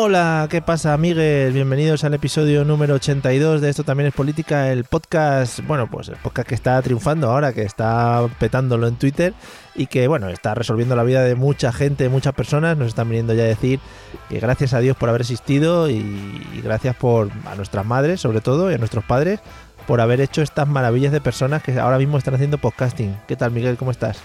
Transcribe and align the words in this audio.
Hola, 0.00 0.46
¿qué 0.48 0.62
pasa, 0.62 0.94
amigues? 0.94 1.52
Bienvenidos 1.52 2.04
al 2.04 2.14
episodio 2.14 2.64
número 2.64 2.94
82 2.94 3.60
de 3.60 3.68
Esto 3.68 3.82
también 3.82 4.06
es 4.06 4.14
política, 4.14 4.70
el 4.70 4.84
podcast, 4.84 5.58
bueno, 5.66 5.90
pues 5.90 6.06
el 6.08 6.14
podcast 6.14 6.48
que 6.48 6.54
está 6.54 6.80
triunfando 6.82 7.28
ahora, 7.28 7.52
que 7.52 7.62
está 7.62 8.28
petándolo 8.38 8.86
en 8.86 8.94
Twitter 8.94 9.34
y 9.74 9.88
que, 9.88 10.06
bueno, 10.06 10.28
está 10.28 10.54
resolviendo 10.54 10.94
la 10.94 11.02
vida 11.02 11.24
de 11.24 11.34
mucha 11.34 11.72
gente, 11.72 12.08
muchas 12.08 12.32
personas. 12.32 12.76
Nos 12.76 12.86
están 12.86 13.08
viniendo 13.08 13.34
ya 13.34 13.42
a 13.42 13.46
decir 13.46 13.80
que 14.28 14.38
gracias 14.38 14.72
a 14.72 14.78
Dios 14.78 14.96
por 14.96 15.08
haber 15.08 15.22
existido 15.22 15.90
y, 15.90 16.60
gracias 16.62 16.94
por 16.94 17.32
a 17.46 17.56
nuestras 17.56 17.84
madres, 17.84 18.20
sobre 18.20 18.40
todo, 18.40 18.70
y 18.70 18.74
a 18.74 18.78
nuestros 18.78 19.02
padres, 19.02 19.40
por 19.88 20.00
haber 20.00 20.20
hecho 20.20 20.42
estas 20.42 20.68
maravillas 20.68 21.10
de 21.10 21.20
personas 21.20 21.60
que 21.64 21.76
ahora 21.76 21.98
mismo 21.98 22.18
están 22.18 22.34
haciendo 22.34 22.58
podcasting. 22.58 23.16
¿Qué 23.26 23.34
tal, 23.34 23.50
Miguel? 23.50 23.76
¿Cómo 23.76 23.90
estás? 23.90 24.20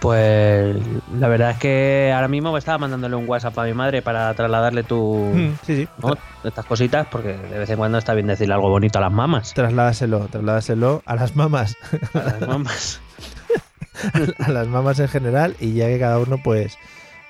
Pues 0.00 0.76
la 1.18 1.26
verdad 1.28 1.50
es 1.50 1.58
que 1.58 2.12
ahora 2.14 2.28
mismo 2.28 2.56
estaba 2.56 2.78
mandándole 2.78 3.16
un 3.16 3.28
WhatsApp 3.28 3.58
a 3.58 3.64
mi 3.64 3.74
madre 3.74 4.00
para 4.00 4.32
trasladarle 4.34 4.84
tu 4.84 5.32
Mm, 5.34 5.58
sí, 5.64 5.76
sí. 5.76 5.88
¿no? 5.98 6.14
estas 6.44 6.64
cositas, 6.66 7.06
porque 7.10 7.36
de 7.36 7.58
vez 7.58 7.68
en 7.70 7.76
cuando 7.76 7.98
está 7.98 8.14
bien 8.14 8.28
decirle 8.28 8.54
algo 8.54 8.68
bonito 8.70 8.98
a 8.98 9.02
las 9.02 9.12
mamas. 9.12 9.54
Trasládaselo, 9.54 10.28
trasládaselo 10.30 11.02
a 11.04 11.14
las 11.16 11.34
mamás. 11.34 11.76
A 12.14 12.18
las 12.18 12.40
mamas. 12.48 13.00
a 14.38 14.50
las 14.50 14.68
mamás 14.68 15.00
en 15.00 15.08
general 15.08 15.56
y 15.58 15.72
ya 15.74 15.86
que 15.88 15.98
cada 15.98 16.18
uno 16.18 16.38
pues 16.42 16.78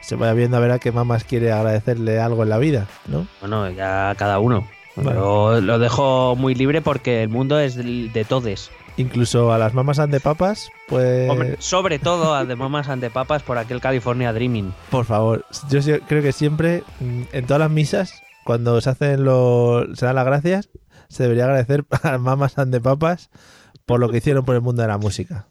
se 0.01 0.17
vaya 0.17 0.35
viendo 0.35 0.59
a 0.59 0.61
ver 0.61 0.71
a 0.71 0.79
qué 0.79 0.93
mamás 0.93 1.25
quiere 1.25 1.51
agradecerle 1.53 2.21
algo 2.21 2.43
en 2.43 2.51
la 2.51 2.59
vida, 2.59 2.87
¿no? 3.07 3.27
Bueno, 3.41 3.71
ya 3.71 4.15
cada 4.19 4.39
uno. 4.39 4.69
Bueno. 4.95 5.11
Pero 5.11 5.61
lo 5.61 5.79
dejo 5.79 6.37
muy 6.37 6.55
libre 6.55 6.83
porque 6.83 7.23
el 7.23 7.29
mundo 7.31 7.59
es 7.59 7.77
de, 7.77 8.11
de 8.13 8.25
todes. 8.25 8.71
Incluso 8.99 9.53
a 9.53 9.59
las 9.59 9.75
mamás 9.75 10.01
ande 10.01 10.21
papas, 10.21 10.71
pues 10.89 11.31
Hombre, 11.31 11.57
sobre 11.61 11.99
todo 11.99 12.35
a 12.35 12.45
de 12.45 12.57
mamas 12.57 12.89
ante 12.89 13.11
papas 13.11 13.43
por 13.43 13.57
aquel 13.57 13.81
California 13.81 14.33
Dreaming. 14.33 14.75
por 14.91 15.05
favor, 15.05 15.47
yo 15.71 15.81
creo 16.07 16.21
que 16.21 16.33
siempre 16.33 16.83
mm, 17.01 17.23
en 17.33 17.47
todas 17.47 17.61
las 17.61 17.71
misas 17.71 18.23
cuando 18.45 18.81
se 18.81 18.91
hacen 18.91 19.25
los 19.25 19.99
se 19.99 20.07
dan 20.07 20.17
las 20.17 20.27
gracias, 20.27 20.71
se 21.09 21.23
debería 21.23 21.45
agradecer 21.45 21.85
a 22.03 22.13
las 22.13 22.21
mamás 22.21 22.59
ande 22.59 22.81
papas 22.81 23.31
por 23.87 24.01
lo 24.01 24.09
que 24.11 24.19
hicieron 24.19 24.45
por 24.45 24.55
el 24.55 24.61
mundo 24.61 24.83
de 24.83 24.89
la 24.89 24.99
música. 24.99 25.47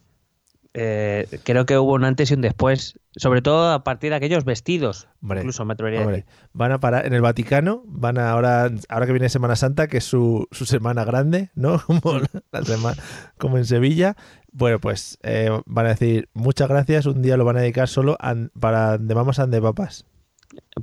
Eh, 0.80 1.40
creo 1.44 1.66
que 1.66 1.76
hubo 1.80 1.94
un 1.94 2.04
antes 2.04 2.30
y 2.30 2.36
un 2.36 2.42
después, 2.42 3.00
sobre 3.16 3.42
todo 3.42 3.72
a 3.72 3.84
partir 3.84 4.12
de 4.12 4.18
aquellos 4.18 4.46
vestidos. 4.46 5.08
Hombre, 5.24 5.40
Incluso 5.40 5.66
me 5.66 5.74
atrevería 5.74 6.02
a 6.02 6.04
Hombre, 6.04 6.18
decir. 6.18 6.32
van 6.54 6.72
a 6.72 6.80
parar 6.80 7.08
en 7.08 7.14
el 7.16 7.22
Vaticano, 7.22 7.82
van 7.88 8.20
a 8.20 8.30
ahora, 8.30 8.70
ahora 8.88 9.06
que 9.08 9.12
viene 9.12 9.28
Semana 9.30 9.56
Santa, 9.56 9.88
que 9.88 9.98
es 9.98 10.04
su, 10.04 10.48
su 10.52 10.66
semana 10.68 11.04
grande, 11.04 11.50
¿no? 11.56 11.82
Como, 11.88 12.20
la 12.52 12.64
semana, 12.64 13.02
como 13.40 13.58
en 13.58 13.66
Sevilla. 13.66 14.16
Bueno, 14.52 14.78
pues 14.80 15.18
eh, 15.24 15.50
van 15.66 15.88
a 15.88 15.90
decir 15.90 16.30
muchas 16.36 16.68
gracias, 16.70 17.08
un 17.08 17.24
día 17.24 17.38
lo 17.38 17.46
van 17.46 17.58
a 17.58 17.62
dedicar 17.62 17.88
solo 17.88 18.16
a- 18.20 18.36
para 18.60 19.00
de 19.00 19.16
mamas 19.16 19.40
and 19.40 19.52
de 19.52 19.62
papas. 19.62 20.06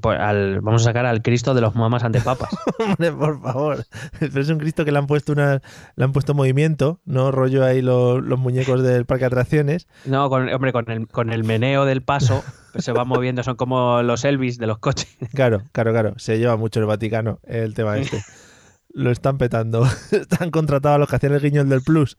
Pues 0.01 0.19
al- 0.19 0.61
vamos 0.61 0.83
a 0.83 0.85
sacar 0.87 1.07
al 1.07 1.23
Cristo 1.23 1.55
de 1.55 1.61
los 1.61 1.75
mamas 1.75 2.03
ante 2.03 2.21
papas. 2.21 2.51
Hombre, 2.79 3.12
por 3.12 3.41
favor. 3.41 3.85
Pero 4.19 4.41
es 4.41 4.49
un 4.49 4.59
Cristo 4.59 4.85
que 4.85 4.91
le 4.93 4.99
han 4.99 5.07
puesto 5.07 5.33
una, 5.33 5.62
le 5.97 6.05
han 6.05 6.12
puesto 6.12 6.35
movimiento, 6.35 7.01
no 7.05 7.31
rollo 7.31 7.65
ahí 7.65 7.81
lo- 7.83 8.21
los 8.21 8.39
muñecos 8.39 8.83
del 8.83 9.07
parque 9.07 9.23
de 9.23 9.27
atracciones. 9.27 9.87
No, 10.05 10.29
con, 10.31 10.49
hombre, 10.53 10.73
con 10.73 10.91
el, 10.91 11.07
con 11.09 11.33
el 11.33 11.45
meneo 11.45 11.84
del 11.84 12.03
paso 12.03 12.43
se 12.77 12.91
va 12.93 13.05
moviendo, 13.05 13.43
son 13.45 13.55
como 13.57 14.03
los 14.03 14.25
Elvis 14.25 14.59
de 14.59 14.67
los 14.67 14.79
coches. 14.79 15.09
Claro, 15.33 15.63
claro, 15.73 15.93
claro. 15.93 16.15
Se 16.17 16.39
lleva 16.39 16.57
mucho 16.57 16.81
el 16.81 16.87
Vaticano 16.87 17.39
el 17.45 17.75
tema 17.75 17.97
este. 17.99 18.23
Lo 18.93 19.11
están 19.11 19.39
petando. 19.39 19.84
Están 20.13 20.51
contratados 20.51 20.97
a 20.97 20.99
los 20.99 21.09
que 21.09 21.17
hacían 21.17 21.33
el 21.34 21.41
guiño 21.41 21.65
del 21.65 21.83
Plus 21.83 22.17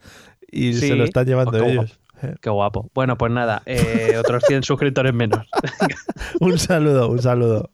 y 0.52 0.74
Sí. 0.74 0.88
se 0.90 0.96
lo 0.96 1.04
están 1.06 1.26
llevando 1.26 1.52
qué 1.52 1.72
ellos. 1.72 2.00
Qué 2.42 2.50
guapo. 2.50 2.90
Bueno, 2.94 3.18
pues 3.18 3.32
nada, 3.32 3.62
eh, 3.66 4.16
otros 4.18 4.44
100 4.48 4.64
suscriptores 4.64 5.14
menos. 5.14 5.46
Un 6.40 6.58
saludo, 6.58 7.10
un 7.10 7.22
saludo 7.22 7.70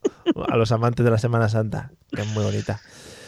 a 0.47 0.55
los 0.57 0.71
amantes 0.71 1.03
de 1.03 1.11
la 1.11 1.17
Semana 1.17 1.49
Santa, 1.49 1.91
que 2.11 2.21
es 2.21 2.27
muy 2.27 2.43
bonita. 2.43 2.79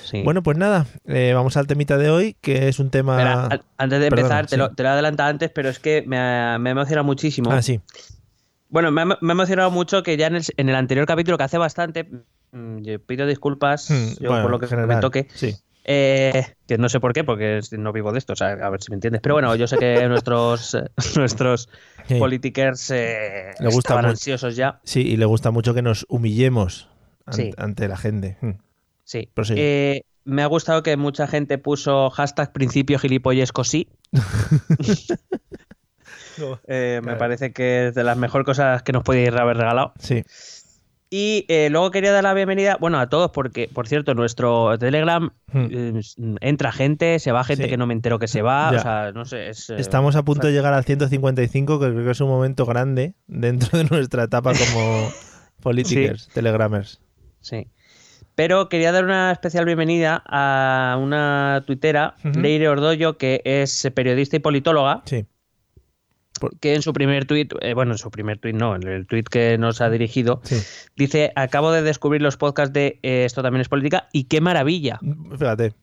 Sí. 0.03 0.22
Bueno, 0.23 0.44
pues 0.44 0.57
nada, 0.57 0.85
eh, 1.06 1.31
vamos 1.33 1.57
al 1.57 1.66
temita 1.66 1.97
de 1.97 2.09
hoy, 2.09 2.35
que 2.39 2.67
es 2.67 2.79
un 2.79 2.91
tema... 2.91 3.50
Antes 3.78 4.00
de 4.00 4.07
empezar, 4.07 4.45
te, 4.45 4.57
lo, 4.57 4.69
te 4.72 4.83
lo 4.83 4.89
he 4.89 4.91
adelantado 4.91 5.29
antes, 5.29 5.50
pero 5.50 5.69
es 5.69 5.79
que 5.79 6.03
me 6.06 6.17
ha, 6.19 6.57
me 6.59 6.69
ha 6.69 6.72
emocionado 6.72 7.03
muchísimo. 7.06 7.51
Ah, 7.51 7.62
sí. 7.62 7.81
Bueno, 8.69 8.91
me 8.91 9.01
ha, 9.01 9.06
me 9.06 9.16
ha 9.16 9.31
emocionado 9.31 9.72
mucho 9.72 10.03
que 10.03 10.17
ya 10.17 10.28
en 10.28 10.35
el, 10.35 10.44
en 10.57 10.69
el 10.69 10.75
anterior 10.75 11.07
capítulo, 11.07 11.38
que 11.38 11.44
hace 11.45 11.57
bastante, 11.57 12.09
mm, 12.51 12.81
yo 12.81 13.00
pido 13.00 13.25
disculpas 13.25 13.89
Hmm, 13.89 14.13
yo 14.19 14.29
bueno, 14.29 14.44
por 14.44 14.51
lo 14.51 14.59
que 14.59 14.66
en 14.66 14.69
general, 14.69 14.95
me 14.95 15.01
toque, 15.01 15.28
Sí. 15.33 15.56
Eh, 15.85 16.55
que 16.67 16.77
no 16.77 16.88
sé 16.89 16.99
por 16.99 17.13
qué, 17.13 17.23
porque 17.23 17.59
no 17.71 17.91
vivo 17.94 18.11
de 18.11 18.19
esto, 18.19 18.33
o 18.33 18.35
sea, 18.35 18.49
a 18.51 18.69
ver 18.69 18.81
si 18.81 18.91
me 18.91 18.95
entiendes. 18.95 19.21
Pero 19.21 19.35
bueno, 19.35 19.55
yo 19.55 19.67
sé 19.67 19.77
que 19.77 20.07
nuestros, 20.09 20.77
nuestros 21.16 21.69
Sí. 22.07 22.16
politikers 22.19 22.91
eh, 22.91 23.51
Le 23.59 23.66
gusta 23.67 23.79
estaban 23.79 24.05
ansiosos 24.05 24.55
ya. 24.57 24.79
Sí, 24.83 25.01
y 25.01 25.16
le 25.17 25.25
gusta 25.25 25.51
mucho 25.51 25.73
que 25.73 25.81
nos 25.81 26.05
humillemos 26.09 26.89
an- 27.25 27.33
Sí. 27.33 27.51
ante 27.57 27.88
la 27.88 27.95
gente. 27.97 28.38
Hmm. 28.41 28.51
Sí. 29.05 29.29
Eh, 29.55 30.01
me 30.25 30.41
ha 30.41 30.47
gustado 30.47 30.83
que 30.83 30.95
mucha 30.97 31.27
gente 31.27 31.57
puso 31.57 32.09
hashtag 32.09 32.51
principio 32.53 33.00
gilipollesco 33.00 33.63
sí. 33.63 33.89
Eh, 36.67 37.00
Me 37.03 37.15
parece 37.15 37.53
que 37.53 37.88
es 37.88 37.95
de 37.95 38.03
las 38.03 38.17
mejores 38.17 38.45
cosas 38.45 38.81
que 38.81 38.91
nos 38.91 39.03
podéis 39.03 39.29
haber 39.29 39.55
regalado. 39.57 39.94
Sí, 40.00 40.23
Y 41.16 41.46
eh, 41.47 41.69
luego 41.69 41.91
quería 41.91 42.12
dar 42.12 42.24
la 42.24 42.34
bienvenida, 42.34 42.75
bueno, 42.81 43.00
a 43.00 43.07
todos, 43.07 43.29
porque, 43.29 43.69
por 43.72 43.88
cierto, 43.88 44.16
nuestro 44.16 44.79
Telegram 44.79 45.29
Hmm. 45.51 45.68
eh, 45.69 46.01
entra 46.41 46.72
gente, 46.72 47.19
se 47.19 47.31
va 47.31 47.44
gente 47.44 47.66
Sí. 47.66 47.69
que 47.69 47.78
no 47.78 47.85
me 47.85 47.94
entero 47.94 48.18
que 48.18 48.28
se 48.28 48.41
va, 48.41 48.72
Ya. 48.72 48.78
o 48.79 48.81
sea, 48.81 49.12
no 49.13 49.24
sé. 49.24 49.50
Es, 49.50 49.69
eh, 49.69 49.75
estamos 49.78 50.16
a 50.16 50.24
punto 50.25 50.47
de 50.47 50.53
llegar 50.53 50.74
al 50.74 50.84
155, 50.85 51.79
que 51.79 51.91
creo 51.91 52.03
que 52.03 52.09
es 52.09 52.19
un 52.19 52.29
momento 52.29 52.66
grande 52.66 53.13
dentro 53.28 53.78
de 53.78 53.84
nuestra 53.84 54.24
etapa 54.24 54.53
como 54.53 55.07
politikers, 55.62 56.29
telegramers. 56.34 57.00
Sí. 57.41 57.68
Pero 58.34 58.68
quería 58.68 58.91
dar 58.91 59.03
una 59.06 59.31
especial 59.31 59.66
bienvenida 59.66 60.24
a 60.25 60.97
una 61.00 61.62
tuitera. 61.68 62.16
Leire 62.24 62.69
Ordollo, 62.69 63.19
que 63.19 63.44
es 63.45 63.88
periodista 63.94 64.38
y 64.38 64.40
politóloga, 64.40 65.03
Sí, 65.06 65.28
que 66.59 66.75
en 66.75 66.81
su 66.81 66.94
primer 66.94 67.25
tuit, 67.25 67.53
eh, 67.61 67.73
bueno, 67.73 67.91
en 67.94 67.97
su 67.97 68.09
primer 68.11 68.38
tuit 68.39 68.55
no, 68.55 68.75
en 68.75 68.88
el 68.88 69.05
tuit 69.07 69.27
que 69.29 69.57
nos 69.57 69.81
ha 69.81 69.89
dirigido, 69.89 70.41
sí. 70.44 70.57
dice, 70.95 71.31
acabo 71.35 71.71
de 71.71 71.81
descubrir 71.83 72.21
los 72.21 72.38
podcasts 72.38 72.73
de 72.73 72.99
eh, 73.03 73.24
Esto 73.25 73.41
también 73.44 73.62
es 73.62 73.69
política 73.69 74.07
y 74.12 74.25
qué 74.25 74.41
maravilla. 74.41 75.00
Fíjate, 75.31 75.74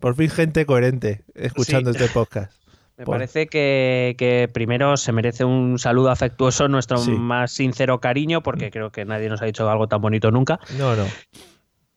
por 0.00 0.14
fin 0.14 0.30
gente 0.30 0.66
coherente 0.66 1.24
escuchando 1.34 1.92
Sí. 1.92 1.98
este 2.02 2.12
podcast. 2.12 2.52
Me 2.98 3.04
Por- 3.04 3.14
parece 3.14 3.46
que, 3.46 4.16
que 4.18 4.48
primero 4.52 4.96
se 4.96 5.12
merece 5.12 5.44
un 5.44 5.78
saludo 5.78 6.10
afectuoso, 6.10 6.66
nuestro 6.68 6.98
Sí. 6.98 7.12
más 7.12 7.52
sincero 7.52 8.00
cariño, 8.00 8.42
porque 8.42 8.70
creo 8.72 8.90
que 8.90 9.04
nadie 9.04 9.28
nos 9.28 9.40
ha 9.40 9.44
dicho 9.44 9.68
algo 9.70 9.86
tan 9.86 10.00
bonito 10.00 10.30
nunca. 10.32 10.58
No, 10.76 10.96
no. 10.96 11.04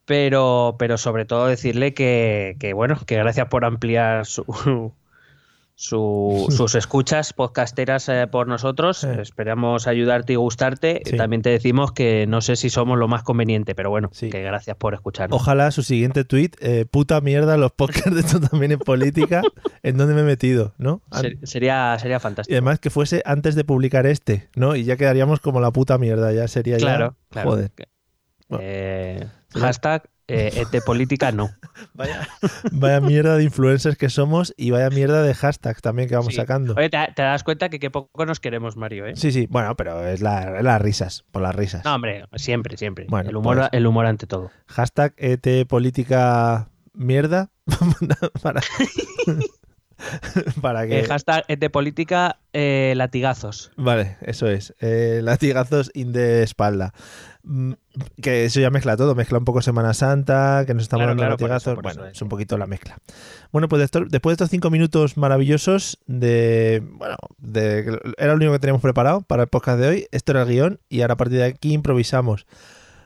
Pero, 0.04 0.76
pero 0.78 0.98
sobre 0.98 1.24
todo 1.24 1.46
decirle 1.46 1.94
que, 1.94 2.56
que, 2.58 2.72
bueno, 2.72 2.98
que 3.06 3.16
gracias 3.16 3.48
por 3.48 3.64
ampliar 3.64 4.26
su, 4.26 4.92
su- 5.82 6.46
sus 6.56 6.74
escuchas 6.76 7.32
podcasteras 7.32 8.08
eh, 8.08 8.28
por 8.30 8.46
nosotros. 8.46 8.98
Sí. 8.98 9.08
Esperamos 9.20 9.86
ayudarte 9.88 10.32
y 10.34 10.36
gustarte. 10.36 11.02
Sí. 11.04 11.16
También 11.16 11.42
te 11.42 11.50
decimos 11.50 11.90
que 11.92 12.26
no 12.28 12.40
sé 12.40 12.54
si 12.56 12.70
somos 12.70 12.96
lo 12.98 13.08
más 13.08 13.24
conveniente, 13.24 13.74
pero 13.74 13.90
bueno, 13.90 14.08
Sí. 14.12 14.30
que 14.30 14.42
gracias 14.42 14.76
por 14.76 14.94
escucharnos. 14.94 15.40
Ojalá 15.40 15.70
su 15.72 15.82
siguiente 15.82 16.24
tweet, 16.24 16.50
eh, 16.60 16.84
puta 16.88 17.20
mierda, 17.20 17.56
los 17.56 17.72
podcasts 17.72 18.14
de 18.14 18.20
esto 18.20 18.40
también 18.40 18.70
en 18.72 18.78
política, 18.78 19.42
en 19.82 19.96
donde 19.96 20.14
me 20.14 20.20
he 20.20 20.24
metido, 20.24 20.72
¿no? 20.78 21.02
Ser- 21.10 21.38
sería, 21.42 21.98
sería 21.98 22.18
Y 22.18 22.20
fantástico. 22.20 22.54
además 22.54 22.78
que 22.78 22.90
fuese 22.90 23.22
antes 23.24 23.56
de 23.56 23.64
publicar 23.64 24.06
este, 24.06 24.48
¿no? 24.54 24.76
Y 24.76 24.84
ya 24.84 24.96
quedaríamos 24.96 25.40
como 25.40 25.60
la 25.60 25.72
puta 25.72 25.98
mierda, 25.98 26.32
ya 26.32 26.46
sería 26.46 26.76
Claro, 26.76 27.16
ya... 27.20 27.26
claro. 27.30 27.50
Joder. 27.50 27.70
Que- 27.72 27.88
Eh, 28.60 29.26
hashtag 29.54 30.02
eh, 30.28 30.64
ET 30.72 30.82
política 30.84 31.32
no. 31.32 31.50
Vaya, 31.94 32.28
vaya 32.70 33.00
mierda 33.00 33.36
de 33.36 33.44
influencers 33.44 33.96
que 33.96 34.08
somos 34.10 34.54
y 34.56 34.70
vaya 34.70 34.88
mierda 34.90 35.22
de 35.22 35.34
hashtags 35.34 35.80
también 35.82 36.08
que 36.08 36.14
vamos 36.16 36.32
Sí. 36.34 36.36
sacando. 36.40 36.74
Oye, 36.76 36.90
te, 36.90 36.98
te 37.16 37.22
das 37.22 37.42
cuenta 37.44 37.68
que 37.68 37.78
qué 37.80 37.90
poco 37.90 38.24
nos 38.26 38.40
queremos, 38.40 38.76
Mario, 38.76 39.06
¿eh? 39.06 39.16
Sí, 39.16 39.32
sí, 39.32 39.46
bueno, 39.50 39.74
pero 39.76 40.06
es, 40.06 40.20
la- 40.20 40.62
las 40.62 40.80
risas, 40.80 41.24
por 41.32 41.42
las 41.42 41.54
risas. 41.54 41.84
No, 41.84 41.94
hombre, 41.94 42.24
siempre, 42.36 42.76
siempre. 42.76 43.06
Bueno, 43.08 43.30
el, 43.30 43.36
humor, 43.36 43.56
pues- 43.58 43.68
el 43.72 43.86
humor 43.86 44.06
ante 44.06 44.26
todo. 44.26 44.50
Hashtag 44.68 45.14
ET 45.16 45.66
política 45.66 46.68
mierda 46.94 47.50
para, 48.42 48.60
para 50.60 50.86
que... 50.86 51.00
Eh, 51.00 51.04
hashtag 51.04 51.44
ET 51.48 51.70
política 51.70 52.38
eh, 52.52 52.92
latigazos. 52.96 53.70
Vale, 53.76 54.16
eso 54.22 54.48
es. 54.48 54.74
Eh, 54.80 55.20
latigazos 55.22 55.90
in 55.94 56.12
de 56.12 56.42
espalda. 56.42 56.92
Mm, 57.44 57.72
Que 58.22 58.44
eso 58.44 58.60
ya 58.60 58.70
mezcla 58.70 58.96
todo, 58.96 59.14
mezcla 59.14 59.38
un 59.38 59.44
poco 59.44 59.62
Semana 59.62 59.94
Santa, 59.94 60.64
que 60.66 60.74
nos 60.74 60.84
estamos 60.84 61.04
Claro, 61.06 61.20
dando 61.20 61.36
claro, 61.36 61.56
eso, 61.56 61.74
bueno, 61.74 62.06
es 62.06 62.22
un 62.22 62.28
poquito 62.28 62.56
la 62.56 62.66
mezcla. 62.66 62.98
Bueno, 63.50 63.68
pues 63.68 63.90
después 63.90 64.08
de 64.10 64.32
estos 64.32 64.50
cinco 64.50 64.70
minutos 64.70 65.16
maravillosos 65.16 65.98
de. 66.06 66.82
Bueno, 66.92 67.16
de, 67.38 67.98
era 68.16 68.32
lo 68.32 68.36
único 68.36 68.52
que 68.52 68.58
teníamos 68.60 68.82
preparado 68.82 69.22
para 69.22 69.42
el 69.42 69.48
podcast 69.48 69.80
de 69.80 69.88
hoy. 69.88 70.06
Esto 70.12 70.32
era 70.32 70.42
el 70.42 70.48
guion 70.48 70.80
y 70.88 71.00
ahora 71.02 71.14
a 71.14 71.16
partir 71.16 71.38
de 71.38 71.44
aquí 71.44 71.72
improvisamos. 71.72 72.46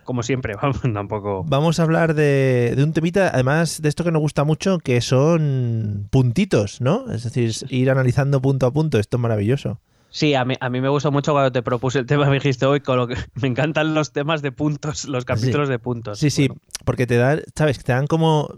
Como 0.04 0.22
siempre, 0.22 0.54
vamos, 0.62 0.82
tampoco. 0.82 1.42
Vamos 1.44 1.80
a 1.80 1.82
hablar 1.82 2.14
de, 2.14 2.74
de 2.76 2.84
un 2.84 2.92
temita, 2.92 3.30
además 3.32 3.80
de 3.82 3.88
esto 3.88 4.04
que 4.04 4.12
nos 4.12 4.20
gusta 4.20 4.44
mucho, 4.44 4.78
que 4.78 5.00
son 5.00 6.08
puntitos, 6.10 6.80
¿no? 6.80 7.10
Es 7.10 7.24
decir, 7.24 7.52
ir 7.70 7.90
analizando 7.90 8.40
punto 8.40 8.66
a 8.66 8.70
punto. 8.72 8.98
Esto 8.98 9.16
es 9.16 9.20
maravilloso. 9.20 9.80
Sí, 10.16 10.32
a 10.32 10.46
mí, 10.46 10.54
a 10.58 10.70
mí 10.70 10.80
me 10.80 10.88
gustó 10.88 11.12
mucho 11.12 11.32
cuando 11.32 11.52
te 11.52 11.62
propuse 11.62 11.98
el 11.98 12.06
tema, 12.06 12.24
me 12.30 12.36
dijiste 12.36 12.64
hoy, 12.64 12.80
con 12.80 12.96
lo 12.96 13.06
que 13.06 13.16
me 13.34 13.48
encantan 13.48 13.92
los 13.92 14.12
temas 14.12 14.40
de 14.40 14.50
puntos, 14.50 15.04
los 15.04 15.26
capítulos 15.26 15.68
de 15.68 15.78
puntos. 15.78 16.18
Sí, 16.18 16.30
sí, 16.30 16.48
porque 16.86 17.06
te 17.06 17.18
dan, 17.18 17.42
¿sabes? 17.54 17.76
Que 17.76 17.84
te 17.84 17.92
dan 17.92 18.06
como. 18.06 18.48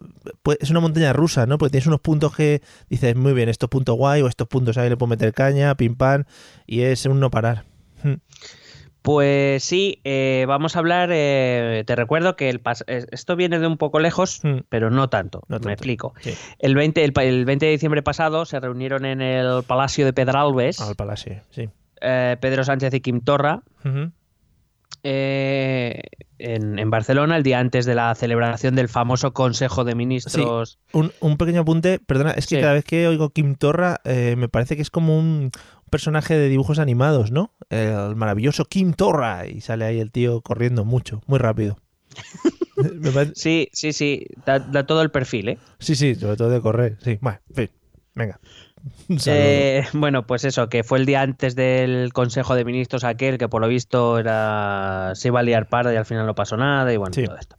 pues, 0.44 0.58
es 0.60 0.70
una 0.70 0.78
montaña 0.78 1.12
rusa, 1.12 1.46
¿no? 1.46 1.58
Porque 1.58 1.72
tienes 1.72 1.88
unos 1.88 1.98
puntos 1.98 2.32
que 2.36 2.62
dices, 2.88 3.16
muy 3.16 3.32
bien, 3.32 3.48
estos 3.48 3.68
puntos 3.68 3.96
guay 3.96 4.22
o 4.22 4.28
estos 4.28 4.46
puntos 4.46 4.78
ahí 4.78 4.88
le 4.88 4.96
puedo 4.96 5.10
meter 5.10 5.34
caña, 5.34 5.74
pim 5.74 5.96
pam, 5.96 6.26
y 6.64 6.82
es 6.82 7.04
un 7.06 7.18
no 7.18 7.28
parar. 7.28 7.64
Pues 9.02 9.62
sí, 9.64 10.00
eh, 10.04 10.44
vamos 10.48 10.76
a 10.76 10.80
hablar. 10.80 11.10
eh, 11.12 11.84
te 11.86 11.96
recuerdo 11.96 12.36
que 12.36 12.50
el 12.50 12.62
pas- 12.62 12.84
esto 12.86 13.36
viene 13.36 13.58
de 13.58 13.66
un 13.66 13.78
poco 13.78 14.00
lejos, 14.00 14.40
Hmm. 14.42 14.58
pero 14.68 14.90
no 14.90 15.08
tanto. 15.08 15.42
No 15.48 15.56
tanto. 15.56 15.68
Me 15.68 15.72
explico. 15.74 16.14
Sí, 16.20 16.34
El 16.58 16.74
20, 16.74 17.04
el, 17.04 17.12
pa- 17.12 17.24
el 17.24 17.44
20 17.44 17.66
de 17.66 17.72
diciembre 17.72 18.02
pasado 18.02 18.44
se 18.44 18.58
reunieron 18.60 19.04
en 19.06 19.20
el 19.22 19.62
Palacio 19.64 20.04
de 20.04 20.12
Pedralbes 20.12 20.80
al 20.80 20.96
palacio, 20.96 21.40
sí. 21.50 21.68
eh, 22.00 22.36
Pedro 22.40 22.64
Sánchez 22.64 22.92
y 22.94 23.00
Torra 23.20 23.62
Ujú. 23.84 24.10
eh, 25.04 26.00
en, 26.38 26.78
en 26.78 26.90
Barcelona 26.90 27.36
el 27.36 27.42
día 27.42 27.58
antes 27.60 27.86
de 27.86 27.94
la 27.94 28.14
celebración 28.14 28.74
del 28.76 28.88
famoso 28.88 29.32
Consejo 29.32 29.84
de 29.84 29.94
Ministros. 29.94 30.78
un, 30.92 31.12
un 31.20 31.36
pequeño 31.36 31.62
apunte, 31.62 31.98
perdona, 31.98 32.32
es 32.32 32.46
que 32.46 32.56
Sí. 32.56 32.60
cada 32.60 32.74
vez 32.74 32.84
que 32.84 33.08
oigo 33.08 33.30
Kim 33.30 33.54
Torra, 33.56 34.00
eh, 34.04 34.34
me 34.36 34.48
parece 34.48 34.76
que 34.76 34.82
es 34.82 34.90
como 34.90 35.18
un 35.18 35.50
personaje 35.88 36.34
de 36.36 36.48
dibujos 36.48 36.78
animados, 36.78 37.30
¿no? 37.32 37.52
El 37.70 38.16
maravilloso 38.16 38.64
Kim 38.66 38.92
Torra, 38.92 39.46
y 39.46 39.60
sale 39.60 39.84
ahí 39.84 40.00
el 40.00 40.10
tío 40.12 40.40
corriendo 40.42 40.84
mucho, 40.84 41.20
muy 41.26 41.38
rápido. 41.38 41.78
Parece- 43.14 43.32
Sí, 43.34 43.68
sí, 43.72 43.92
sí, 43.92 44.26
da, 44.46 44.58
da 44.60 44.86
todo 44.86 45.02
el 45.02 45.10
perfil, 45.10 45.48
¿eh? 45.50 45.58
Sí, 45.78 45.96
sí, 45.96 46.14
sobre 46.14 46.36
todo 46.36 46.50
de 46.50 46.60
correr, 46.60 46.96
sí. 47.02 47.18
Bueno, 47.20 47.40
en 47.50 47.54
fin, 47.54 47.70
venga. 48.14 48.40
Eh, 49.26 49.84
bueno, 49.92 50.24
pues 50.26 50.44
eso, 50.44 50.68
que 50.68 50.84
fue 50.84 50.98
el 50.98 51.06
día 51.06 51.20
antes 51.22 51.56
del 51.56 52.12
Consejo 52.12 52.54
de 52.54 52.64
Ministros 52.64 53.02
aquel 53.02 53.36
que 53.36 53.48
por 53.48 53.60
lo 53.60 53.66
visto 53.68 54.18
era 54.20 55.10
se 55.16 55.28
iba 55.28 55.40
a 55.40 55.42
liar 55.42 55.68
parda 55.68 55.92
y 55.92 55.96
al 55.96 56.06
final 56.06 56.26
no 56.26 56.34
pasó 56.36 56.56
nada 56.56 56.92
y 56.92 56.96
bueno, 56.96 57.12
Sí. 57.12 57.24
todo 57.24 57.36
esto. 57.36 57.56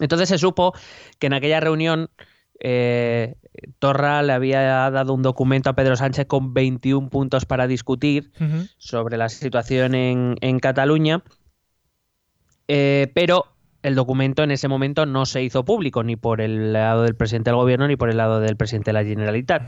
Entonces 0.00 0.30
se 0.30 0.38
supo 0.38 0.72
que 1.18 1.26
en 1.26 1.34
aquella 1.34 1.60
reunión 1.60 2.08
eh, 2.60 3.36
Torra 3.78 4.22
le 4.22 4.32
había 4.32 4.90
dado 4.90 5.14
un 5.14 5.22
documento 5.22 5.70
a 5.70 5.74
Pedro 5.74 5.96
Sánchez 5.96 6.26
con 6.26 6.54
21 6.54 7.08
puntos 7.08 7.46
para 7.46 7.66
discutir 7.66 8.30
sobre 8.76 9.16
la 9.16 9.28
situación 9.28 9.94
en, 9.94 10.36
en 10.40 10.60
Cataluña, 10.60 11.22
eh, 12.68 13.10
pero 13.14 13.46
el 13.82 13.94
documento 13.94 14.42
en 14.42 14.50
ese 14.50 14.68
momento 14.68 15.06
no 15.06 15.26
se 15.26 15.42
hizo 15.42 15.64
público 15.64 16.02
ni 16.02 16.16
por 16.16 16.40
el 16.40 16.72
lado 16.72 17.02
del 17.02 17.16
presidente 17.16 17.50
del 17.50 17.56
gobierno 17.56 17.88
ni 17.88 17.96
por 17.96 18.10
el 18.10 18.18
lado 18.18 18.40
del 18.40 18.56
presidente 18.56 18.90
de 18.90 18.92
la 18.92 19.04
Generalitat. 19.04 19.62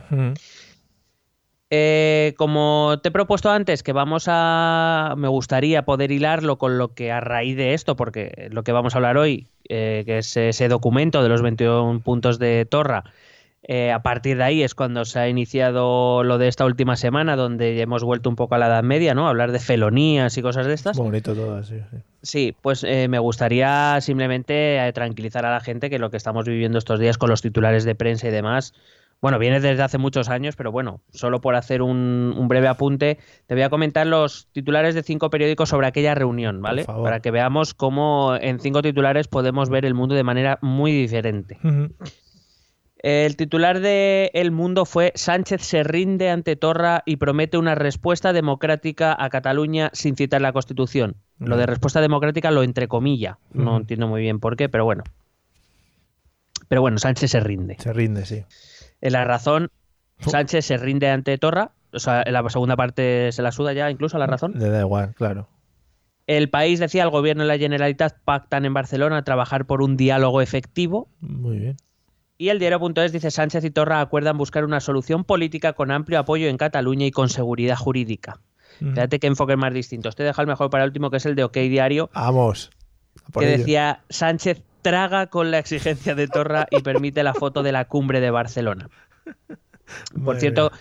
Eh, 1.74 2.34
como 2.36 2.98
te 3.02 3.08
he 3.08 3.12
propuesto 3.12 3.50
antes, 3.50 3.82
que 3.82 3.94
vamos 3.94 4.26
a. 4.28 5.14
Me 5.16 5.26
gustaría 5.28 5.86
poder 5.86 6.12
hilarlo 6.12 6.58
con 6.58 6.76
lo 6.76 6.92
que 6.92 7.10
a 7.10 7.20
raíz 7.20 7.56
de 7.56 7.72
esto, 7.72 7.96
porque 7.96 8.50
lo 8.50 8.62
que 8.62 8.72
vamos 8.72 8.94
a 8.94 8.98
hablar 8.98 9.16
hoy, 9.16 9.46
eh, 9.70 10.02
que 10.04 10.18
es 10.18 10.36
ese 10.36 10.68
documento 10.68 11.22
de 11.22 11.30
los 11.30 11.40
21 11.40 12.00
puntos 12.00 12.38
de 12.38 12.66
Torra, 12.66 13.04
eh, 13.64 13.92
a 13.92 14.02
partir 14.02 14.38
de 14.38 14.42
ahí 14.42 14.62
es 14.62 14.74
cuando 14.74 15.04
se 15.04 15.20
ha 15.20 15.28
iniciado 15.28 16.24
lo 16.24 16.36
de 16.36 16.48
esta 16.48 16.64
última 16.64 16.96
semana, 16.96 17.36
donde 17.36 17.80
hemos 17.80 18.02
vuelto 18.02 18.28
un 18.28 18.34
poco 18.34 18.56
a 18.56 18.58
la 18.58 18.66
Edad 18.66 18.82
Media, 18.82 19.14
¿no? 19.14 19.28
Hablar 19.28 19.52
de 19.52 19.60
felonías 19.60 20.36
y 20.36 20.42
cosas 20.42 20.66
de 20.66 20.74
estas. 20.74 20.98
Bonito 20.98 21.32
todo 21.34 21.56
así, 21.56 21.76
sí. 21.90 21.96
Sí, 22.22 22.56
pues 22.60 22.84
eh, 22.84 23.06
me 23.08 23.20
gustaría 23.20 24.00
simplemente 24.00 24.84
eh, 24.84 24.92
tranquilizar 24.92 25.46
a 25.46 25.52
la 25.52 25.60
gente 25.60 25.90
que 25.90 26.00
lo 26.00 26.10
que 26.10 26.16
estamos 26.16 26.44
viviendo 26.44 26.78
estos 26.78 26.98
días 26.98 27.18
con 27.18 27.30
los 27.30 27.40
titulares 27.40 27.84
de 27.84 27.94
prensa 27.94 28.28
y 28.28 28.30
demás, 28.30 28.74
bueno, 29.22 29.38
viene 29.38 29.60
desde 29.60 29.82
hace 29.82 29.98
muchos 29.98 30.28
años, 30.28 30.56
pero 30.56 30.72
bueno, 30.72 31.00
solo 31.12 31.40
por 31.40 31.54
hacer 31.54 31.80
un, 31.80 32.34
un 32.36 32.48
breve 32.48 32.66
apunte, 32.66 33.18
te 33.46 33.54
voy 33.54 33.62
a 33.62 33.70
comentar 33.70 34.04
los 34.04 34.48
titulares 34.50 34.96
de 34.96 35.04
cinco 35.04 35.30
periódicos 35.30 35.68
sobre 35.68 35.86
aquella 35.86 36.16
reunión, 36.16 36.60
¿vale? 36.60 36.84
Para 36.84 37.20
que 37.20 37.30
veamos 37.30 37.72
cómo 37.72 38.34
en 38.34 38.58
cinco 38.58 38.82
titulares 38.82 39.28
podemos 39.28 39.70
ver 39.70 39.84
el 39.84 39.94
mundo 39.94 40.16
de 40.16 40.24
manera 40.24 40.58
muy 40.60 40.90
diferente. 40.90 41.56
El 42.98 43.36
titular 43.36 43.78
de 43.78 44.32
El 44.34 44.50
Mundo 44.50 44.84
fue 44.84 45.12
Sánchez 45.14 45.62
se 45.62 45.84
rinde 45.84 46.28
ante 46.28 46.56
Torra 46.56 47.04
y 47.06 47.16
promete 47.16 47.58
una 47.58 47.76
respuesta 47.76 48.32
democrática 48.32 49.16
a 49.16 49.30
Cataluña 49.30 49.90
sin 49.92 50.16
citar 50.16 50.40
la 50.40 50.52
Constitución. 50.52 51.14
Lo 51.38 51.56
de 51.56 51.66
respuesta 51.66 52.00
democrática 52.00 52.50
lo 52.50 52.64
entrecomilla. 52.64 53.38
No 53.52 53.76
entiendo 53.76 54.08
muy 54.08 54.20
bien 54.20 54.40
por 54.40 54.56
qué, 54.56 54.68
pero 54.68 54.84
bueno. 54.84 55.04
Pero 56.66 56.80
bueno, 56.80 56.98
Sánchez 56.98 57.30
se 57.30 57.40
rinde. 57.40 57.76
Se 57.78 57.92
rinde, 57.92 58.24
sí. 58.26 58.44
En 59.02 59.12
la 59.12 59.24
razón, 59.24 59.70
Oh. 60.24 60.30
Sánchez 60.30 60.64
se 60.66 60.76
rinde 60.76 61.10
ante 61.10 61.36
Torra. 61.36 61.72
O 61.92 61.98
sea, 61.98 62.22
en 62.24 62.32
la 62.32 62.48
segunda 62.48 62.76
parte 62.76 63.32
se 63.32 63.42
la 63.42 63.50
suda 63.52 63.72
ya 63.72 63.90
incluso 63.90 64.16
a 64.16 64.20
la 64.20 64.26
razón. 64.26 64.52
Le 64.56 64.68
da 64.70 64.80
igual, 64.80 65.14
claro. 65.14 65.48
El 66.28 66.48
país 66.48 66.78
decía, 66.78 67.02
el 67.02 67.10
gobierno 67.10 67.44
y 67.44 67.48
la 67.48 67.58
Generalitat 67.58 68.14
pactan 68.24 68.64
en 68.64 68.72
Barcelona 68.72 69.24
trabajar 69.24 69.66
por 69.66 69.82
un 69.82 69.96
diálogo 69.96 70.40
efectivo 70.40 71.08
Muy 71.20 71.58
bien. 71.58 71.76
Y 72.38 72.48
el 72.50 72.58
diario.es 72.60 73.12
dice 73.12 73.30
Sánchez 73.32 73.64
y 73.64 73.70
Torra 73.70 74.00
acuerdan 74.00 74.38
buscar 74.38 74.64
una 74.64 74.80
solución 74.80 75.24
política 75.24 75.72
con 75.74 75.90
amplio 75.90 76.18
apoyo 76.20 76.48
en 76.48 76.56
Cataluña 76.56 77.06
y 77.06 77.10
con 77.10 77.28
seguridad 77.28 77.76
jurídica. 77.76 78.40
Ujú. 78.80 78.90
Fíjate 78.92 79.18
qué 79.18 79.26
enfoques 79.26 79.56
más 79.56 79.74
distintos. 79.74 80.14
Te 80.16 80.22
deja 80.22 80.40
el 80.40 80.48
mejor 80.48 80.70
para 80.70 80.84
el 80.84 80.90
último, 80.90 81.10
que 81.10 81.16
es 81.18 81.26
el 81.26 81.34
de 81.34 81.44
OK 81.44 81.54
Diario, 81.56 82.10
Vamos. 82.14 82.70
que 83.34 83.40
ello. 83.48 83.58
decía 83.58 84.02
Sánchez 84.08 84.62
traga 84.82 85.28
con 85.28 85.50
la 85.50 85.58
exigencia 85.58 86.14
de 86.14 86.28
Torra 86.28 86.66
y 86.70 86.82
permite 86.82 87.22
la 87.22 87.34
foto 87.34 87.62
de 87.62 87.72
la 87.72 87.86
cumbre 87.86 88.20
de 88.20 88.30
Barcelona. 88.30 88.88
Por 90.24 90.38
cierto, 90.38 90.72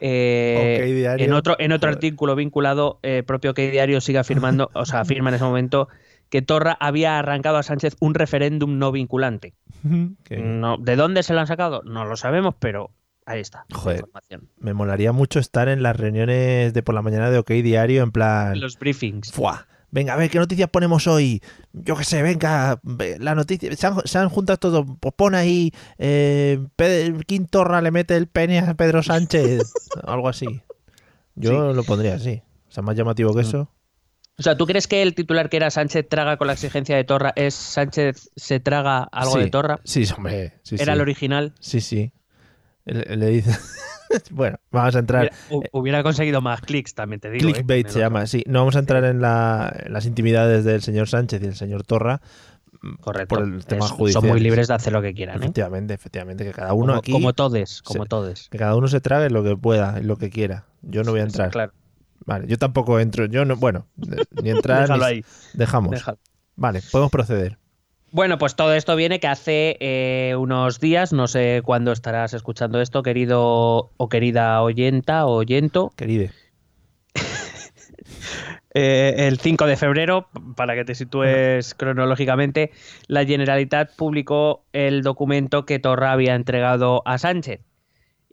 eh, 0.00 0.92
Diario. 0.94 1.24
en 1.24 1.32
otro, 1.32 1.56
en 1.58 1.72
otro 1.72 1.88
Joder. 1.88 1.96
artículo 1.96 2.34
vinculado, 2.36 2.98
eh, 3.02 3.22
propio 3.26 3.52
OK 3.52 3.58
Diario 3.58 4.00
sigue 4.00 4.18
afirmando, 4.18 4.70
o 4.74 4.84
sea, 4.84 5.00
afirma 5.00 5.30
en 5.30 5.36
ese 5.36 5.44
momento 5.44 5.88
que 6.28 6.42
Torra 6.42 6.76
había 6.80 7.18
arrancado 7.18 7.58
a 7.58 7.62
Sánchez 7.62 7.96
un 8.00 8.14
referéndum 8.14 8.78
no 8.78 8.92
vinculante. 8.92 9.54
Que 10.24 10.38
No, 10.38 10.78
¿De 10.78 10.96
dónde 10.96 11.22
se 11.22 11.34
lo 11.34 11.40
han 11.40 11.46
sacado? 11.46 11.82
No 11.84 12.04
lo 12.06 12.16
sabemos, 12.16 12.54
pero 12.58 12.90
ahí 13.26 13.40
está. 13.40 13.66
Joder. 13.72 14.04
Me 14.58 14.74
molaría 14.74 15.12
mucho 15.12 15.38
estar 15.38 15.68
en 15.68 15.82
las 15.82 15.96
reuniones 15.96 16.72
de 16.72 16.82
por 16.82 16.94
la 16.94 17.02
mañana 17.02 17.30
de 17.30 17.38
OK 17.38 17.50
Diario 17.50 18.02
en 18.02 18.10
plan... 18.10 18.58
Los 18.58 18.78
briefings. 18.78 19.30
¡Fua! 19.30 19.68
Venga, 19.94 20.14
a 20.14 20.16
ver, 20.16 20.28
¿qué 20.28 20.40
noticias 20.40 20.68
ponemos 20.70 21.06
hoy? 21.06 21.40
Yo 21.72 21.94
qué 21.94 22.02
sé, 22.02 22.20
venga, 22.20 22.80
ve, 22.82 23.16
la 23.20 23.36
noticia... 23.36 23.72
Se 23.76 23.86
han, 23.86 24.04
se 24.04 24.18
han 24.18 24.28
juntado 24.28 24.56
todo. 24.56 24.84
Pues 24.98 25.14
pon 25.16 25.36
ahí... 25.36 25.70
Eh, 25.98 26.58
Quintorra 27.28 27.80
le 27.80 27.92
mete 27.92 28.16
el 28.16 28.26
pene 28.26 28.58
a 28.58 28.74
Pedro 28.74 29.04
Sánchez. 29.04 29.72
Algo 30.02 30.28
así. 30.28 30.46
Yo 31.36 31.72
lo 31.72 31.84
pondría 31.84 32.16
así. 32.16 32.42
O 32.68 32.72
sea, 32.72 32.82
más 32.82 32.96
llamativo 32.96 33.32
que 33.36 33.42
eso. 33.42 33.70
O 34.36 34.42
sea, 34.42 34.56
¿tú 34.56 34.66
crees 34.66 34.88
que 34.88 35.00
el 35.00 35.14
titular 35.14 35.48
que 35.48 35.58
era 35.58 35.70
Sánchez 35.70 36.08
traga 36.08 36.38
con 36.38 36.48
la 36.48 36.54
exigencia 36.54 36.96
de 36.96 37.04
Torra 37.04 37.32
es 37.36 37.54
Sánchez 37.54 38.30
se 38.34 38.58
traga 38.58 39.04
algo 39.04 39.34
Sí, 39.34 39.40
de 39.42 39.50
Torra? 39.50 39.80
Sí, 39.84 40.04
hombre. 40.16 40.54
Sí, 40.64 40.74
¿Era 40.76 40.94
el 40.94 41.02
original? 41.02 41.52
Sí, 41.60 41.80
sí. 41.80 42.10
Le, 42.84 43.16
le 43.16 43.26
dice... 43.28 43.50
bueno, 44.30 44.58
vamos 44.70 44.94
a 44.94 44.98
entrar... 44.98 45.30
Hubiera, 45.50 45.66
hu- 45.66 45.68
hubiera 45.72 46.02
conseguido 46.02 46.40
más 46.40 46.60
clics, 46.60 46.94
también 46.94 47.20
te 47.20 47.30
digo. 47.30 47.48
¿eh? 47.48 47.52
Clickbait 47.52 47.88
se 47.88 47.98
llama, 48.00 48.26
sí. 48.26 48.42
No 48.46 48.60
vamos 48.60 48.76
a 48.76 48.80
entrar 48.80 49.04
en, 49.04 49.20
la- 49.20 49.74
en 49.84 49.92
las 49.92 50.06
intimidades 50.06 50.64
del 50.64 50.82
señor 50.82 51.08
Sánchez 51.08 51.42
y 51.42 51.46
el 51.46 51.54
señor 51.56 51.84
Torra. 51.84 52.20
otro. 52.22 52.96
Correcto. 53.00 53.34
por 53.36 53.44
el 53.44 53.64
tema 53.64 53.86
Es- 53.86 53.90
judicial. 53.92 54.22
son 54.22 54.30
muy 54.30 54.40
libres 54.40 54.68
de 54.68 54.74
hacer 54.74 54.92
lo 54.92 55.00
que 55.00 55.14
quieran. 55.14 55.36
¿eh? 55.36 55.38
Efectivamente, 55.44 55.94
efectivamente. 55.94 56.44
Que 56.44 56.52
cada 56.52 56.74
uno 56.74 56.88
Como, 56.88 56.98
aquí. 56.98 57.12
como 57.12 57.32
todes, 57.32 57.80
como 57.82 58.04
todes. 58.04 58.48
que 58.50 58.58
cada 58.58 58.76
uno 58.76 58.88
se 58.88 59.00
trague 59.00 59.30
lo 59.30 59.42
que 59.42 59.56
pueda 59.56 59.98
y 60.00 60.04
lo 60.04 60.16
que 60.18 60.28
quiera. 60.28 60.66
Yo 60.82 61.02
no 61.02 61.12
voy 61.12 61.20
a 61.20 61.24
entrar. 61.24 61.50
Claro. 61.50 61.72
Vale, 62.26 62.46
yo 62.46 62.58
tampoco 62.58 63.00
entro. 63.00 63.24
Yo 63.26 63.44
no. 63.46 63.56
Bueno, 63.56 63.86
ni 64.42 64.50
entrar. 64.50 64.82
Déjalo 64.88 65.04
ni- 65.04 65.10
ahí. 65.10 65.24
Dejamos. 65.54 65.90
déjalo. 65.92 66.18
Vale, 66.56 66.82
podemos 66.92 67.10
proceder. 67.10 67.58
Bueno, 68.14 68.38
pues 68.38 68.54
todo 68.54 68.72
esto 68.74 68.94
viene 68.94 69.18
que 69.18 69.26
hace 69.26 69.76
eh, 69.80 70.36
unos 70.36 70.78
días, 70.78 71.12
no 71.12 71.26
sé 71.26 71.62
cuándo 71.64 71.90
estarás 71.90 72.32
escuchando 72.32 72.80
esto, 72.80 73.02
querido 73.02 73.90
o 73.96 74.08
querida 74.08 74.62
oyenta 74.62 75.26
o 75.26 75.32
oyento. 75.32 75.92
Queride. 75.96 76.30
Eh, 78.76 79.28
el 79.28 79.38
5 79.38 79.66
de 79.66 79.76
febrero, 79.76 80.28
para 80.56 80.74
que 80.74 80.84
te 80.84 80.96
sitúes 80.96 81.76
cronológicamente, 81.76 82.72
la 83.06 83.24
Generalitat 83.24 83.94
publicó 83.94 84.64
el 84.72 85.02
documento 85.02 85.64
que 85.64 85.78
Torra 85.78 86.10
había 86.10 86.34
entregado 86.34 87.00
a 87.04 87.18
Sánchez. 87.18 87.60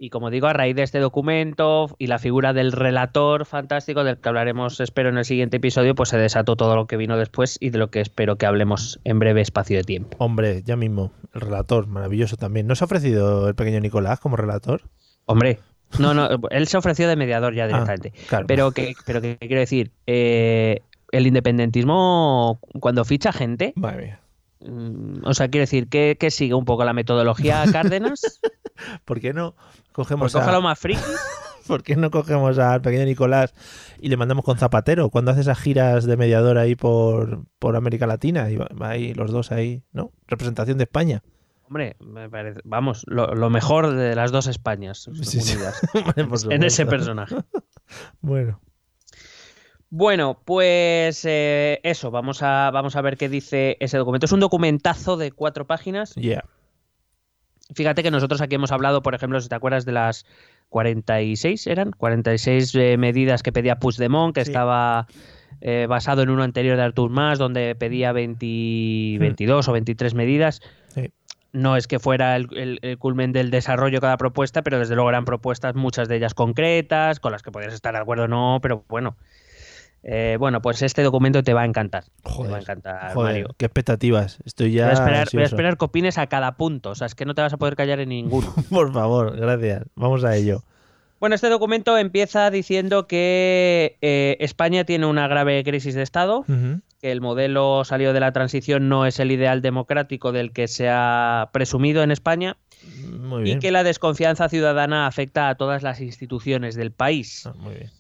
Y 0.04 0.10
como 0.10 0.32
digo, 0.32 0.48
a 0.48 0.54
raíz 0.54 0.76
de 0.76 0.82
este 0.82 0.98
documento 0.98 1.96
y 2.00 2.08
la 2.08 2.18
figura 2.18 2.54
del 2.54 2.72
relator 2.72 3.46
fantástico, 3.46 4.04
del 4.04 4.18
que 4.18 4.30
hablaremos, 4.30 4.80
espero, 4.80 5.10
en 5.10 5.20
el 5.20 5.26
siguiente 5.26 5.58
episodio, 5.58 5.94
pues 5.94 6.10
se 6.10 6.18
desató 6.18 6.56
todo 6.56 6.76
lo 6.76 6.88
que 6.88 6.98
vino 6.98 7.18
después 7.18 7.58
y 7.60 7.70
de 7.70 7.78
lo 7.78 7.92
que 7.92 8.02
espero 8.02 8.36
que 8.36 8.48
hablemos 8.48 9.00
en 9.04 9.20
breve 9.20 9.42
espacio 9.42 9.78
de 9.78 9.84
tiempo. 9.84 10.18
Hombre, 10.18 10.64
ya 10.64 10.76
mismo, 10.76 11.12
el 11.36 11.42
relator, 11.42 11.86
maravilloso 11.86 12.36
también. 12.36 12.66
¿No 12.66 12.74
se 12.74 12.84
ha 12.84 12.86
ofrecido 12.86 13.48
el 13.48 13.54
pequeño 13.54 13.80
Nicolás 13.80 14.20
como 14.20 14.38
relator? 14.38 14.82
Hombre, 15.26 15.60
no, 16.00 16.16
no, 16.16 16.30
él 16.50 16.68
se 16.68 16.80
ofreció 16.80 17.08
de 17.08 17.16
mediador 17.16 17.54
ya 17.54 17.68
directamente. 17.68 18.12
Ah, 18.16 18.26
claro. 18.28 18.48
Pero 18.48 18.72
que, 18.72 18.96
pero 19.06 19.22
que 19.22 19.38
quiero 19.38 19.60
decir, 19.60 19.92
eh, 20.08 20.80
el 21.12 21.28
independentismo, 21.28 22.60
cuando 22.80 23.06
ficha 23.06 23.32
gente, 23.32 23.74
Madre 23.76 24.02
mía. 24.04 24.20
mm, 24.62 25.28
o 25.28 25.34
sea, 25.36 25.50
quiero 25.50 25.62
decir, 25.62 25.90
que, 25.90 26.18
que 26.20 26.32
sigue 26.32 26.56
un 26.56 26.66
poco 26.66 26.86
la 26.86 26.94
metodología 26.94 27.64
Cárdenas, 27.72 28.42
¿Por 29.06 29.20
qué 29.20 29.32
no 29.32 29.54
cogemos 29.92 30.34
cógelo 30.34 30.58
a, 30.58 30.62
más 30.62 30.80
friki. 30.80 31.02
¿Por 31.68 31.84
qué 31.84 31.96
no 31.96 32.10
cogemos 32.12 32.58
al 32.58 32.82
pequeño 32.82 33.06
Nicolás 33.06 33.54
y 34.00 34.10
le 34.10 34.18
mandamos 34.18 34.44
con 34.44 34.58
Zapatero 34.58 35.10
cuando 35.10 35.32
hace 35.32 35.42
esas 35.42 35.60
giras 35.60 36.06
de 36.06 36.18
mediador 36.18 36.58
ahí 36.58 36.76
por, 36.76 37.46
por 37.60 37.76
América 37.76 38.08
Latina? 38.08 38.50
Y 38.50 38.58
va, 38.58 38.68
va 38.80 38.90
ahí 38.90 39.14
los 39.14 39.32
dos 39.32 39.52
ahí, 39.52 39.84
¿no? 39.94 40.12
Representación 40.28 40.78
de 40.78 40.86
España. 40.86 41.24
Hombre, 41.68 41.96
me 42.02 42.30
parece, 42.30 42.60
vamos, 42.66 43.04
lo, 43.08 43.34
lo 43.34 43.50
mejor 43.50 43.94
de 43.94 44.14
las 44.14 44.32
dos 44.34 44.48
Españas 44.48 45.10
Sí, 45.22 45.40
sí. 45.40 45.54
unidas 45.54 45.82
en 46.50 46.64
ese 46.64 46.86
personaje. 46.86 47.36
Bueno, 48.20 48.60
Bueno, 49.90 50.42
pues 50.44 51.24
eh, 51.24 51.80
eso, 51.84 52.12
vamos 52.12 52.42
a, 52.44 52.72
vamos 52.72 52.98
a 52.98 53.02
ver 53.02 53.16
qué 53.16 53.30
dice 53.30 53.78
ese 53.80 53.98
documento. 53.98 54.26
Es 54.26 54.32
un 54.34 54.42
documentazo 54.42 55.16
de 55.16 55.32
cuatro 55.32 55.66
páginas. 55.66 56.16
yeah. 56.16 56.44
Fíjate 57.74 58.04
que 58.04 58.12
nosotros 58.12 58.42
aquí 58.42 58.56
hemos 58.56 58.72
hablado, 58.72 59.02
por 59.02 59.16
ejemplo, 59.16 59.40
si 59.42 59.48
te 59.50 59.56
acuerdas 59.56 59.86
de 59.86 59.92
las 59.94 60.26
46, 60.70 61.68
¿eran? 61.68 61.92
46 61.92 62.76
eh, 62.76 62.98
medidas 62.98 63.44
que 63.44 63.52
pedía 63.52 63.78
Puigdemont, 63.78 64.34
que 64.34 64.46
Sí. 64.46 64.52
estaba 64.52 65.08
eh, 65.62 65.86
basado 65.88 66.24
en 66.24 66.30
uno 66.30 66.44
anterior 66.44 66.76
de 66.78 66.84
Artur 66.84 67.10
Mas, 67.12 67.38
donde 67.38 67.76
pedía 67.76 68.12
20 68.14 69.18
22 69.20 69.68
o 69.68 69.72
23 69.74 70.14
medidas. 70.16 70.62
Sí. 70.88 71.12
No 71.54 71.76
es 71.76 71.88
que 71.88 72.00
fuera 72.00 72.36
el, 72.38 72.48
el- 72.58 72.80
el 72.82 72.98
culmen 72.98 73.32
del 73.34 73.52
desarrollo 73.52 74.00
cada 74.02 74.18
propuesta, 74.18 74.62
pero 74.64 74.80
desde 74.80 74.96
luego 74.96 75.10
eran 75.10 75.26
propuestas, 75.26 75.76
muchas 75.76 76.08
de 76.08 76.16
ellas 76.16 76.34
concretas, 76.34 77.20
con 77.20 77.32
las 77.34 77.44
que 77.44 77.52
podrías 77.52 77.74
estar 77.74 77.94
de 77.94 78.00
acuerdo 78.00 78.24
o 78.24 78.28
no, 78.28 78.60
pero 78.62 78.86
bueno. 78.88 79.18
Eh, 80.04 80.38
bueno, 80.40 80.62
pues 80.62 80.82
este 80.82 81.04
documento 81.04 81.44
te 81.44 81.54
va 81.54 81.62
a 81.62 81.66
encantar. 81.66 82.06
te 82.06 82.10
va 82.24 82.32
a 82.32 82.34
Joder, 82.36 82.62
encantar, 82.62 83.14
joder, 83.14 83.34
Mario. 83.34 83.56
qué 83.58 83.66
expectativas. 83.66 84.40
Estoy 84.46 84.72
ya 84.74 84.86
Voy 84.86 84.90
a, 84.90 84.94
esperar, 84.94 85.12
voy 85.12 85.18
a 85.18 85.22
ansioso. 85.22 85.46
esperar 85.46 85.78
que 85.78 85.86
opines 85.86 86.18
a 86.18 86.28
cada 86.28 86.54
punto. 86.58 86.90
O 86.92 86.96
sea, 86.96 87.06
es 87.08 87.14
que 87.16 87.26
no 87.26 87.36
te 87.36 87.42
vas 87.42 87.54
a 87.54 87.58
poder 87.58 87.76
callar 87.76 88.00
en 88.00 88.10
ninguno. 88.10 88.52
Por 88.70 88.92
favor, 88.94 89.36
gracias. 89.38 89.84
Vamos 89.96 90.24
a 90.24 90.36
ello. 90.36 90.64
Bueno, 91.20 91.36
este 91.36 91.50
documento 91.50 92.00
empieza 92.00 92.50
diciendo 92.50 93.06
que 93.06 93.98
eh, 94.02 94.38
España 94.40 94.86
tiene 94.86 95.06
una 95.06 95.28
grave 95.28 95.64
crisis 95.64 95.94
de 95.94 96.02
Estado, 96.02 96.46
que 97.00 97.12
el 97.12 97.22
modelo 97.22 97.84
salido 97.86 98.12
de 98.14 98.20
la 98.20 98.32
transición 98.32 98.90
no 98.90 99.06
es 99.06 99.20
el 99.20 99.30
ideal 99.32 99.62
democrático 99.62 100.32
del 100.32 100.52
que 100.52 100.68
se 100.68 100.90
ha 100.90 101.50
presumido 101.54 102.02
en 102.02 102.10
España 102.10 102.58
Muy 103.20 103.52
y 103.52 103.60
que 103.60 103.70
la 103.72 103.84
desconfianza 103.84 104.50
ciudadana 104.50 105.06
afecta 105.06 105.50
a 105.50 105.56
todas 105.56 105.84
las 105.84 106.02
instituciones 106.02 106.74
del 106.74 106.92
país. 106.92 107.46
Ah, 107.46 107.54
muy 107.56 107.76
bien. 107.76 107.92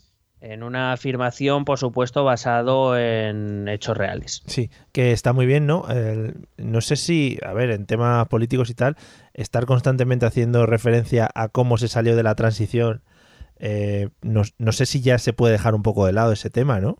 En 0.41 0.63
una 0.63 0.91
afirmación, 0.91 1.65
por 1.65 1.77
supuesto, 1.77 2.23
basado 2.23 2.97
en 2.97 3.67
hechos 3.67 3.95
reales. 3.95 4.41
Sí, 4.47 4.71
que 4.91 5.11
está 5.11 5.33
muy 5.33 5.45
bien, 5.45 5.67
¿no? 5.67 5.87
El- 5.87 6.47
no 6.57 6.81
sé 6.81 6.95
si, 6.95 7.37
a 7.45 7.53
ver, 7.53 7.69
en 7.69 7.85
temas 7.85 8.27
políticos 8.27 8.71
y 8.71 8.73
tal, 8.73 8.97
estar 9.35 9.67
constantemente 9.67 10.25
haciendo 10.25 10.65
referencia 10.65 11.29
a 11.35 11.47
cómo 11.49 11.77
se 11.77 11.87
salió 11.87 12.15
de 12.15 12.23
la 12.23 12.33
transición, 12.33 13.03
eh, 13.59 14.09
no, 14.23 14.41
no 14.57 14.71
sé 14.71 14.87
si 14.87 15.01
ya 15.01 15.19
se 15.19 15.33
puede 15.33 15.51
dejar 15.53 15.75
un 15.75 15.83
poco 15.83 16.07
de 16.07 16.13
lado 16.13 16.31
ese 16.31 16.49
tema, 16.49 16.79
¿no? 16.79 16.97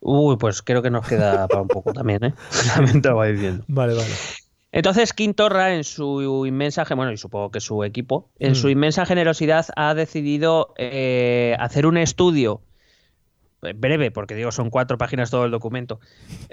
Uy, 0.00 0.36
pues 0.38 0.62
creo 0.62 0.82
que 0.82 0.90
nos 0.90 1.06
queda 1.06 1.48
para 1.48 1.62
un 1.62 1.68
poco 1.68 1.92
también, 1.92 2.24
¿eh? 2.24 2.34
También 2.74 3.02
te 3.02 3.08
lo 3.08 3.16
voy 3.16 3.32
diciendo. 3.32 3.64
Vale, 3.68 3.94
vale. 3.94 4.14
Entonces, 4.76 5.12
Quintorra, 5.12 5.74
en 5.76 5.84
su 5.84 6.44
inmensa, 6.46 6.84
bueno, 6.96 7.12
y 7.12 7.16
supongo 7.16 7.52
que 7.52 7.60
su 7.60 7.84
equipo, 7.84 8.28
en 8.40 8.52
Mm. 8.52 8.54
su 8.56 8.68
inmensa 8.70 9.06
generosidad, 9.06 9.66
ha 9.76 9.94
decidido 9.94 10.74
eh, 10.78 11.54
hacer 11.60 11.86
un 11.86 11.96
estudio 11.96 12.60
eh, 13.62 13.72
breve, 13.74 14.10
porque 14.10 14.34
digo, 14.34 14.50
son 14.52 14.68
cuatro 14.70 14.98
páginas 14.98 15.30
todo 15.30 15.44
el 15.44 15.52
documento. 15.52 16.00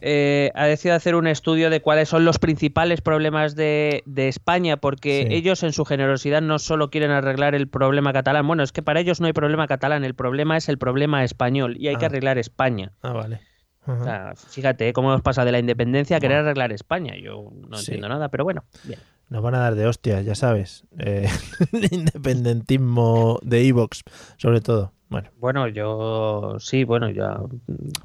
eh, 0.03 0.51
ha 0.53 0.65
decidido 0.67 0.95
hacer 0.95 1.15
un 1.15 1.25
estudio 1.27 1.69
de 1.71 1.81
cuáles 1.81 2.09
son 2.09 2.23
los 2.23 2.37
principales 2.39 3.01
problemas 3.01 3.55
de, 3.55 4.03
de 4.05 4.27
España, 4.27 4.77
porque 4.77 5.25
Sí. 5.27 5.35
ellos, 5.35 5.63
en 5.63 5.73
su 5.73 5.83
generosidad, 5.83 6.41
no 6.43 6.57
solo 6.59 6.89
quieren 6.91 7.09
arreglar 7.11 7.55
el 7.55 7.67
problema 7.67 8.13
catalán. 8.13 8.45
Bueno, 8.47 8.61
es 8.63 8.71
que 8.71 8.81
para 8.83 8.99
ellos 8.99 9.19
no 9.19 9.25
hay 9.27 9.33
problema 9.33 9.67
catalán, 9.67 10.03
el 10.05 10.13
problema 10.13 10.57
es 10.57 10.69
el 10.69 10.77
problema 10.77 11.23
español 11.23 11.75
y 11.77 11.87
hay 11.87 11.95
que 11.97 12.05
Ah. 12.05 12.09
arreglar 12.09 12.37
España. 12.37 12.91
Ah, 13.01 13.13
vale. 13.13 13.41
O 13.87 14.03
sea, 14.03 14.33
fíjate 14.35 14.89
¿eh? 14.89 14.93
cómo 14.93 15.09
nos 15.11 15.21
pasa 15.21 15.43
de 15.43 15.51
la 15.51 15.59
independencia 15.59 16.17
a 16.17 16.19
querer 16.19 16.37
arreglar 16.39 16.71
España. 16.71 17.15
Yo 17.17 17.49
no 17.69 17.77
Sí. 17.77 17.91
entiendo 17.91 18.09
nada, 18.09 18.29
pero 18.29 18.43
bueno, 18.43 18.63
bien. 18.83 18.99
Nos 19.29 19.41
van 19.41 19.55
a 19.55 19.59
dar 19.59 19.75
de 19.75 19.87
hostias, 19.87 20.25
ya 20.25 20.35
sabes. 20.35 20.83
Eh, 20.99 21.27
independentismo 22.31 23.39
de 23.43 23.67
Evox, 23.67 24.03
sobre 24.37 24.61
todo. 24.61 24.93
Bueno, 25.09 25.29
Bueno, 25.39 25.67
yo 25.67 26.55
sí, 26.59 26.83
bueno, 26.85 27.09
ya. 27.09 27.37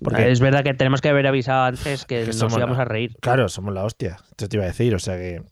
Porque- 0.03 0.31
Es 0.31 0.41
verdad 0.41 0.65
que 0.65 0.75
tenemos 0.75 1.01
que 1.01 1.09
haber 1.09 1.27
avisado 1.27 1.65
antes 1.65 2.05
que, 2.05 2.21
Que 2.23 2.27
nos 2.27 2.53
íbamos 2.55 2.77
la- 2.77 2.83
a 2.83 2.87
reír. 2.87 3.17
claro, 3.21 3.49
somos 3.49 3.73
la 3.73 3.85
hostia. 3.85 4.17
Esto 4.31 4.49
te 4.49 4.57
iba 4.57 4.65
a 4.65 4.69
decir, 4.69 4.95
o 4.95 4.99
sea 4.99 5.17
que 5.17 5.43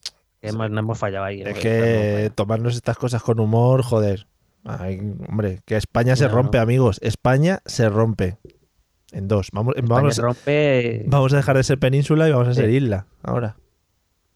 Que 0.40 0.48
hemos, 0.48 0.70
no 0.70 0.80
hemos 0.80 0.98
fallado 0.98 1.24
ahí. 1.24 1.42
es 1.42 1.48
¿eh? 1.48 1.60
que 1.60 2.30
tomarnos 2.34 2.74
estas 2.74 2.96
cosas 2.98 3.22
con 3.22 3.38
humor, 3.38 3.82
joder. 3.82 4.26
Ay, 4.64 4.98
hombre, 5.28 5.60
que 5.66 5.76
España 5.76 6.16
se 6.16 6.24
No, 6.26 6.34
rompe, 6.34 6.56
no. 6.58 6.62
amigos. 6.62 6.98
España 7.02 7.60
se 7.66 7.88
rompe. 7.88 8.38
En 9.14 9.28
dos. 9.28 9.48
Vamos, 9.52 9.74
vamos, 9.82 10.18
rompe. 10.18 11.04
vamos 11.06 11.32
a 11.32 11.36
dejar 11.36 11.56
de 11.56 11.62
ser 11.64 11.78
península 11.78 12.28
y 12.28 12.32
vamos 12.32 12.48
a 12.48 12.54
ser 12.54 12.68
Sí. 12.70 12.76
isla. 12.76 13.06
Ahora. 13.22 13.56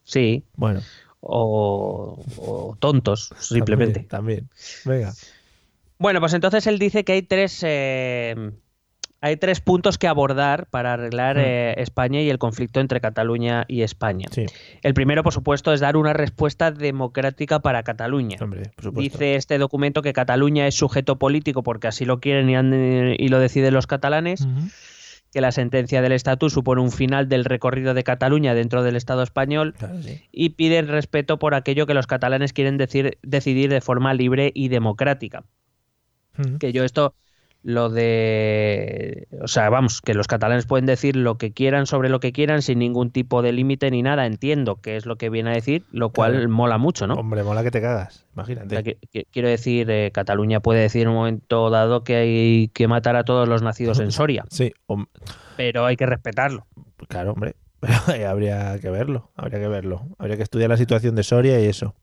Sí, 0.04 0.44
Bueno. 0.56 0.80
o, 1.20 2.24
o 2.38 2.76
tontos, 2.78 3.30
simplemente. 3.38 4.00
También. 4.04 4.48
también. 4.84 5.00
Venga. 5.02 5.12
Bueno, 5.98 6.20
pues 6.20 6.32
entonces 6.32 6.66
él 6.68 6.78
dice 6.78 7.04
que 7.04 7.12
hay 7.12 7.22
tres. 7.22 7.60
eh, 7.66 8.52
hay 9.20 9.36
tres 9.36 9.60
puntos 9.60 9.98
que 9.98 10.06
abordar 10.06 10.66
para 10.70 10.92
arreglar 10.92 11.38
eh, 11.38 11.74
España 11.78 12.20
y 12.20 12.30
el 12.30 12.38
conflicto 12.38 12.78
entre 12.80 13.00
Cataluña 13.00 13.64
y 13.66 13.82
España. 13.82 14.28
Sí, 14.30 14.46
El 14.82 14.94
primero, 14.94 15.22
por 15.24 15.32
supuesto, 15.32 15.72
es 15.72 15.80
dar 15.80 15.96
una 15.96 16.12
respuesta 16.12 16.70
democrática 16.70 17.58
para 17.60 17.82
Cataluña. 17.82 18.38
hombre. 18.40 18.70
Dice 18.94 19.34
este 19.34 19.58
documento 19.58 20.02
que 20.02 20.12
Cataluña 20.12 20.66
es 20.68 20.74
sujeto 20.76 21.18
político 21.18 21.62
porque 21.62 21.88
así 21.88 22.04
lo 22.04 22.20
quieren 22.20 22.48
y, 22.48 22.54
han- 22.56 23.14
y 23.18 23.28
lo 23.28 23.40
deciden 23.40 23.74
los 23.74 23.86
catalanes, 23.88 24.46
que 25.32 25.40
la 25.40 25.52
sentencia 25.52 26.00
del 26.00 26.12
estatus 26.12 26.52
supone 26.52 26.80
un 26.80 26.90
final 26.92 27.28
del 27.28 27.44
recorrido 27.44 27.92
de 27.94 28.02
Cataluña 28.04 28.54
dentro 28.54 28.82
del 28.82 28.96
Estado 28.96 29.22
español 29.22 29.74
Claro, 29.76 30.00
sí. 30.02 30.22
y 30.32 30.50
piden 30.50 30.88
respeto 30.88 31.38
por 31.38 31.54
aquello 31.54 31.86
que 31.86 31.92
los 31.94 32.06
catalanes 32.06 32.52
quieren 32.52 32.78
decir- 32.78 33.18
decidir 33.22 33.68
de 33.68 33.80
forma 33.80 34.14
libre 34.14 34.52
y 34.54 34.68
democrática. 34.68 35.42
Que 36.60 36.72
yo 36.72 36.84
esto 36.84 37.14
lo 37.64 37.90
de 37.90 39.26
o 39.42 39.48
sea 39.48 39.68
vamos 39.68 40.00
que 40.00 40.14
los 40.14 40.26
catalanes 40.28 40.64
pueden 40.66 40.86
decir 40.86 41.16
lo 41.16 41.38
que 41.38 41.52
quieran 41.52 41.86
sobre 41.86 42.08
lo 42.08 42.20
que 42.20 42.32
quieran 42.32 42.62
sin 42.62 42.78
ningún 42.78 43.10
tipo 43.10 43.42
de 43.42 43.52
límite 43.52 43.90
ni 43.90 44.00
nada 44.02 44.26
entiendo 44.26 44.76
que 44.80 44.96
es 44.96 45.06
lo 45.06 45.16
que 45.16 45.28
viene 45.28 45.50
a 45.50 45.54
decir 45.54 45.84
lo 45.90 46.10
cual 46.10 46.32
Claro. 46.32 46.48
mola 46.50 46.78
mucho 46.78 47.06
no 47.06 47.14
Hombre, 47.14 47.42
mola 47.42 47.62
que 47.64 47.70
te 47.70 47.80
cagas. 47.80 48.24
o 48.36 48.44
sea, 48.44 48.54
Imagínate. 48.54 48.82
que- 48.84 48.98
que- 49.12 49.24
quiero 49.32 49.48
decir, 49.48 49.90
eh, 49.90 50.10
Cataluña 50.14 50.60
puede 50.60 50.80
decir 50.80 51.02
en 51.02 51.08
un 51.08 51.14
momento 51.16 51.68
dado 51.70 52.04
que 52.04 52.16
hay 52.16 52.68
que 52.68 52.86
matar 52.86 53.16
a 53.16 53.24
todos 53.24 53.48
los 53.48 53.60
nacidos 53.62 53.98
en 54.00 54.12
Soria, 54.12 54.44
Sí, 54.50 54.72
pero 55.56 55.84
hay 55.84 55.96
que 55.96 56.06
respetarlo. 56.06 56.66
claro, 57.08 57.32
hombre. 57.32 57.56
Habría 58.28 58.78
que 58.80 58.90
verlo. 58.90 59.30
Habría 59.36 59.60
que 59.60 59.68
verlo. 59.68 60.06
Habría 60.18 60.36
que 60.36 60.42
estudiar 60.42 60.68
la 60.70 60.76
situación 60.76 61.14
de 61.14 61.22
Soria 61.22 61.60
y 61.60 61.66
eso. 61.66 61.94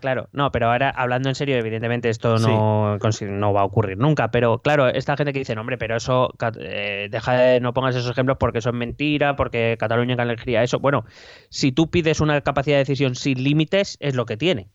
Claro, 0.00 0.28
no, 0.32 0.52
pero 0.52 0.70
ahora 0.70 0.90
hablando 0.90 1.28
en 1.28 1.34
serio, 1.34 1.56
evidentemente 1.56 2.08
esto 2.08 2.38
no, 2.38 2.98
no 2.98 3.52
va 3.52 3.60
a 3.60 3.64
ocurrir 3.64 3.98
nunca, 3.98 4.30
pero 4.30 4.58
claro, 4.58 4.88
esta 4.88 5.16
gente 5.16 5.32
que 5.32 5.40
dice, 5.40 5.54
"No, 5.54 5.62
hombre, 5.62 5.78
pero 5.78 5.96
eso, 5.96 6.32
eh, 6.60 7.08
deja 7.10 7.32
de, 7.34 7.60
no 7.60 7.74
pongas 7.74 7.96
esos 7.96 8.10
ejemplos 8.10 8.36
porque 8.38 8.58
eso 8.58 8.70
es 8.70 8.74
mentira, 8.74 9.36
porque 9.36 9.76
Cataluña 9.78 10.16
elegía 10.22 10.62
eso. 10.62 10.78
Bueno, 10.78 11.04
si 11.48 11.72
tú 11.72 11.90
pides 11.90 12.20
una 12.20 12.40
capacidad 12.40 12.76
de 12.76 12.80
decisión 12.80 13.14
sin 13.14 13.42
límites, 13.42 13.96
es 14.00 14.14
lo 14.14 14.26
que 14.26 14.36
tiene. 14.36 14.70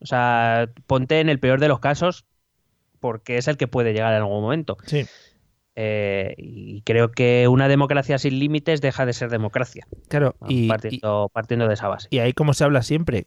O 0.00 0.06
sea, 0.06 0.70
ponte 0.86 1.20
en 1.20 1.28
el 1.28 1.38
peor 1.38 1.60
de 1.60 1.68
los 1.68 1.80
casos 1.80 2.24
porque 2.98 3.36
es 3.36 3.48
el 3.48 3.56
que 3.56 3.68
puede 3.68 3.92
llegar 3.92 4.12
en 4.12 4.20
algún 4.20 4.42
momento. 4.42 4.78
Sí. 4.86 5.06
Eh, 5.76 6.34
y 6.36 6.82
creo 6.82 7.10
que 7.12 7.48
una 7.48 7.68
democracia 7.68 8.18
sin 8.18 8.38
límites 8.38 8.80
deja 8.80 9.06
de 9.06 9.12
ser 9.12 9.30
democracia. 9.30 9.86
Claro, 10.08 10.34
y, 10.48 10.68
partiendo, 10.68 11.28
y, 11.30 11.32
partiendo 11.32 11.68
de 11.68 11.74
esa 11.74 11.88
base. 11.88 12.08
Y 12.10 12.18
ahí, 12.18 12.32
como 12.32 12.54
se 12.54 12.64
habla 12.64 12.82
siempre, 12.82 13.26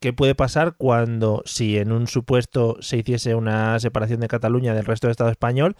¿qué 0.00 0.12
puede 0.12 0.34
pasar 0.34 0.74
cuando, 0.76 1.42
si 1.44 1.78
en 1.78 1.92
un 1.92 2.06
supuesto 2.06 2.76
se 2.80 2.98
hiciese 2.98 3.34
una 3.34 3.78
separación 3.78 4.20
de 4.20 4.28
Cataluña 4.28 4.74
del 4.74 4.84
resto 4.84 5.06
del 5.06 5.12
Estado 5.12 5.30
español, 5.30 5.76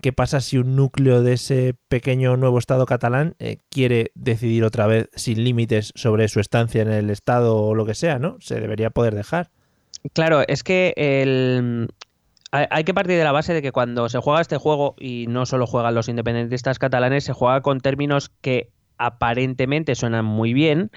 ¿Qué 0.00 0.12
pasa 0.12 0.40
si 0.40 0.58
un 0.58 0.76
núcleo 0.76 1.22
de 1.22 1.34
ese 1.34 1.74
pequeño 1.88 2.36
nuevo 2.36 2.58
Estado 2.58 2.84
catalán 2.84 3.36
eh, 3.38 3.58
quiere 3.70 4.10
decidir 4.14 4.64
otra 4.64 4.86
vez 4.86 5.08
sin 5.14 5.42
límites 5.42 5.92
sobre 5.94 6.28
su 6.28 6.40
estancia 6.40 6.82
en 6.82 6.90
el 6.90 7.10
Estado 7.10 7.56
o 7.56 7.74
lo 7.74 7.86
que 7.86 7.94
sea, 7.94 8.18
¿no? 8.18 8.36
Se 8.40 8.60
debería 8.60 8.90
poder 8.90 9.14
dejar. 9.14 9.50
Claro, 10.12 10.42
es 10.46 10.62
que 10.62 10.92
el... 10.96 11.88
hay 12.50 12.84
que 12.84 12.92
partir 12.92 13.16
de 13.16 13.24
la 13.24 13.32
base 13.32 13.54
de 13.54 13.62
que 13.62 13.72
cuando 13.72 14.08
se 14.08 14.18
juega 14.18 14.40
este 14.40 14.58
juego, 14.58 14.94
y 14.98 15.26
no 15.28 15.46
solo 15.46 15.66
juegan 15.66 15.94
los 15.94 16.08
independentistas 16.08 16.78
catalanes, 16.78 17.24
se 17.24 17.32
juega 17.32 17.62
con 17.62 17.80
términos 17.80 18.30
que 18.42 18.73
aparentemente 18.98 19.94
suenan 19.94 20.24
muy 20.24 20.52
bien, 20.52 20.90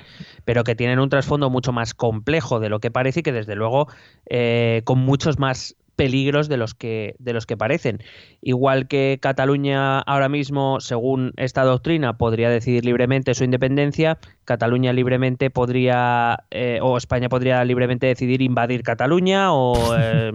pero 0.46 0.64
que 0.64 0.76
tienen 0.76 1.00
un 1.00 1.10
trasfondo 1.10 1.50
mucho 1.50 1.72
más 1.72 1.94
complejo 1.94 2.60
de 2.60 2.70
lo 2.70 2.80
que 2.80 2.92
parece 2.92 3.22
y 3.22 3.24
que 3.24 3.32
desde 3.32 3.56
luego 3.56 3.88
eh, 4.30 4.82
con 4.86 5.00
muchos 5.00 5.40
más 5.40 5.76
peligros 5.98 6.48
de 6.48 6.56
los 6.56 6.74
que 6.74 7.16
de 7.20 7.34
los 7.34 7.46
que 7.46 7.58
parecen. 7.58 8.02
Igual 8.42 8.88
que 8.88 9.18
Cataluña 9.20 10.00
ahora 10.00 10.30
mismo, 10.30 10.80
según 10.80 11.34
esta 11.36 11.64
doctrina, 11.64 12.18
podría 12.18 12.50
decidir 12.50 12.86
libremente 12.86 13.34
su 13.34 13.44
independencia, 13.44 14.20
Cataluña 14.46 14.94
libremente 14.94 15.50
podría 15.50 16.46
eh, 16.52 16.80
o 16.82 16.96
España 16.98 17.28
podría 17.28 17.66
libremente 17.66 18.08
decidir 18.08 18.42
invadir 18.42 18.84
Cataluña 18.84 19.52
o, 19.52 19.76
eh, 20.00 20.32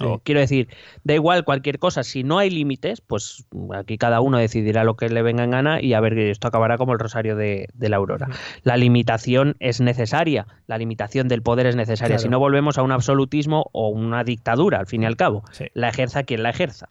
o, 0.00 0.20
quiero 0.20 0.40
decir, 0.40 0.68
da 1.04 1.14
igual 1.14 1.44
cualquier 1.44 1.78
cosa. 1.78 2.04
Si 2.04 2.22
no 2.22 2.38
hay 2.38 2.48
límites, 2.48 3.00
pues 3.02 3.44
aquí 3.74 3.98
cada 3.98 4.20
uno 4.20 4.38
decidirá 4.38 4.84
lo 4.84 4.96
que 4.96 5.08
le 5.08 5.22
venga 5.22 5.44
en 5.44 5.50
gana 5.50 5.82
y 5.82 5.94
a 5.94 6.00
ver 6.00 6.14
que 6.14 6.30
esto 6.30 6.48
acabará 6.48 6.78
como 6.78 6.92
el 6.92 7.00
rosario 7.00 7.36
de, 7.36 7.68
de 7.74 7.88
la 7.88 7.96
aurora. 7.96 8.28
La 8.62 8.76
limitación 8.76 9.56
es 9.58 9.80
necesaria, 9.80 10.46
la 10.68 10.78
limitación 10.78 11.26
del 11.26 11.42
poder 11.42 11.66
es 11.66 11.74
necesaria. 11.76 12.16
Claro. 12.16 12.22
Si 12.22 12.28
no 12.28 12.38
volvemos 12.38 12.78
a 12.78 12.82
un 12.82 12.92
absolutismo 12.92 13.68
o 13.72 13.88
una 13.88 14.22
dictadura. 14.22 14.78
Al 14.78 14.86
fin 14.92 15.02
y 15.02 15.06
al 15.06 15.16
cabo. 15.16 15.42
Sí. 15.52 15.64
La 15.72 15.88
ejerza 15.88 16.22
quien 16.22 16.42
la 16.42 16.50
ejerza. 16.50 16.88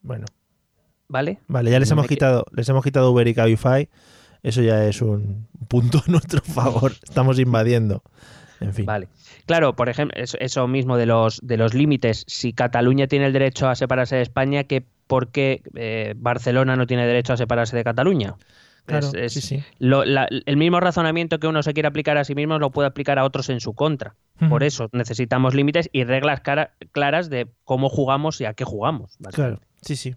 Bueno. 0.00 0.24
¿Vale? 1.08 1.40
Vale, 1.46 1.70
ya 1.70 1.78
les 1.78 1.90
hemos 1.90 2.06
quitado, 2.06 2.46
les 2.52 2.66
hemos 2.70 2.82
quitado 2.82 3.12
Uber 3.12 3.28
y 3.28 3.34
Cabify. 3.34 3.88
Eso 4.42 4.62
ya 4.62 4.86
es 4.86 5.02
un 5.02 5.46
punto 5.68 5.98
a 5.98 6.10
nuestro 6.10 6.40
favor. 6.40 6.92
Estamos 7.02 7.38
invadiendo. 7.38 8.02
En 8.60 8.72
fin. 8.72 8.86
Vale. 8.86 9.08
Claro, 9.44 9.76
por 9.76 9.90
ejemplo, 9.90 10.16
eso 10.16 10.68
mismo 10.68 10.96
de 10.96 11.04
los, 11.04 11.38
de 11.42 11.58
los 11.58 11.74
límites. 11.74 12.24
Si 12.28 12.54
Cataluña 12.54 13.08
tiene 13.08 13.26
el 13.26 13.34
derecho 13.34 13.68
a 13.68 13.74
separarse 13.74 14.16
de 14.16 14.22
España, 14.22 14.64
¿qué, 14.64 14.86
¿por 15.06 15.28
qué 15.28 15.62
eh, 15.74 16.14
Barcelona 16.16 16.76
no 16.76 16.86
tiene 16.86 17.06
derecho 17.06 17.34
a 17.34 17.36
separarse 17.36 17.76
de 17.76 17.84
Cataluña? 17.84 18.36
Claro, 18.86 19.08
es, 19.08 19.14
es 19.14 19.32
sí, 19.34 19.40
sí. 19.40 19.64
Lo, 19.78 20.04
la, 20.04 20.28
el 20.28 20.56
mismo 20.56 20.80
razonamiento 20.80 21.38
que 21.38 21.46
uno 21.46 21.62
se 21.62 21.72
quiere 21.72 21.86
aplicar 21.86 22.16
a 22.16 22.24
sí 22.24 22.34
mismo 22.34 22.58
lo 22.58 22.70
puede 22.70 22.88
aplicar 22.88 23.18
a 23.18 23.24
otros 23.24 23.48
en 23.48 23.60
su 23.60 23.74
contra. 23.74 24.16
Uh 24.40 24.44
-huh. 24.44 24.48
Por 24.48 24.64
eso 24.64 24.88
necesitamos 24.92 25.54
límites 25.54 25.88
y 25.92 26.04
reglas 26.04 26.40
cara, 26.40 26.72
claras 26.90 27.30
de 27.30 27.48
cómo 27.64 27.88
jugamos 27.88 28.40
y 28.40 28.44
a 28.44 28.54
qué 28.54 28.64
jugamos. 28.64 29.16
Claro, 29.32 29.60
sí, 29.82 29.96
sí. 29.96 30.16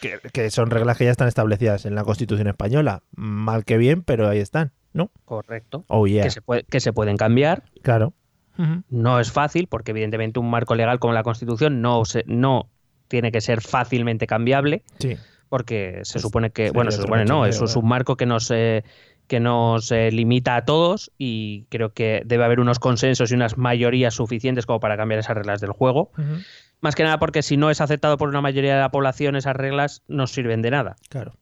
Que, 0.00 0.20
que, 0.32 0.50
son 0.50 0.70
reglas 0.70 0.96
que 0.96 1.06
ya 1.06 1.10
están 1.10 1.26
establecidas 1.26 1.84
en 1.84 1.96
la 1.96 2.04
Constitución 2.04 2.46
española. 2.46 3.02
Mal 3.16 3.64
que 3.64 3.78
bien, 3.78 4.02
pero 4.02 4.28
ahí 4.28 4.38
están, 4.38 4.70
¿no? 4.92 5.10
Correcto. 5.24 5.84
Oh, 5.88 6.06
yeah. 6.06 6.22
que, 6.22 6.30
se 6.30 6.40
puede, 6.40 6.62
que 6.62 6.78
se 6.78 6.92
pueden 6.92 7.16
cambiar. 7.16 7.64
Claro. 7.82 8.14
Uh 8.58 8.62
-huh. 8.62 8.82
No 8.90 9.18
es 9.18 9.32
fácil, 9.32 9.66
porque 9.66 9.90
evidentemente 9.90 10.38
un 10.38 10.50
marco 10.50 10.76
legal 10.76 11.00
como 11.00 11.14
la 11.14 11.24
Constitución 11.24 11.82
no, 11.82 12.04
se, 12.04 12.22
no 12.28 12.70
tiene 13.08 13.32
que 13.32 13.40
ser 13.40 13.60
fácilmente 13.60 14.28
cambiable. 14.28 14.84
Sí 15.00 15.16
porque 15.48 16.00
se 16.02 16.18
supone 16.18 16.50
que, 16.50 16.70
bueno, 16.70 16.90
se 16.90 17.02
supone 17.02 17.24
no, 17.24 17.46
eso 17.46 17.64
es 17.64 17.76
un 17.76 17.88
marco 17.88 18.16
que 18.16 18.26
nos, 18.26 18.50
eh, 18.50 18.84
que 19.26 19.40
nos 19.40 19.92
eh, 19.92 20.10
limita 20.10 20.56
a 20.56 20.64
todos 20.64 21.10
y 21.18 21.64
creo 21.68 21.92
que 21.92 22.22
debe 22.24 22.44
haber 22.44 22.60
unos 22.60 22.78
consensos 22.78 23.30
y 23.30 23.34
unas 23.34 23.56
mayorías 23.58 24.14
suficientes 24.14 24.66
como 24.66 24.80
para 24.80 24.96
cambiar 24.96 25.20
esas 25.20 25.36
reglas 25.36 25.60
del 25.60 25.72
juego. 25.72 26.10
Uh 26.16 26.22
-huh. 26.22 26.46
Más 26.80 26.94
que 26.94 27.02
nada 27.02 27.18
porque 27.18 27.42
si 27.42 27.56
no 27.56 27.70
es 27.70 27.80
aceptado 27.80 28.16
por 28.18 28.28
una 28.28 28.40
mayoría 28.40 28.74
de 28.74 28.80
la 28.80 28.90
población, 28.90 29.36
esas 29.36 29.56
reglas 29.56 30.02
no 30.08 30.26
sirven 30.26 30.62
de 30.62 30.70
nada. 30.70 30.96
Claro. 31.08 31.34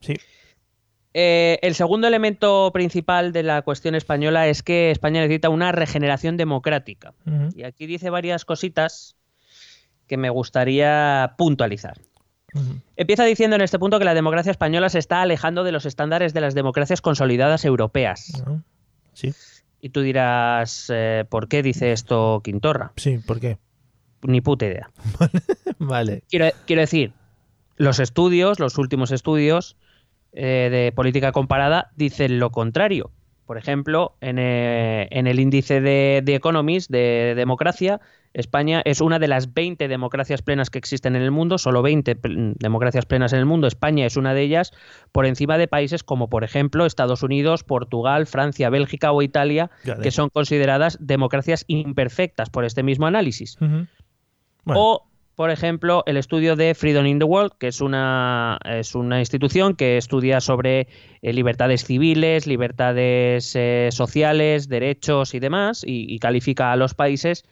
Sí. 0.00 0.14
Eh, 1.14 1.58
el 1.62 1.74
segundo 1.74 2.06
elemento 2.06 2.70
principal 2.72 3.32
de 3.32 3.42
la 3.42 3.62
cuestión 3.62 3.94
española 3.94 4.46
es 4.46 4.62
que 4.62 4.90
España 4.90 5.20
necesita 5.20 5.48
una 5.48 5.72
regeneración 5.72 6.36
democrática. 6.36 7.14
Uh 7.26 7.30
-huh. 7.30 7.56
Y 7.56 7.64
aquí 7.64 7.86
dice 7.86 8.10
varias 8.10 8.44
cositas 8.44 9.16
que 10.06 10.16
me 10.16 10.30
gustaría 10.30 11.34
puntualizar. 11.38 11.98
Uh 12.54 12.60
-huh. 12.60 12.80
Empieza 12.96 13.24
diciendo 13.24 13.56
en 13.56 13.62
este 13.62 13.78
punto 13.78 13.98
que 13.98 14.04
la 14.04 14.14
democracia 14.14 14.50
española 14.50 14.88
se 14.88 14.98
está 14.98 15.22
alejando 15.22 15.64
de 15.64 15.72
los 15.72 15.86
estándares 15.86 16.32
de 16.32 16.40
las 16.40 16.54
democracias 16.54 17.00
consolidadas 17.00 17.64
europeas. 17.64 18.32
Uh 18.34 18.50
-huh. 18.50 18.62
Sí. 19.12 19.34
Y 19.80 19.90
tú 19.90 20.00
dirás, 20.00 20.90
eh, 20.92 21.24
¿por 21.28 21.48
qué 21.48 21.62
dice 21.62 21.92
esto 21.92 22.40
Quintorra? 22.42 22.92
Sí, 22.96 23.18
¿por 23.18 23.38
qué? 23.40 23.58
Ni 24.22 24.40
puta 24.40 24.66
idea. 24.66 24.90
vale. 25.78 26.22
Quiero, 26.28 26.48
quiero, 26.66 26.80
decir, 26.80 27.12
los 27.76 28.00
estudios, 28.00 28.58
los 28.58 28.76
últimos 28.78 29.12
estudios 29.12 29.76
eh, 30.32 30.68
de 30.70 30.92
política 30.92 31.32
comparada 31.32 31.90
dicen 31.96 32.40
lo 32.40 32.50
contrario. 32.50 33.10
Por 33.46 33.56
ejemplo, 33.56 34.16
en, 34.20 34.38
eh, 34.38 35.08
en 35.10 35.26
el 35.26 35.40
índice 35.40 35.80
de, 35.80 36.20
de 36.24 36.34
Economist 36.34 36.90
de 36.90 37.34
democracia 37.36 38.00
España 38.34 38.82
es 38.84 39.00
una 39.00 39.18
de 39.18 39.28
las 39.28 39.54
20 39.54 39.88
democracias 39.88 40.42
plenas 40.42 40.70
que 40.70 40.78
existen 40.78 41.16
en 41.16 41.22
el 41.22 41.30
mundo, 41.30 41.58
solo 41.58 41.82
20 41.82 42.16
democracias 42.58 43.06
plenas 43.06 43.32
en 43.32 43.40
el 43.40 43.46
mundo. 43.46 43.66
España 43.66 44.06
es 44.06 44.16
una 44.16 44.34
de 44.34 44.42
ellas, 44.42 44.72
por 45.12 45.26
encima 45.26 45.58
de 45.58 45.68
países 45.68 46.02
como, 46.02 46.28
por 46.28 46.44
ejemplo, 46.44 46.86
Estados 46.86 47.22
Unidos, 47.22 47.64
Portugal, 47.64 48.26
Francia, 48.26 48.70
Bélgica 48.70 49.12
o 49.12 49.22
Italia, 49.22 49.70
que 50.02 50.10
son 50.10 50.28
consideradas 50.30 50.98
democracias 51.00 51.64
imperfectas 51.68 52.50
por 52.50 52.64
este 52.64 52.82
mismo 52.82 53.06
análisis. 53.06 53.56
Uh 53.60 53.64
-huh. 53.64 53.86
bueno. 54.64 54.80
O, 54.80 55.08
por 55.34 55.50
ejemplo, 55.50 56.02
el 56.06 56.16
estudio 56.16 56.56
de 56.56 56.74
Freedom 56.74 57.06
in 57.06 57.20
the 57.20 57.24
World, 57.24 57.52
que 57.60 57.68
es 57.68 57.80
una, 57.80 58.58
es 58.64 58.96
una 58.96 59.20
institución 59.20 59.76
que 59.76 59.96
estudia 59.96 60.40
sobre 60.40 60.88
eh, 61.22 61.32
libertades 61.32 61.84
civiles, 61.84 62.48
libertades 62.48 63.54
eh, 63.54 63.88
sociales, 63.92 64.68
derechos 64.68 65.34
y 65.34 65.38
demás, 65.38 65.84
y, 65.86 66.12
y 66.12 66.18
califica 66.18 66.72
a 66.72 66.76
los 66.76 66.94
países 66.94 67.44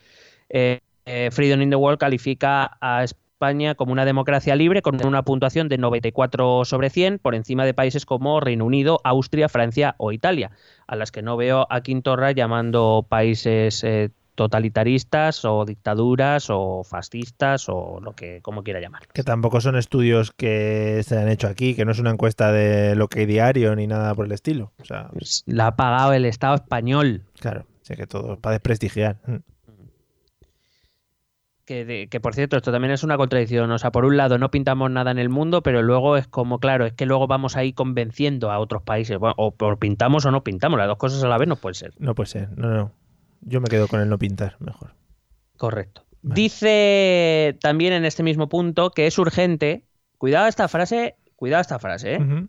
eh, 0.48 0.80
eh, 1.04 1.30
Freedom 1.32 1.62
in 1.62 1.70
the 1.70 1.76
World 1.76 1.98
califica 1.98 2.76
a 2.80 3.04
España 3.04 3.74
como 3.74 3.92
una 3.92 4.04
democracia 4.04 4.56
libre 4.56 4.82
con 4.82 5.04
una 5.06 5.22
puntuación 5.22 5.68
de 5.68 5.78
94 5.78 6.64
sobre 6.64 6.90
100 6.90 7.18
por 7.18 7.34
encima 7.34 7.64
de 7.64 7.74
países 7.74 8.06
como 8.06 8.40
Reino 8.40 8.64
Unido, 8.64 8.98
Austria, 9.04 9.48
Francia 9.48 9.94
o 9.98 10.12
Italia, 10.12 10.50
a 10.86 10.96
las 10.96 11.12
que 11.12 11.22
no 11.22 11.36
veo 11.36 11.66
a 11.70 11.82
Quintorra 11.82 12.32
llamando 12.32 13.06
países 13.08 13.84
eh, 13.84 14.10
totalitaristas 14.36 15.44
o 15.44 15.64
dictaduras 15.64 16.48
o 16.50 16.84
fascistas 16.84 17.68
o 17.68 18.00
lo 18.00 18.14
que 18.14 18.40
como 18.42 18.62
quiera 18.62 18.80
llamar. 18.80 19.02
Que 19.12 19.22
tampoco 19.22 19.60
son 19.60 19.76
estudios 19.76 20.30
que 20.30 21.02
se 21.04 21.18
han 21.18 21.28
hecho 21.28 21.48
aquí, 21.48 21.74
que 21.74 21.84
no 21.84 21.92
es 21.92 21.98
una 21.98 22.10
encuesta 22.10 22.52
de 22.52 22.94
lo 22.94 23.08
que 23.08 23.20
hay 23.20 23.26
diario 23.26 23.74
ni 23.74 23.86
nada 23.86 24.14
por 24.14 24.26
el 24.26 24.32
estilo. 24.32 24.72
O 24.80 24.84
sea, 24.84 25.10
la 25.46 25.68
ha 25.68 25.76
pagado 25.76 26.12
el 26.12 26.24
Estado 26.24 26.54
español. 26.54 27.22
Claro, 27.40 27.66
sé 27.82 27.96
que 27.96 28.06
todo 28.06 28.38
para 28.38 28.52
desprestigiar. 28.52 29.18
Que, 31.66 31.84
de, 31.84 32.06
que, 32.06 32.20
por 32.20 32.34
cierto, 32.34 32.56
esto 32.56 32.70
también 32.70 32.92
es 32.92 33.02
una 33.02 33.16
contradicción. 33.16 33.70
O 33.72 33.78
sea, 33.78 33.90
por 33.90 34.04
un 34.04 34.16
lado 34.16 34.38
no 34.38 34.52
pintamos 34.52 34.88
nada 34.88 35.10
en 35.10 35.18
el 35.18 35.28
mundo, 35.28 35.64
pero 35.64 35.82
luego 35.82 36.16
es 36.16 36.28
como, 36.28 36.60
claro, 36.60 36.86
es 36.86 36.92
que 36.92 37.06
luego 37.06 37.26
vamos 37.26 37.56
ahí 37.56 37.72
convenciendo 37.72 38.52
a 38.52 38.60
otros 38.60 38.82
países. 38.82 39.18
Bueno, 39.18 39.34
o 39.36 39.50
por 39.50 39.78
pintamos 39.80 40.24
o 40.26 40.30
no 40.30 40.44
pintamos, 40.44 40.78
las 40.78 40.86
dos 40.86 40.96
cosas 40.96 41.24
a 41.24 41.28
la 41.28 41.38
vez 41.38 41.48
no 41.48 41.56
puede 41.56 41.74
ser. 41.74 41.92
No 41.98 42.14
puede 42.14 42.28
ser, 42.28 42.56
no, 42.56 42.68
no. 42.70 42.92
Yo 43.40 43.60
me 43.60 43.66
quedo 43.66 43.88
con 43.88 44.00
el 44.00 44.08
no 44.08 44.16
pintar, 44.16 44.56
mejor. 44.60 44.94
Correcto. 45.56 46.04
Vale. 46.22 46.40
Dice 46.40 47.58
también 47.60 47.92
en 47.92 48.04
este 48.04 48.22
mismo 48.22 48.48
punto 48.48 48.90
que 48.90 49.08
es 49.08 49.18
urgente, 49.18 49.82
cuidado 50.18 50.46
esta 50.46 50.68
frase, 50.68 51.16
cuidado 51.34 51.62
esta 51.62 51.80
frase, 51.80 52.14
¿eh? 52.14 52.18
Uh 52.20 52.24
-huh. 52.24 52.48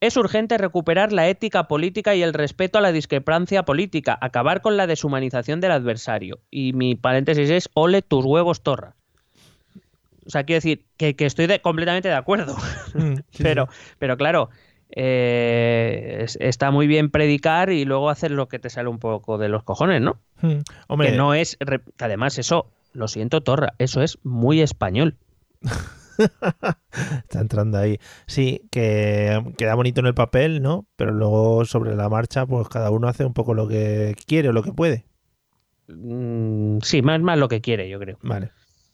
Es 0.00 0.16
urgente 0.16 0.56
recuperar 0.56 1.12
la 1.12 1.28
ética 1.28 1.68
política 1.68 2.14
y 2.14 2.22
el 2.22 2.32
respeto 2.32 2.78
a 2.78 2.80
la 2.80 2.90
discrepancia 2.90 3.64
política, 3.64 4.18
acabar 4.20 4.62
con 4.62 4.78
la 4.78 4.86
deshumanización 4.86 5.60
del 5.60 5.72
adversario. 5.72 6.40
Y 6.50 6.72
mi 6.72 6.94
paréntesis 6.94 7.50
es, 7.50 7.68
ole 7.74 8.00
tus 8.00 8.24
huevos, 8.24 8.62
torra. 8.62 8.96
O 10.24 10.30
sea, 10.30 10.44
quiero 10.44 10.58
decir 10.58 10.86
que, 10.96 11.16
que 11.16 11.26
estoy 11.26 11.46
de, 11.46 11.60
completamente 11.60 12.08
de 12.08 12.14
acuerdo. 12.14 12.56
Mm, 12.94 13.14
sí, 13.30 13.42
pero, 13.42 13.68
sí. 13.70 13.94
pero 13.98 14.16
claro, 14.16 14.48
eh, 14.92 16.26
está 16.40 16.70
muy 16.70 16.86
bien 16.86 17.10
predicar 17.10 17.70
y 17.70 17.84
luego 17.84 18.08
hacer 18.08 18.30
lo 18.30 18.48
que 18.48 18.58
te 18.58 18.70
sale 18.70 18.88
un 18.88 18.98
poco 18.98 19.36
de 19.36 19.48
los 19.48 19.64
cojones, 19.64 20.00
¿no? 20.00 20.18
Mm, 20.40 20.60
hombre. 20.88 21.10
Que 21.10 21.16
no 21.16 21.34
es. 21.34 21.58
Que 21.58 22.04
además, 22.04 22.38
eso, 22.38 22.70
lo 22.94 23.06
siento, 23.06 23.42
torra, 23.42 23.74
eso 23.78 24.02
es 24.02 24.18
muy 24.22 24.62
español. 24.62 25.16
Está 27.22 27.40
entrando 27.40 27.78
ahí. 27.78 27.98
Sí, 28.26 28.62
que 28.70 29.42
queda 29.56 29.74
bonito 29.74 30.00
en 30.00 30.06
el 30.06 30.14
papel, 30.14 30.62
¿no? 30.62 30.86
Pero 30.96 31.12
luego 31.12 31.64
sobre 31.64 31.94
la 31.96 32.08
marcha, 32.08 32.46
pues 32.46 32.68
cada 32.68 32.90
uno 32.90 33.08
hace 33.08 33.24
un 33.24 33.32
poco 33.34 33.54
lo 33.54 33.68
que 33.68 34.14
quiere 34.26 34.48
o 34.48 34.52
lo 34.52 34.62
que 34.62 34.72
puede. 34.72 35.06
Mm, 35.88 36.78
sí, 36.82 37.02
más, 37.02 37.20
más 37.20 37.38
lo 37.38 37.48
que 37.48 37.60
quiere, 37.60 37.88
yo 37.88 37.98
creo. 37.98 38.18
Vale. 38.22 38.50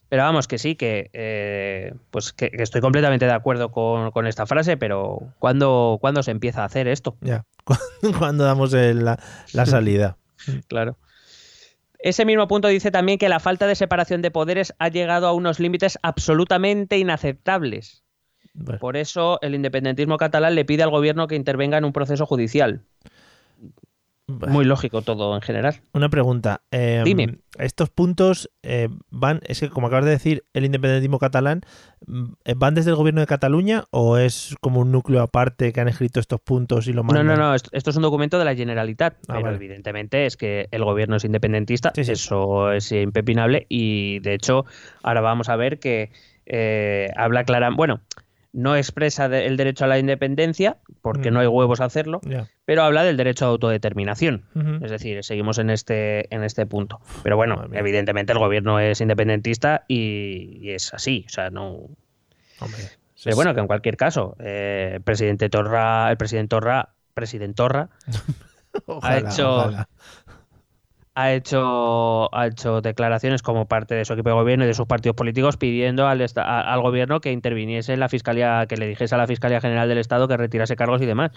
Pero 0.08 0.22
vamos, 0.22 0.46
que 0.46 0.58
sí, 0.58 0.76
que 0.76 1.10
eh, 1.14 1.92
pues 2.12 2.32
que, 2.32 2.50
que 2.50 2.62
estoy 2.62 2.80
completamente 2.80 3.24
de 3.26 3.32
acuerdo 3.32 3.72
con, 3.72 4.12
con 4.12 4.26
esta 4.28 4.46
frase, 4.46 4.76
pero 4.76 5.18
¿cuándo, 5.40 5.98
¿cuándo 6.00 6.22
se 6.22 6.30
empieza 6.30 6.62
a 6.62 6.66
hacer 6.66 6.86
esto? 6.86 7.16
Ya, 7.22 7.44
cuando 8.18 8.44
damos 8.44 8.72
el- 8.72 9.04
la, 9.04 9.18
la 9.52 9.66
salida. 9.66 10.16
Claro. 10.68 10.96
Ese 11.98 12.24
mismo 12.24 12.46
punto 12.48 12.68
dice 12.68 12.90
también 12.90 13.18
que 13.18 13.28
la 13.28 13.40
falta 13.40 13.66
de 13.66 13.74
separación 13.74 14.22
de 14.22 14.30
poderes 14.30 14.74
ha 14.78 14.88
llegado 14.88 15.26
a 15.26 15.32
unos 15.32 15.60
límites 15.60 15.98
absolutamente 16.02 16.98
inaceptables. 16.98 18.04
Bueno, 18.54 18.78
Por 18.80 18.96
eso 18.96 19.38
el 19.42 19.54
independentismo 19.54 20.16
catalán 20.16 20.54
le 20.54 20.64
pide 20.64 20.82
al 20.82 20.90
gobierno 20.90 21.26
que 21.26 21.36
intervenga 21.36 21.78
en 21.78 21.84
un 21.84 21.92
proceso 21.92 22.26
judicial. 22.26 22.82
Muy 24.28 24.64
lógico 24.64 25.02
todo 25.02 25.36
en 25.36 25.40
general. 25.40 25.76
Una 25.92 26.08
pregunta. 26.08 26.62
eh, 26.72 27.02
Dime. 27.04 27.38
Estos 27.58 27.90
puntos 27.90 28.50
eh, 28.64 28.88
van, 29.08 29.40
es 29.46 29.60
que 29.60 29.70
como 29.70 29.86
acabas 29.86 30.04
de 30.04 30.10
decir, 30.10 30.44
el 30.52 30.64
independentismo 30.64 31.18
catalán, 31.20 31.60
mm, 32.06 32.24
¿van 32.56 32.74
desde 32.74 32.90
el 32.90 32.96
gobierno 32.96 33.20
de 33.20 33.28
Cataluña 33.28 33.84
o 33.92 34.18
es 34.18 34.56
como 34.60 34.80
un 34.80 34.90
núcleo 34.90 35.22
aparte 35.22 35.72
que 35.72 35.80
han 35.80 35.86
escrito 35.88 36.18
estos 36.18 36.40
puntos 36.40 36.88
y 36.88 36.92
lo 36.92 37.02
No, 37.02 37.12
mandan? 37.14 37.26
no, 37.26 37.36
no, 37.36 37.54
esto, 37.54 37.70
esto 37.72 37.90
es 37.90 37.96
un 37.96 38.02
documento 38.02 38.36
de 38.38 38.44
la 38.44 38.54
Generalitat, 38.56 39.14
Ah, 39.14 39.34
pero 39.34 39.42
vale. 39.42 39.56
evidentemente 39.56 40.26
es 40.26 40.36
que 40.36 40.66
el 40.72 40.84
gobierno 40.84 41.16
es 41.16 41.24
independentista, 41.24 41.92
Sí, 41.94 42.04
sí. 42.04 42.12
eso 42.12 42.72
es 42.72 42.90
impepinable 42.90 43.66
y 43.68 44.18
de 44.20 44.34
hecho 44.34 44.64
ahora 45.04 45.20
vamos 45.20 45.48
a 45.48 45.56
ver 45.56 45.78
que 45.78 46.10
eh, 46.46 47.10
habla 47.16 47.44
clara, 47.44 47.70
bueno, 47.70 48.00
no 48.56 48.74
expresa 48.74 49.28
de- 49.28 49.46
el 49.46 49.56
derecho 49.58 49.84
a 49.84 49.88
la 49.88 49.98
independencia 49.98 50.78
porque 51.02 51.30
Mm. 51.30 51.34
no 51.34 51.40
hay 51.40 51.46
huevos 51.46 51.80
a 51.80 51.84
hacerlo, 51.84 52.20
pero 52.64 52.82
habla 52.82 53.04
del 53.04 53.16
derecho 53.18 53.44
a 53.44 53.48
autodeterminación. 53.48 54.44
Es 54.82 54.90
decir, 54.90 55.22
seguimos 55.22 55.58
en 55.58 55.68
este, 55.70 56.34
en 56.34 56.42
este 56.42 56.64
punto. 56.66 57.00
Pero 57.22 57.36
bueno, 57.36 57.56
Madre 57.56 57.68
mía. 57.68 57.80
evidentemente 57.80 58.32
el 58.32 58.38
gobierno 58.38 58.80
es 58.80 59.00
independentista 59.00 59.84
y, 59.88 60.58
y 60.60 60.70
es 60.70 60.92
así. 60.94 61.24
O 61.26 61.30
sea, 61.30 61.50
no. 61.50 61.88
Hombre, 62.60 62.78
Pero 63.22 63.36
bueno, 63.36 63.54
que 63.54 63.60
en 63.60 63.66
cualquier 63.66 63.96
caso, 63.96 64.36
eh, 64.40 64.92
el 64.94 65.02
presidente 65.02 65.48
Torra, 65.50 66.10
el 66.10 66.16
presidente 66.16 66.48
Torra, 66.48 66.88
presidente 67.14 67.54
Torra, 67.56 67.90
ojalá, 68.86 69.18
hecho- 69.18 69.56
ojalá. 69.56 69.88
Ha 71.18 71.32
hecho, 71.32 72.32
ha 72.36 72.46
hecho 72.46 72.82
declaraciones 72.82 73.40
como 73.42 73.66
parte 73.66 73.94
de 73.94 74.04
su 74.04 74.12
equipo 74.12 74.28
de 74.28 74.34
gobierno 74.34 74.64
y 74.64 74.68
de 74.68 74.74
sus 74.74 74.86
partidos 74.86 75.16
políticos 75.16 75.56
pidiendo 75.56 76.06
al, 76.06 76.20
esta- 76.20 76.42
a- 76.42 76.72
al 76.72 76.82
gobierno 76.82 77.20
que 77.20 77.32
interviniese 77.32 77.94
en 77.94 78.00
la 78.00 78.08
fiscalía, 78.10 78.66
que 78.68 78.76
le 78.76 78.86
dijese 78.86 79.14
a 79.14 79.18
la 79.18 79.26
Fiscalía 79.26 79.60
General 79.62 79.88
del 79.88 79.96
Estado 79.98 80.28
que 80.28 80.36
retirase 80.36 80.76
cargos 80.76 81.00
y 81.00 81.06
demás. 81.06 81.30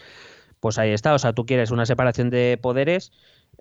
Pues 0.60 0.78
ahí 0.78 0.92
está, 0.92 1.14
o 1.14 1.20
sea, 1.20 1.32
tú 1.32 1.46
quieres 1.46 1.72
una 1.72 1.86
separación 1.86 2.30
de 2.30 2.60
poderes 2.62 3.14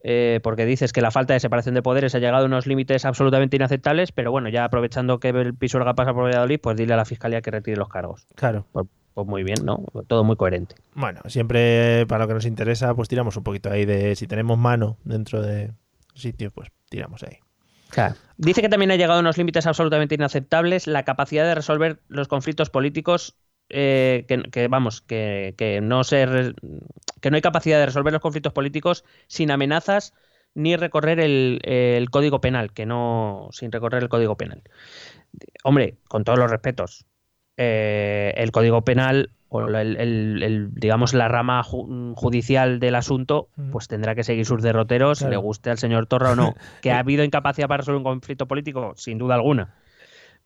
eh, 0.02 0.40
porque 0.42 0.66
dices 0.66 0.92
que 0.92 1.00
la 1.00 1.12
falta 1.12 1.34
de 1.34 1.40
separación 1.40 1.76
de 1.76 1.82
poderes 1.82 2.14
ha 2.16 2.18
llegado 2.18 2.42
a 2.42 2.46
unos 2.46 2.66
límites 2.66 3.04
absolutamente 3.04 3.54
inaceptables, 3.56 4.10
pero 4.10 4.32
bueno, 4.32 4.48
ya 4.48 4.64
aprovechando 4.64 5.20
que 5.20 5.28
el 5.28 5.54
Pisuerga 5.54 5.94
pasa 5.94 6.12
por 6.12 6.24
Valladolid, 6.24 6.58
pues 6.60 6.76
dile 6.76 6.94
a 6.94 6.96
la 6.96 7.04
Fiscalía 7.04 7.40
que 7.42 7.52
retire 7.52 7.76
los 7.76 7.88
cargos. 7.88 8.26
Claro. 8.34 8.66
Pues, 8.72 8.86
pues 9.14 9.26
muy 9.28 9.44
bien, 9.44 9.64
¿no? 9.64 9.84
Todo 10.08 10.24
muy 10.24 10.34
coherente. 10.34 10.74
Bueno, 10.94 11.20
siempre 11.26 12.06
para 12.06 12.24
lo 12.24 12.28
que 12.28 12.34
nos 12.34 12.46
interesa, 12.46 12.92
pues 12.94 13.08
tiramos 13.08 13.36
un 13.36 13.44
poquito 13.44 13.70
ahí 13.70 13.84
de 13.84 14.16
si 14.16 14.26
tenemos 14.26 14.58
mano 14.58 14.96
dentro 15.04 15.40
de 15.42 15.70
sitio, 16.18 16.50
pues 16.50 16.68
tiramos 16.88 17.22
ahí. 17.22 17.38
Dice 18.36 18.60
que 18.60 18.68
también 18.68 18.90
ha 18.90 18.96
llegado 18.96 19.18
a 19.18 19.20
unos 19.20 19.38
límites 19.38 19.66
absolutamente 19.66 20.14
inaceptables 20.14 20.86
la 20.86 21.04
capacidad 21.04 21.44
de 21.44 21.54
resolver 21.54 22.00
los 22.08 22.28
conflictos 22.28 22.70
políticos. 22.70 23.36
eh, 23.68 24.24
que, 24.50 24.68
vamos, 24.68 25.00
que, 25.02 25.54
que 25.56 25.80
no 25.80 26.04
se 26.04 26.54
que 27.20 27.30
no 27.30 27.36
hay 27.36 27.42
capacidad 27.42 27.78
de 27.78 27.86
resolver 27.86 28.12
los 28.12 28.22
conflictos 28.22 28.52
políticos 28.52 29.04
sin 29.26 29.50
amenazas 29.50 30.14
ni 30.54 30.76
recorrer 30.76 31.20
el, 31.20 31.60
el 31.64 32.10
código 32.10 32.40
penal, 32.40 32.72
que 32.72 32.86
no 32.86 33.48
sin 33.52 33.70
recorrer 33.70 34.02
el 34.02 34.08
código 34.08 34.36
penal. 34.36 34.62
Hombre, 35.62 35.98
con 36.08 36.24
todos 36.24 36.38
los 36.38 36.50
respetos, 36.50 37.06
eh, 37.56 38.32
el 38.36 38.50
código 38.50 38.82
penal 38.82 39.30
o 39.50 39.66
el, 39.66 39.96
el- 39.96 40.42
el, 40.42 40.74
digamos 40.74 41.14
la 41.14 41.28
rama 41.28 41.62
ju- 41.62 42.12
judicial 42.14 42.80
del 42.80 42.94
asunto, 42.94 43.48
pues 43.72 43.88
tendrá 43.88 44.14
que 44.14 44.22
seguir 44.24 44.44
sus 44.46 44.62
derroteros, 44.62 45.18
Claro. 45.20 45.30
le 45.30 45.36
guste 45.38 45.70
al 45.70 45.78
señor 45.78 46.06
Torra 46.06 46.32
o 46.32 46.36
no. 46.36 46.54
Que 46.82 46.90
ha 46.92 46.98
habido 46.98 47.24
incapacidad 47.24 47.66
para 47.68 47.78
resolver 47.78 47.98
un 47.98 48.04
conflicto 48.04 48.46
político, 48.46 48.92
sin 48.96 49.18
duda 49.18 49.34
alguna. 49.36 49.74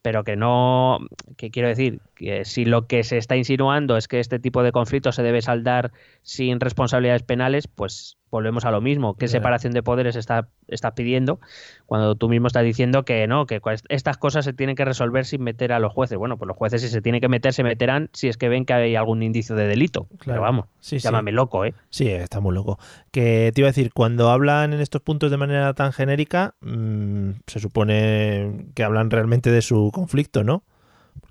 Pero 0.02 0.24
que 0.24 0.34
no, 0.36 0.98
que 1.36 1.50
quiero 1.52 1.68
decir, 1.68 2.00
que 2.16 2.44
si 2.44 2.64
lo 2.64 2.86
que 2.88 3.04
se 3.04 3.18
está 3.18 3.36
insinuando 3.36 3.96
es 3.96 4.08
que 4.08 4.18
este 4.18 4.40
tipo 4.40 4.62
de 4.64 4.72
conflictos 4.72 5.14
se 5.14 5.22
debe 5.22 5.42
saldar 5.42 5.92
sin 6.22 6.58
responsabilidades 6.58 7.22
penales, 7.22 7.68
pues 7.68 8.16
volvemos 8.32 8.64
a 8.64 8.70
lo 8.72 8.80
mismo. 8.80 9.14
¿Qué 9.14 9.28
separación 9.28 9.72
de 9.74 9.82
poderes 9.82 10.16
está, 10.16 10.48
estás 10.66 10.92
pidiendo 10.94 11.38
cuando 11.86 12.16
tú 12.16 12.28
mismo 12.28 12.46
estás 12.48 12.64
diciendo 12.64 13.04
que 13.04 13.26
no, 13.28 13.46
que 13.46 13.60
estas 13.90 14.16
cosas 14.16 14.44
se 14.46 14.52
tienen 14.54 14.74
que 14.74 14.84
resolver 14.84 15.24
sin 15.26 15.42
meter 15.42 15.72
a 15.72 15.78
los 15.78 15.92
jueces? 15.92 16.16
Bueno, 16.18 16.38
pues 16.38 16.48
los 16.48 16.56
jueces 16.56 16.80
si 16.80 16.88
se 16.88 17.02
tienen 17.02 17.20
que 17.20 17.28
meter, 17.28 17.52
se 17.52 17.62
meterán 17.62 18.08
si 18.14 18.28
es 18.28 18.36
que 18.38 18.48
ven 18.48 18.64
que 18.64 18.72
hay 18.72 18.96
algún 18.96 19.22
indicio 19.22 19.54
de 19.54 19.68
delito. 19.68 20.06
Claro. 20.18 20.18
Pero 20.24 20.40
vamos, 20.40 20.66
Sí, 20.80 20.98
sí. 20.98 21.04
llámame 21.04 21.30
loco, 21.30 21.64
¿eh? 21.66 21.74
Sí, 21.90 22.08
está 22.08 22.40
muy 22.40 22.54
loco. 22.54 22.78
Que 23.10 23.52
te 23.54 23.60
iba 23.60 23.68
a 23.68 23.70
decir, 23.72 23.92
cuando 23.92 24.30
hablan 24.30 24.72
en 24.72 24.80
estos 24.80 25.02
puntos 25.02 25.30
de 25.30 25.36
manera 25.36 25.74
tan 25.74 25.92
genérica, 25.92 26.54
mm, 26.62 27.30
se 27.46 27.60
supone 27.60 28.66
que 28.74 28.82
hablan 28.82 29.10
realmente 29.10 29.50
de 29.52 29.60
su 29.60 29.90
conflicto, 29.92 30.42
¿no? 30.42 30.64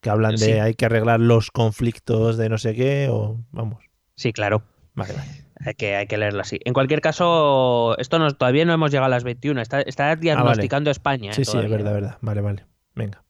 Que 0.02 0.12
hablan 0.12 0.36
de 0.36 0.62
hay 0.62 0.76
que 0.76 0.86
arreglar 0.86 1.20
los 1.20 1.50
conflictos 1.50 2.38
de 2.38 2.48
no 2.50 2.60
sé 2.60 2.76
qué, 2.76 3.08
o 3.10 3.38
vamos. 3.52 3.84
Sí, 4.16 4.32
claro. 4.34 4.62
Vale, 4.94 5.14
vale. 5.14 5.32
Hay 5.66 5.74
que, 5.76 5.96
hay 5.96 6.08
que 6.08 6.18
leerlo 6.18 6.42
así. 6.42 6.60
En 6.66 6.74
cualquier 6.74 7.02
caso, 7.02 7.98
esto 7.98 8.20
no, 8.20 8.32
todavía 8.32 8.66
no 8.66 8.74
hemos 8.74 8.92
llegado 8.92 9.06
a 9.06 9.10
las 9.10 9.24
21. 9.24 9.62
Está, 9.62 9.82
está 9.82 10.16
diagnosticando 10.16 10.90
España. 10.90 11.32
¿eh? 11.32 11.34
Sí, 11.34 11.46
sí, 11.46 11.58
es 11.58 11.70
verdad, 11.70 11.94
verdad. 11.94 12.18
Vale, 12.22 12.42
vale. 12.42 12.66
Venga. 12.96 13.24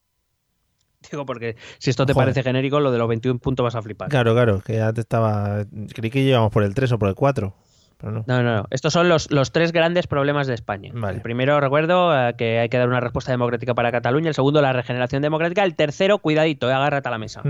Digo, 1.09 1.25
porque 1.25 1.55
si 1.79 1.89
esto 1.89 2.05
te 2.05 2.13
Joder. 2.13 2.27
parece 2.27 2.43
genérico, 2.43 2.79
lo 2.79 2.91
de 2.91 2.99
los 2.99 3.07
21 3.07 3.39
puntos 3.39 3.63
vas 3.63 3.75
a 3.75 3.81
flipar. 3.81 4.09
Claro, 4.09 4.33
claro, 4.33 4.61
que 4.61 4.75
ya 4.75 4.93
te 4.93 5.01
estaba. 5.01 5.65
Creí 5.93 6.09
que 6.11 6.19
íbamos 6.19 6.51
por 6.51 6.63
el 6.63 6.73
3 6.73 6.91
o 6.93 6.99
por 6.99 7.09
el 7.09 7.15
4, 7.15 7.55
pero 7.97 8.11
no. 8.11 8.23
No, 8.27 8.43
no, 8.43 8.55
no. 8.57 8.67
Estos 8.69 8.93
son 8.93 9.09
los, 9.09 9.31
los 9.31 9.51
tres 9.51 9.71
grandes 9.71 10.07
problemas 10.07 10.47
de 10.47 10.53
España. 10.53 10.91
Vale. 10.93 11.17
El 11.17 11.21
primero, 11.21 11.59
recuerdo, 11.59 12.15
eh, 12.15 12.35
que 12.37 12.59
hay 12.59 12.69
que 12.69 12.77
dar 12.77 12.87
una 12.87 12.99
respuesta 12.99 13.31
democrática 13.31 13.73
para 13.73 13.91
Cataluña. 13.91 14.29
El 14.29 14.35
segundo, 14.35 14.61
la 14.61 14.73
regeneración 14.73 15.21
democrática. 15.21 15.63
El 15.63 15.75
tercero, 15.75 16.19
cuidadito, 16.19 16.69
eh, 16.69 16.73
agárrate 16.73 17.07
a 17.07 17.11
la 17.11 17.17
mesa. 17.17 17.41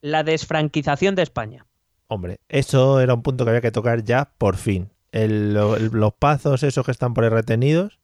La 0.00 0.22
desfranquización 0.22 1.14
de 1.14 1.22
España. 1.22 1.66
Hombre, 2.08 2.40
eso 2.48 3.00
era 3.00 3.14
un 3.14 3.22
punto 3.22 3.44
que 3.44 3.50
había 3.50 3.60
que 3.60 3.70
tocar 3.72 4.04
ya 4.04 4.30
por 4.38 4.56
fin. 4.56 4.90
El- 5.12 5.54
lo- 5.54 5.76
el- 5.76 5.86
los 5.92 6.12
pazos 6.14 6.62
esos 6.62 6.84
que 6.84 6.90
están 6.92 7.14
por 7.14 7.24
ahí 7.24 7.30
retenidos 7.30 7.98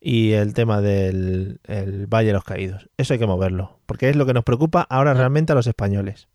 y 0.00 0.32
el 0.32 0.54
tema 0.54 0.80
del 0.80 1.60
el 1.64 2.06
Valle 2.06 2.28
de 2.28 2.32
los 2.34 2.44
Caídos. 2.44 2.88
Eso 2.96 3.14
hay 3.14 3.18
que 3.18 3.26
moverlo, 3.26 3.80
porque 3.86 4.08
es 4.10 4.16
lo 4.16 4.26
que 4.26 4.34
nos 4.34 4.44
preocupa 4.44 4.86
ahora 4.88 5.14
realmente 5.14 5.52
a 5.52 5.54
los 5.54 5.66
españoles. 5.66 6.28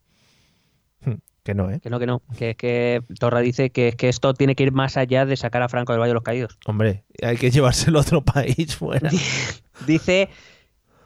Hm, 1.06 1.14
Que 1.44 1.54
no, 1.54 1.70
¿eh? 1.72 1.80
Que 1.80 1.90
no, 1.90 2.00
que 2.00 2.06
no. 2.08 2.22
Que 2.38 2.52
es 2.52 2.56
que 2.58 3.02
Torra 3.20 3.40
dice 3.40 3.70
que, 3.70 3.94
que 3.94 4.10
esto 4.10 4.34
tiene 4.34 4.56
que 4.56 4.64
ir 4.64 4.72
más 4.72 4.98
allá 4.98 5.26
de 5.26 5.38
sacar 5.38 5.62
a 5.62 5.70
Franco 5.70 5.94
del 5.94 6.00
Valle 6.02 6.10
de 6.10 6.16
los 6.16 6.24
Caídos. 6.24 6.58
Hombre, 6.66 7.04
hay 7.24 7.38
que 7.38 7.50
llevárselo 7.52 8.00
a 8.00 8.02
otro 8.02 8.22
país 8.26 8.76
fuera. 8.76 9.10
Dice 9.88 10.30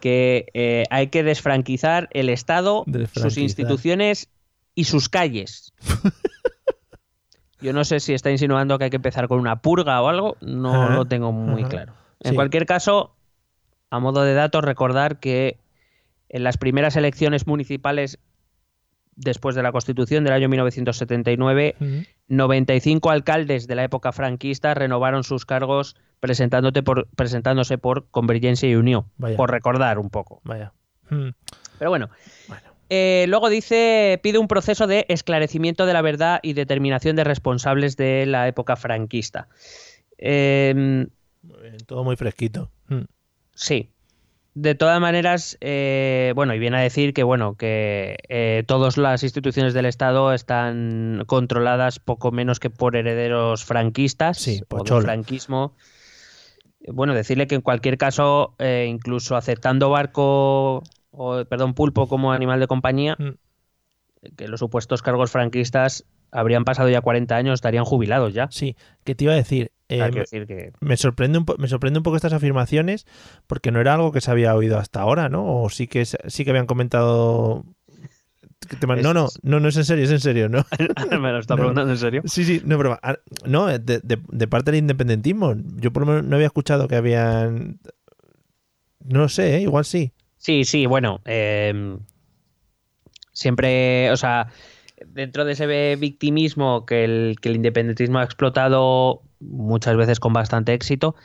que 0.00 0.46
eh, 0.54 0.84
hay 0.90 1.08
que 1.08 1.22
desfranquizar 1.22 2.08
el 2.12 2.28
Estado, 2.28 2.84
sus 3.14 3.38
instituciones 3.38 4.28
y 4.76 4.84
sus 4.84 5.08
calles. 5.08 5.72
Yo 7.60 7.72
no 7.72 7.84
sé 7.84 8.00
si 8.00 8.12
está 8.12 8.30
insinuando 8.30 8.78
que 8.78 8.84
hay 8.84 8.90
que 8.90 8.96
empezar 8.96 9.26
con 9.28 9.40
una 9.40 9.60
purga 9.62 10.00
o 10.02 10.08
algo, 10.08 10.36
no 10.42 10.84
Ajá, 10.84 10.94
lo 10.94 11.04
tengo 11.06 11.32
muy 11.32 11.62
ajá. 11.62 11.70
claro. 11.70 11.92
En 12.20 12.30
Sí. 12.30 12.34
cualquier 12.36 12.66
caso, 12.66 13.16
a 13.90 13.98
modo 13.98 14.22
de 14.22 14.34
datos, 14.34 14.62
recordar 14.62 15.18
que 15.18 15.58
en 16.28 16.44
las 16.44 16.58
primeras 16.58 16.96
elecciones 16.96 17.46
municipales 17.46 18.18
después 19.14 19.56
de 19.56 19.62
la 19.62 19.72
Constitución 19.72 20.22
del 20.24 20.34
año 20.34 20.50
1979, 20.50 21.76
Ujú. 21.80 22.02
95 22.28 23.10
alcaldes 23.10 23.66
de 23.66 23.74
la 23.74 23.84
época 23.84 24.12
franquista 24.12 24.74
renovaron 24.74 25.24
sus 25.24 25.46
cargos 25.46 25.96
presentándote 26.20 26.82
por, 26.82 27.08
presentándose 27.16 27.78
por 27.78 28.06
Convergencia 28.10 28.68
y 28.68 28.74
Unión, 28.74 29.06
Vaya. 29.16 29.36
por 29.38 29.50
recordar 29.50 29.98
un 29.98 30.10
poco. 30.10 30.42
Vaya. 30.44 30.72
Hm, 31.08 31.30
Pero 31.78 31.90
bueno, 31.90 32.10
Bueno. 32.48 32.62
Eh, 32.90 33.26
luego 33.28 33.48
dice, 33.48 34.20
pide 34.22 34.38
un 34.38 34.48
proceso 34.48 34.86
de 34.86 35.06
esclarecimiento 35.08 35.86
de 35.86 35.92
la 35.92 36.02
verdad 36.02 36.40
y 36.42 36.52
determinación 36.52 37.16
de 37.16 37.24
responsables 37.24 37.96
de 37.96 38.26
la 38.26 38.48
época 38.48 38.76
franquista. 38.76 39.48
Eh, 40.18 41.06
muy 41.42 41.62
bien, 41.62 41.76
todo 41.86 42.04
muy 42.04 42.16
fresquito. 42.16 42.70
Hm. 42.88 43.04
Sí. 43.54 43.90
De 44.54 44.74
todas 44.74 44.98
maneras, 45.02 45.58
eh, 45.60 46.32
bueno, 46.34 46.54
y 46.54 46.58
viene 46.58 46.78
a 46.78 46.80
decir 46.80 47.12
que 47.12 47.22
bueno, 47.22 47.56
que 47.56 48.16
eh, 48.30 48.64
todas 48.66 48.96
las 48.96 49.22
instituciones 49.22 49.74
del 49.74 49.84
Estado 49.84 50.32
están 50.32 51.24
controladas 51.26 51.98
poco 51.98 52.30
menos 52.32 52.58
que 52.58 52.70
por 52.70 52.96
herederos 52.96 53.66
franquistas 53.66 54.38
Sí, 54.38 54.62
o 54.70 54.82
del 54.82 55.02
franquismo. 55.02 55.74
Bueno, 56.88 57.12
decirle 57.12 57.46
que 57.46 57.56
en 57.56 57.60
cualquier 57.60 57.98
caso, 57.98 58.54
eh, 58.58 58.86
incluso 58.88 59.36
aceptando 59.36 59.90
barco 59.90 60.82
o 61.16 61.44
perdón, 61.46 61.74
pulpo 61.74 62.06
como 62.08 62.32
animal 62.32 62.60
de 62.60 62.66
compañía, 62.66 63.16
Mm. 63.18 63.34
que 64.36 64.48
los 64.48 64.60
supuestos 64.60 65.02
cargos 65.02 65.30
franquistas 65.30 66.04
habrían 66.32 66.64
pasado 66.64 66.88
ya 66.88 67.00
40 67.00 67.36
años, 67.36 67.54
estarían 67.54 67.84
jubilados 67.84 68.34
ya. 68.34 68.48
Sí, 68.50 68.76
que 69.04 69.14
te 69.14 69.24
iba 69.24 69.32
a 69.32 69.36
decir, 69.36 69.72
Eh, 69.88 70.02
Ah, 70.02 70.08
me, 70.12 70.18
decir 70.20 70.46
que 70.48 70.72
me 70.80 70.96
sorprende 70.96 71.38
un 71.38 71.46
me 71.58 71.68
sorprende 71.68 72.00
un 72.00 72.02
poco 72.02 72.16
estas 72.16 72.32
afirmaciones 72.32 73.06
porque 73.46 73.70
no 73.70 73.80
era 73.80 73.94
algo 73.94 74.10
que 74.10 74.20
se 74.20 74.30
había 74.32 74.52
oído 74.56 74.78
hasta 74.78 75.00
ahora, 75.00 75.28
¿no? 75.28 75.62
O 75.62 75.70
sí 75.70 75.86
que 75.86 76.04
sí 76.04 76.44
que 76.44 76.50
habían 76.50 76.66
comentado 76.66 77.64
no, 79.00 79.14
no, 79.14 79.28
no, 79.42 79.60
no 79.60 79.68
es 79.68 79.76
en 79.76 79.84
serio, 79.84 80.04
es 80.04 80.10
en 80.10 80.18
serio, 80.18 80.48
¿no? 80.48 80.64
me 81.20 81.30
lo 81.30 81.38
está 81.38 81.54
No. 81.54 81.58
preguntando 81.60 81.92
en 81.92 81.98
serio. 81.98 82.22
Sí, 82.24 82.42
sí, 82.44 82.62
no, 82.64 82.76
pero 82.78 82.98
ah, 83.00 83.14
no, 83.44 83.66
de, 83.66 83.78
de- 83.78 84.18
de 84.28 84.48
parte 84.48 84.72
del 84.72 84.80
independentismo. 84.80 85.54
Yo 85.76 85.92
por 85.92 86.02
lo 86.04 86.06
menos 86.12 86.24
no 86.24 86.34
había 86.34 86.48
escuchado 86.48 86.88
que 86.88 86.96
habían 86.96 87.78
no 89.04 89.28
sé, 89.28 89.56
¿eh? 89.56 89.60
igual 89.62 89.84
sí. 89.84 90.12
Sí, 90.46 90.64
sí, 90.64 90.86
bueno, 90.86 91.22
eh, 91.24 91.98
siempre, 93.32 94.12
o 94.12 94.16
sea, 94.16 94.46
dentro 95.04 95.44
de 95.44 95.54
ese 95.54 95.96
victimismo 95.96 96.86
que 96.86 97.02
el, 97.02 97.38
que 97.42 97.48
el 97.48 97.56
independentismo 97.56 98.20
ha 98.20 98.22
explotado 98.22 99.22
muchas 99.40 99.96
veces 99.96 100.20
con 100.20 100.32
bastante 100.32 100.72
éxito, 100.72 101.16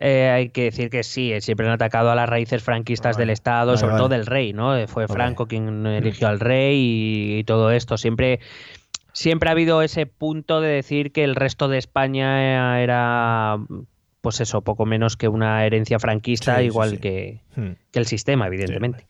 eh, 0.00 0.30
hay 0.30 0.48
que 0.48 0.64
decir 0.64 0.90
que 0.90 1.04
sí, 1.04 1.32
eh, 1.32 1.40
siempre 1.40 1.68
han 1.68 1.72
atacado 1.74 2.10
a 2.10 2.16
las 2.16 2.28
raíces 2.28 2.60
franquistas 2.60 3.14
Vale, 3.14 3.26
del 3.26 3.30
Estado, 3.30 3.66
vale, 3.66 3.78
sobre 3.78 3.94
todo 3.94 4.08
del 4.08 4.26
rey, 4.26 4.52
¿no? 4.52 4.76
Eh, 4.76 4.88
Fue. 4.88 5.06
Franco 5.06 5.46
quien 5.46 5.86
eligió 5.86 6.26
al 6.26 6.40
rey 6.40 6.78
y, 6.78 7.38
y 7.38 7.44
todo 7.44 7.70
esto. 7.70 7.96
Siempre, 7.96 8.40
siempre 9.12 9.50
ha 9.50 9.52
habido 9.52 9.82
ese 9.82 10.06
punto 10.06 10.60
de 10.60 10.70
decir 10.70 11.12
que 11.12 11.22
el 11.22 11.36
resto 11.36 11.68
de 11.68 11.78
España 11.78 12.82
era, 12.82 13.58
pues 14.28 14.40
eso, 14.40 14.62
poco 14.62 14.84
menos 14.86 15.16
que 15.16 15.28
una 15.28 15.64
herencia 15.64 15.98
franquista, 15.98 16.58
Sí, 16.58 16.64
igual 16.64 16.90
sí. 16.90 16.98
Que, 16.98 17.40
Hmm. 17.56 17.72
que 17.90 17.98
el 17.98 18.06
sistema, 18.06 18.46
evidentemente. 18.46 19.06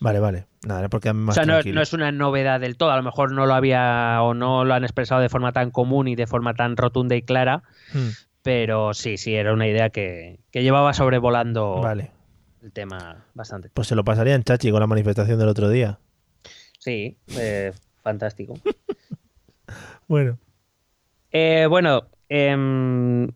Vale, 0.00 0.18
vale. 0.20 0.46
Nada, 0.66 0.88
porque 0.88 1.10
O 1.10 1.32
sea, 1.32 1.44
no, 1.46 1.58
es 1.58 1.92
una 1.92 2.10
novedad 2.12 2.60
del 2.60 2.76
todo. 2.76 2.90
A 2.90 2.96
lo 2.96 3.02
mejor 3.02 3.32
no 3.32 3.46
lo 3.46 3.54
había 3.54 4.18
o 4.22 4.34
no 4.34 4.64
lo 4.64 4.74
han 4.74 4.82
expresado 4.84 5.20
de 5.20 5.28
forma 5.28 5.52
tan 5.52 5.70
común 5.70 6.08
y 6.08 6.16
de 6.16 6.26
forma 6.26 6.54
tan 6.54 6.76
rotunda 6.76 7.14
y 7.16 7.22
clara, 7.22 7.62
Hmm, 7.92 8.08
pero 8.42 8.92
sí, 8.94 9.16
sí, 9.16 9.34
era 9.34 9.52
una 9.54 9.66
idea 9.68 9.90
que, 9.90 10.38
que 10.50 10.62
llevaba 10.62 10.92
sobrevolando 10.94 11.80
Vale. 11.80 12.10
el 12.62 12.72
tema 12.72 13.24
bastante. 13.34 13.70
Pues 13.72 13.88
se 13.88 13.94
lo 13.94 14.04
pasarían 14.04 14.42
Chachi 14.42 14.70
con 14.70 14.80
la 14.80 14.86
manifestación 14.86 15.38
del 15.38 15.48
otro 15.48 15.68
día. 15.70 15.98
Sí, 16.78 17.16
eh, 17.38 17.72
fantástico. 18.02 18.54
Bueno. 20.06 20.38
Eh, 21.30 21.66
bueno, 21.68 22.08
em, 22.28 23.26
cua- 23.28 23.34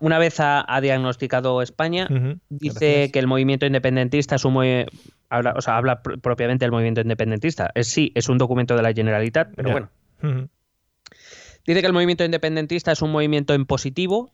una 0.00 0.18
vez 0.18 0.40
ha, 0.40 0.64
ha 0.66 0.80
diagnosticado 0.80 1.62
España, 1.62 2.06
Ujú, 2.10 2.38
dice 2.48 2.78
gracias. 2.90 3.12
que 3.12 3.18
el 3.20 3.26
movimiento 3.26 3.66
independentista 3.66 4.34
es 4.36 4.44
un 4.44 4.54
movi- 4.54 4.86
habla, 5.28 5.54
o 5.56 5.60
sea, 5.60 5.76
habla 5.76 6.02
pr- 6.02 6.20
propiamente 6.20 6.64
del 6.64 6.72
movimiento 6.72 7.00
independentista. 7.00 7.70
Es, 7.74 7.88
sí, 7.88 8.12
es 8.14 8.28
un 8.28 8.38
documento 8.38 8.74
de 8.76 8.82
la 8.82 8.92
Generalitat, 8.92 9.52
pero 9.54 9.68
Ya. 9.68 9.72
bueno. 9.72 9.90
Ujú, 10.22 10.48
Dice 11.66 11.80
que 11.80 11.86
el 11.86 11.92
movimiento 11.92 12.24
independentista 12.24 12.92
es 12.92 13.02
un 13.02 13.12
movimiento 13.12 13.54
en 13.54 13.66
positivo, 13.66 14.32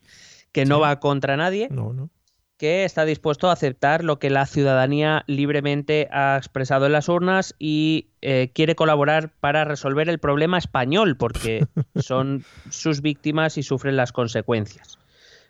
que 0.51 0.65
no 0.65 0.75
Sí. 0.77 0.81
va 0.81 0.99
contra 0.99 1.35
nadie, 1.37 1.67
No, 1.69 1.93
no. 1.93 2.09
que 2.57 2.85
está 2.85 3.05
dispuesto 3.05 3.49
a 3.49 3.53
aceptar 3.53 4.03
lo 4.03 4.17
que 4.17 4.29
la 4.31 4.45
ciudadanía 4.47 5.23
libremente 5.27 6.07
ha 6.11 6.37
expresado 6.37 6.85
en 6.87 6.93
las 6.93 7.09
urnas 7.09 7.53
y 7.59 8.07
eh, 8.21 8.49
quiere 8.55 8.75
colaborar 8.75 9.31
para 9.39 9.65
resolver 9.65 10.09
el 10.09 10.19
problema 10.19 10.57
español, 10.57 11.17
porque 11.17 11.67
son 11.95 12.43
sus 12.69 13.01
víctimas 13.01 13.57
y 13.57 13.63
sufren 13.63 13.95
las 13.97 14.11
consecuencias. 14.11 14.97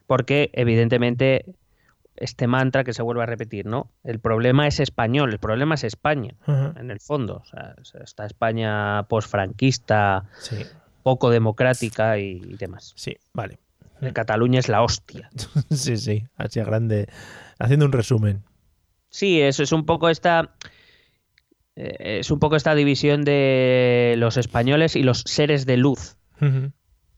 Porque, 0.07 0.49
evidentemente, 0.53 1.45
este 2.15 2.47
mantra 2.47 2.83
que 2.83 2.93
se 2.93 3.03
vuelve 3.03 3.21
a 3.23 3.25
repetir, 3.27 3.65
¿no? 3.67 3.91
El 4.03 4.19
problema 4.19 4.65
es 4.67 4.79
español, 4.79 5.31
el 5.31 5.39
problema 5.39 5.75
es 5.75 5.83
España, 5.83 6.33
en 6.47 6.89
el 6.89 6.99
fondo. 6.99 7.35
O 7.37 7.45
sea, 7.45 7.75
esta 8.03 8.25
España 8.25 9.03
posfranquista, 9.09 10.25
Sí, 10.39 10.55
poco 11.03 11.29
democrática 11.29 12.17
y, 12.17 12.41
y 12.43 12.57
demás. 12.57 12.93
sí, 12.95 13.17
vale. 13.33 13.59
En 14.01 14.13
Cataluña 14.13 14.59
es 14.59 14.69
la 14.69 14.81
hostia. 14.83 15.29
Sí, 15.71 15.97
sí, 15.97 16.25
así 16.35 16.59
grande. 16.61 17.07
Haciendo 17.59 17.85
un 17.85 17.91
resumen. 17.91 18.43
Sí, 19.09 19.41
eso 19.41 19.63
es 19.63 19.71
un 19.71 19.85
poco 19.85 20.09
esta. 20.09 20.51
eh, 21.75 22.19
Es 22.19 22.29
un 22.31 22.39
poco 22.39 22.55
esta 22.55 22.75
división 22.75 23.23
de 23.23 24.15
los 24.17 24.37
españoles 24.37 24.95
y 24.95 25.03
los 25.03 25.21
seres 25.21 25.65
de 25.65 25.77
luz, 25.77 26.17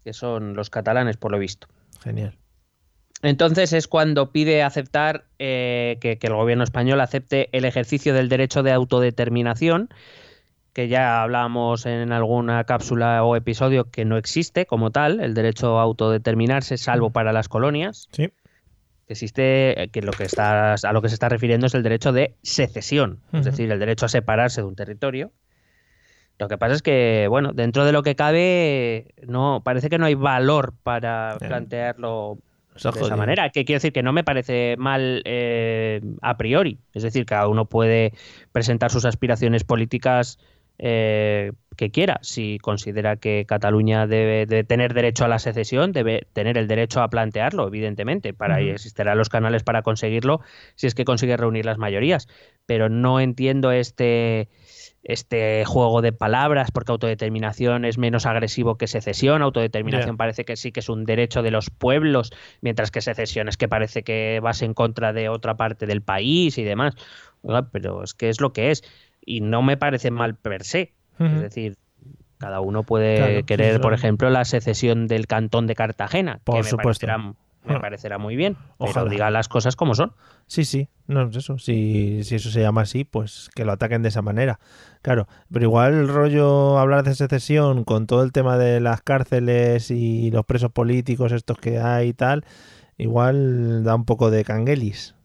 que 0.04 0.14
son 0.14 0.56
los 0.56 0.70
catalanes, 0.70 1.18
por 1.18 1.32
lo 1.32 1.40
visto. 1.40 1.68
Genial. 2.02 2.38
Entonces 3.22 3.74
es 3.74 3.88
cuando 3.88 4.32
pide 4.32 4.64
aceptar 4.64 5.26
eh, 5.40 5.98
que, 6.00 6.18
que 6.18 6.28
el 6.28 6.34
gobierno 6.34 6.64
español 6.64 7.02
acepte 7.02 7.50
el 7.52 7.66
ejercicio 7.66 8.14
del 8.14 8.30
derecho 8.30 8.64
de 8.64 8.72
autodeterminación, 8.72 9.90
que 10.74 10.88
ya 10.88 11.22
hablábamos 11.22 11.86
en 11.86 12.14
alguna 12.14 12.64
cápsula 12.64 13.24
o 13.24 13.36
episodio 13.36 13.92
que 13.92 14.06
no 14.06 14.18
existe 14.18 14.66
como 14.66 14.92
tal, 14.92 15.20
el 15.20 15.34
derecho 15.34 15.80
a 15.80 15.82
autodeterminarse, 15.82 16.78
salvo 16.78 17.10
para 17.10 17.34
las 17.34 17.50
colonias. 17.50 18.08
Sí. 18.12 18.32
que 19.08 19.14
existe, 19.14 19.84
eh, 19.84 19.88
que 19.90 20.02
lo 20.02 20.12
que 20.12 20.24
está, 20.24 20.76
a 20.76 20.94
lo 20.94 21.02
que 21.02 21.10
se 21.10 21.16
está 21.16 21.28
refiriendo 21.28 21.68
es 21.68 21.74
el 21.74 21.84
derecho 21.84 22.14
de 22.14 22.36
secesión, 22.44 23.20
es 23.34 23.44
decir, 23.44 23.70
el 23.72 23.80
derecho 23.80 24.06
a 24.06 24.10
separarse 24.10 24.62
de 24.62 24.68
un 24.68 24.76
territorio. 24.76 25.32
Lo 26.38 26.48
que 26.48 26.58
pasa 26.58 26.76
es 26.76 26.82
que, 26.82 27.28
bueno, 27.28 27.52
dentro 27.52 27.84
de 27.84 27.92
lo 27.92 28.02
que 28.02 28.16
cabe, 28.16 29.14
no 29.28 29.62
parece 29.62 29.90
que 29.90 29.98
no 29.98 30.06
hay 30.06 30.16
valor 30.16 30.74
para 30.84 31.36
plantearlo 31.40 32.38
De 32.84 33.02
esa 33.02 33.16
manera. 33.16 33.50
Que 33.50 33.66
quiero 33.66 33.78
decir 33.78 33.94
que 33.94 34.04
no 34.04 34.14
me 34.14 34.24
parece 34.24 34.76
mal 34.78 35.22
eh, 35.26 36.02
a 36.22 36.38
priori. 36.38 36.80
Es 36.94 37.04
decir, 37.04 37.26
cada 37.26 37.48
uno 37.48 37.66
puede 37.66 38.14
presentar 38.52 38.92
sus 38.92 39.06
aspiraciones 39.06 39.64
políticas 39.64 40.40
eh, 40.78 41.52
que 41.76 41.92
quiera. 41.92 42.20
Si 42.22 42.58
considera 42.60 43.18
que 43.18 43.46
Cataluña 43.48 44.08
debe, 44.08 44.46
de 44.46 44.64
tener 44.64 44.94
derecho 44.94 45.26
a 45.26 45.28
la 45.28 45.40
secesión, 45.40 45.92
debe 45.92 46.28
tener 46.34 46.58
el 46.58 46.68
derecho 46.68 47.02
a 47.02 47.10
plantearlo, 47.10 47.68
evidentemente. 47.68 48.34
Para 48.34 48.56
ahí 48.56 48.70
existirán 48.70 49.18
los 49.18 49.30
canales 49.30 49.64
para 49.64 49.82
conseguirlo 49.82 50.42
si 50.76 50.88
es 50.88 50.96
que 50.96 51.06
consigue 51.06 51.38
reunir 51.38 51.66
las 51.66 51.78
mayorías. 51.78 52.28
Pero 52.66 52.90
no 52.90 53.20
entiendo 53.20 53.72
este 53.72 54.50
este 55.04 55.64
juego 55.66 56.02
de 56.02 56.12
palabras, 56.12 56.72
porque 56.72 56.92
autodeterminación 56.92 57.86
es 57.86 57.98
menos 57.98 58.26
agresivo 58.26 58.78
que 58.78 58.88
secesión, 58.88 59.42
autodeterminación 59.42 60.18
parece 60.18 60.46
que 60.46 60.56
sí 60.56 60.72
que 60.72 60.82
es 60.82 60.90
un 60.90 61.06
derecho 61.06 61.42
de 61.42 61.52
los 61.52 61.70
pueblos, 61.70 62.32
mientras 62.62 62.92
que 62.92 63.02
secesión 63.02 63.48
es 63.48 63.58
que 63.58 63.68
parece 63.68 64.04
que 64.04 64.40
vas 64.44 64.62
en 64.62 64.74
contra 64.74 65.14
de 65.14 65.30
otra 65.30 65.56
parte 65.58 65.86
del 65.86 66.02
país 66.02 66.58
y 66.58 66.64
demás. 66.64 66.96
Pero 67.72 68.04
es 68.04 68.14
que 68.14 68.30
es 68.30 68.42
lo 68.42 68.52
que 68.52 68.72
es, 68.72 68.84
y 69.26 69.42
no 69.42 69.62
me 69.62 69.78
parece 69.78 70.12
mal 70.12 70.36
per 70.36 70.64
se. 70.64 70.94
Es 71.20 71.40
decir, 71.42 71.76
cada 72.38 72.62
uno 72.62 72.84
puede 72.84 73.18
Claro, 73.18 73.46
querer, 73.46 73.76
sí, 73.76 73.80
por 73.82 73.94
ejemplo, 73.94 74.30
la 74.30 74.46
secesión 74.46 75.08
del 75.08 75.28
cantón 75.28 75.68
de 75.68 75.76
Cartagena, 75.76 76.40
Por 76.44 76.56
que 76.56 76.64
me 76.64 76.70
supuesto. 76.70 77.08
parecerá, 77.08 77.34
me 77.66 77.80
parecerá 77.80 78.18
muy 78.18 78.36
bien, 78.36 78.58
Ojalá. 78.78 78.94
pero 78.94 79.10
diga 79.10 79.30
las 79.32 79.48
cosas 79.48 79.76
como 79.76 79.96
son. 79.96 80.14
Sí, 80.48 80.66
sí, 80.66 80.90
no 81.08 81.24
es 81.24 81.36
eso. 81.36 81.58
Si, 81.60 82.24
si 82.24 82.36
eso 82.36 82.50
se 82.50 82.62
llama 82.62 82.82
así, 82.82 83.04
pues 83.04 83.50
que 83.54 83.66
lo 83.66 83.72
ataquen 83.74 84.02
de 84.02 84.10
esa 84.10 84.22
manera. 84.22 84.60
Claro, 85.02 85.28
pero 85.52 85.66
igual 85.66 85.94
el 85.94 86.08
rollo 86.08 86.80
hablar 86.80 87.04
de 87.04 87.16
secesión 87.16 87.84
con 87.84 88.08
todo 88.08 88.24
el 88.24 88.32
tema 88.32 88.58
de 88.58 88.80
las 88.80 89.02
cárceles 89.02 89.92
y 89.92 90.32
los 90.32 90.46
presos 90.46 90.72
políticos 90.72 91.32
estos 91.32 91.58
que 91.58 91.80
hay 91.80 92.10
y 92.10 92.14
tal, 92.14 92.46
igual 92.98 93.84
da 93.84 93.96
un 93.96 94.06
poco 94.06 94.32
de 94.32 94.44
canguelis. 94.44 95.16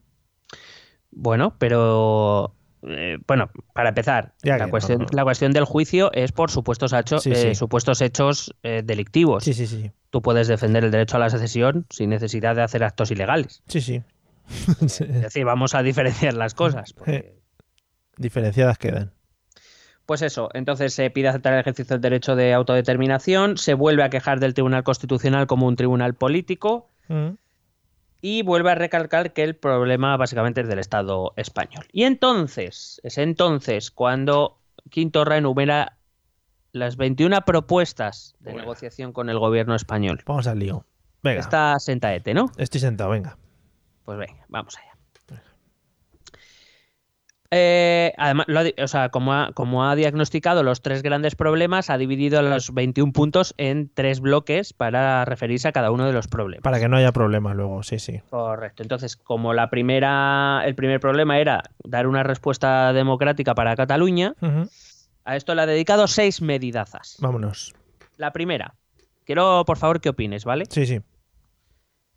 Bueno, 1.11 1.55
pero 1.59 2.53
eh, 2.89 3.19
bueno, 3.27 3.51
para 3.73 3.91
empezar, 3.91 4.35
Ya 4.43 4.57
la 4.59 4.65
que 4.67 4.71
cuestión, 4.71 4.99
no, 4.99 5.05
no. 5.05 5.11
la 5.13 5.25
cuestión 5.25 5.53
del 5.53 5.65
juicio 5.65 6.13
es 6.13 6.33
por 6.33 6.51
supuestos, 6.51 6.93
hecho- 6.93 7.19
Sí, 7.19 7.33
eh, 7.33 7.55
supuestos 7.55 8.01
hechos 8.01 8.55
eh, 8.63 8.83
delictivos. 8.85 9.45
Sí, 9.45 9.55
sí, 9.55 9.67
sí. 9.67 9.91
Tú 10.11 10.23
puedes 10.23 10.49
defender 10.49 10.85
el 10.85 10.91
derecho 10.91 11.17
a 11.17 11.21
la 11.21 11.31
secesión 11.31 11.87
sin 11.91 12.11
necesidad 12.11 12.55
de 12.57 12.63
hacer 12.63 12.85
actos 12.85 13.11
ilegales. 13.11 13.63
Sí, 13.69 13.81
sí. 13.81 14.03
Sí. 14.87 15.05
Es 15.05 15.23
decir, 15.23 15.45
vamos 15.45 15.75
a 15.75 15.83
diferenciar 15.83 16.35
las 16.35 16.55
cosas. 16.55 16.93
porque- 16.97 17.39
Diferenciadas 18.17 18.79
quedan. 18.79 19.13
Pues 20.07 20.21
eso, 20.23 20.51
entonces 20.53 20.93
se 20.93 21.09
pide 21.11 21.29
aceptar 21.29 21.55
el 21.55 21.61
ejercicio 21.61 21.95
del 21.95 22.03
derecho 22.03 22.37
de 22.37 22.53
autodeterminación, 22.53 23.57
se 23.57 23.73
vuelve 23.75 24.03
a 24.05 24.11
quejar 24.11 24.39
del 24.39 24.53
Tribunal 24.53 24.85
Constitucional 24.85 25.47
como 25.47 25.67
un 25.67 25.77
tribunal 25.77 26.15
político 26.15 26.91
Mm. 27.09 27.37
Y 28.27 28.41
vuelve 28.41 28.71
a 28.71 28.75
recalcar 28.75 29.35
que 29.35 29.43
el 29.43 29.55
problema 29.55 30.17
básicamente 30.17 30.63
es 30.63 30.67
del 30.67 30.79
Estado 30.79 31.35
español. 31.37 31.85
Y 31.93 32.05
entonces, 32.05 32.99
es 33.05 33.19
entonces 33.19 33.91
cuando 33.91 34.63
Quintorra 34.89 35.37
enumera 35.37 35.99
las 36.73 36.97
21 36.97 37.43
propuestas 37.45 38.35
de 38.41 38.53
Bueno. 38.53 38.61
negociación 38.63 39.13
con 39.13 39.29
el 39.29 39.39
gobierno 39.39 39.75
español. 39.75 40.23
Vamos 40.25 40.47
al 40.47 40.59
lío. 40.59 40.87
Venga, 41.23 41.41
Está 41.41 41.79
sentaete, 41.79 42.33
¿no? 42.33 42.51
estoy 42.57 42.81
sentado, 42.81 43.11
venga. 43.11 43.37
Pues 44.07 44.17
venga, 44.17 44.47
vamos 44.49 44.75
allá. 44.79 44.94
Eh, 47.57 48.13
además, 48.17 48.47
lo 48.49 48.59
ha 48.59 48.65
di- 48.65 48.75
o 48.83 48.89
sea, 48.89 49.11
como 49.11 49.33
ha, 49.33 49.53
como 49.53 49.85
ha 49.89 49.95
diagnosticado 49.95 50.65
los 50.65 50.83
tres 50.83 51.03
grandes 51.05 51.37
problemas, 51.37 51.89
ha 51.89 51.97
dividido 51.99 52.43
los 52.43 52.75
21 52.75 53.13
puntos 53.13 53.55
en 53.59 53.89
tres 53.95 54.19
bloques 54.19 54.73
para 54.73 55.25
referirse 55.25 55.69
a 55.69 55.73
cada 55.73 55.93
uno 55.93 56.05
de 56.05 56.13
los 56.13 56.27
problemas. 56.27 56.65
Para 56.65 56.81
que 56.81 56.89
no 56.89 56.97
haya 56.97 57.13
problemas 57.13 57.55
luego, 57.55 57.85
sí, 57.85 58.01
sí. 58.01 58.21
Correcto. 58.29 58.83
Entonces, 58.83 59.17
como 59.17 59.55
la 59.55 59.71
primera, 59.71 60.63
el 60.65 60.75
primer 60.75 60.99
problema 60.99 61.39
era 61.39 61.63
dar 61.85 62.09
una 62.09 62.25
respuesta 62.25 62.93
democrática 62.93 63.55
para 63.55 63.77
Cataluña, 63.77 64.35
a 65.25 65.37
esto 65.37 65.55
le 65.55 65.63
ha 65.63 65.67
dedicado 65.67 66.09
seis 66.09 66.43
medidazas. 66.43 67.19
Vámonos. 67.21 67.73
La 68.17 68.33
primera, 68.33 68.75
quiero 69.25 69.65
por 69.65 69.77
favor 69.77 70.01
que 70.01 70.09
opines, 70.09 70.45
¿vale? 70.45 70.65
Sí, 70.69 70.87
sí. 70.87 71.01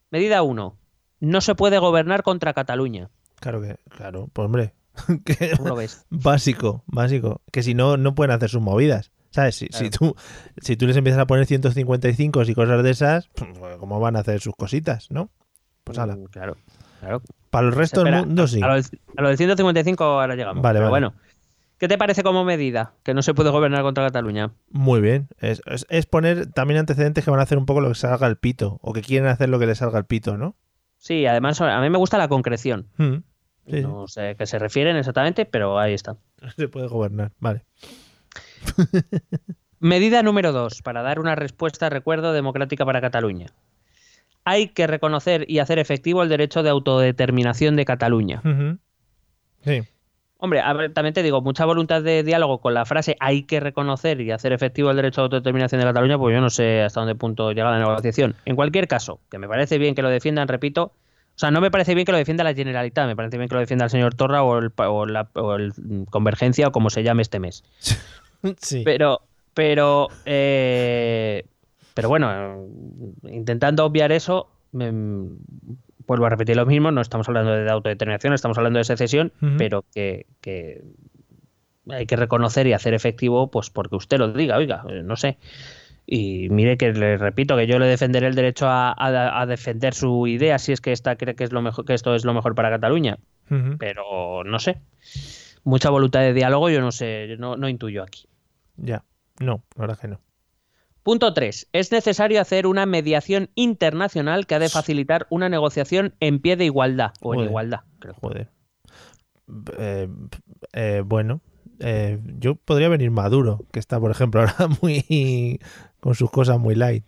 Medida 0.10 0.42
1. 0.42 0.78
No 1.20 1.42
se 1.42 1.54
puede 1.54 1.78
gobernar 1.78 2.24
contra 2.24 2.54
Cataluña. 2.54 3.10
Claro 3.40 3.62
que, 3.62 3.76
claro, 3.90 4.30
pues 4.34 4.46
hombre. 4.48 4.74
que- 5.26 5.52
¿Cómo 5.58 5.70
lo 5.70 5.76
ves? 5.76 6.06
básico, 6.10 6.84
básico. 6.88 7.42
Que 7.52 7.64
si 7.64 7.74
no, 7.74 7.98
no 7.98 8.16
pueden 8.16 8.32
hacer 8.32 8.50
sus 8.50 8.62
movidas. 8.62 9.12
¿Sabes? 9.30 9.56
Si, 9.56 9.68
si 9.72 9.90
tú, 9.90 10.16
si 10.62 10.78
tú 10.78 10.88
les 10.88 10.96
empiezas 10.98 11.22
a 11.22 11.28
poner 11.28 11.46
155 11.46 12.44
y 12.44 12.56
cosas 12.56 12.82
de 12.84 12.90
esas, 12.90 13.30
pues, 13.36 13.78
¿cómo 13.78 14.00
van 14.00 14.16
a 14.16 14.20
hacer 14.20 14.40
sus 14.40 14.56
cositas, 14.56 15.12
no? 15.12 15.30
Pues 15.84 16.00
ala. 16.00 16.16
Mm, 16.16 16.24
Claro, 16.26 16.58
claro. 17.02 17.22
Para 17.52 17.68
el 17.68 17.74
resto 17.74 18.04
del 18.04 18.16
mundo 18.26 18.48
sí. 18.48 18.62
A 18.64 18.68
lo, 18.68 18.76
del, 18.76 18.86
a 19.18 19.22
lo 19.22 19.28
del 19.30 19.38
155 19.38 20.04
ahora 20.04 20.36
llegamos. 20.36 20.64
Vale, 20.64 20.80
Pero 20.80 20.90
vale. 20.92 21.08
bueno, 21.08 21.22
¿qué 21.78 21.88
te 21.88 21.98
parece 21.98 22.24
como 22.24 22.44
medida 22.46 22.94
que 23.04 23.14
no 23.14 23.22
se 23.22 23.34
puede 23.34 23.50
gobernar 23.52 23.84
contra 23.84 24.06
Cataluña? 24.08 24.54
Muy 24.72 25.02
bien. 25.02 25.28
Es, 25.40 25.62
es- 25.66 25.86
es 25.90 26.06
poner 26.08 26.48
también 26.48 26.80
antecedentes 26.80 27.24
que 27.24 27.30
van 27.32 27.40
a 27.40 27.44
hacer 27.44 27.58
un 27.58 27.66
poco 27.66 27.82
lo 27.82 27.90
que 27.90 27.96
salga 27.96 28.26
al 28.26 28.38
pito. 28.38 28.80
O 28.82 28.94
que 28.94 29.02
quieren 29.02 29.30
hacer 29.30 29.50
lo 29.50 29.60
que 29.60 29.68
les 29.68 29.78
salga 29.78 29.98
al 30.00 30.06
pito, 30.06 30.38
¿no? 30.38 30.56
Sí, 30.98 31.26
además 31.28 31.62
a 31.62 31.80
mí 31.82 31.90
me 31.90 31.98
gusta 32.00 32.18
la 32.18 32.28
concreción. 32.28 32.88
Mm. 32.98 33.18
Sí, 33.70 33.82
No 33.82 34.08
sé 34.08 34.30
a 34.30 34.36
qué 34.36 34.46
se 34.46 34.60
refieren 34.60 34.96
exactamente, 34.96 35.46
pero 35.46 35.78
ahí 35.78 35.94
está. 35.94 36.16
Se 36.58 36.68
puede 36.68 36.88
gobernar. 36.88 37.32
Vale. 37.40 37.64
Medida 39.80 40.24
número 40.24 40.52
2, 40.52 40.82
para 40.82 41.04
dar 41.04 41.20
una 41.20 41.36
respuesta, 41.36 41.90
recuerdo, 41.90 42.34
democrática 42.34 42.86
para 42.86 43.02
Cataluña. 43.02 43.48
Hay 44.44 44.70
que 44.70 44.88
reconocer 44.88 45.46
y 45.50 45.60
hacer 45.60 45.78
efectivo 45.78 46.24
el 46.24 46.30
derecho 46.30 46.64
de 46.64 46.70
autodeterminación 46.70 47.76
de 47.76 47.86
Cataluña. 47.86 48.42
Sí. 49.62 49.84
Hombre, 50.40 50.62
a 50.62 50.72
ver, 50.74 50.94
también 50.94 51.14
te 51.14 51.24
digo, 51.24 51.42
mucha 51.42 51.66
voluntad 51.66 52.02
de 52.02 52.24
diálogo 52.24 52.60
con 52.60 52.74
la 52.74 52.86
frase 52.86 53.16
hay 53.20 53.44
que 53.44 53.60
reconocer 53.60 54.22
y 54.22 54.32
hacer 54.32 54.54
efectivo 54.54 54.92
el 54.92 54.96
derecho 54.96 55.22
de 55.22 55.26
autodeterminación 55.26 55.82
de 55.82 55.88
Cataluña, 55.88 56.18
pues 56.18 56.34
yo 56.34 56.42
no 56.42 56.50
sé 56.50 56.84
hasta 56.84 57.02
dónde 57.02 57.16
punto 57.16 57.52
llega 57.52 57.72
la 57.72 57.80
negociación. 57.80 58.36
En 58.46 58.56
cualquier 58.56 58.88
caso, 58.88 59.20
que 59.30 59.40
me 59.40 59.48
parece 59.48 59.78
bien 59.80 59.96
que 59.96 60.04
lo 60.04 60.10
defiendan, 60.10 60.48
repito, 60.48 60.94
o 61.38 61.40
sea, 61.40 61.52
no 61.52 61.62
me 61.62 61.70
parece 61.70 61.94
bien 61.94 62.04
que 62.04 62.12
lo 62.12 62.18
defienda 62.18 62.44
la 62.44 62.56
Generalitat, 62.56 63.06
me 63.06 63.16
parece 63.16 63.38
bien 63.38 63.48
que 63.48 63.54
lo 63.54 63.62
defienda 63.62 63.86
el 63.86 63.92
señor 63.92 64.16
Torra 64.16 64.42
o 64.42 64.58
el, 64.58 64.72
o 64.76 65.06
la 65.06 65.30
o 65.36 65.54
el, 65.54 65.72
mm, 65.78 66.04
Convergencia 66.06 66.68
o 66.68 66.72
como 66.72 66.90
se 66.90 67.04
llame 67.04 67.22
este 67.22 67.40
mes. 67.40 67.64
Sí. 68.60 68.82
Pero, 68.86 69.22
pero, 69.54 70.08
eh, 70.26 71.46
pero 71.94 72.08
bueno, 72.10 72.66
intentando 73.24 73.84
obviar 73.86 74.12
eso, 74.12 74.50
me- 74.72 74.92
vuelvo 76.08 76.26
a 76.26 76.30
repetir 76.30 76.56
lo 76.56 76.66
mismo, 76.66 76.92
no 76.92 77.02
estamos 77.02 77.28
hablando 77.28 77.52
de 77.52 77.70
autodeterminación, 77.70 78.34
estamos 78.34 78.58
hablando 78.58 78.78
de 78.80 78.86
secesión, 78.86 79.32
pero 79.58 79.84
que, 79.94 80.26
que 80.42 80.84
hay 81.90 82.06
que 82.06 82.16
reconocer 82.16 82.68
y 82.68 82.74
hacer 82.74 82.94
efectivo, 82.94 83.50
pues 83.52 83.70
porque 83.70 83.96
usted 83.96 84.18
lo 84.20 84.32
diga, 84.32 84.58
oiga, 84.58 84.84
eh, 84.90 85.02
no 85.04 85.16
sé. 85.16 85.38
Y 86.10 86.48
mire 86.50 86.78
que 86.78 86.94
le 86.94 87.18
repito 87.18 87.58
que 87.58 87.68
yo 87.68 87.80
le 87.80 87.86
defenderé 87.86 88.28
el 88.28 88.36
derecho 88.36 88.66
a, 88.68 88.92
a- 88.94 89.42
a 89.42 89.46
defender 89.46 89.94
su 89.94 90.26
idea 90.26 90.58
si 90.58 90.72
es 90.72 90.80
que 90.80 90.94
esta 90.94 91.18
cree 91.18 91.36
que 91.36 91.44
es 91.44 91.52
lo 91.52 91.62
mejor, 91.62 91.84
que 91.84 91.94
esto 91.94 92.16
es 92.16 92.24
lo 92.24 92.34
mejor 92.34 92.56
para 92.56 92.70
Cataluña, 92.70 93.18
pero 93.78 94.44
no 94.46 94.58
sé. 94.60 94.80
Mucha 95.66 95.90
voluntad 95.90 96.22
de 96.22 96.34
diálogo, 96.34 96.70
yo 96.70 96.80
no 96.80 96.94
sé, 96.94 97.36
no, 97.38 97.58
no 97.58 97.68
intuyo 97.68 98.04
aquí. 98.04 98.30
Ya. 98.78 99.04
No, 99.42 99.64
la 99.76 99.82
verdad 99.82 100.00
que 100.00 100.08
no. 100.08 100.22
Punto 101.04 101.34
3. 101.34 101.68
Es 101.74 101.92
necesario 101.92 102.40
hacer 102.40 102.68
una 102.68 102.86
mediación 102.86 103.50
internacional 103.56 104.48
que 104.48 104.56
ha 104.56 104.60
de 104.60 104.70
facilitar 104.70 105.28
una 105.30 105.50
negociación 105.50 106.16
en 106.22 106.40
pie 106.40 106.56
de 106.56 106.66
igualdad. 106.66 107.12
O 107.22 107.34
en 107.34 107.38
Joder. 107.40 107.50
igualdad, 107.50 107.80
creo. 108.00 108.14
Joder. 108.14 108.50
Eh, 109.78 110.08
eh, 110.74 111.02
bueno, 111.06 111.42
eh, 111.80 112.20
yo 112.40 112.56
podría 112.56 112.90
venir 112.90 113.12
Maduro, 113.12 113.66
que 113.72 113.80
está, 113.80 114.00
por 114.00 114.12
ejemplo, 114.12 114.42
ahora 114.42 114.56
muy 114.82 115.60
con 116.00 116.16
sus 116.16 116.30
cosas 116.32 116.60
muy 116.60 116.76
light. 116.76 117.04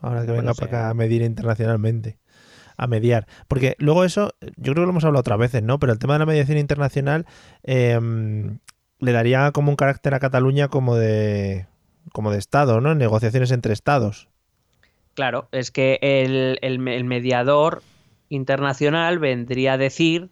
Ahora 0.00 0.20
que 0.22 0.26
Bueno, 0.28 0.42
venga 0.42 0.54
sí. 0.54 0.60
para 0.60 0.78
acá 0.78 0.90
a 0.90 0.94
medir 0.94 1.22
internacionalmente. 1.22 2.18
A 2.76 2.86
mediar. 2.88 3.26
Porque 3.46 3.76
luego 3.78 4.04
eso, 4.04 4.32
yo 4.56 4.72
creo 4.72 4.74
que 4.74 4.80
lo 4.82 4.90
hemos 4.90 5.04
hablado 5.04 5.20
otras 5.20 5.38
veces, 5.38 5.62
¿no? 5.62 5.78
Pero 5.78 5.92
el 5.92 5.98
tema 6.00 6.14
de 6.14 6.18
la 6.18 6.26
mediación 6.26 6.58
internacional 6.58 7.24
eh, 7.62 7.98
le 8.98 9.12
daría 9.12 9.52
como 9.52 9.70
un 9.70 9.76
carácter 9.76 10.12
a 10.14 10.18
Cataluña 10.20 10.68
como 10.68 10.96
de 10.96 11.66
como 12.12 12.30
de 12.32 12.38
Estado, 12.38 12.80
¿no? 12.80 12.94
Negociaciones 12.94 13.50
entre 13.52 13.72
Estados. 13.72 14.28
Claro, 15.14 15.48
es 15.52 15.70
que 15.70 15.98
el, 16.02 16.58
el- 16.62 16.86
el 16.88 17.04
mediador 17.04 17.82
internacional 18.28 19.18
vendría 19.20 19.74
a 19.74 19.78
decir 19.78 20.30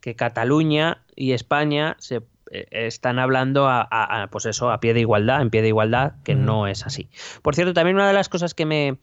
que 0.00 0.14
Cataluña 0.14 1.04
y 1.16 1.32
España 1.32 1.96
se 1.98 2.22
están 2.50 3.18
hablando 3.18 3.68
a, 3.68 3.80
a- 3.90 4.22
a, 4.22 4.26
pues 4.28 4.46
eso, 4.46 4.70
a 4.70 4.80
pie 4.80 4.94
de 4.94 5.00
igualdad, 5.00 5.42
en 5.42 5.50
pie 5.50 5.62
de 5.62 5.68
igualdad, 5.68 6.14
que 6.24 6.34
no 6.34 6.66
es 6.66 6.86
así. 6.86 7.08
Por 7.42 7.54
cierto, 7.54 7.74
también 7.74 7.96
una 7.96 8.06
de 8.08 8.14
las 8.14 8.28
cosas 8.28 8.54
que 8.54 8.66
me 8.66 8.98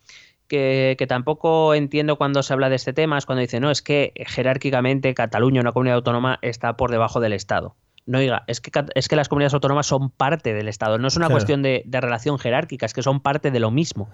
que, 0.47 0.95
que 0.99 1.07
tampoco 1.07 1.73
entiendo 1.73 2.17
cuando 2.17 2.43
se 2.43 2.53
habla 2.53 2.69
de 2.69 2.75
este 2.75 2.93
tema 2.93 3.17
es 3.17 3.25
cuando 3.25 3.39
dice, 3.41 3.59
no, 3.59 3.71
es 3.71 3.81
que 3.81 4.13
jerárquicamente 4.27 5.13
Cataluña, 5.13 5.61
una 5.61 5.71
comunidad 5.71 5.95
autónoma, 5.95 6.37
está 6.41 6.75
por 6.77 6.91
debajo 6.91 7.19
del 7.21 7.33
Estado. 7.33 7.75
No, 8.05 8.17
oiga, 8.19 8.43
es 8.47 8.59
que, 8.59 8.69
es 8.95 9.07
que 9.07 9.15
las 9.15 9.29
comunidades 9.29 9.53
autónomas 9.53 9.87
son 9.87 10.09
parte 10.09 10.53
del 10.53 10.67
Estado. 10.67 10.97
No 10.97 11.07
es 11.07 11.15
una 11.15 11.27
Claro. 11.27 11.35
cuestión 11.35 11.61
de, 11.63 11.83
de 11.85 12.01
relación 12.01 12.37
jerárquica, 12.37 12.85
es 12.85 12.93
que 12.93 13.01
son 13.01 13.21
parte 13.21 13.49
de 13.51 13.59
lo 13.61 13.71
mismo. 13.71 14.09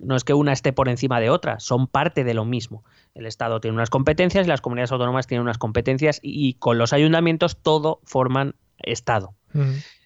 No 0.00 0.16
es 0.16 0.24
que 0.24 0.34
una 0.34 0.52
esté 0.52 0.72
por 0.72 0.88
encima 0.88 1.20
de 1.20 1.30
otra, 1.30 1.60
son 1.60 1.86
parte 1.86 2.24
de 2.24 2.34
lo 2.34 2.44
mismo. 2.44 2.84
El 3.18 3.26
Estado 3.26 3.60
tiene 3.60 3.74
unas 3.74 3.90
competencias 3.90 4.46
y 4.46 4.48
las 4.48 4.60
comunidades 4.60 4.92
autónomas 4.92 5.26
tienen 5.26 5.42
unas 5.42 5.58
competencias 5.58 6.20
y, 6.22 6.48
y 6.48 6.54
con 6.54 6.78
los 6.78 6.92
ayuntamientos 6.92 7.60
todo 7.60 8.00
forman 8.04 8.54
Estado. 8.78 9.34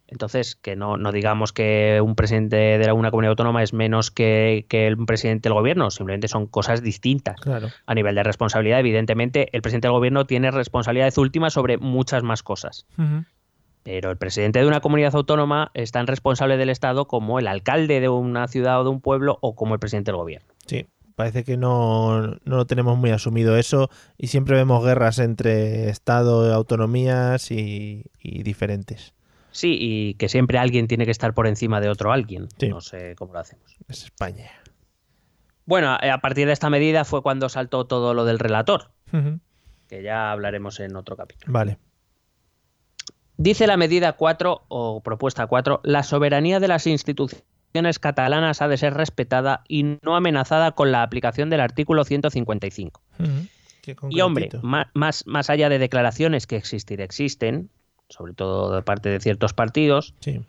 Entonces, 0.07 0.57
que 0.57 0.77
no, 0.77 0.97
no 0.97 1.13
digamos 1.13 1.53
que 1.53 2.01
un 2.03 2.15
presidente 2.15 2.57
de 2.57 2.93
una 2.93 3.11
comunidad 3.11 3.31
autónoma 3.31 3.63
es 3.63 3.73
menos 3.73 4.11
que, 4.11 4.67
que 4.69 4.87
el 4.87 4.97
presidente 5.05 5.49
del 5.49 5.55
gobierno, 5.55 5.91
simplemente 5.91 6.29
son 6.29 6.47
cosas 6.47 6.83
distintas. 6.83 7.41
Claro. 7.41 7.69
A 7.87 7.95
nivel 7.95 8.15
de 8.15 8.23
responsabilidad, 8.23 8.81
evidentemente, 8.81 9.49
el 9.53 9.63
presidente 9.63 9.89
del 9.89 9.93
gobierno 9.93 10.27
tiene 10.27 10.51
responsabilidades 10.51 11.17
últimas 11.19 11.53
sobre 11.55 11.79
muchas 11.79 12.23
más 12.23 12.43
cosas. 12.43 12.87
Pero 13.83 14.11
el 14.11 14.17
presidente 14.17 14.59
de 14.59 14.67
una 14.67 14.81
comunidad 14.81 15.15
autónoma 15.15 15.71
es 15.75 15.93
tan 15.93 16.07
responsable 16.07 16.57
del 16.57 16.71
Estado 16.71 17.07
como 17.07 17.39
el 17.39 17.47
alcalde 17.47 18.01
de 18.01 18.09
una 18.09 18.49
ciudad 18.49 18.81
o 18.81 18.85
de 18.85 18.91
un 18.91 19.01
pueblo 19.01 19.39
o 19.41 19.55
como 19.55 19.75
el 19.75 19.81
presidente 19.81 20.13
del 20.13 20.19
gobierno. 20.19 20.49
Sí, 20.67 20.87
parece 21.15 21.45
que 21.45 21.57
no, 21.57 22.23
no 22.27 22.57
lo 22.57 22.67
tenemos 22.67 22.99
muy 22.99 23.11
asumido 23.11 23.57
eso 23.57 23.91
y 24.19 24.29
siempre 24.29 24.57
vemos 24.57 24.85
guerras 24.85 25.19
entre 25.19 25.89
Estado, 25.89 26.53
autonomías 26.53 27.51
y, 27.51 28.05
y 28.21 28.43
diferentes. 28.43 29.15
Sí, 29.51 29.77
y 29.79 30.15
que 30.15 30.29
siempre 30.29 30.59
alguien 30.59 30.89
tiene 30.89 31.05
que 31.05 31.11
estar 31.11 31.35
por 31.35 31.47
encima 31.47 31.81
de 31.81 31.91
otro 31.91 32.13
alguien. 32.13 32.49
Sí. 32.59 32.69
No 32.69 32.81
sé 32.81 33.15
cómo 33.17 33.35
lo 33.35 33.39
hacemos. 33.39 33.77
Es 33.89 34.05
España. 34.05 34.51
Bueno, 35.67 35.93
a 35.93 36.19
partir 36.19 36.47
de 36.47 36.53
esta 36.53 36.71
medida 36.71 37.05
fue 37.05 37.23
cuando 37.23 37.49
saltó 37.49 37.87
todo 37.87 38.15
lo 38.15 38.25
del 38.25 38.39
relator, 38.39 38.91
que 39.89 40.03
ya 40.03 40.33
hablaremos 40.33 40.81
en 40.81 40.97
otro 40.97 41.17
capítulo. 41.17 41.53
Vale. 41.53 41.79
Dice 43.37 43.67
la 43.67 43.77
medida 43.77 44.15
4 44.15 44.65
o 44.69 45.03
propuesta 45.03 45.47
4, 45.47 45.81
la 45.85 46.03
soberanía 46.03 46.59
de 46.61 46.69
las 46.69 46.87
instituciones 46.87 47.45
catalanas 47.99 48.63
ha 48.63 48.69
de 48.69 48.77
ser 48.77 48.95
respetada 48.95 49.63
y 49.69 49.99
no 50.03 50.15
amenazada 50.17 50.73
con 50.73 50.93
la 50.93 51.03
aplicación 51.03 51.51
del 51.51 51.61
artículo 51.61 52.05
155. 52.05 53.03
Ujú. 53.19 53.31
Qué 53.83 53.97
Y 54.11 54.21
hombre, 54.21 54.49
más, 54.63 55.27
más 55.27 55.51
allá 55.51 55.69
de 55.69 55.79
declaraciones 55.79 56.47
que 56.47 56.57
existir 56.57 57.01
existen, 57.01 57.71
sobre 58.09 58.33
todo 58.33 58.75
de 58.75 58.83
parte 58.83 59.09
de 59.09 59.19
ciertos 59.19 59.55
partidos, 59.55 60.15
Sí. 60.21 60.41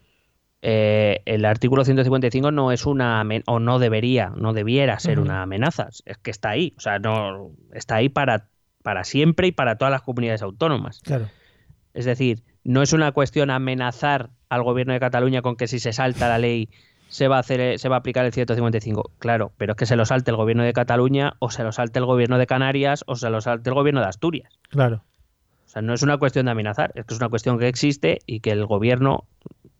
eh, 0.61 1.21
el 1.25 1.43
artículo 1.45 1.83
155 1.83 2.51
no 2.51 2.71
es 2.71 2.85
una 2.85 3.23
o 3.47 3.59
no 3.59 3.79
debería, 3.79 4.31
no 4.35 4.53
debiera 4.53 4.99
ser 4.99 5.19
una 5.19 5.41
amenaza, 5.41 5.89
es 6.05 6.17
que 6.17 6.29
está 6.31 6.49
ahí, 6.51 6.73
o 6.77 6.79
sea, 6.81 6.99
no 6.99 7.51
está 7.73 7.95
ahí 7.95 8.09
para, 8.09 8.49
para 8.83 9.03
siempre 9.03 9.47
y 9.47 9.51
para 9.51 9.77
todas 9.77 9.91
las 9.91 10.01
comunidades 10.03 10.41
autónomas. 10.43 11.01
Claro. 11.03 11.27
Es 11.93 12.05
decir, 12.05 12.43
no 12.63 12.81
es 12.81 12.93
una 12.93 13.11
cuestión 13.13 13.49
amenazar 13.49 14.29
al 14.49 14.63
gobierno 14.63 14.93
de 14.93 14.99
Cataluña 14.99 15.41
con 15.41 15.55
que 15.55 15.67
si 15.67 15.79
se 15.79 15.91
salta 15.91 16.27
la 16.29 16.37
ley 16.37 16.69
se 17.13 17.27
va 17.27 17.37
a 17.37 17.39
hacer 17.41 17.77
se 17.77 17.89
va 17.89 17.97
a 17.97 17.99
aplicar 17.99 18.25
el 18.25 18.33
155. 18.33 19.11
Claro, 19.19 19.51
pero 19.57 19.73
es 19.73 19.77
que 19.77 19.85
se 19.85 19.95
lo 19.95 20.03
salte 20.05 20.31
el 20.31 20.37
gobierno 20.37 20.63
de 20.63 20.73
Cataluña 20.73 21.33
o 21.37 21.51
se 21.51 21.61
lo 21.63 21.71
salte 21.71 21.99
el 21.99 22.05
gobierno 22.05 22.39
de 22.39 22.47
Canarias 22.47 23.03
o 23.05 23.15
se 23.15 23.29
lo 23.29 23.39
salte 23.39 23.69
el 23.69 23.75
gobierno 23.75 24.01
de 24.01 24.07
Asturias. 24.07 24.51
Claro. 24.69 25.03
O 25.67 25.69
sea, 25.69 25.83
no 25.83 25.93
es 25.93 26.01
una 26.01 26.17
cuestión 26.17 26.45
de 26.45 26.51
amenazar, 26.51 26.91
es 26.95 27.05
que 27.05 27.13
es 27.13 27.19
una 27.19 27.29
cuestión 27.29 27.59
que 27.59 27.67
existe 27.67 28.19
y 28.25 28.39
que 28.39 28.49
el 28.51 28.65
gobierno, 28.65 29.25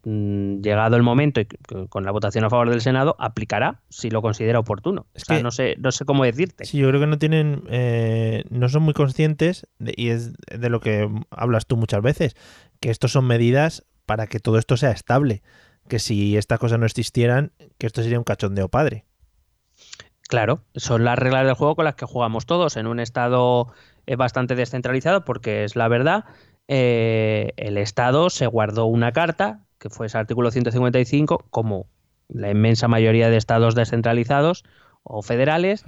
mm, 0.05 0.61
llegado 0.61 0.95
el 0.95 1.01
momento 1.03 1.41
y 1.41 1.47
con 1.89 2.03
la 2.03 2.11
votación 2.11 2.43
a 2.45 2.49
favor 2.51 2.69
del 2.69 2.81
Senado, 2.81 3.15
aplicará 3.19 3.81
si 3.89 4.09
lo 4.11 4.21
considera 4.21 4.59
oportuno. 4.59 5.07
Es 5.15 5.23
o 5.23 5.25
sea, 5.25 5.37
que- 5.37 5.43
no 5.43 5.49
sé, 5.51 5.75
no 5.79 5.91
sé 5.91 6.05
cómo 6.05 6.23
decirte. 6.25 6.65
Sí, 6.65 6.77
yo 6.77 6.87
creo 6.89 6.99
que 6.99 7.07
no 7.07 7.17
tienen, 7.17 7.63
eh, 7.69 8.43
no 8.51 8.69
son 8.69 8.83
muy 8.83 8.93
conscientes 8.93 9.65
de- 9.79 9.93
y 9.97 10.09
es 10.09 10.33
de 10.55 10.69
lo 10.69 10.79
que 10.81 11.09
hablas 11.31 11.65
tú 11.65 11.77
muchas 11.77 12.01
veces, 12.03 12.35
que 12.79 12.91
estos 12.91 13.11
son 13.11 13.25
medidas 13.25 13.85
para 14.05 14.27
que 14.27 14.39
todo 14.39 14.57
esto 14.59 14.77
sea 14.77 14.91
estable, 14.91 15.41
que 15.87 15.99
si 15.99 16.37
estas 16.37 16.59
cosas 16.59 16.79
no 16.79 16.85
existieran, 16.85 17.51
que 17.77 17.87
esto 17.87 18.01
sería 18.01 18.17
un 18.17 18.23
cachondeo 18.23 18.69
padre. 18.69 19.05
Claro, 20.29 20.61
son 20.75 21.03
las 21.03 21.19
reglas 21.19 21.45
del 21.45 21.55
juego 21.55 21.75
con 21.75 21.85
las 21.85 21.95
que 21.95 22.05
jugamos 22.05 22.45
todos 22.45 22.77
en 22.77 22.87
un 22.87 22.99
estado 22.99 23.67
eh, 24.07 24.15
bastante 24.15 24.55
descentralizado, 24.55 25.25
porque 25.25 25.63
es 25.63 25.75
la 25.75 25.87
verdad. 25.87 26.25
eh, 26.67 27.51
el 27.57 27.77
Estado 27.77 28.29
se 28.29 28.47
guardó 28.47 28.85
una 28.85 29.11
carta, 29.11 29.59
que 29.79 29.89
fue 29.89 30.05
ese 30.07 30.17
artículo 30.17 30.49
155, 30.49 31.45
como 31.49 31.87
la 32.29 32.49
inmensa 32.49 32.87
mayoría 32.87 33.29
de 33.29 33.35
estados 33.37 33.75
descentralizados 33.75 34.63
o 35.03 35.21
federales, 35.21 35.83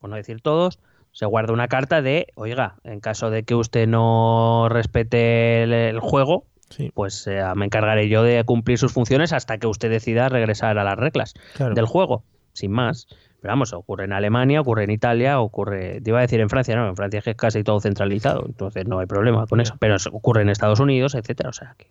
por 0.00 0.08
no 0.08 0.16
decir 0.16 0.40
todos, 0.40 0.78
se 1.12 1.26
guarda 1.26 1.52
una 1.52 1.68
carta 1.68 2.00
de, 2.00 2.28
oiga, 2.34 2.76
en 2.82 3.00
caso 3.00 3.28
de 3.30 3.42
que 3.42 3.54
usted 3.54 3.86
no 3.86 4.68
respete 4.70 5.64
el, 5.64 5.72
el 5.74 6.00
juego, 6.00 6.46
Sí, 6.70 6.90
pues 6.94 7.26
eh, 7.26 7.42
me 7.56 7.66
encargaré 7.66 8.08
yo 8.08 8.22
de 8.22 8.42
cumplir 8.44 8.78
sus 8.78 8.92
funciones 8.92 9.32
hasta 9.32 9.58
que 9.58 9.66
usted 9.66 9.90
decida 9.90 10.28
regresar 10.28 10.78
a 10.78 10.84
las 10.84 10.96
reglas 10.96 11.34
claro. 11.54 11.74
del 11.74 11.86
juego, 11.86 12.24
sin 12.52 12.70
más. 12.70 13.06
Pero 13.40 13.52
vamos, 13.52 13.72
ocurre 13.72 14.04
en 14.04 14.12
Alemania, 14.12 14.60
ocurre 14.60 14.84
en 14.84 14.90
Italia, 14.90 15.40
ocurre, 15.40 16.00
te 16.00 16.10
iba 16.10 16.18
a 16.18 16.22
decir 16.22 16.40
en 16.40 16.48
Francia, 16.48 16.76
no, 16.76 16.88
en 16.88 16.96
Francia 16.96 17.18
es 17.18 17.24
que 17.24 17.30
es 17.30 17.36
casi 17.36 17.64
todo 17.64 17.80
centralizado, 17.80 18.44
entonces 18.46 18.86
no 18.86 18.98
hay 18.98 19.06
problema 19.06 19.46
con 19.46 19.60
eso, 19.60 19.76
pero 19.78 19.96
eso 19.96 20.10
ocurre 20.12 20.42
en 20.42 20.50
Estados 20.50 20.78
Unidos, 20.78 21.14
etcétera, 21.14 21.48
o 21.48 21.52
sea 21.52 21.74
que... 21.76 21.88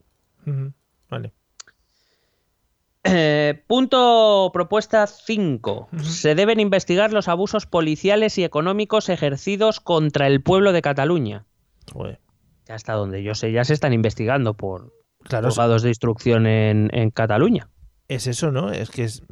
Vale. 1.10 1.34
Eh, 3.04 3.64
punto 3.68 4.52
propuesta 4.54 5.08
5. 5.08 5.90
Ujú. 5.92 6.04
Se 6.04 6.36
deben 6.36 6.60
investigar 6.60 7.14
los 7.14 7.28
abusos 7.28 7.66
policiales 7.66 8.38
y 8.38 8.44
económicos 8.44 9.10
ejercidos 9.10 9.80
contra 9.80 10.28
el 10.28 10.42
pueblo 10.42 10.72
de 10.72 10.82
Cataluña. 10.82 11.46
Joder. 11.92 12.20
Hasta 12.70 12.94
donde 12.94 13.24
yo 13.24 13.36
sé 13.36 13.52
ya 13.52 13.64
se 13.64 13.74
están 13.74 13.94
investigando 13.94 14.54
por 14.56 14.94
Claro, 15.24 15.50
de 15.50 15.88
instrucción 15.90 16.48
en, 16.48 16.90
en 16.94 17.10
Cataluña. 17.12 17.70
es 18.08 18.26
eso, 18.28 18.52
¿no? 18.52 18.72
Es 18.72 18.90
que 18.90 19.04
es- 19.04 19.24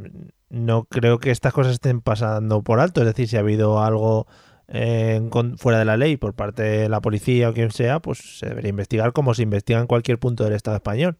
no 0.50 0.84
creo 0.86 1.20
que 1.20 1.32
estas 1.32 1.54
cosas 1.54 1.74
estén 1.74 2.02
pasando 2.02 2.62
por 2.62 2.80
alto. 2.80 3.02
Es 3.02 3.08
decir, 3.08 3.28
si 3.28 3.38
ha 3.38 3.40
habido 3.40 3.82
algo 3.84 4.28
eh, 4.70 5.22
con- 5.30 5.58
fuera 5.58 5.80
de 5.80 5.86
la 5.86 5.96
ley 5.96 6.18
por 6.18 6.34
parte 6.34 6.62
de 6.64 6.90
la 6.90 7.00
policía 7.00 7.50
o 7.50 7.54
quien 7.54 7.72
sea, 7.72 8.02
pues 8.02 8.40
se 8.40 8.48
debería 8.48 8.70
investigar 8.70 9.14
como 9.14 9.34
se 9.34 9.44
investiga 9.44 9.80
en 9.80 9.88
cualquier 9.88 10.20
punto 10.20 10.44
del 10.44 10.54
Estado 10.54 10.76
español. 10.76 11.18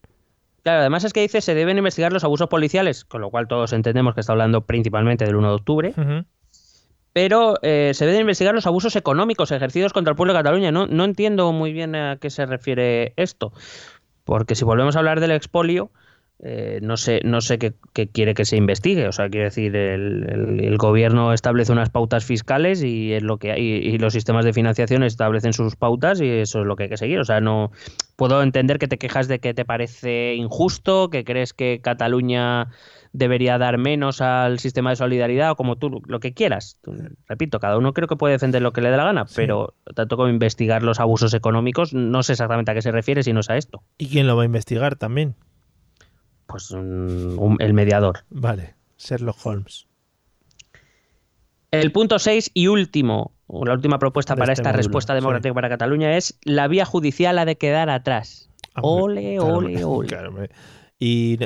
Claro, 0.64 0.82
además 0.82 1.06
es 1.06 1.14
que 1.14 1.22
dice 1.22 1.40
se 1.40 1.56
deben 1.56 1.78
investigar 1.78 2.12
los 2.12 2.26
abusos 2.26 2.50
policiales, 2.50 3.06
con 3.06 3.22
lo 3.22 3.30
cual 3.32 3.48
todos 3.48 3.72
entendemos 3.72 4.14
que 4.16 4.20
está 4.20 4.34
hablando 4.34 4.66
principalmente 4.66 5.24
del 5.24 5.38
1 5.38 5.48
de 5.48 5.56
octubre, 5.56 5.94
Ujú. 5.96 6.26
Pero 7.18 7.56
eh, 7.64 7.94
se 7.96 8.06
deben 8.06 8.22
investigar 8.22 8.54
los 8.54 8.68
abusos 8.68 8.96
económicos 8.96 9.50
ejercidos 9.50 9.92
contra 9.92 10.12
el 10.12 10.16
pueblo 10.16 10.34
de 10.34 10.40
Cataluña. 10.40 10.72
No, 10.72 10.86
no 10.86 11.04
entiendo 11.04 11.52
muy 11.52 11.74
bien 11.74 11.96
a 11.96 12.18
qué 12.18 12.30
se 12.30 12.46
refiere 12.46 13.14
esto, 13.16 13.54
porque 14.24 14.54
si 14.54 14.64
volvemos 14.64 14.96
a 14.96 15.00
hablar 15.00 15.20
del 15.20 15.32
expolio, 15.32 15.90
eh, 16.44 16.80
no 16.84 16.98
sé, 16.98 17.22
no 17.24 17.42
sé 17.42 17.58
qué, 17.58 17.74
qué 17.94 18.08
quiere 18.08 18.34
que 18.36 18.46
se 18.46 18.58
investigue. 18.58 19.08
O 19.08 19.12
sea, 19.12 19.28
quiere 19.30 19.46
decir, 19.46 19.76
el, 19.76 20.24
el- 20.30 20.64
el 20.66 20.78
gobierno 20.78 21.34
establece 21.34 21.72
unas 21.72 21.90
pautas 21.90 22.26
fiscales 22.26 22.84
y 22.84 23.14
es 23.14 23.24
lo 23.24 23.38
que 23.38 23.52
hay, 23.54 23.62
y 23.64 23.98
los 23.98 24.14
sistemas 24.14 24.46
de 24.46 24.54
financiación 24.54 25.02
establecen 25.04 25.54
sus 25.54 25.76
pautas 25.76 26.22
y 26.22 26.30
eso 26.30 26.62
es 26.62 26.66
lo 26.68 26.76
que 26.76 26.84
hay 26.84 26.90
que 26.90 26.98
seguir. 26.98 27.20
O 27.20 27.26
sea, 27.26 27.42
no 27.42 27.72
puedo 28.16 28.44
entender 28.44 28.78
que 28.78 28.88
te 28.88 28.98
quejas 29.00 29.28
de 29.28 29.40
que 29.40 29.54
te 29.56 29.66
parece 29.66 30.36
injusto, 30.36 31.10
que 31.10 31.24
crees 31.24 31.54
que 31.54 31.80
Cataluña 31.82 32.68
debería 33.14 33.58
dar 33.58 33.80
menos 33.80 34.22
al 34.22 34.60
sistema 34.60 34.92
de 34.92 34.96
solidaridad 34.98 35.52
o 35.52 35.56
como 35.56 35.76
tú 35.78 36.02
lo 36.06 36.20
que 36.20 36.34
quieras. 36.34 36.78
Repito, 37.28 37.60
cada 37.60 37.78
uno 37.78 37.94
creo 37.94 38.08
que 38.08 38.16
puede 38.16 38.34
defender 38.34 38.62
lo 38.62 38.74
que 38.74 38.82
le 38.82 38.92
dé 38.92 38.98
la 38.98 39.06
gana, 39.06 39.26
Sí. 39.26 39.34
pero 39.38 39.74
tanto 39.96 40.18
como 40.18 40.30
investigar 40.30 40.84
los 40.84 41.00
abusos 41.00 41.34
económicos, 41.34 41.94
no 41.96 42.22
sé 42.22 42.34
exactamente 42.34 42.70
a 42.72 42.74
qué 42.76 42.82
se 42.84 42.92
refiere 42.92 43.24
si 43.24 43.34
no 43.34 43.40
es 43.40 43.50
a 43.50 43.58
esto. 43.58 43.82
¿Y 43.98 44.08
quién 44.10 44.28
lo 44.28 44.36
va 44.36 44.44
a 44.44 44.46
investigar 44.46 44.98
también? 44.98 45.34
Pues 46.48 46.72
un- 46.72 47.36
un- 47.38 47.58
el 47.60 47.74
mediador. 47.74 48.20
Vale, 48.30 48.76
Sherlock 48.98 49.38
Holmes. 49.46 49.86
El 51.72 51.92
punto 51.92 52.18
6 52.20 52.50
y 52.54 52.68
último, 52.68 53.34
o 53.48 53.66
la 53.66 53.74
última 53.74 54.00
propuesta 54.00 54.34
De 54.36 54.40
para 54.40 54.54
este 54.54 54.62
esta 54.62 54.70
módulo, 54.70 54.78
respuesta 54.84 55.14
sí. 55.14 55.16
democrática 55.18 55.54
para 55.54 55.70
Cataluña 55.70 56.16
es 56.18 56.40
la 56.44 56.68
vía 56.68 56.86
judicial 56.86 57.38
ha 57.40 57.46
de 57.46 57.58
quedar 57.58 57.90
atrás. 57.90 58.50
Hombre, 58.82 59.40
Ole, 59.40 59.40
ole, 59.40 59.84
ole. 59.84 60.08
claro. 60.08 60.34
Y 61.00 61.38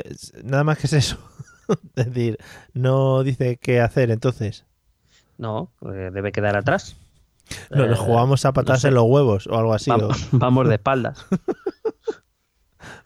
nada 0.44 0.64
más 0.64 0.78
que 0.78 0.86
es 0.86 0.92
eso. 0.92 1.18
es 1.96 2.06
decir, 2.06 2.38
no 2.72 3.22
dice 3.24 3.58
qué 3.60 3.80
hacer 3.80 4.10
entonces. 4.10 4.64
No, 5.38 5.72
eh, 5.92 6.10
debe 6.12 6.30
quedar 6.30 6.56
atrás. 6.56 6.96
No, 7.70 7.84
Eh, 7.84 7.88
nos 7.88 7.98
jugamos 7.98 8.44
a 8.44 8.52
patadas 8.52 8.82
sé. 8.82 8.88
en 8.88 8.94
los 8.94 9.04
huevos 9.04 9.48
o 9.48 9.58
algo 9.58 9.74
así. 9.74 9.90
o- 9.90 10.10
vamos 10.32 10.68
de 10.68 10.76
espaldas. 10.76 11.26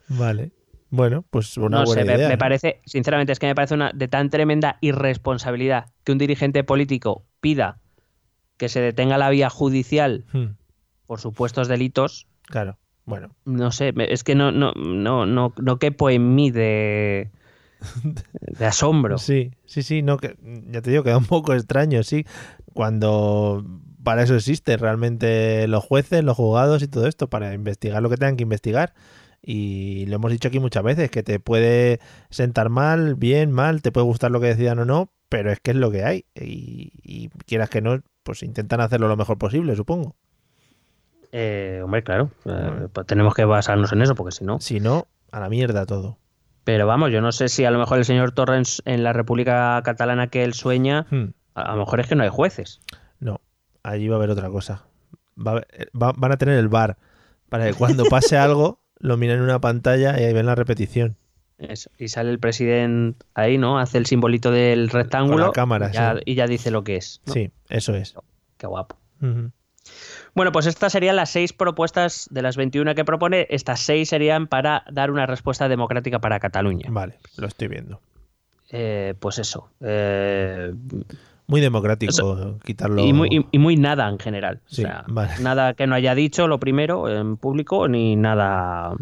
Vale. 0.09 0.53
Bueno, 0.97 1.25
pues 1.31 1.57
una 1.57 1.81
no 1.81 1.85
buena 1.85 2.03
sé, 2.03 2.15
idea. 2.15 2.29
me 2.29 2.39
parece, 2.39 2.81
sinceramente, 2.87 3.33
es 3.33 3.39
que 3.39 3.47
me 3.47 3.55
parece 3.55 3.75
una 3.75 3.91
de 3.93 4.09
tan 4.09 4.31
tremenda 4.31 4.79
irresponsabilidad 4.81 5.87
que 6.05 6.13
un 6.13 6.19
dirigente 6.19 6.65
político 6.65 7.25
pida 7.41 7.79
que 8.57 8.69
se 8.69 8.81
detenga 8.81 9.19
la 9.19 9.31
vía 9.31 9.51
judicial 9.51 10.25
Hmm, 10.33 10.57
por 11.07 11.21
supuestos 11.21 11.69
delitos. 11.69 12.27
claro. 12.47 12.79
Bueno, 13.05 13.31
No 13.45 13.71
sé, 13.71 13.95
es 13.97 14.25
que 14.25 14.35
no, 14.35 14.51
no, 14.51 14.73
no, 14.73 15.27
no, 15.27 15.53
no 15.57 15.79
quepo 15.79 16.11
en 16.11 16.35
mí 16.35 16.51
de, 16.51 17.31
de 18.59 18.67
asombro. 18.67 19.19
sí, 19.19 19.53
sí, 19.67 19.83
sí, 19.83 20.03
no, 20.03 20.17
que, 20.17 20.37
ya 20.71 20.83
te 20.83 20.91
digo, 20.91 21.03
queda 21.05 21.17
un 21.19 21.27
poco 21.27 21.55
extraño, 21.55 22.03
sí, 22.03 22.25
cuando 22.75 23.65
para 24.03 24.23
eso 24.23 24.37
existen 24.37 24.79
realmente 24.79 25.67
los 25.69 25.85
jueces, 25.85 26.23
los 26.25 26.37
juzgados 26.37 26.83
y 26.83 26.89
todo 26.89 27.07
esto, 27.07 27.29
para 27.29 27.55
investigar 27.55 28.03
lo 28.03 28.11
que 28.11 28.17
tengan 28.17 28.37
que 28.37 28.45
investigar. 28.45 28.95
Y 29.49 30.07
lo 30.07 30.17
hemos 30.17 30.33
dicho 30.33 30.49
aquí 30.49 30.59
muchas 30.59 30.83
veces, 30.83 31.09
que 31.09 31.23
te 31.23 31.39
puede 31.39 32.01
sentar 32.31 32.69
mal, 32.69 33.15
bien, 33.15 33.53
mal, 33.53 33.81
te 33.81 33.93
puede 33.93 34.05
gustar 34.07 34.33
lo 34.33 34.41
que 34.41 34.49
decidan 34.49 34.81
o 34.81 34.85
no, 34.85 35.13
pero 35.29 35.53
es 35.53 35.61
que 35.61 35.71
es 35.71 35.77
lo 35.77 35.93
que 35.93 36.03
hay. 36.05 36.25
Y, 36.35 36.91
y 37.05 37.29
quieras 37.47 37.71
que 37.71 37.81
no, 37.81 38.03
pues 38.25 38.43
intentan 38.43 38.81
hacerlo 38.81 39.07
lo 39.07 39.17
mejor 39.17 39.39
posible, 39.39 39.77
supongo. 39.77 40.17
Eh, 41.33 41.81
hombre, 41.85 42.03
claro, 42.03 42.31
eh, 42.45 42.89
pues 42.93 43.07
tenemos 43.07 43.35
que 43.35 43.45
basarnos 43.45 43.93
en 43.93 44.03
eso, 44.03 44.15
porque 44.15 44.33
si 44.33 44.45
no. 44.45 44.61
Si 44.61 44.81
no, 44.81 45.07
a 45.33 45.41
la 45.41 45.49
mierda 45.49 45.87
todo. 45.87 46.19
Pero 46.65 46.87
vamos, 46.87 47.13
yo 47.13 47.21
no 47.21 47.31
sé 47.33 47.49
si 47.49 47.65
a 47.65 47.71
lo 47.71 47.79
mejor 47.79 47.99
el 47.99 48.05
señor 48.05 48.33
Torrens 48.33 48.83
en 48.85 49.05
la 49.05 49.13
República 49.13 49.81
Catalana 49.85 50.29
que 50.29 50.43
él 50.45 50.55
sueña, 50.55 51.07
Hmm. 51.11 51.27
a 51.55 51.63
a 51.63 51.73
lo 51.75 51.81
mejor 51.85 52.01
es 52.01 52.07
que 52.09 52.17
no 52.17 52.23
hay 52.23 52.31
jueces. 52.31 52.81
No, 53.21 53.41
allí 53.83 54.09
va 54.09 54.17
a 54.17 54.19
haber 54.19 54.31
otra 54.31 54.49
cosa. 54.51 54.87
Va 55.39 55.51
a 55.51 55.55
haber- 55.55 55.67
eh, 55.73 55.87
va- 56.01 56.15
van 56.17 56.33
a 56.33 56.37
tener 56.37 56.59
el 56.59 56.69
bar 56.69 56.97
para 57.49 57.67
que 57.67 57.75
cuando 57.75 58.05
pase 58.07 58.37
algo 58.39 58.81
lo 58.99 59.17
miren 59.17 59.39
en 59.39 59.43
una 59.45 59.61
pantalla 59.61 60.19
y 60.21 60.25
ahí 60.25 60.33
ven 60.33 60.47
la 60.47 60.55
repetición. 60.55 61.17
Eso. 61.59 61.91
Y 61.99 62.09
sale 62.09 62.31
el 62.31 62.39
presidente 62.39 63.25
ahí, 63.35 63.57
¿no? 63.57 63.79
Hace 63.79 63.97
el 63.99 64.07
simbolito 64.07 64.51
del 64.51 64.91
rectángulo 64.91 65.39
Con 65.39 65.47
la 65.47 65.53
cámara, 65.53 65.89
y, 65.91 65.95
ya, 65.95 66.15
sí. 66.15 66.21
y 66.27 66.35
ya 66.35 66.47
dice 66.47 66.71
lo 66.71 66.85
que 66.85 66.97
es. 66.97 67.23
¿no? 67.27 67.33
Sí, 67.33 67.51
eso 67.71 67.95
es. 67.95 68.15
Qué 68.59 68.67
guapo. 68.67 68.97
Bueno, 70.35 70.53
pues 70.53 70.67
estas 70.67 70.93
serían 70.93 71.17
las 71.17 71.31
seis 71.31 71.53
propuestas 71.55 72.29
de 72.31 72.43
las 72.43 72.57
21 72.57 72.95
que 72.95 73.05
propone. 73.05 73.47
Estas 73.51 73.81
seis 73.81 74.11
serían 74.11 74.49
para 74.49 74.85
dar 74.91 75.11
una 75.11 75.25
respuesta 75.27 75.69
democrática 75.69 76.19
para 76.19 76.39
Cataluña. 76.41 76.89
Vale, 76.91 77.19
lo 77.39 77.47
estoy 77.47 77.69
viendo. 77.69 78.01
Eh, 78.71 79.15
pues 79.19 79.39
eso. 79.39 79.71
eh, 79.81 80.75
Muy 81.49 81.61
democrático 81.61 82.59
quitarlo. 82.65 83.05
y, 83.05 83.13
muy, 83.13 83.29
y- 83.31 83.47
y 83.53 83.59
muy 83.59 83.77
nada 83.77 84.09
en 84.09 84.19
general. 84.19 84.61
Sí, 84.67 84.83
o 84.83 84.87
sea, 84.87 85.05
vale. 85.09 85.33
nada 85.41 85.75
que 85.75 85.87
no 85.87 85.95
haya 85.95 86.15
dicho 86.15 86.49
lo 86.49 86.59
primero 86.59 87.09
en 87.09 87.37
público, 87.37 87.87
ni 87.89 88.17
nada. 88.17 88.95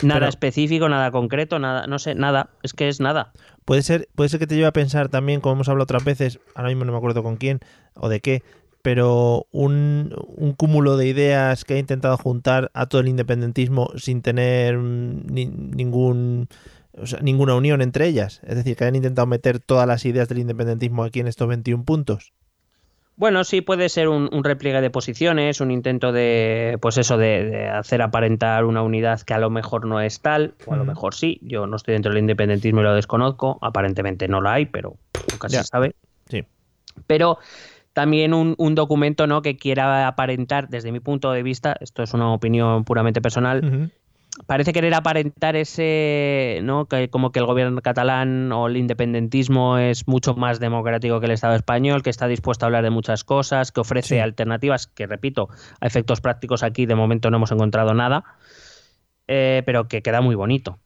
Nada 0.00 0.20
Pero- 0.20 0.28
específico, 0.28 0.88
nada 0.88 1.10
concreto, 1.10 1.58
nada, 1.58 1.86
no 1.86 1.98
sé, 1.98 2.14
nada. 2.14 2.50
Es 2.62 2.72
que 2.72 2.88
es 2.88 3.00
nada. 3.00 3.32
Puede 3.64 3.82
ser, 3.82 4.08
puede 4.14 4.28
ser 4.30 4.38
que 4.40 4.46
te 4.46 4.54
lleve 4.54 4.66
a 4.68 4.72
pensar 4.72 5.08
también, 5.08 5.40
como 5.40 5.54
hemos 5.56 5.68
hablado 5.68 5.84
otras 5.84 6.04
veces, 6.04 6.38
ahora 6.54 6.68
mismo 6.68 6.84
no 6.84 6.92
me 6.92 6.98
acuerdo 6.98 7.22
con 7.22 7.36
quién 7.36 7.60
o 7.94 8.08
de 8.08 8.20
qué, 8.20 8.42
pero 8.80 9.46
un, 9.52 10.14
un 10.36 10.52
cúmulo 10.54 10.96
de 10.96 11.06
ideas 11.08 11.64
que 11.64 11.74
ha 11.74 11.78
intentado 11.78 12.16
juntar 12.16 12.70
a 12.74 12.86
todo 12.86 13.00
el 13.00 13.08
independentismo 13.08 13.90
sin 13.96 14.22
tener 14.22 14.78
ni- 14.78 15.46
ningún 15.46 16.48
o 16.96 17.06
sea, 17.06 17.20
ninguna 17.20 17.54
unión 17.54 17.80
entre 17.82 18.06
ellas. 18.06 18.40
Es 18.46 18.56
decir, 18.56 18.76
que 18.76 18.84
han 18.84 18.94
intentado 18.96 19.26
meter 19.26 19.58
todas 19.60 19.86
las 19.86 20.04
ideas 20.04 20.28
del 20.28 20.38
independentismo 20.38 21.04
aquí 21.04 21.20
en 21.20 21.28
estos 21.28 21.48
21 21.48 21.84
puntos. 21.84 22.32
Bueno, 23.16 23.44
sí 23.44 23.60
puede 23.60 23.88
ser 23.90 24.08
un, 24.08 24.28
un 24.32 24.42
repliegue 24.42 24.80
de 24.80 24.88
posiciones, 24.90 25.60
un 25.60 25.70
intento 25.70 26.12
de, 26.12 26.78
pues 26.80 26.96
eso, 26.96 27.18
de, 27.18 27.44
de 27.44 27.68
hacer 27.68 28.00
aparentar 28.00 28.64
una 28.64 28.82
unidad 28.82 29.20
que 29.20 29.34
a 29.34 29.38
lo 29.38 29.50
mejor 29.50 29.84
no 29.86 30.00
es 30.00 30.20
tal, 30.20 30.54
o 30.66 30.72
a 30.72 30.76
lo 30.76 30.84
mejor 30.86 31.14
sí. 31.14 31.38
Yo 31.42 31.66
no 31.66 31.76
estoy 31.76 31.92
dentro 31.92 32.10
del 32.10 32.20
independentismo 32.20 32.80
y 32.80 32.84
lo 32.84 32.94
desconozco. 32.94 33.58
Aparentemente 33.60 34.28
no 34.28 34.40
la 34.40 34.54
hay, 34.54 34.66
pero 34.66 34.96
nunca 35.30 35.48
Ya. 35.48 35.58
se 35.62 35.68
sabe. 35.68 35.94
Sí. 36.30 36.44
Pero 37.06 37.38
también 37.92 38.32
un, 38.32 38.54
un 38.56 38.74
documento 38.74 39.26
¿no? 39.26 39.42
que 39.42 39.56
quiera 39.56 40.08
aparentar, 40.08 40.68
desde 40.70 40.90
mi 40.90 41.00
punto 41.00 41.30
de 41.32 41.42
vista, 41.42 41.76
esto 41.80 42.02
es 42.02 42.14
una 42.14 42.32
opinión 42.32 42.84
puramente 42.84 43.20
personal. 43.20 43.90
Parece 44.46 44.72
querer 44.72 44.94
aparentar 44.94 45.56
ese, 45.56 46.60
¿no? 46.62 46.86
Que 46.86 47.08
como 47.10 47.32
que 47.32 47.38
el 47.38 47.46
gobierno 47.46 47.80
catalán 47.82 48.50
o 48.52 48.66
el 48.66 48.76
independentismo 48.76 49.78
es 49.78 50.08
mucho 50.08 50.34
más 50.34 50.58
democrático 50.60 51.20
que 51.20 51.26
el 51.26 51.32
Estado 51.32 51.54
español, 51.54 52.02
que 52.02 52.10
está 52.10 52.26
dispuesto 52.28 52.64
a 52.64 52.66
hablar 52.66 52.82
de 52.82 52.90
muchas 52.90 53.24
cosas, 53.24 53.72
que 53.72 53.80
ofrece 53.80 54.14
Sí. 54.16 54.18
alternativas, 54.20 54.86
que 54.86 55.06
repito, 55.06 55.48
a 55.80 55.86
efectos 55.86 56.20
prácticos 56.20 56.62
aquí 56.62 56.86
de 56.86 56.94
momento 56.94 57.30
no 57.30 57.36
hemos 57.36 57.52
encontrado 57.52 57.92
nada, 57.94 58.24
eh, 59.28 59.62
pero 59.66 59.88
que 59.88 60.02
queda 60.02 60.20
muy 60.20 60.34
bonito. 60.34 60.78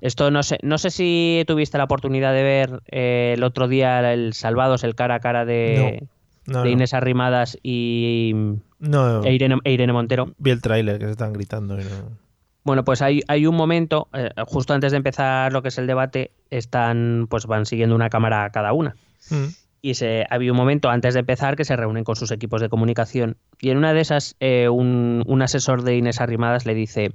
Esto 0.00 0.32
no 0.32 0.42
sé, 0.42 0.58
no 0.62 0.76
sé 0.76 0.90
si 0.90 1.44
tuviste 1.46 1.78
la 1.78 1.84
oportunidad 1.84 2.32
de 2.32 2.42
ver 2.42 2.80
eh, 2.90 3.34
el 3.36 3.44
otro 3.44 3.68
día 3.68 4.12
el 4.12 4.32
Salvados, 4.34 4.82
el 4.82 4.96
cara 4.96 5.14
a 5.16 5.20
cara 5.20 5.44
de, 5.44 6.04
No, 6.46 6.64
de. 6.64 6.70
Inés 6.70 6.94
Arrimadas 6.94 7.56
y 7.62 8.32
No, 8.80 9.22
e 9.22 9.32
Irene, 9.32 9.58
e 9.62 9.72
Irene 9.72 9.92
Montero. 9.92 10.30
vi 10.38 10.50
el 10.50 10.60
tráiler 10.60 10.98
que 10.98 11.04
se 11.04 11.10
están 11.12 11.32
gritando. 11.32 11.78
y 11.80 11.84
no- 11.84 12.27
Bueno, 12.68 12.84
pues 12.84 13.00
hay, 13.00 13.22
hay 13.28 13.46
un 13.46 13.56
momento, 13.56 14.08
eh, 14.12 14.28
justo 14.46 14.74
antes 14.74 14.92
de 14.92 14.98
empezar 14.98 15.54
lo 15.54 15.62
que 15.62 15.68
es 15.68 15.78
el 15.78 15.86
debate, 15.86 16.32
están, 16.50 17.26
pues 17.30 17.46
van 17.46 17.64
siguiendo 17.64 17.94
una 17.96 18.10
cámara 18.10 18.50
cada 18.50 18.74
una. 18.74 18.94
Mm. 19.30 19.46
y 19.80 19.94
se, 19.94 20.26
había 20.28 20.52
un 20.52 20.58
momento 20.58 20.90
antes 20.90 21.14
de 21.14 21.20
empezar 21.20 21.56
que 21.56 21.64
se 21.64 21.76
reúnen 21.76 22.04
con 22.04 22.14
sus 22.14 22.30
equipos 22.30 22.60
de 22.60 22.68
comunicación 22.68 23.36
y 23.60 23.70
en 23.70 23.78
una 23.78 23.94
de 23.94 24.00
esas 24.00 24.36
eh, 24.40 24.68
un, 24.68 25.22
un 25.26 25.40
asesor 25.42 25.82
de 25.82 25.96
Inés 25.96 26.20
Arrimadas 26.20 26.66
le 26.66 26.74
dice, 26.74 27.12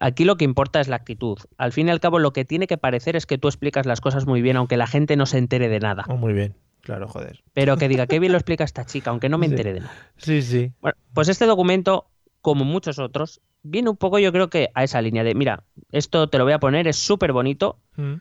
aquí 0.00 0.24
lo 0.24 0.36
que 0.36 0.44
importa 0.44 0.80
es 0.80 0.86
la 0.88 0.96
actitud. 0.96 1.38
Al 1.58 1.72
fin 1.72 1.88
y 1.88 1.90
al 1.90 1.98
cabo 2.00 2.18
lo 2.20 2.32
que 2.32 2.44
tiene 2.44 2.66
que 2.68 2.78
parecer 2.78 3.16
es 3.16 3.26
que 3.26 3.38
tú 3.38 3.48
explicas 3.48 3.86
las 3.86 4.00
cosas 4.00 4.24
muy 4.26 4.40
bien 4.40 4.56
aunque 4.56 4.76
la 4.76 4.86
gente 4.86 5.16
no 5.16 5.26
se 5.26 5.38
entere 5.38 5.68
de 5.68 5.80
nada. 5.80 6.04
Oh, 6.08 6.16
muy 6.16 6.32
bien, 6.32 6.54
claro, 6.80 7.08
joder. 7.08 7.42
Pero 7.54 7.76
que 7.76 7.88
diga, 7.88 8.06
qué 8.06 8.18
bien 8.20 8.30
lo 8.32 8.38
explica 8.42 8.62
esta 8.64 8.84
chica, 8.84 9.10
aunque 9.10 9.28
no 9.28 9.38
me 9.38 9.46
Sí. 9.46 9.52
entere 9.52 9.72
de 9.74 9.80
nada. 9.80 9.94
Sí, 10.16 10.42
sí. 10.42 10.72
Bueno, 10.80 10.96
pues 11.12 11.28
este 11.28 11.46
documento, 11.46 12.06
como 12.44 12.66
muchos 12.66 12.98
otros, 12.98 13.40
viene 13.62 13.88
un 13.88 13.96
poco 13.96 14.18
yo 14.18 14.30
creo 14.30 14.50
que 14.50 14.68
a 14.74 14.84
esa 14.84 15.00
línea 15.00 15.24
de, 15.24 15.34
mira, 15.34 15.64
esto 15.92 16.28
te 16.28 16.36
lo 16.36 16.44
voy 16.44 16.52
a 16.52 16.58
poner, 16.60 16.86
es 16.86 16.96
súper 16.96 17.32
bonito, 17.32 17.78
Mm. 17.96 18.16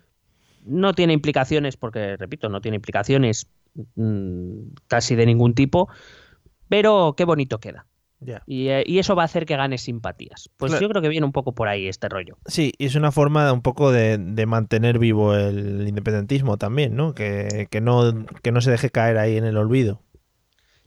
no 0.65 0.93
tiene 0.93 1.11
implicaciones, 1.11 1.75
porque 1.75 2.15
repito, 2.15 2.47
no 2.47 2.61
tiene 2.61 2.75
implicaciones 2.77 3.47
mm, 3.95 4.59
casi 4.87 5.15
de 5.15 5.25
ningún 5.25 5.55
tipo, 5.55 5.89
pero 6.69 7.15
qué 7.17 7.25
bonito 7.25 7.59
queda. 7.59 7.85
Y, 8.47 8.69
eh, 8.69 8.85
y 8.87 8.99
eso 8.99 9.13
va 9.15 9.23
a 9.23 9.25
hacer 9.25 9.45
que 9.45 9.57
ganes 9.57 9.81
simpatías. 9.81 10.49
Pues 10.55 10.71
Claro. 10.71 10.81
yo 10.83 10.89
creo 10.89 11.01
que 11.01 11.09
viene 11.09 11.25
un 11.25 11.33
poco 11.33 11.53
por 11.53 11.67
ahí 11.67 11.89
este 11.89 12.07
rollo. 12.07 12.37
Sí, 12.45 12.71
y 12.77 12.85
es 12.85 12.95
una 12.95 13.11
forma 13.11 13.51
un 13.51 13.61
poco 13.61 13.91
de, 13.91 14.17
de 14.17 14.45
mantener 14.45 14.97
vivo 14.99 15.35
el 15.35 15.85
independentismo 15.85 16.55
también, 16.55 16.95
¿no? 16.95 17.13
Que, 17.13 17.67
que 17.69 17.81
¿no? 17.81 18.25
que 18.41 18.53
no 18.53 18.61
se 18.61 18.71
deje 18.71 18.89
caer 18.91 19.17
ahí 19.17 19.35
en 19.35 19.43
el 19.43 19.57
olvido. 19.57 20.02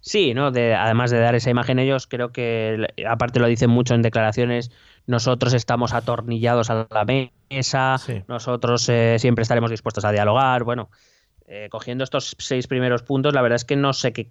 Sí, 0.06 0.34
¿no? 0.34 0.52
De, 0.52 0.72
además 0.72 1.10
de 1.10 1.18
dar 1.18 1.34
esa 1.34 1.50
imagen 1.50 1.80
ellos, 1.80 2.06
creo 2.06 2.30
que, 2.30 2.86
aparte 3.08 3.40
lo 3.40 3.48
dicen 3.48 3.70
mucho 3.70 3.92
en 3.92 4.02
declaraciones, 4.02 4.70
nosotros 5.04 5.52
estamos 5.52 5.92
atornillados 5.94 6.70
a 6.70 6.86
la 6.88 7.04
mesa, 7.04 7.98
Sí. 7.98 8.22
nosotros 8.28 8.88
eh, 8.88 9.16
siempre 9.18 9.42
estaremos 9.42 9.68
dispuestos 9.72 10.04
a 10.04 10.12
dialogar, 10.12 10.62
bueno, 10.62 10.90
eh, 11.48 11.68
cogiendo 11.70 12.02
estos 12.04 12.34
seis 12.38 12.66
primeros 12.66 13.02
puntos, 13.02 13.32
la 13.32 13.40
verdad 13.42 13.56
es 13.56 13.64
que 13.64 13.76
no 13.76 13.92
sé 13.92 14.12
qué, 14.12 14.28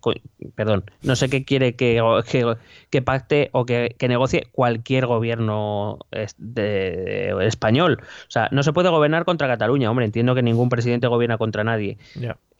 perdón, 0.55 0.83
no 1.01 1.15
sé 1.15 1.29
qué 1.29 1.45
quiere 1.45 1.75
que, 1.75 2.01
que, 2.29 2.55
que 2.89 3.01
pacte 3.01 3.49
o 3.53 3.65
que, 3.65 3.95
que 3.97 4.07
negocie 4.07 4.47
cualquier 4.51 5.05
gobierno 5.05 5.99
es- 6.11 6.35
de- 6.37 7.31
de- 7.37 7.47
español. 7.47 7.99
O 8.01 8.31
sea, 8.31 8.49
no 8.51 8.63
se 8.63 8.73
puede 8.73 8.89
gobernar 8.89 9.23
contra 9.25 9.47
Cataluña, 9.47 9.89
hombre, 9.89 10.05
entiendo 10.05 10.35
que 10.35 10.41
ningún 10.43 10.69
presidente 10.69 11.07
gobierna 11.07 11.37
contra 11.37 11.63
nadie. 11.63 11.97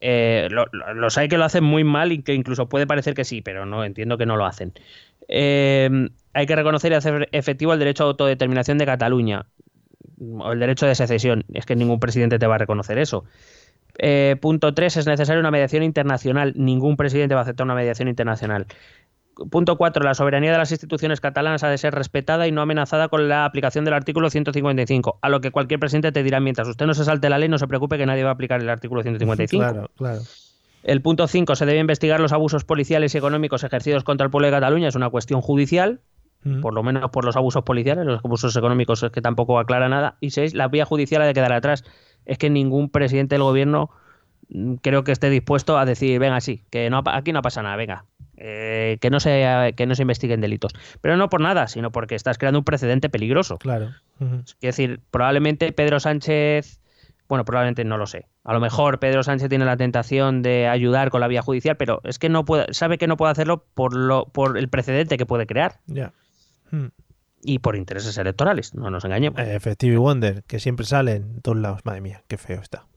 Eh, 0.02 0.48
lo- 0.52 0.68
lo- 0.72 0.94
los 0.94 1.18
hay 1.18 1.28
que 1.28 1.38
lo 1.38 1.46
hacen 1.46 1.64
muy 1.64 1.84
mal 1.84 2.12
y 2.12 2.22
que 2.22 2.34
incluso 2.34 2.68
puede 2.70 2.88
parecer 2.88 3.14
que 3.14 3.24
sí, 3.26 3.42
pero 3.42 3.66
no 3.66 3.84
entiendo 3.84 4.18
que 4.18 4.26
no 4.26 4.38
lo 4.38 4.46
hacen. 4.46 4.74
Eh, 5.28 5.90
hay 6.34 6.46
que 6.46 6.56
reconocer 6.56 6.92
y 6.92 6.96
hacer 6.96 7.30
efectivo 7.32 7.74
el 7.74 7.80
derecho 7.80 8.04
a 8.04 8.08
autodeterminación 8.08 8.78
de 8.78 8.86
Cataluña 8.86 9.46
o 10.40 10.52
el 10.52 10.60
derecho 10.60 10.86
de 10.86 10.96
secesión. 10.96 11.44
Es 11.54 11.66
que 11.66 11.76
ningún 11.76 12.00
presidente 12.00 12.40
te 12.40 12.48
va 12.48 12.56
a 12.56 12.60
reconocer 12.60 12.98
eso. 12.98 13.26
Eh, 13.98 14.36
punto 14.42 14.74
3. 14.74 14.98
Es 14.98 15.08
necesaria 15.08 15.40
una 15.40 15.52
mediación 15.52 15.84
internacional. 15.84 16.54
Ningún 16.56 16.98
presidente 16.98 17.36
va 17.36 17.42
a 17.42 17.44
aceptar 17.44 17.66
una 17.66 17.76
mediación 17.76 18.08
internacional. 18.08 18.68
Punto 19.50 19.78
4. 19.78 20.04
La 20.04 20.14
soberanía 20.14 20.52
de 20.52 20.58
las 20.58 20.72
instituciones 20.72 21.20
catalanas 21.20 21.64
ha 21.64 21.70
de 21.70 21.78
ser 21.78 21.94
respetada 21.94 22.48
y 22.48 22.52
no 22.52 22.62
amenazada 22.62 23.10
con 23.10 23.28
la 23.28 23.46
aplicación 23.46 23.84
del 23.84 23.94
artículo 23.94 24.30
155. 24.30 25.20
A 25.22 25.30
lo 25.30 25.42
que 25.42 25.52
cualquier 25.52 25.80
presidente 25.80 26.12
te 26.12 26.24
dirá, 26.24 26.40
mientras 26.40 26.68
usted 26.68 26.86
no 26.86 26.94
se 26.94 27.04
salte 27.04 27.30
la 27.30 27.38
ley, 27.38 27.50
no 27.50 27.58
se 27.58 27.68
preocupe 27.68 27.98
que 27.98 28.06
nadie 28.06 28.24
va 28.24 28.30
a 28.30 28.34
aplicar 28.34 28.62
el 28.62 28.70
artículo 28.70 29.02
155. 29.02 29.62
Claro, 29.62 29.92
claro. 29.98 30.22
El 30.84 31.02
punto 31.02 31.28
5. 31.28 31.56
Se 31.56 31.66
debe 31.66 31.80
investigar 31.80 32.20
los 32.20 32.32
abusos 32.32 32.64
policiales 32.64 33.14
y 33.14 33.18
económicos 33.18 33.64
ejercidos 33.64 34.04
contra 34.04 34.26
el 34.26 34.32
pueblo 34.32 34.48
de 34.48 34.54
Cataluña. 34.54 34.88
Es 34.88 34.96
una 34.96 35.10
cuestión 35.10 35.42
judicial, 35.42 36.00
Mm. 36.46 36.62
por 36.62 36.74
lo 36.76 36.84
menos 36.84 37.10
por 37.10 37.26
los 37.26 37.36
abusos 37.36 37.64
policiales. 37.64 38.06
Los 38.06 38.24
abusos 38.24 38.56
económicos 38.56 39.02
es 39.02 39.12
que 39.12 39.22
tampoco 39.22 39.58
aclara 39.60 39.90
nada. 39.90 40.18
Y 40.22 40.30
6. 40.30 40.54
La 40.54 40.68
vía 40.68 40.86
judicial 40.86 41.24
ha 41.24 41.26
de 41.26 41.34
quedar 41.34 41.52
atrás. 41.52 41.84
Es 42.26 42.38
que 42.38 42.50
ningún 42.50 42.90
presidente 42.90 43.36
del 43.36 43.44
gobierno 43.44 43.90
mm, 44.50 44.76
creo 44.76 45.04
que 45.04 45.12
esté 45.12 45.30
dispuesto 45.30 45.78
a 45.78 45.86
decir, 45.86 46.20
venga, 46.20 46.40
sí, 46.42 46.64
que 46.70 46.90
no, 46.90 47.04
aquí 47.06 47.32
no 47.34 47.42
pasa 47.42 47.62
nada, 47.62 47.76
venga. 47.76 48.06
eh, 48.38 48.98
que, 49.00 49.10
no 49.10 49.20
se, 49.20 49.74
que 49.78 49.86
no 49.86 49.96
se 49.96 50.02
investiguen 50.02 50.42
delitos. 50.42 50.74
Pero 51.02 51.16
no 51.18 51.30
por 51.30 51.40
nada, 51.42 51.68
sino 51.68 51.92
porque 51.92 52.16
estás 52.16 52.38
creando 52.38 52.60
un 52.60 52.66
precedente 52.66 53.10
peligroso. 53.10 53.58
Claro. 53.58 53.92
Ujú. 54.20 54.42
Es 54.46 54.58
decir, 54.60 55.00
probablemente 55.10 55.72
Pedro 55.72 56.00
Sánchez, 56.02 56.82
bueno, 57.30 57.46
probablemente 57.46 57.86
no 57.86 57.98
lo 57.98 58.08
sé. 58.08 58.28
A 58.44 58.54
lo 58.54 58.60
mejor 58.60 59.00
Pedro 59.00 59.24
Sánchez 59.24 59.48
tiene 59.50 59.64
la 59.66 59.78
tentación 59.78 60.42
de 60.42 60.68
ayudar 60.68 61.10
con 61.12 61.22
la 61.22 61.28
vía 61.28 61.42
judicial, 61.42 61.78
pero 61.78 62.02
es 62.04 62.20
que 62.20 62.30
no 62.30 62.44
puede, 62.46 62.74
sabe 62.74 62.98
que 62.98 63.08
no 63.08 63.16
puede 63.18 63.32
hacerlo 63.32 63.66
por 63.74 63.96
lo, 63.96 64.26
por 64.26 64.58
el 64.58 64.68
precedente 64.70 65.18
que 65.18 65.26
puede 65.26 65.48
crear 65.48 65.80
Ya. 65.88 66.12
Mm. 66.72 66.88
Y 67.46 67.60
por 67.60 67.76
intereses 67.76 68.18
electorales. 68.18 68.74
No 68.74 68.90
nos 68.90 69.06
engañemos. 69.06 69.40
Eh, 69.40 69.56
Effective 69.56 69.98
Wonder, 69.98 70.44
que 70.44 70.60
siempre 70.60 70.86
salen 70.86 71.24
en 71.36 71.42
todos 71.42 71.58
lados. 71.58 71.82
Madre 71.86 72.02
mía, 72.02 72.24
qué 72.28 72.38
feo 72.38 72.62
está. 72.62 72.88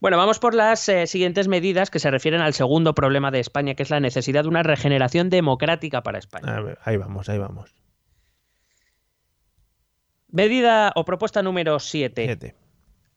Bueno, 0.00 0.16
vamos 0.18 0.38
por 0.38 0.54
las 0.54 0.88
eh, 0.90 1.06
siguientes 1.06 1.48
medidas 1.48 1.90
que 1.90 1.98
se 1.98 2.10
refieren 2.10 2.40
al 2.42 2.52
segundo 2.52 2.94
problema 2.94 3.30
de 3.30 3.40
España, 3.40 3.74
que 3.74 3.82
es 3.82 3.90
la 3.90 4.00
necesidad 4.00 4.42
de 4.42 4.48
una 4.48 4.62
regeneración 4.62 5.30
democrática 5.30 6.02
para 6.02 6.18
España. 6.18 6.60
Ver, 6.60 6.78
ahí 6.84 6.96
vamos, 6.98 7.28
ahí 7.30 7.38
vamos. 7.38 7.74
Medida 10.28 10.92
o 10.96 11.04
propuesta 11.04 11.42
número 11.42 11.78
7. 11.78 12.24
Siete. 12.26 12.54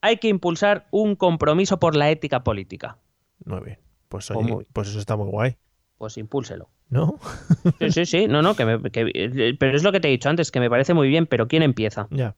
Hay 0.00 0.16
que 0.16 0.28
impulsar 0.28 0.86
un 0.90 1.16
compromiso 1.16 1.78
por 1.78 1.94
la 1.94 2.10
ética 2.10 2.42
política. 2.42 2.96
Muy 3.44 3.60
bien. 3.60 3.78
Pues, 4.08 4.30
oye, 4.30 4.50
muy- 4.52 4.66
pues 4.72 4.88
eso 4.88 4.98
está 4.98 5.16
muy 5.16 5.28
guay. 5.28 5.58
Pues 5.98 6.16
impúlselo. 6.16 6.70
¿No? 6.90 7.18
Sí, 7.78 7.90
sí, 7.92 8.04
sí, 8.06 8.26
no, 8.26 8.42
no, 8.42 8.54
que 8.56 8.64
me- 8.64 8.90
que- 8.90 9.10
eh, 9.14 9.56
pero 9.58 9.76
es 9.76 9.82
lo 9.84 9.92
que 9.92 10.00
te 10.00 10.08
he 10.08 10.10
dicho 10.10 10.28
antes, 10.28 10.50
que 10.50 10.60
me 10.60 10.68
parece 10.68 10.92
muy 10.92 11.08
bien, 11.08 11.26
pero 11.26 11.46
¿quién 11.48 11.62
empieza? 11.62 12.08
Ya. 12.10 12.36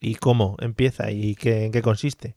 ¿Y 0.00 0.14
cómo 0.16 0.56
empieza? 0.60 1.10
¿Y 1.10 1.34
qué, 1.34 1.64
en 1.64 1.72
qué 1.72 1.82
consiste? 1.82 2.36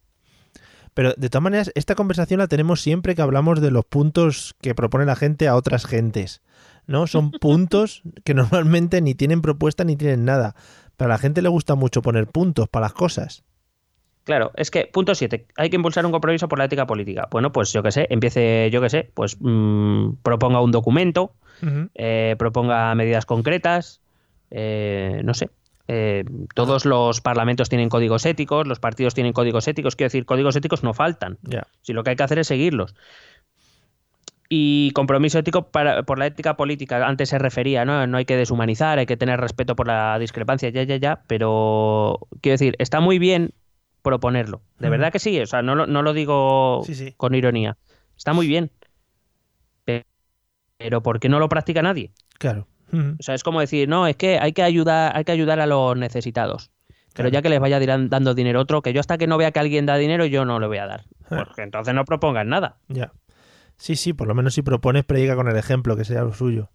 Pero 0.93 1.13
de 1.15 1.29
todas 1.29 1.43
maneras, 1.43 1.71
esta 1.75 1.95
conversación 1.95 2.39
la 2.39 2.47
tenemos 2.47 2.81
siempre 2.81 3.15
que 3.15 3.21
hablamos 3.21 3.61
de 3.61 3.71
los 3.71 3.85
puntos 3.85 4.55
que 4.61 4.75
propone 4.75 5.05
la 5.05 5.15
gente 5.15 5.47
a 5.47 5.55
otras 5.55 5.85
gentes. 5.85 6.41
¿No? 6.87 7.05
Son 7.07 7.31
puntos 7.39 8.01
que 8.23 8.33
normalmente 8.33 9.01
ni 9.01 9.13
tienen 9.15 9.41
propuesta 9.41 9.83
ni 9.83 9.95
tienen 9.95 10.25
nada. 10.25 10.55
Pero 10.97 11.09
a 11.11 11.13
la 11.15 11.17
gente 11.19 11.41
le 11.41 11.49
gusta 11.49 11.75
mucho 11.75 12.01
poner 12.01 12.27
puntos 12.27 12.67
para 12.69 12.85
las 12.87 12.93
cosas. 12.93 13.43
Claro, 14.23 14.51
es 14.55 14.69
que, 14.69 14.85
punto 14.85 15.15
7, 15.15 15.47
hay 15.57 15.69
que 15.69 15.75
impulsar 15.77 16.05
un 16.05 16.11
compromiso 16.11 16.47
por 16.47 16.59
la 16.59 16.65
ética 16.65 16.85
política. 16.85 17.27
Bueno, 17.31 17.51
pues 17.51 17.73
yo 17.73 17.81
qué 17.81 17.91
sé, 17.91 18.07
empiece, 18.11 18.69
yo 18.71 18.79
qué 18.79 18.89
sé, 18.89 19.09
pues 19.13 19.37
mm, 19.39 20.17
proponga 20.21 20.61
un 20.61 20.71
documento, 20.71 21.33
eh, 21.95 22.35
proponga 22.37 22.93
medidas 22.95 23.25
concretas, 23.25 24.01
eh, 24.51 25.21
no 25.23 25.33
sé. 25.33 25.49
eh, 25.87 26.23
todos 26.53 26.85
los 26.85 27.19
parlamentos 27.19 27.67
tienen 27.67 27.89
códigos 27.89 28.25
éticos, 28.25 28.67
los 28.67 28.79
partidos 28.79 29.13
tienen 29.13 29.33
códigos 29.33 29.67
éticos, 29.67 29.95
quiero 29.95 30.07
decir, 30.07 30.25
códigos 30.25 30.55
éticos 30.55 30.83
no 30.83 30.93
faltan. 30.93 31.37
Si 31.81 31.91
lo 31.93 32.03
que 32.03 32.11
hay 32.11 32.15
que 32.15 32.23
hacer 32.23 32.39
es 32.39 32.47
seguirlos. 32.47 32.95
Y 34.47 34.91
compromiso 34.91 35.39
ético 35.39 35.69
para, 35.71 36.03
por 36.03 36.19
la 36.19 36.27
ética 36.27 36.55
política, 36.57 37.07
antes 37.07 37.29
se 37.29 37.39
refería, 37.39 37.85
¿no? 37.85 38.05
No 38.05 38.17
hay 38.17 38.25
que 38.25 38.35
deshumanizar, 38.35 38.99
hay 38.99 39.05
que 39.05 39.17
tener 39.17 39.39
respeto 39.39 39.75
por 39.75 39.87
la 39.87 40.19
discrepancia, 40.19 40.69
ya, 40.69 40.83
ya, 40.83 40.97
ya, 40.97 41.23
pero 41.27 42.19
quiero 42.41 42.53
decir, 42.55 42.75
está 42.77 42.99
muy 42.99 43.17
bien 43.17 43.53
proponerlo. 44.01 44.61
De 44.79 44.89
verdad 44.89 45.11
que 45.11 45.19
sí, 45.19 45.39
o 45.39 45.45
sea, 45.45 45.61
no 45.61 45.75
lo, 45.75 45.87
no 45.87 46.01
lo 46.01 46.13
digo 46.13 46.81
Sí, 46.85 46.95
sí. 46.95 47.13
con 47.17 47.35
ironía. 47.35 47.77
Está 48.17 48.33
muy 48.33 48.47
bien. 48.47 48.71
Pe- 49.85 50.05
Pero 50.77 51.01
¿por 51.01 51.19
qué 51.19 51.29
no 51.29 51.39
lo 51.39 51.49
practica 51.49 51.81
nadie? 51.81 52.11
Claro. 52.37 52.67
O 52.93 53.23
sea, 53.23 53.35
es 53.35 53.43
como 53.43 53.61
decir, 53.61 53.87
no, 53.87 54.05
es 54.05 54.17
que 54.17 54.37
hay 54.37 54.51
que 54.51 54.63
ayudar, 54.63 55.15
hay 55.15 55.23
que 55.23 55.31
ayudar 55.31 55.61
a 55.61 55.65
los 55.65 55.95
necesitados. 55.95 56.71
Pero 57.13 57.29
Claro. 57.29 57.29
ya 57.29 57.41
que 57.41 57.49
les 57.49 57.59
vaya 57.59 57.79
dando 57.79 58.33
dinero 58.33 58.59
otro, 58.59 58.81
que 58.81 58.91
yo 58.93 58.99
hasta 58.99 59.17
que 59.17 59.27
no 59.27 59.37
vea 59.37 59.51
que 59.51 59.59
alguien 59.59 59.85
da 59.85 59.95
dinero, 59.97 60.25
yo 60.25 60.43
no 60.43 60.59
le 60.59 60.67
voy 60.67 60.77
a 60.77 60.87
dar. 60.87 61.05
Ah. 61.29 61.43
Porque 61.45 61.61
entonces 61.61 61.93
no 61.93 62.03
propongan 62.05 62.49
nada. 62.49 62.77
Ya. 62.89 63.13
Sí, 63.77 63.95
sí, 63.95 64.11
por 64.13 64.27
lo 64.27 64.35
menos 64.35 64.53
si 64.55 64.61
propones, 64.61 65.05
predica 65.05 65.35
con 65.35 65.47
el 65.47 65.55
ejemplo, 65.55 65.95
que 65.95 66.03
sea 66.05 66.23
lo 66.23 66.33
suyo. 66.33 66.69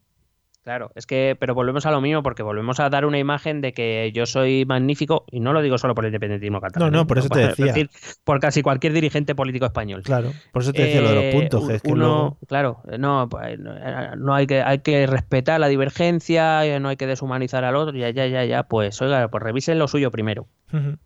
Claro, 0.67 0.91
es 0.97 1.07
que, 1.07 1.37
pero 1.39 1.55
volvemos 1.55 1.87
a 1.87 1.93
lo 1.93 2.01
mismo, 2.01 2.25
porque 2.25 2.43
volvemos 2.43 2.81
a 2.81 2.91
dar 2.91 3.07
una 3.07 3.21
imagen 3.21 3.61
de 3.61 3.73
que 3.73 4.11
yo 4.13 4.27
soy 4.27 4.65
magnífico, 4.67 5.25
y 5.31 5.39
no 5.39 5.53
lo 5.53 5.63
digo 5.63 5.79
solo 5.79 5.95
por 5.95 6.05
el 6.05 6.09
independentismo 6.09 6.61
catalán. 6.61 6.91
No, 6.91 6.97
no, 6.99 7.03
¿eh? 7.05 7.07
por 7.07 7.19
eso 7.19 7.29
te 7.29 7.39
decía. 7.39 7.67
decir, 7.67 7.89
por 8.25 8.41
casi 8.41 8.63
cualquier 8.63 8.93
dirigente 8.93 9.37
político 9.37 9.65
español. 9.65 10.03
Claro. 10.03 10.33
Por 10.53 10.63
eso 10.63 10.73
te 10.73 10.83
decía 10.83 11.03
lo 11.03 11.09
de 11.11 11.15
los 11.15 11.25
Eh, 11.25 11.31
puntos. 11.35 11.71
es 11.71 11.83
que 11.83 11.93
uno, 11.93 12.05
luego- 12.05 12.39
claro, 12.49 12.81
eh, 12.91 12.99
no, 12.99 13.29
pues, 13.29 13.61
no, 13.61 13.77
eh, 13.77 14.11
no 14.19 14.35
hay 14.35 14.49
que, 14.49 14.61
hay 14.61 14.81
que 14.81 15.07
respetar 15.07 15.61
la 15.61 15.69
divergencia, 15.69 16.67
eh, 16.67 16.81
no 16.81 16.89
hay 16.89 16.97
que 16.97 17.07
deshumanizar 17.07 17.63
al 17.63 17.77
otro, 17.77 17.97
ya, 17.97 18.11
ya, 18.11 18.27
ya, 18.27 18.45
ya, 18.45 18.65
pues 18.65 19.01
oiga, 19.01 19.29
pues 19.29 19.41
revisen 19.45 19.79
lo 19.79 19.87
suyo 19.87 20.11
primero. 20.11 20.49
Ujú. 20.73 20.97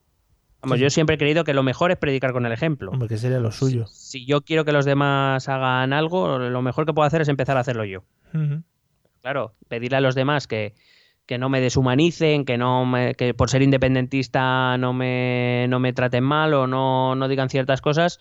Vamos, 0.62 0.78
Sí, 0.78 0.82
yo 0.84 0.88
siempre 0.88 1.16
he 1.16 1.18
creído 1.18 1.44
que 1.44 1.52
lo 1.52 1.62
mejor 1.62 1.90
es 1.90 1.98
predicar 1.98 2.32
con 2.32 2.46
el 2.46 2.52
ejemplo. 2.52 2.92
Hombre, 2.92 3.08
que 3.08 3.18
sería 3.18 3.40
lo 3.40 3.52
suyo. 3.52 3.84
Si 3.88 4.24
yo 4.24 4.40
quiero 4.40 4.64
que 4.64 4.72
los 4.72 4.86
demás 4.86 5.50
hagan 5.50 5.92
algo, 5.92 6.38
lo 6.38 6.62
mejor 6.62 6.86
que 6.86 6.94
puedo 6.94 7.06
hacer 7.06 7.20
es 7.20 7.28
empezar 7.28 7.58
a 7.58 7.61
hacerlo 7.61 7.84
yo. 7.84 8.04
Claro, 9.22 9.54
pedirle 9.68 9.98
a 9.98 10.00
los 10.00 10.14
demás 10.14 10.46
que, 10.46 10.74
que 11.26 11.38
no 11.38 11.48
me 11.48 11.60
deshumanicen, 11.60 12.44
que 12.44 12.58
no 12.58 12.84
me, 12.86 13.14
que 13.14 13.34
por 13.34 13.50
ser 13.50 13.62
independentista 13.62 14.76
no 14.78 14.92
me, 14.92 15.66
no 15.68 15.78
me 15.78 15.92
traten 15.92 16.24
mal 16.24 16.54
o 16.54 16.66
no, 16.66 17.14
no 17.14 17.28
digan 17.28 17.50
ciertas 17.50 17.80
cosas, 17.80 18.18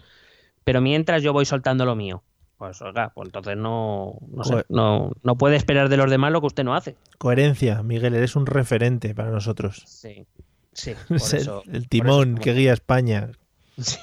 pero 0.64 0.82
mientras 0.82 1.24
yo 1.24 1.34
voy 1.34 1.46
soltando 1.46 1.86
lo 1.86 1.96
mío. 1.96 2.24
Pues 2.58 2.82
oiga, 2.82 3.14
pues 3.16 3.30
entonces 3.30 3.56
no, 3.56 4.20
no, 4.28 4.44
sé, 4.44 4.66
no, 4.68 5.14
no 5.24 5.38
puede 5.38 5.56
esperar 5.56 5.88
de 5.88 5.96
los 5.96 6.12
demás 6.12 6.34
lo 6.34 6.42
que 6.42 6.48
usted 6.48 6.66
no 6.66 6.76
hace. 6.76 6.98
Coherencia, 7.18 7.82
Miguel, 7.84 8.16
eres 8.16 8.36
un 8.36 8.46
referente 8.46 9.16
para 9.16 9.32
nosotros. 9.32 9.82
Sí, 9.88 10.28
sí. 10.74 10.94
Por 11.08 11.18
el, 11.36 11.46
por 11.46 11.64
timón 11.88 12.34
eso 12.34 12.42
que 12.44 12.54
guía 12.54 12.74
España. 12.74 13.32
Sí. 13.78 13.98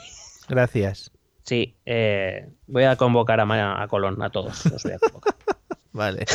Gracias. 0.49 1.13
Sí, 1.43 1.77
eh, 1.85 2.49
voy 2.67 2.85
a 2.85 2.97
convocar 2.97 3.41
a, 3.41 3.83
a 3.83 3.89
Colón, 3.89 4.21
a 4.23 4.31
todos. 4.31 4.65
Los 4.67 4.83
voy 4.83 4.93
a 4.93 4.99
convocar. 4.99 5.35
Vale. 5.97 6.27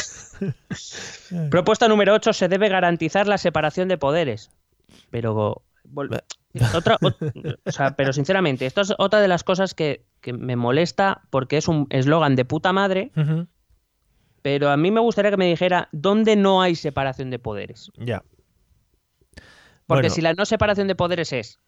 Propuesta 1.51 1.87
número 1.87 2.15
8. 2.15 2.33
Se 2.33 2.47
debe 2.47 2.67
garantizar 2.67 3.27
la 3.27 3.37
separación 3.37 3.87
de 3.87 3.97
poderes. 3.97 4.49
Pero. 5.11 5.63
Otra, 6.75 6.97
o 7.65 7.71
sea, 7.71 7.95
pero 7.95 8.11
sinceramente, 8.11 8.65
esto 8.65 8.81
es 8.81 8.93
otra 8.97 9.21
de 9.21 9.27
las 9.27 9.43
cosas 9.43 9.73
que, 9.73 10.03
que 10.19 10.33
me 10.33 10.55
molesta 10.55 11.21
porque 11.29 11.57
es 11.57 11.67
un 11.67 11.87
eslogan 11.91 12.35
de 12.35 12.43
puta 12.45 12.73
madre. 12.73 13.11
Pero 14.41 14.69
a 14.71 14.77
mí 14.77 14.89
me 14.89 14.99
gustaría 14.99 15.29
que 15.31 15.37
me 15.37 15.45
dijera 15.45 15.89
dónde 15.91 16.35
no 16.35 16.61
hay 16.63 16.75
separación 16.75 17.29
de 17.29 17.37
poderes. 17.37 17.91
Ya. 17.97 18.23
Porque 19.85 20.07
Bueno. 20.07 20.09
si 20.09 20.21
la 20.21 20.33
no 20.33 20.45
separación 20.45 20.87
de 20.87 20.95
poderes 20.95 21.31
es 21.33 21.59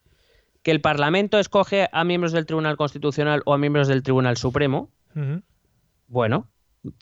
que 0.62 0.72
el 0.72 0.80
Parlamento 0.80 1.38
escoge 1.38 1.88
a 1.92 2.02
miembros 2.04 2.32
del 2.32 2.46
Tribunal 2.46 2.76
Constitucional 2.76 3.42
o 3.44 3.54
a 3.54 3.58
miembros 3.58 3.86
del 3.86 4.02
Tribunal 4.02 4.36
Supremo, 4.36 4.90
bueno, 6.08 6.48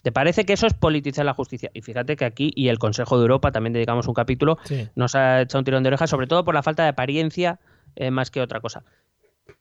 ¿te 0.01 0.11
parece 0.11 0.45
que 0.45 0.53
eso 0.53 0.67
es 0.67 0.73
politizar 0.73 1.25
la 1.25 1.33
justicia? 1.33 1.69
Y 1.73 1.81
fíjate 1.81 2.15
que 2.15 2.25
aquí 2.25 2.51
y 2.55 2.67
el 2.69 2.79
Consejo 2.79 3.17
de 3.17 3.23
Europa 3.23 3.51
también 3.51 3.73
dedicamos 3.73 4.07
un 4.07 4.13
capítulo, 4.13 4.57
Sí. 4.63 4.87
nos 4.95 5.15
ha 5.15 5.41
echado 5.41 5.59
un 5.59 5.65
tirón 5.65 5.83
de 5.83 5.87
orejas, 5.89 6.09
sobre 6.09 6.27
todo 6.27 6.43
por 6.45 6.53
la 6.53 6.63
falta 6.63 6.83
de 6.83 6.89
apariencia 6.89 7.59
eh, 7.95 8.09
más 8.11 8.31
que 8.31 8.41
otra 8.41 8.59
cosa. 8.59 8.83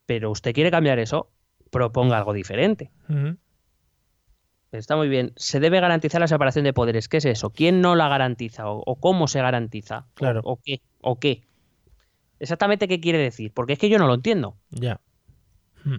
Pero 0.07 0.31
usted 0.31 0.53
quiere 0.55 0.70
cambiar 0.70 0.99
eso, 0.99 1.29
proponga 1.70 2.16
algo 2.18 2.33
diferente. 2.33 2.91
Está 4.73 4.97
muy 4.97 5.09
bien. 5.09 5.33
Se 5.37 5.61
debe 5.61 5.81
garantizar 5.81 6.20
la 6.20 6.29
separación 6.29 6.64
de 6.64 6.73
poderes. 6.73 7.09
¿Qué 7.09 7.18
es 7.18 7.27
eso? 7.27 7.51
¿Quién 7.51 7.83
no 7.83 7.95
la 7.95 8.09
garantiza? 8.09 8.70
¿O, 8.70 8.83
o 8.87 8.97
cómo 8.97 9.29
se 9.29 9.41
garantiza? 9.43 9.99
¿O- 9.99 10.14
Claro. 10.14 10.41
¿O, 10.45 10.59
qué? 10.62 10.81
¿O 11.03 11.18
qué? 11.20 11.43
Exactamente 12.41 12.89
qué 12.89 12.99
quiere 13.01 13.18
decir. 13.18 13.53
Porque 13.53 13.75
es 13.75 13.79
que 13.79 13.91
yo 13.91 13.99
no 13.99 14.07
lo 14.07 14.14
entiendo. 14.14 14.57
Ya. 14.70 15.01
Hmm. 15.85 15.99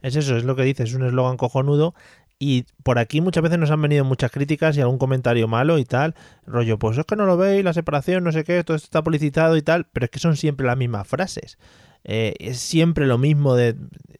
Es 0.00 0.16
eso, 0.16 0.36
es 0.38 0.44
lo 0.44 0.56
que 0.56 0.62
dices, 0.62 0.88
es 0.90 0.94
un 0.96 1.04
eslogan 1.04 1.36
cojonudo. 1.36 1.94
Y 2.40 2.66
por 2.84 2.98
aquí 3.00 3.20
muchas 3.20 3.42
veces 3.42 3.58
nos 3.58 3.70
han 3.72 3.82
venido 3.82 4.04
muchas 4.04 4.30
críticas 4.30 4.76
y 4.76 4.80
algún 4.80 4.98
comentario 4.98 5.48
malo 5.48 5.78
y 5.78 5.84
tal. 5.84 6.14
Rollo, 6.46 6.78
pues 6.78 6.96
es 6.96 7.04
que 7.04 7.16
no 7.16 7.26
lo 7.26 7.36
veis, 7.36 7.64
la 7.64 7.72
separación, 7.72 8.22
no 8.22 8.30
sé 8.30 8.44
qué, 8.44 8.62
todo 8.62 8.76
esto 8.76 8.86
está 8.86 9.02
publicitado 9.02 9.56
y 9.56 9.62
tal. 9.62 9.86
Pero 9.92 10.04
es 10.04 10.10
que 10.10 10.20
son 10.20 10.36
siempre 10.36 10.64
las 10.66 10.76
mismas 10.76 11.08
frases. 11.08 11.58
Eh, 12.04 12.34
es 12.38 12.60
siempre 12.60 13.06
lo 13.08 13.18
mismo 13.18 13.56
de, 13.56 13.74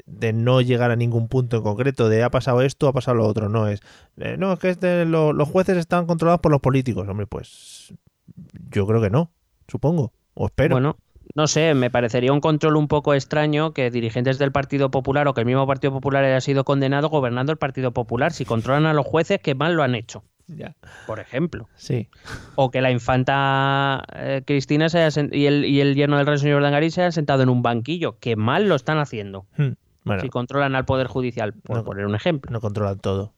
de 0.07 0.33
no 0.33 0.61
llegar 0.61 0.91
a 0.91 0.97
ningún 0.97 1.29
punto 1.29 1.59
en 1.59 1.63
concreto, 1.63 2.09
de 2.09 2.25
ha 2.25 2.31
pasado 2.31 2.63
esto, 2.63 2.89
ha 2.89 2.93
pasado 2.93 3.19
lo 3.19 3.27
otro. 3.27 3.49
No 3.49 3.69
es, 3.69 3.81
eh, 4.17 4.35
no, 4.37 4.53
es 4.53 4.59
que 4.59 4.71
este- 4.71 5.05
lo- 5.05 5.33
los 5.33 5.49
jueces 5.49 5.77
están 5.77 6.07
controlados 6.07 6.41
por 6.41 6.51
los 6.51 6.61
políticos. 6.61 7.07
Hombre, 7.09 7.29
pues 7.29 7.95
yo 8.71 8.85
creo 8.87 9.01
que 9.01 9.11
no, 9.11 9.31
supongo, 9.69 10.13
o 10.35 10.47
espero. 10.47 10.75
Bueno, 10.75 10.97
no 11.35 11.47
sé, 11.47 11.75
me 11.75 11.91
parecería 11.91 12.33
un 12.33 12.41
control 12.41 12.77
un 12.77 12.89
poco 12.89 13.15
extraño 13.15 13.73
que 13.73 13.91
dirigentes 13.91 14.39
del 14.39 14.53
Partido 14.53 14.91
Popular 14.91 15.29
o 15.29 15.35
que 15.35 15.41
el 15.41 15.47
mismo 15.47 15.67
Partido 15.67 15.93
Popular 15.93 16.25
haya 16.25 16.41
sido 16.41 16.65
condenado 16.65 17.09
gobernando 17.09 17.53
el 17.53 17.59
Partido 17.59 17.93
Popular. 17.93 18.33
Si 18.33 18.45
controlan 18.45 18.87
a 18.87 18.93
los 18.95 19.07
jueces, 19.07 19.39
que 19.41 19.55
mal 19.55 19.75
lo 19.75 19.83
han 19.83 19.95
hecho, 19.95 20.25
Ya. 20.47 20.75
por 21.07 21.21
ejemplo. 21.21 21.69
Sí. 21.77 22.09
O 22.57 22.71
que 22.71 22.81
la 22.81 22.91
infanta 22.91 24.03
eh, 24.15 24.43
Cristina 24.47 24.89
se 24.89 25.01
haya 25.03 25.29
y, 25.33 25.47
el, 25.47 25.65
y 25.65 25.81
el 25.81 25.95
yerno 25.95 26.17
del 26.17 26.27
rey 26.27 26.39
señor 26.39 26.63
Dangarí 26.63 26.91
se 26.91 27.03
hayan 27.03 27.13
sentado 27.13 27.43
en 27.43 27.49
un 27.49 27.63
banquillo. 27.63 28.19
Que 28.19 28.35
mal 28.37 28.69
lo 28.69 28.75
están 28.75 28.99
haciendo. 28.99 29.47
Hmm. 29.57 29.73
Bueno, 30.05 30.23
Si 30.23 30.29
controlan 30.31 30.75
al 30.75 30.87
Poder 30.87 31.07
Judicial, 31.07 31.53
por 31.53 31.77
No. 31.79 31.85
poner 31.85 32.07
un 32.07 32.15
ejemplo. 32.15 32.51
no 32.51 32.61
controlan 32.61 32.99
todo. 32.99 33.33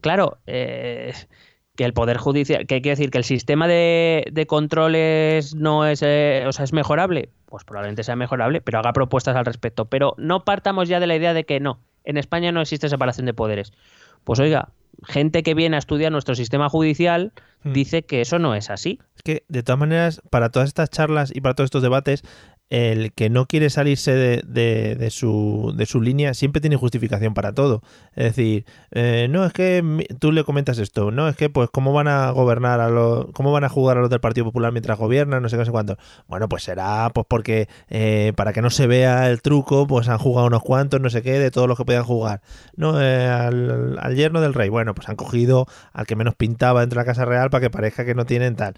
Claro, 0.00 0.38
eh, 0.46 1.12
que 1.80 1.86
el 1.86 1.94
Poder 1.94 2.18
Judicial, 2.18 2.66
que 2.66 2.82
quiere 2.82 2.90
decir 2.90 3.10
que 3.10 3.16
el 3.16 3.24
sistema 3.24 3.66
de, 3.66 4.26
de 4.30 4.46
controles 4.46 5.54
no 5.54 5.86
es, 5.86 6.02
eh, 6.02 6.44
o 6.46 6.52
sea, 6.52 6.66
es 6.66 6.74
mejorable, 6.74 7.30
pues 7.46 7.64
probablemente 7.64 8.04
sea 8.04 8.16
mejorable, 8.16 8.60
pero 8.60 8.80
haga 8.80 8.92
propuestas 8.92 9.34
al 9.34 9.46
respecto. 9.46 9.86
Pero 9.86 10.12
no 10.18 10.44
partamos 10.44 10.90
ya 10.90 11.00
de 11.00 11.06
la 11.06 11.16
idea 11.16 11.32
de 11.32 11.44
que 11.44 11.58
no, 11.58 11.80
en 12.04 12.18
España 12.18 12.52
no 12.52 12.60
existe 12.60 12.90
separación 12.90 13.24
de 13.24 13.32
poderes. 13.32 13.72
Pues 14.24 14.40
oiga, 14.40 14.68
gente 15.04 15.42
que 15.42 15.54
viene 15.54 15.76
a 15.76 15.78
estudiar 15.78 16.12
nuestro 16.12 16.34
sistema 16.34 16.68
judicial 16.68 17.32
Hmm. 17.62 17.72
dice 17.72 18.02
que 18.02 18.20
eso 18.20 18.38
no 18.38 18.54
es 18.54 18.70
así. 18.70 18.98
Es 19.16 19.22
que, 19.22 19.44
de 19.48 19.62
todas 19.62 19.78
maneras, 19.78 20.22
para 20.30 20.50
todas 20.50 20.68
estas 20.68 20.88
charlas 20.88 21.30
y 21.34 21.40
para 21.40 21.54
todos 21.54 21.66
estos 21.66 21.82
debates, 21.82 22.22
el 22.70 23.12
que 23.12 23.30
no 23.30 23.46
quiere 23.46 23.68
salirse 23.68 24.14
de, 24.14 25.08
su, 25.10 25.74
línea 26.00 26.34
siempre 26.34 26.60
tiene 26.60 26.76
justificación 26.76 27.34
para 27.34 27.52
todo. 27.52 27.82
Es 28.14 28.36
decir, 28.36 28.64
eh, 28.92 29.26
no, 29.28 29.44
es 29.44 29.52
que 29.52 30.06
tú 30.20 30.30
le 30.30 30.44
comentas 30.44 30.78
esto, 30.78 31.10
no, 31.10 31.28
es 31.28 31.36
que, 31.36 31.50
pues, 31.50 31.68
¿cómo 31.70 31.92
van 31.92 32.06
a 32.06 32.30
gobernar 32.30 32.80
a 32.80 32.88
los, 32.88 33.26
cómo 33.32 33.50
van 33.50 33.64
a 33.64 33.68
jugar 33.68 33.98
a 33.98 34.00
los 34.00 34.08
del 34.08 34.20
Partido 34.20 34.44
Popular 34.46 34.70
mientras 34.70 34.98
gobiernan? 34.98 35.42
No 35.42 35.48
sé 35.48 35.56
qué, 35.56 35.60
no 35.60 35.64
sé 35.64 35.70
cuánto. 35.72 35.98
Bueno, 36.28 36.48
pues 36.48 36.62
será, 36.62 37.10
pues, 37.12 37.26
porque 37.28 37.68
eh, 37.88 38.32
para 38.36 38.52
que 38.52 38.62
no 38.62 38.70
se 38.70 38.86
vea 38.86 39.28
el 39.28 39.42
truco, 39.42 39.88
pues 39.88 40.08
han 40.08 40.18
jugado 40.18 40.46
unos 40.46 40.62
cuantos, 40.62 41.00
no 41.00 41.10
sé 41.10 41.22
qué, 41.22 41.40
de 41.40 41.50
todos 41.50 41.66
los 41.66 41.76
que 41.76 41.84
podían 41.84 42.04
jugar. 42.04 42.40
No, 42.76 43.00
eh, 43.00 43.26
al, 43.26 43.98
al 44.00 44.14
yerno 44.14 44.40
del 44.40 44.54
rey, 44.54 44.68
bueno, 44.68 44.94
pues 44.94 45.08
han 45.08 45.16
cogido 45.16 45.66
al 45.92 46.06
que 46.06 46.14
menos 46.14 46.36
pintaba 46.36 46.80
dentro 46.80 47.00
de 47.00 47.04
la 47.04 47.12
Casa 47.12 47.24
Real 47.24 47.50
para 47.50 47.62
que 47.62 47.70
parezca 47.70 48.04
que 48.04 48.14
no 48.14 48.26
tienen 48.26 48.54
tal. 48.54 48.74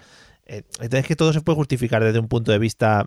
Eh, 0.47 0.62
entonces 0.80 1.07
que 1.07 1.16
todo 1.16 1.32
se 1.32 1.40
puede 1.40 1.57
justificar 1.57 2.03
desde 2.03 2.18
un 2.18 2.28
punto 2.28 2.53
de 2.53 2.59
vista... 2.59 3.07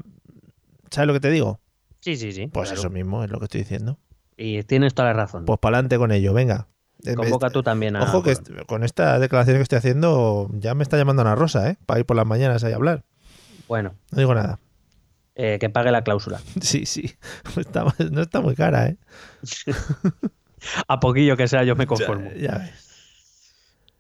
¿Sabes 0.96 1.08
lo 1.08 1.14
que 1.14 1.20
te 1.20 1.30
digo? 1.30 1.60
Sí, 2.00 2.16
sí, 2.18 2.32
sí. 2.32 2.48
Pues 2.48 2.70
claro. 2.70 2.80
eso 2.82 2.90
mismo 2.90 3.24
es 3.24 3.30
lo 3.30 3.40
que 3.40 3.46
estoy 3.46 3.62
diciendo. 3.62 4.00
Y 4.38 4.64
tienes 4.64 4.94
toda 4.94 5.10
la 5.10 5.14
razón. 5.14 5.46
Pues 5.46 5.60
para 5.60 5.78
adelante 5.78 5.98
con 5.98 6.12
ello, 6.12 6.34
venga. 6.34 6.68
Eh, 7.06 7.14
Convoca 7.16 7.50
tú 7.50 7.62
también 7.64 7.96
a... 7.96 8.04
Ojo 8.04 8.24
que 8.24 8.36
con 8.68 8.84
esta 8.84 9.20
declaración 9.20 9.58
que 9.58 9.64
estoy 9.64 9.78
haciendo 9.78 10.50
ya 10.54 10.74
me 10.76 10.84
está 10.84 10.98
llamando 10.98 11.22
Ana 11.22 11.36
Rosa, 11.36 11.70
¿eh? 11.70 11.78
Para 11.86 12.00
ir 12.00 12.06
por 12.06 12.16
las 12.18 12.26
mañanas 12.26 12.64
ahí 12.64 12.74
a 12.74 12.76
hablar. 12.78 13.04
Bueno, 13.68 13.96
No 14.12 14.18
digo 14.20 14.34
nada. 14.36 14.60
eh, 15.36 15.58
que 15.60 15.70
pague 15.70 15.92
la 15.92 16.04
cláusula. 16.04 16.40
Sí, 16.62 16.86
sí. 16.86 17.14
Está- 17.58 17.86
no 18.12 18.22
está 18.22 18.42
muy 18.42 18.56
cara, 18.56 18.88
¿eh? 18.88 18.98
A 20.88 21.00
poquillo 21.00 21.38
que 21.38 21.48
sea, 21.48 21.64
yo 21.64 21.76
me 21.76 21.86
conformo. 21.88 22.30
Ya, 22.36 22.52
ya 22.54 22.58
ves. 22.60 22.86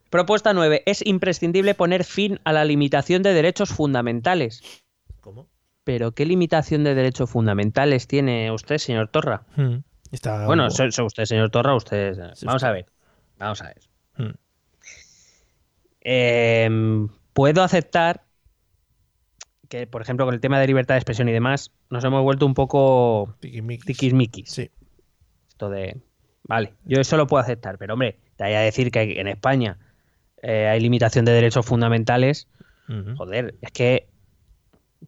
Propuesta 0.10 0.54
9. 0.54 0.84
Es 0.86 1.06
imprescindible 1.06 1.76
poner 1.76 2.04
fin 2.06 2.39
a 2.43 2.54
la 2.54 2.64
limitación 2.66 3.22
de 3.24 3.34
derechos 3.34 3.70
fundamentales. 3.70 4.62
¿Cómo? 5.22 5.48
¿Pero 5.86 6.12
qué 6.12 6.26
limitación 6.26 6.84
de 6.84 6.94
derechos 6.96 7.30
fundamentales 7.30 8.08
tiene 8.08 8.52
usted, 8.52 8.78
señor 8.80 9.08
Torra? 9.08 9.44
Hmm. 9.56 9.78
Está 10.12 10.46
Bueno, 10.46 10.70
so- 10.70 10.92
so 10.92 11.06
usted, 11.06 11.24
señor 11.26 11.50
Torra, 11.52 11.76
usted... 11.76 12.34
Sí, 12.34 12.46
Vamos 12.46 12.64
a 12.64 12.72
ver. 12.72 12.86
Vamos 13.38 13.62
a 13.62 13.68
ver. 13.68 13.78
Hmm. 14.18 14.34
Eh, 16.02 17.08
puedo 17.34 17.64
aceptar 17.64 18.24
que, 19.70 19.88
por 19.88 20.02
ejemplo, 20.02 20.26
con 20.26 20.34
el 20.36 20.42
tema 20.42 20.60
de 20.60 20.68
libertad 20.68 20.96
de 20.96 21.00
expresión 21.00 21.28
y 21.30 21.32
demás, 21.32 21.72
nos 21.90 22.04
hemos 22.04 22.22
vuelto 22.24 22.46
un 22.46 22.54
poco 22.54 23.36
Tiquismiquis. 23.40 24.50
Sí. 24.52 24.70
Esto 25.50 25.70
de... 25.70 26.02
Vale, 26.44 26.74
yo 26.84 27.02
eso 27.02 27.18
lo 27.18 27.26
puedo 27.26 27.42
aceptar, 27.42 27.78
pero 27.80 27.94
hombre, 27.94 28.20
te 28.36 28.44
voy 28.44 28.54
a 28.54 28.60
decir 28.60 28.92
que 28.92 29.20
en 29.20 29.28
España 29.28 29.80
eh, 30.44 30.68
hay 30.68 30.80
limitación 30.80 31.26
de 31.26 31.32
derechos 31.32 31.66
fundamentales. 31.66 32.48
Joder, 33.18 33.56
es 33.62 33.72
que... 33.72 34.08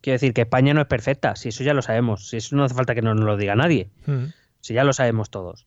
Quiero 0.01 0.15
decir 0.15 0.33
que 0.33 0.41
España 0.41 0.73
no 0.73 0.81
es 0.81 0.87
perfecta, 0.87 1.35
si 1.35 1.49
eso 1.49 1.63
ya 1.63 1.73
lo 1.73 1.81
sabemos, 1.81 2.29
si 2.29 2.37
eso 2.37 2.55
no 2.55 2.63
hace 2.63 2.75
falta 2.75 2.93
que 2.95 3.01
nos 3.01 3.15
lo 3.19 3.35
diga 3.37 3.55
nadie, 3.55 3.89
Hmm. 4.05 4.25
si 4.61 4.73
ya 4.73 4.83
lo 4.83 4.93
sabemos 4.93 5.29
todos. 5.29 5.65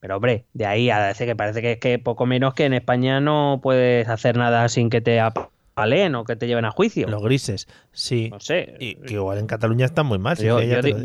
Pero 0.00 0.16
hombre, 0.16 0.46
de 0.52 0.66
ahí 0.66 0.90
a 0.90 1.00
decir 1.00 1.26
que 1.26 1.34
parece 1.36 1.60
que 1.62 1.72
es 1.72 1.78
que 1.78 1.98
poco 1.98 2.24
menos 2.26 2.54
que 2.54 2.64
en 2.64 2.72
España 2.74 3.20
no 3.20 3.60
puedes 3.62 4.08
hacer 4.08 4.36
nada 4.36 4.68
sin 4.68 4.90
que 4.90 5.00
te 5.00 5.18
apalen 5.20 6.14
o 6.14 6.24
que 6.24 6.36
te 6.36 6.46
lleven 6.46 6.64
a 6.64 6.70
juicio. 6.70 7.08
Los 7.08 7.22
grises, 7.22 7.66
sí. 7.92 8.28
No 8.30 8.38
sé. 8.40 8.76
Y 8.80 8.94
que 8.96 9.14
igual 9.14 9.38
en 9.38 9.46
Cataluña 9.46 9.86
están 9.86 10.06
muy 10.06 10.18
mal. 10.18 10.36
Yo- 10.36 10.58
di- 10.60 10.66
digo. 10.82 10.98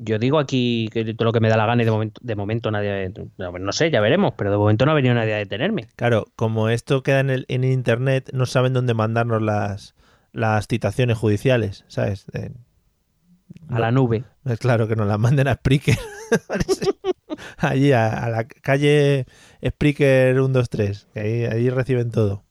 Yo 0.00 0.18
digo 0.20 0.38
aquí 0.38 0.88
que 0.92 1.04
todo 1.14 1.24
lo 1.26 1.32
que 1.32 1.40
me 1.40 1.48
da 1.48 1.56
la 1.56 1.66
gana 1.66 1.82
y 1.82 1.84
de 1.84 1.90
momento, 1.90 2.20
de 2.22 2.36
momento 2.36 2.70
nadie. 2.70 3.12
No, 3.36 3.50
no 3.58 3.72
sé, 3.72 3.90
ya 3.90 4.00
veremos, 4.00 4.34
pero 4.36 4.50
de 4.52 4.56
momento 4.56 4.86
no 4.86 4.92
ha 4.92 4.94
venido 4.94 5.12
nadie 5.14 5.34
a 5.34 5.38
detenerme. 5.38 5.88
Claro, 5.96 6.26
como 6.36 6.68
esto 6.68 7.02
queda 7.02 7.18
en, 7.20 7.30
el, 7.30 7.44
en 7.48 7.64
internet, 7.64 8.30
no 8.32 8.46
saben 8.46 8.74
dónde 8.74 8.94
mandarnos 8.94 9.42
las, 9.42 9.96
las 10.32 10.66
citaciones 10.68 11.16
judiciales, 11.18 11.84
¿sabes? 11.88 12.26
Eh, 12.32 12.50
A 13.68 13.74
no- 13.74 13.78
la 13.80 13.90
nube. 13.90 14.24
Es 14.44 14.58
claro 14.58 14.88
que 14.88 14.96
nos 14.96 15.06
las 15.08 15.18
manden 15.18 15.48
a 15.48 15.54
Spreaker. 15.54 15.96
Allí, 17.58 17.92
a, 17.92 18.08
a 18.24 18.28
la 18.30 18.44
calle 18.44 19.26
Spreaker 19.66 20.34
123, 20.34 21.08
que 21.14 21.20
ahí, 21.20 21.44
ahí 21.44 21.70
reciben 21.70 22.10
todo. 22.10 22.44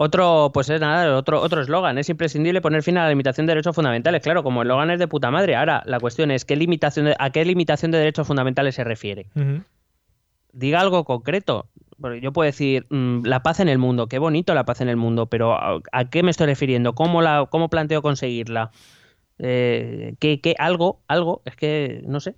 Otro, 0.00 0.52
pues 0.54 0.70
es 0.70 0.80
nada, 0.80 1.16
otro 1.16 1.40
otro 1.40 1.60
eslogan. 1.60 1.98
Es 1.98 2.08
imprescindible 2.08 2.60
poner 2.60 2.84
fin 2.84 2.98
a 2.98 3.02
la 3.04 3.08
limitación 3.10 3.46
de 3.46 3.50
derechos 3.52 3.74
fundamentales. 3.74 4.22
Claro, 4.22 4.44
como 4.44 4.62
eslogan 4.62 4.90
es 4.92 5.00
de 5.00 5.08
puta 5.08 5.32
madre. 5.32 5.56
Ahora, 5.56 5.82
la 5.86 5.98
cuestión 5.98 6.30
es 6.30 6.44
¿qué 6.44 6.54
limitación 6.54 7.06
de- 7.06 7.16
a 7.18 7.30
qué 7.30 7.44
limitación 7.44 7.90
de 7.90 7.98
derechos 7.98 8.26
fundamentales 8.26 8.76
se 8.76 8.84
refiere. 8.84 9.26
Diga 10.52 10.80
algo 10.80 11.04
concreto. 11.04 11.68
Porque 12.00 12.20
yo 12.20 12.32
puedo 12.32 12.46
decir 12.46 12.86
mm, 12.90 13.24
la 13.24 13.42
paz 13.42 13.60
en 13.60 13.68
el 13.68 13.78
mundo, 13.78 14.06
qué 14.08 14.18
bonito 14.18 14.54
la 14.54 14.64
paz 14.64 14.80
en 14.80 14.88
el 14.88 14.96
mundo, 14.96 15.26
pero 15.26 15.54
¿a, 15.54 15.80
a 15.92 16.10
qué 16.10 16.22
me 16.22 16.30
estoy 16.30 16.46
refiriendo? 16.46 16.94
¿Cómo, 16.94 17.22
la, 17.22 17.46
cómo 17.50 17.68
planteo 17.70 18.02
conseguirla? 18.02 18.70
Eh, 19.38 20.14
¿qué, 20.18 20.40
qué? 20.40 20.54
algo, 20.58 21.02
algo, 21.08 21.42
es 21.44 21.56
que 21.56 22.02
no 22.06 22.20
sé. 22.20 22.36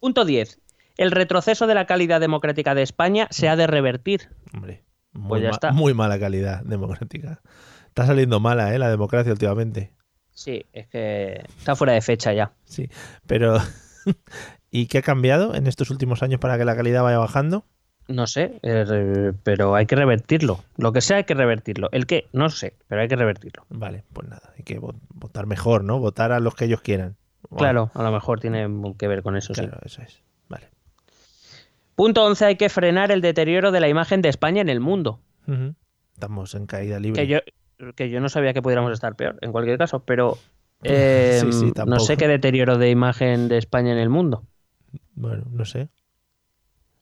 Punto 0.00 0.24
10. 0.24 0.60
El 0.96 1.10
retroceso 1.10 1.66
de 1.66 1.74
la 1.74 1.86
calidad 1.86 2.20
democrática 2.20 2.74
de 2.74 2.82
España 2.82 3.28
se 3.30 3.48
ha 3.48 3.56
de 3.56 3.66
revertir. 3.66 4.30
Hombre, 4.54 4.84
muy, 5.12 5.28
Pues 5.28 5.42
ya 5.42 5.48
ma- 5.50 5.54
está. 5.54 5.72
muy 5.72 5.94
mala 5.94 6.18
calidad 6.18 6.62
democrática. 6.64 7.40
Está 7.88 8.06
saliendo 8.06 8.40
mala, 8.40 8.74
¿eh? 8.74 8.78
La 8.78 8.90
democracia 8.90 9.32
últimamente. 9.32 9.92
Sí, 10.30 10.66
es 10.72 10.86
que 10.88 11.42
está 11.58 11.76
fuera 11.76 11.94
de 11.94 12.02
fecha 12.02 12.32
ya. 12.32 12.52
Sí, 12.64 12.88
pero 13.26 13.58
¿Y 14.70 14.86
qué 14.86 14.98
ha 14.98 15.02
cambiado 15.02 15.54
en 15.54 15.66
estos 15.66 15.90
últimos 15.90 16.22
años 16.22 16.40
para 16.40 16.58
que 16.58 16.64
la 16.64 16.76
calidad 16.76 17.02
vaya 17.02 17.18
bajando? 17.18 17.64
No 18.08 18.26
sé, 18.28 18.60
eh, 18.62 19.32
pero 19.42 19.74
hay 19.74 19.86
que 19.86 19.96
revertirlo. 19.96 20.62
Lo 20.76 20.92
que 20.92 21.00
sea 21.00 21.18
hay 21.18 21.24
que 21.24 21.34
revertirlo. 21.34 21.88
El 21.90 22.06
qué, 22.06 22.28
no 22.32 22.50
sé, 22.50 22.74
pero 22.86 23.00
hay 23.00 23.08
que 23.08 23.16
revertirlo. 23.16 23.64
Vale, 23.68 24.04
pues 24.12 24.28
nada, 24.28 24.52
hay 24.56 24.62
que 24.62 24.78
votar 24.78 25.46
mejor, 25.46 25.82
¿no? 25.82 25.98
Votar 25.98 26.30
a 26.30 26.38
los 26.38 26.54
que 26.54 26.66
ellos 26.66 26.80
quieran. 26.82 27.16
Claro, 27.56 27.90
a 27.94 28.02
lo 28.02 28.12
mejor 28.12 28.40
tiene 28.40 28.68
que 28.98 29.08
ver 29.08 29.22
con 29.22 29.36
eso, 29.36 29.52
claro, 29.52 29.78
eso 29.84 30.02
es. 30.02 30.22
Vale. 30.48 30.68
Punto 31.94 32.24
11. 32.24 32.44
Hay 32.44 32.56
que 32.56 32.68
frenar 32.68 33.10
el 33.10 33.20
deterioro 33.20 33.72
de 33.72 33.80
la 33.80 33.88
imagen 33.88 34.22
de 34.22 34.28
España 34.28 34.60
en 34.60 34.68
el 34.68 34.80
mundo. 34.80 35.20
Estamos 36.14 36.54
en 36.54 36.66
caída 36.66 36.98
libre. 37.00 37.22
Que 37.22 37.28
yo, 37.28 37.38
que 37.94 38.10
yo 38.10 38.20
no 38.20 38.28
sabía 38.28 38.52
que 38.52 38.62
pudiéramos 38.62 38.92
estar 38.92 39.16
peor, 39.16 39.38
en 39.40 39.52
cualquier 39.52 39.78
caso, 39.78 40.00
pero 40.00 40.38
eh, 40.82 41.42
no 41.86 42.00
sé 42.00 42.16
qué 42.16 42.28
deterioro 42.28 42.78
de 42.78 42.90
imagen 42.90 43.48
de 43.48 43.58
España 43.58 43.92
en 43.92 43.98
el 43.98 44.10
mundo. 44.10 44.44
Bueno, 45.14 45.44
no 45.50 45.64
sé. 45.64 45.88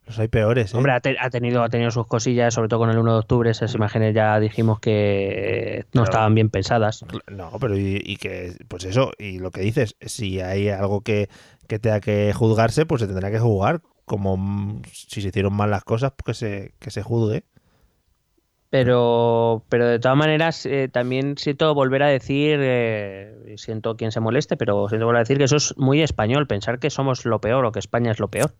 Los 0.07 0.19
hay 0.19 0.29
peores, 0.29 0.75
¿eh? 0.75 0.77
Hombre, 0.77 0.93
ha, 0.93 1.01
tenido, 1.01 1.63
ha 1.63 1.69
tenido 1.71 1.91
sus 1.91 2.07
cosillas, 2.07 2.53
sobre 2.53 2.69
todo 2.69 2.81
con 2.81 2.91
el 2.91 2.99
1 2.99 3.13
de 3.13 3.19
octubre. 3.19 3.51
Esas 3.51 3.75
imágenes 3.75 4.15
ya 4.15 4.39
dijimos 4.39 4.79
que 4.79 5.87
no 5.95 6.05
estaban 6.05 6.35
bien 6.35 6.51
pensadas. 6.51 7.05
No, 7.31 7.53
pero 7.59 7.77
y, 7.77 8.17
que, 8.17 8.53
pues 8.69 8.85
eso, 8.85 9.13
y 9.19 9.39
lo 9.39 9.51
que 9.51 9.63
dices, 9.63 9.97
si 10.03 10.41
hay 10.41 10.69
algo 10.69 11.01
que, 11.01 11.31
que 11.69 11.79
tenga 11.79 12.01
que 12.01 12.33
juzgarse, 12.35 12.85
pues 12.85 13.01
se 13.01 13.07
tendrá 13.07 13.31
que 13.31 13.39
juzgar. 13.39 13.81
Como 14.05 14.83
si 14.93 15.23
se 15.23 15.29
hicieron 15.29 15.55
mal 15.55 15.71
las 15.71 15.85
cosas, 15.85 16.13
pues 16.13 16.39
que 16.39 16.47
se, 16.47 16.75
que 16.79 16.91
se 16.91 17.03
juzgue. 17.03 17.45
Pero, 18.75 19.65
pero 19.69 19.87
de 19.87 20.01
todas 20.01 20.19
maneras, 20.19 20.67
eh, 20.67 20.89
también 20.89 21.39
siento 21.39 21.73
volver 21.75 22.03
a 22.03 22.09
decir, 22.09 22.59
eh, 22.61 23.55
siento 23.57 23.97
quien 23.97 24.11
se 24.11 24.19
moleste, 24.19 24.57
pero 24.57 24.89
siento 24.89 25.07
volver 25.07 25.19
a 25.19 25.23
decir 25.23 25.39
que 25.39 25.45
eso 25.45 25.55
es 25.55 25.79
muy 25.79 26.03
español, 26.03 26.49
pensar 26.49 26.81
que 26.81 26.91
somos 26.91 27.25
lo 27.25 27.41
peor 27.41 27.65
o 27.67 27.71
que 27.71 27.79
España 27.79 28.11
es 28.11 28.19
lo 28.19 28.27
peor. 28.27 28.53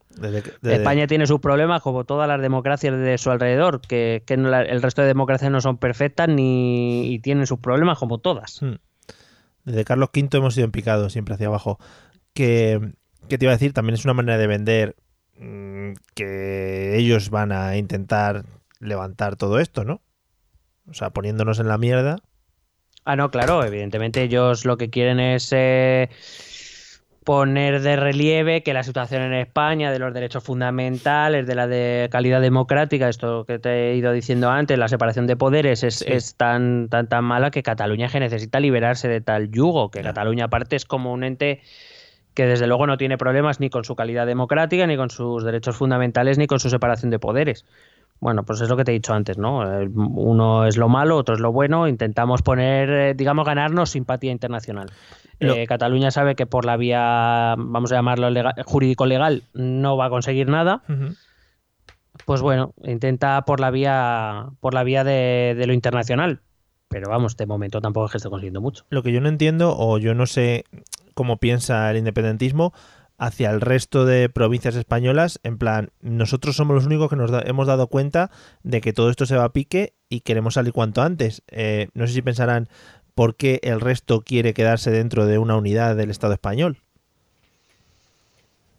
España 0.63 1.09
tiene 1.09 1.27
sus 1.27 1.41
problemas, 1.41 1.83
como 1.83 2.05
todas 2.05 2.29
las 2.29 2.41
democracias 2.41 2.97
de 2.97 3.19
su 3.19 3.33
alrededor, 3.33 3.81
que, 3.81 4.23
el 4.29 4.83
resto 4.83 5.03
de 5.03 5.09
democracias 5.09 5.51
no 5.51 5.61
son 5.61 5.79
perfectas 5.79 6.29
ni 6.29 7.13
y 7.13 7.19
tienen 7.19 7.49
sus 7.49 7.59
problemas, 7.59 7.99
como 7.99 8.19
todas. 8.19 8.63
Hmm. 8.63 8.77
Desde 9.65 9.85
Carlos 9.85 10.11
V 10.15 10.29
hemos 10.39 10.57
ido 10.57 10.67
en 10.67 10.71
picado, 10.71 11.11
siempre 11.11 11.35
hacia 11.35 11.49
abajo. 11.49 11.81
Que, 12.35 12.79
que 13.29 13.37
te 13.37 13.47
iba 13.47 13.53
a 13.53 13.57
decir, 13.57 13.73
también 13.73 13.95
es 13.95 14.05
una 14.05 14.15
manera 14.15 14.39
de 14.39 14.47
vender 14.47 14.95
mm, 15.41 15.95
que 16.15 16.99
ellos 16.99 17.31
van 17.31 17.51
a 17.51 17.77
intentar 17.77 18.45
levantar 18.85 19.37
todo 19.37 19.59
esto, 19.59 19.85
¿no? 19.85 20.01
O 20.89 20.95
sea, 20.95 21.11
poniéndonos 21.11 21.59
en 21.59 21.69
la 21.69 21.79
mierda. 21.79 22.19
Ah, 23.05 23.17
no, 23.17 23.31
claro, 23.31 23.65
evidentemente 23.65 24.23
ellos 24.23 24.65
lo 24.65 24.77
que 24.77 24.91
quieren 24.91 25.21
es 25.21 25.51
eh, 25.53 26.09
poner 27.25 27.81
de 27.81 27.97
relieve 27.97 28.63
que 28.63 28.73
la 28.73 28.83
situación 28.83 29.23
en 29.23 29.35
España 29.35 29.91
de 29.91 29.99
los 29.99 30.13
derechos 30.15 30.45
fundamentales, 30.45 31.47
de 31.47 31.55
la 31.55 31.67
de 31.67 32.09
calidad 32.11 32.41
democrática, 32.41 33.09
esto 33.09 33.45
que 33.45 33.59
te 33.59 33.91
he 33.91 33.97
ido 33.97 34.13
diciendo 34.13 34.51
antes, 34.51 34.79
la 34.79 34.89
separación 34.89 35.27
de 35.27 35.37
poderes 35.37 35.83
es, 35.83 36.35
tan, 36.37 36.89
tan, 36.89 37.09
tan 37.09 37.25
mala 37.25 37.51
que 37.51 37.63
Cataluña 37.63 38.09
que 38.09 38.21
necesita 38.21 38.61
liberarse 38.61 39.09
de 39.09 39.21
tal 39.21 39.51
yugo, 39.51 39.91
que 39.91 40.03
Cataluña 40.03 40.47
aparte 40.47 40.77
es 40.77 40.85
como 40.85 41.13
un 41.13 41.25
ente 41.25 41.61
que 42.35 42.47
desde 42.47 42.67
luego 42.67 42.87
no 42.87 42.99
tiene 42.99 43.17
problemas 43.17 43.61
ni 43.61 43.71
con 43.71 43.85
su 43.85 43.97
calidad 43.97 44.27
democrática, 44.27 44.87
ni 44.87 44.97
con 44.97 45.09
sus 45.09 45.45
derechos 45.45 45.77
fundamentales, 45.77 46.37
ni 46.37 46.47
con 46.47 46.59
su 46.59 46.69
separación 46.69 47.11
de 47.11 47.19
poderes. 47.19 47.65
Bueno, 48.21 48.45
pues 48.45 48.61
es 48.61 48.69
lo 48.69 48.77
que 48.77 48.85
te 48.85 48.93
he 48.93 48.95
dicho 48.95 49.13
antes, 49.13 49.39
¿no? 49.39 49.81
Eh, 49.81 49.89
uno 49.95 50.67
es 50.67 50.77
lo 50.77 50.89
malo, 50.89 51.17
otro 51.17 51.35
es 51.35 51.41
lo 51.41 51.53
bueno. 51.53 51.89
Intentamos 51.89 52.43
poner, 52.43 52.91
eh, 52.91 53.15
digamos, 53.15 53.45
ganarnos 53.45 53.91
simpatía 53.91 54.33
internacional. 54.33 54.91
Eh, 55.41 55.67
Cataluña 55.67 56.11
sabe 56.11 56.35
que 56.35 56.47
por 56.47 56.65
la 56.65 56.77
vía, 56.77 57.55
vamos 57.59 57.93
a 57.93 57.97
llamarlo 57.97 58.29
jurídico-legal, 58.65 59.43
no 59.53 59.97
va 59.97 60.07
a 60.07 60.11
conseguir 60.11 60.49
nada. 60.49 60.83
Pues 62.25 62.41
bueno, 62.41 62.73
intenta 62.85 63.43
por 63.43 63.61
la 63.61 63.71
vía, 63.71 64.47
por 64.61 64.73
la 64.73 64.85
vía 64.85 65.05
de, 65.05 65.55
de, 65.59 65.67
lo 65.67 65.73
internacional. 65.73 66.41
Pero 66.89 67.11
vamos, 67.11 67.37
de 67.37 67.47
momento 67.47 67.81
tampoco 67.81 68.07
es 68.07 68.13
que 68.13 68.19
esté 68.19 68.31
consiguiendo 68.31 68.61
mucho. 68.61 68.85
Lo 68.89 69.03
que 69.03 69.13
yo 69.13 69.21
no 69.21 69.29
entiendo, 69.29 69.75
o 69.77 69.99
yo 69.99 70.15
no 70.15 70.27
sé 70.27 70.65
cómo 71.15 71.39
piensa 71.39 71.91
el 71.91 71.97
independentismo, 71.97 72.73
hacia 73.19 73.51
el 73.51 73.61
resto 73.61 74.05
de 74.05 74.29
provincias 74.29 74.75
españolas, 74.77 75.41
en 75.43 75.59
plan, 75.59 75.91
nosotros 76.01 76.57
somos 76.57 76.75
los 76.75 76.87
únicos 76.87 77.09
que 77.09 77.17
nos 77.17 77.31
hemos 77.45 77.67
dado 77.67 77.87
cuenta 77.87 78.31
de 78.63 78.81
que 78.81 78.93
todo 78.93 79.11
esto 79.11 79.27
se 79.27 79.37
va 79.37 79.45
a 79.45 79.53
pique 79.53 79.95
y 80.09 80.21
queremos 80.21 80.55
salir 80.55 80.73
cuanto 80.73 81.03
antes. 81.03 81.43
Eh, 81.49 81.89
no 81.95 82.07
sé 82.07 82.15
si 82.15 82.23
pensarán 82.23 82.69
por 83.15 83.37
qué 83.37 83.61
el 83.63 83.81
resto 83.81 84.23
quiere 84.23 84.55
quedarse 84.55 84.91
dentro 84.91 85.27
de 85.27 85.39
una 85.39 85.57
unidad 85.57 85.97
del 85.97 86.11
Estado 86.11 86.33
español. 86.33 86.79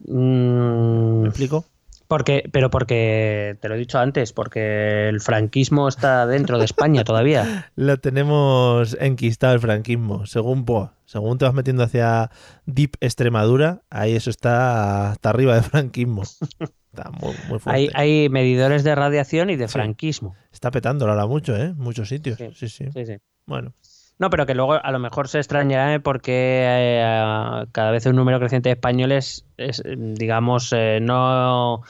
Mm. 0.08 1.22
¿Me 1.22 1.28
explico? 1.30 1.66
Porque, 2.08 2.48
pero 2.52 2.70
porque, 2.70 3.58
te 3.62 3.70
lo 3.70 3.76
he 3.76 3.78
dicho 3.78 4.00
antes, 4.00 4.34
porque 4.34 5.10
el 5.10 5.22
franquismo 5.22 5.88
está 5.88 6.28
dentro 6.28 6.60
de 6.60 6.66
España 6.66 7.04
todavía. 7.06 7.72
Lo 7.76 7.98
tenemos 7.98 8.96
enquistado 9.00 9.54
el 9.54 9.60
franquismo. 9.60 10.26
Según, 10.26 10.66
según 11.06 11.38
te 11.38 11.46
vas 11.46 11.54
metiendo 11.54 11.84
hacia 11.84 12.30
Deep 12.66 12.98
Extremadura, 13.00 13.82
ahí 13.90 14.16
eso 14.16 14.30
está 14.30 15.12
hasta 15.12 15.30
arriba 15.30 15.56
de 15.56 15.62
franquismo. 15.64 16.24
Está 16.24 17.10
muy, 17.12 17.60
fuerte. 17.60 17.92
Hay, 17.94 18.30
medidores 18.30 18.84
de 18.84 18.96
radiación 18.96 19.50
y 19.50 19.56
de 19.56 19.68
franquismo. 19.68 20.36
Está 20.52 20.72
petándolo 20.72 21.12
ahora 21.12 21.28
mucho, 21.28 21.56
¿eh? 21.56 21.74
Muchos 21.76 22.08
sitios. 22.08 22.38
sí, 22.38 22.70
sí. 22.70 22.86
sí 22.94 23.18
bueno. 23.46 23.74
No, 24.18 24.30
pero 24.30 24.46
que 24.46 24.56
luego 24.56 24.74
a 24.74 24.92
lo 24.92 25.00
mejor 25.00 25.28
se 25.28 25.40
extrañará 25.40 26.00
porque 26.00 26.64
eh, 26.66 27.66
cada 27.72 27.92
vez 27.92 28.06
un 28.06 28.16
número 28.16 28.40
creciente 28.40 28.70
de 28.70 28.74
españoles, 28.74 29.46
es, 29.58 29.84
digamos, 29.86 30.72
eh, 30.74 31.00
no 31.02 31.84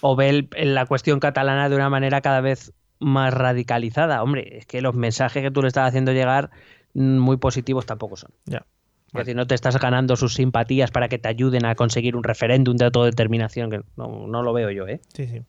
o 0.00 0.16
ve 0.16 0.48
la 0.56 0.86
cuestión 0.86 1.20
catalana 1.20 1.68
de 1.68 1.76
una 1.76 1.90
manera 1.90 2.20
cada 2.20 2.40
vez 2.40 2.72
más 2.98 3.32
radicalizada. 3.32 4.22
Hombre, 4.22 4.58
es 4.58 4.66
que 4.66 4.80
los 4.80 4.94
mensajes 4.94 5.42
que 5.42 5.50
tú 5.50 5.62
le 5.62 5.68
estás 5.68 5.88
haciendo 5.88 6.12
llegar 6.12 6.50
mm, 6.94 7.18
muy 7.18 7.36
positivos 7.36 7.86
tampoco 7.86 8.16
son. 8.16 8.30
Ya. 8.46 8.66
Es 9.12 9.18
decir, 9.18 9.34
no 9.34 9.46
te 9.46 9.56
estás 9.56 9.76
ganando 9.80 10.14
sus 10.14 10.34
simpatías 10.34 10.92
para 10.92 11.08
que 11.08 11.18
te 11.18 11.28
ayuden 11.28 11.66
a 11.66 11.74
conseguir 11.74 12.14
un 12.14 12.22
referéndum 12.22 12.76
de 12.76 12.84
autodeterminación, 12.84 13.68
que 13.68 13.80
no, 13.96 14.28
no 14.28 14.42
lo 14.42 14.52
veo 14.52 14.70
yo, 14.70 14.86
¿eh? 14.86 15.00
Sí, 15.14 15.26
sí. 15.26 15.42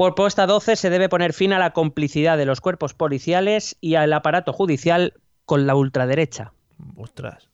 Por 0.00 0.14
puesta 0.14 0.46
12 0.46 0.76
se 0.76 0.88
debe 0.88 1.10
poner 1.10 1.34
fin 1.34 1.52
a 1.52 1.58
la 1.58 1.74
complicidad 1.74 2.38
de 2.38 2.46
los 2.46 2.62
cuerpos 2.62 2.94
policiales 2.94 3.76
y 3.82 3.96
al 3.96 4.14
aparato 4.14 4.54
judicial 4.54 5.12
con 5.44 5.66
la 5.66 5.74
ultraderecha. 5.74 6.54
Ostras. 6.96 7.50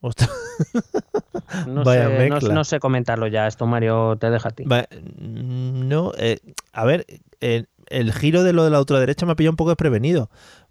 Ostras. 0.00 0.30
No, 1.66 1.84
sé, 1.84 2.28
no, 2.52 2.64
sé, 2.64 2.80
comentarlo 2.80 3.26
ya, 3.26 3.46
esto 3.46 3.66
Mario 3.66 4.16
te 4.18 4.28
deja 4.28 4.48
a 4.48 4.52
ti. 4.52 4.64
No, 5.20 6.12
eh, 6.18 6.40
a 6.72 6.84
ver, 6.84 7.06
el 7.40 8.12
giro 8.12 8.42
de 8.42 8.52
lo 8.52 8.64
de 8.64 8.70
la 8.70 8.80
ultraderecha 8.80 9.24
me 9.24 9.32
ha 9.32 9.36
pillado 9.36 9.52
un 9.52 9.56
poco 9.56 9.70
desprevenido. 9.70 10.30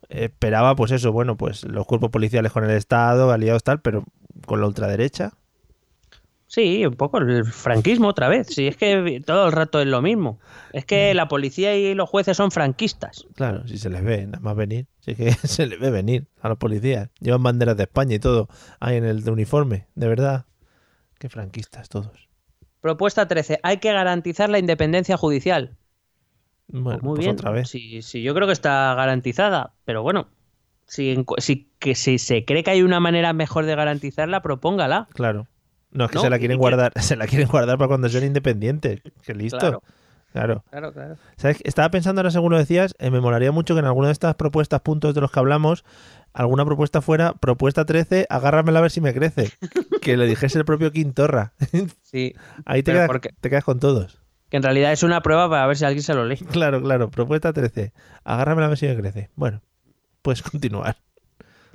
esperaba, 0.10 0.76
pues 0.76 0.92
eso, 0.92 1.14
bueno, 1.14 1.38
pues 1.38 1.64
los 1.64 1.88
cuerpos 1.88 2.12
policiales 2.12 2.52
con 2.52 2.66
el 2.66 2.72
Estado, 2.72 3.32
aliados 3.32 3.64
tal, 3.64 3.80
pero 3.80 4.04
con 4.46 4.60
la 4.60 4.68
ultraderecha. 4.68 5.32
Sí, 6.48 6.86
un 6.86 6.96
poco 6.96 7.18
el 7.18 7.46
franquismo 7.46 8.08
otra 8.08 8.30
vez. 8.30 8.48
Sí, 8.48 8.68
es 8.68 8.78
que 8.78 9.22
todo 9.26 9.48
el 9.48 9.52
rato 9.52 9.82
es 9.82 9.88
lo 9.88 10.02
mismo. 10.02 10.40
Es 10.72 10.86
que 10.86 11.12
mm. 11.14 11.18
la 11.18 11.28
policía 11.28 11.76
y 11.76 11.94
los 11.94 12.10
jueces 12.10 12.38
son 12.38 12.52
franquistas. 12.52 13.28
Claro, 13.36 13.68
si 13.68 13.78
se 13.78 13.90
les 13.90 14.04
ve, 14.04 14.26
nada 14.26 14.40
más 14.40 14.56
venir. 14.56 14.88
Sí 15.00 15.14
que 15.16 15.32
se 15.48 15.68
les 15.68 15.80
ve 15.80 15.92
venir 15.92 16.28
a 16.42 16.48
los 16.48 16.58
policías. 16.58 17.10
Llevan 17.20 17.44
banderas 17.44 17.76
de 17.76 17.84
España 17.84 18.16
y 18.16 18.20
todo 18.20 18.48
ahí 18.80 18.96
en 18.96 19.04
el 19.04 19.30
uniforme. 19.30 19.88
De 19.96 20.08
verdad. 20.08 20.46
Qué 21.20 21.30
franquistas 21.30 21.90
todos. 21.90 22.30
Propuesta 22.80 23.28
13. 23.28 23.60
Hay 23.64 23.78
que 23.78 23.92
garantizar 23.92 24.50
la 24.50 24.60
independencia 24.60 25.18
judicial. 25.18 25.76
Bueno, 26.68 27.00
muy 27.02 27.16
pues 27.16 27.20
bien. 27.20 27.32
Otra 27.32 27.52
vez. 27.52 27.70
Sí, 27.70 28.02
sí, 28.02 28.22
yo 28.22 28.34
creo 28.34 28.48
que 28.48 28.54
está 28.54 28.94
garantizada. 28.94 29.74
Pero 29.84 30.04
bueno, 30.04 30.30
si, 30.86 31.26
si, 31.40 31.70
que 31.80 31.96
si 31.96 32.20
se 32.20 32.46
cree 32.46 32.64
que 32.64 32.72
hay 32.72 32.84
una 32.84 33.02
manera 33.02 33.34
mejor 33.34 33.66
de 33.66 33.76
garantizarla, 33.76 34.42
propóngala. 34.42 35.10
Claro. 35.14 35.48
No, 35.92 36.06
es 36.06 36.12
que 36.12 36.20
se 36.20 36.30
la 36.30 36.40
quieren 36.40 36.58
guardar, 36.58 36.94
se 37.02 37.16
la 37.16 37.28
quieren 37.28 37.48
guardar 37.48 37.78
para 37.78 37.88
cuando 37.88 38.10
sean 38.10 38.24
independientes. 38.24 39.02
Que 39.24 39.34
listo. 39.34 39.60
Claro. 39.60 39.84
Claro, 40.70 40.94
claro. 40.94 41.18
Estaba 41.64 41.90
pensando 41.90 42.22
ahora, 42.22 42.32
según 42.32 42.52
lo 42.52 42.58
decías, 42.60 42.96
eh, 43.00 43.10
me 43.10 43.22
molaría 43.22 43.52
mucho 43.52 43.74
que 43.74 43.80
en 43.80 43.86
alguna 43.86 44.08
de 44.08 44.14
estas 44.14 44.36
propuestas, 44.36 44.82
puntos 44.82 45.16
de 45.16 45.22
los 45.22 45.32
que 45.32 45.40
hablamos, 45.40 45.84
alguna 46.34 46.64
propuesta 46.66 47.02
fuera, 47.02 47.34
propuesta 47.34 47.86
13, 47.86 48.28
agárramela 48.30 48.80
a 48.80 48.82
ver 48.84 48.92
si 48.92 49.02
me 49.02 49.14
crece. 49.14 49.52
que 50.02 50.18
le 50.18 50.28
dijese 50.28 50.60
el 50.60 50.66
propio 50.66 50.92
Quintorra. 50.92 51.54
Sí. 52.04 52.36
Ahí 52.66 52.84
te 52.84 52.94
quedas, 52.94 53.10
te 53.42 53.50
quedas 53.50 53.64
con 53.64 53.80
todos. 53.80 54.22
Que 54.50 54.58
en 54.58 54.64
realidad 54.64 54.94
es 54.94 55.04
una 55.04 55.22
prueba 55.22 55.50
para 55.50 55.68
ver 55.68 55.76
si 55.76 55.84
alguien 55.84 56.04
se 56.04 56.14
lo 56.14 56.24
lee. 56.24 56.38
Claro, 56.38 56.82
claro. 56.82 57.10
Propuesta 57.10 57.52
13. 57.52 57.92
Agárramela 58.24 58.68
a 58.68 58.70
ver 58.70 58.78
si 58.78 58.88
me 58.88 58.96
crece. 58.96 59.30
Bueno, 59.36 59.62
puedes 60.22 60.42
continuar. 60.42 60.98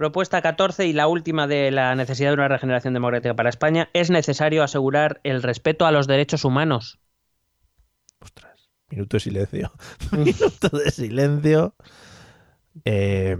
Propuesta 0.02 0.42
14 0.42 0.88
y 0.88 0.92
la 0.92 1.06
última 1.06 1.46
de 1.46 1.70
la 1.70 1.94
necesidad 1.94 2.30
de 2.30 2.34
una 2.34 2.48
regeneración 2.48 2.92
democrática 2.92 3.36
para 3.36 3.50
España. 3.50 3.88
Es 3.92 4.10
necesario 4.10 4.64
asegurar 4.64 5.20
el 5.22 5.44
respeto 5.44 5.86
a 5.86 5.92
los 5.92 6.08
derechos 6.08 6.44
humanos. 6.44 6.98
Ostras, 8.18 8.68
minuto 8.90 9.14
de 9.16 9.20
silencio. 9.20 9.72
minuto 10.10 10.76
de 10.76 10.90
silencio. 10.90 11.76
Eh, 12.84 13.36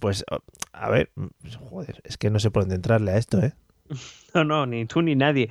pues, 0.00 0.24
a 0.72 0.90
ver, 0.90 1.12
joder, 1.70 2.00
es 2.02 2.18
que 2.18 2.28
no 2.28 2.40
sé 2.40 2.50
por 2.50 2.64
dónde 2.64 2.74
entrarle 2.74 3.12
a 3.12 3.16
esto, 3.16 3.38
¿eh? 3.38 3.54
No, 4.34 4.42
no, 4.42 4.66
ni 4.66 4.86
tú 4.86 5.02
ni 5.02 5.14
nadie. 5.14 5.48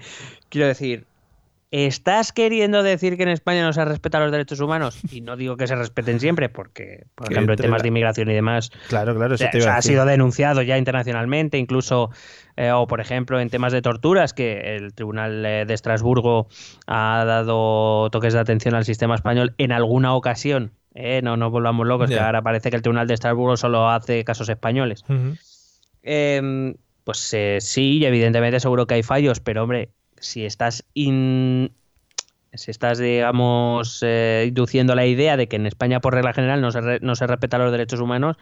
Quiero 0.49 0.67
decir, 0.67 1.07
¿estás 1.71 2.31
queriendo 2.31 2.83
decir 2.83 3.17
que 3.17 3.23
en 3.23 3.29
España 3.29 3.63
no 3.63 3.73
se 3.73 3.83
respetan 3.85 4.21
los 4.21 4.31
derechos 4.31 4.59
humanos? 4.59 4.99
Y 5.11 5.21
no 5.21 5.35
digo 5.37 5.57
que 5.57 5.67
se 5.67 5.75
respeten 5.75 6.19
siempre, 6.19 6.49
porque, 6.49 7.05
por 7.15 7.31
ejemplo, 7.31 7.53
en 7.53 7.59
temas 7.59 7.81
de 7.81 7.89
inmigración 7.89 8.29
y 8.29 8.33
demás, 8.33 8.71
Claro, 8.87 9.15
claro, 9.15 9.35
eso 9.35 9.43
o 9.43 9.45
sea, 9.45 9.51
te 9.51 9.57
iba 9.59 9.73
a 9.73 9.77
ha 9.77 9.81
sido 9.81 10.05
denunciado 10.05 10.61
ya 10.61 10.77
internacionalmente, 10.77 11.57
incluso, 11.57 12.09
eh, 12.55 12.71
o 12.71 12.87
por 12.87 13.01
ejemplo, 13.01 13.39
en 13.39 13.49
temas 13.49 13.73
de 13.73 13.81
torturas, 13.81 14.33
que 14.33 14.75
el 14.75 14.93
Tribunal 14.93 15.45
eh, 15.45 15.65
de 15.65 15.73
Estrasburgo 15.73 16.47
ha 16.87 17.23
dado 17.25 18.09
toques 18.09 18.33
de 18.33 18.39
atención 18.39 18.75
al 18.75 18.85
sistema 18.85 19.15
español 19.15 19.53
en 19.57 19.71
alguna 19.71 20.15
ocasión. 20.15 20.71
eh, 20.95 21.21
no 21.23 21.37
nos 21.37 21.51
volvamos 21.51 21.87
locos, 21.87 22.09
que 22.09 22.19
ahora 22.19 22.41
parece 22.41 22.71
que 22.71 22.75
el 22.75 22.81
Tribunal 22.81 23.07
de 23.07 23.13
Estrasburgo 23.13 23.55
solo 23.57 23.89
hace 23.89 24.23
casos 24.23 24.49
españoles. 24.49 25.03
Eh, 26.01 26.73
pues 27.03 27.33
eh, 27.33 27.57
sí, 27.59 28.05
evidentemente 28.05 28.59
seguro 28.59 28.85
que 28.85 28.93
hay 28.93 29.03
fallos, 29.03 29.39
pero 29.39 29.63
hombre, 29.63 29.89
si 30.21 30.45
estás 30.45 30.85
in- 30.93 31.71
si 32.53 32.71
estás, 32.71 32.97
digamos, 32.97 33.99
eh, 34.01 34.45
induciendo 34.47 34.95
la 34.95 35.05
idea 35.05 35.37
de 35.37 35.47
que 35.47 35.55
en 35.57 35.65
España 35.67 35.99
por 36.01 36.13
regla 36.15 36.33
general 36.33 36.61
no 36.61 36.71
se, 36.71 36.81
re- 36.81 36.99
no 37.01 37.15
se 37.15 37.27
respetan 37.27 37.61
los 37.61 37.71
derechos 37.71 37.99
humanos, 37.99 38.37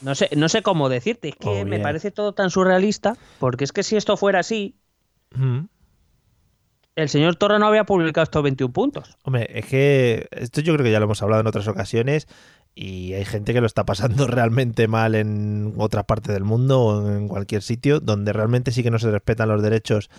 no 0.00 0.14
sé, 0.14 0.30
no 0.36 0.48
sé 0.48 0.62
cómo 0.62 0.88
decirte, 0.88 1.28
es 1.30 1.36
que 1.36 1.62
Oh, 1.62 1.64
me 1.66 1.78
parece 1.80 2.10
todo 2.10 2.32
tan 2.32 2.50
surrealista, 2.50 3.16
porque 3.38 3.64
es 3.64 3.72
que 3.72 3.82
si 3.82 3.96
esto 3.96 4.16
fuera 4.16 4.38
así, 4.40 4.76
el 6.96 7.08
señor 7.08 7.36
Torre 7.36 7.58
no 7.58 7.66
había 7.66 7.84
publicado 7.84 8.24
estos 8.24 8.42
21 8.42 8.72
puntos. 8.72 9.16
Hombre, 9.22 9.48
es 9.58 9.66
que 9.66 10.26
esto 10.32 10.60
yo 10.60 10.72
creo 10.74 10.84
que 10.84 10.90
ya 10.90 10.98
lo 10.98 11.04
hemos 11.04 11.22
hablado 11.22 11.40
en 11.42 11.46
otras 11.46 11.68
ocasiones 11.68 12.26
y 12.80 13.14
hay 13.14 13.24
gente 13.24 13.52
que 13.52 13.60
lo 13.60 13.66
está 13.66 13.84
pasando 13.84 14.26
realmente 14.28 14.86
mal 14.86 15.16
en 15.16 15.74
otra 15.78 16.04
parte 16.04 16.32
del 16.32 16.44
mundo 16.44 16.80
o 16.80 17.10
en 17.10 17.26
cualquier 17.26 17.62
sitio 17.62 17.98
donde 17.98 18.32
realmente 18.32 18.70
sí 18.70 18.84
que 18.84 18.92
no 18.92 19.00
se 19.00 19.10
respetan 19.10 19.48
los 19.48 19.62
derechos 19.62 20.10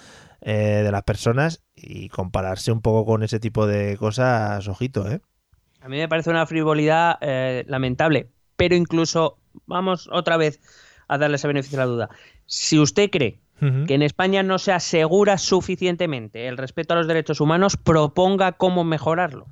eh, 0.42 0.82
de 0.84 0.92
las 0.92 1.04
personas 1.04 1.64
y 1.74 2.10
compararse 2.10 2.74
un 2.74 2.82
poco 2.82 3.06
con 3.06 3.24
ese 3.24 3.40
tipo 3.40 3.66
de 3.66 3.96
cosas, 3.96 4.68
ojito, 4.68 5.10
¿eh? 5.10 5.22
A 5.82 5.88
mí 5.88 5.96
me 5.96 6.10
parece 6.10 6.30
una 6.30 6.46
frivolidad 6.46 7.18
eh, 7.22 7.64
lamentable, 7.68 8.28
pero 8.58 8.76
incluso, 8.76 9.38
vamos 9.66 10.10
otra 10.12 10.36
vez 10.36 10.60
a 11.08 11.18
darle 11.18 11.38
ese 11.38 11.48
beneficio 11.48 11.78
de 11.78 11.86
la 11.86 11.92
duda. 11.92 12.10
Si 12.46 12.78
usted 12.78 13.10
cree 13.10 13.40
que 13.88 13.94
en 13.94 14.02
España 14.02 14.42
no 14.42 14.58
se 14.58 14.72
asegura 14.72 15.38
suficientemente 15.38 16.48
el 16.48 16.58
respeto 16.58 16.94
a 16.94 16.98
los 16.98 17.08
derechos 17.08 17.42
humanos, 17.42 17.76
proponga 17.76 18.54
cómo 18.54 18.86
mejorarlo. 18.86 19.48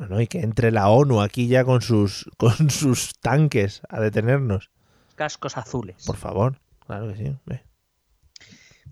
No, 0.00 0.06
no, 0.08 0.20
y 0.20 0.26
que 0.26 0.40
entre 0.40 0.70
la 0.72 0.88
ONU 0.88 1.20
aquí 1.20 1.46
ya 1.46 1.62
con 1.64 1.82
sus, 1.82 2.28
con 2.38 2.70
sus 2.70 3.18
tanques 3.20 3.82
a 3.88 4.00
detenernos. 4.00 4.70
Cascos 5.14 5.56
azules. 5.58 6.04
Por 6.06 6.16
favor. 6.16 6.58
Claro 6.86 7.08
que 7.08 7.16
sí. 7.16 7.60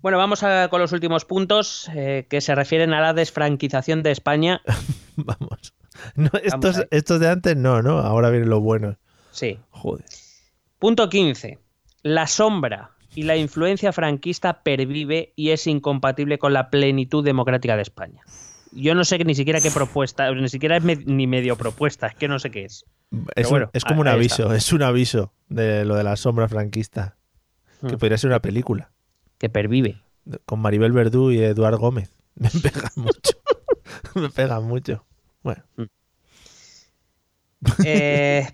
Bueno, 0.01 0.17
vamos 0.17 0.43
a- 0.43 0.69
con 0.69 0.79
los 0.79 0.91
últimos 0.93 1.25
puntos 1.25 1.89
eh, 1.95 2.25
que 2.29 2.39
se 2.41 2.55
refieren 2.55 2.93
a 2.93 3.01
la 3.01 3.13
desfranquización 3.13 4.03
de 4.03 4.11
España. 4.11 4.61
Vamos. 5.17 5.73
No, 6.15 6.29
estos, 6.41 6.85
estos 6.91 7.19
de 7.19 7.27
antes 7.29 7.57
no, 7.57 7.81
¿no? 7.81 7.97
Ahora 7.99 8.29
vienen 8.29 8.49
los 8.49 8.61
buenos. 8.61 8.95
Sí. 9.31 9.59
Joder. 9.71 10.05
Punto 10.77 11.09
15. 11.09 11.59
La 12.03 12.25
sombra 12.27 12.91
y 13.13 13.23
la 13.23 13.35
influencia 13.35 13.91
franquista 13.91 14.61
pervive 14.63 15.33
y 15.35 15.49
es 15.49 15.67
incompatible 15.67 16.37
con 16.39 16.53
la 16.53 16.69
plenitud 16.69 17.25
democrática 17.25 17.75
de 17.75 17.81
España. 17.81 18.21
Yo 18.71 18.93
no 18.95 19.03
sé 19.03 19.17
ni 19.23 19.33
siquiera 19.35 19.59
qué 19.61 19.71
propuesta, 19.71 20.31
ni 20.33 20.47
siquiera 20.49 20.77
es 20.77 20.83
me- 20.83 20.95
ni 20.95 21.25
medio 21.27 21.55
propuesta, 21.55 22.07
es 22.07 22.15
que 22.15 22.27
no 22.27 22.37
sé 22.39 22.51
qué 22.51 22.65
es. 22.65 22.85
Es, 23.35 23.45
un- 23.47 23.51
bueno, 23.51 23.69
es 23.73 23.83
como 23.83 24.01
un 24.01 24.07
aviso, 24.07 24.53
es 24.53 24.71
un 24.73 24.83
aviso 24.83 25.33
de 25.47 25.85
lo 25.85 25.95
de 25.95 26.03
la 26.03 26.15
sombra 26.15 26.47
franquista. 26.47 27.15
Que 27.81 27.95
Hmm. 27.95 27.97
podría 27.99 28.17
ser 28.17 28.29
una 28.29 28.41
película. 28.41 28.91
Que 29.37 29.49
pervive. 29.49 30.01
Con 30.45 30.59
Maribel 30.59 30.91
Verdú 30.91 31.31
y 31.31 31.39
Eduard 31.39 31.77
Gómez. 31.77 32.11
Me 32.35 32.49
pegan 32.49 32.91
mucho. 32.95 33.31
Me 34.15 34.29
pegan 34.29 34.63
mucho. 34.65 35.05
Bueno. 35.41 35.63
Eh, 37.85 38.47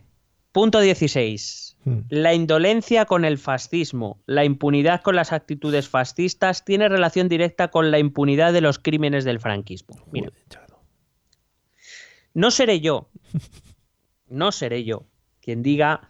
punto 0.52 0.80
16. 0.80 1.75
Hmm. 1.86 2.00
La 2.10 2.34
indolencia 2.34 3.06
con 3.06 3.24
el 3.26 3.38
fascismo, 3.38 4.20
la 4.26 4.44
impunidad 4.44 5.02
con 5.02 5.16
las 5.16 5.32
actitudes 5.32 5.88
fascistas 5.88 6.66
tiene 6.66 6.90
relación 6.90 7.30
directa 7.30 7.70
con 7.70 7.90
la 7.92 8.00
impunidad 8.00 8.52
de 8.52 8.62
los 8.62 8.78
crímenes 8.80 9.24
del 9.24 9.40
franquismo. 9.40 9.96
Mira, 10.12 10.32
no 12.34 12.52
seré 12.52 12.82
yo, 12.82 13.10
no 14.28 14.52
seré 14.52 14.84
yo 14.84 15.06
quien 15.42 15.64
diga 15.64 16.10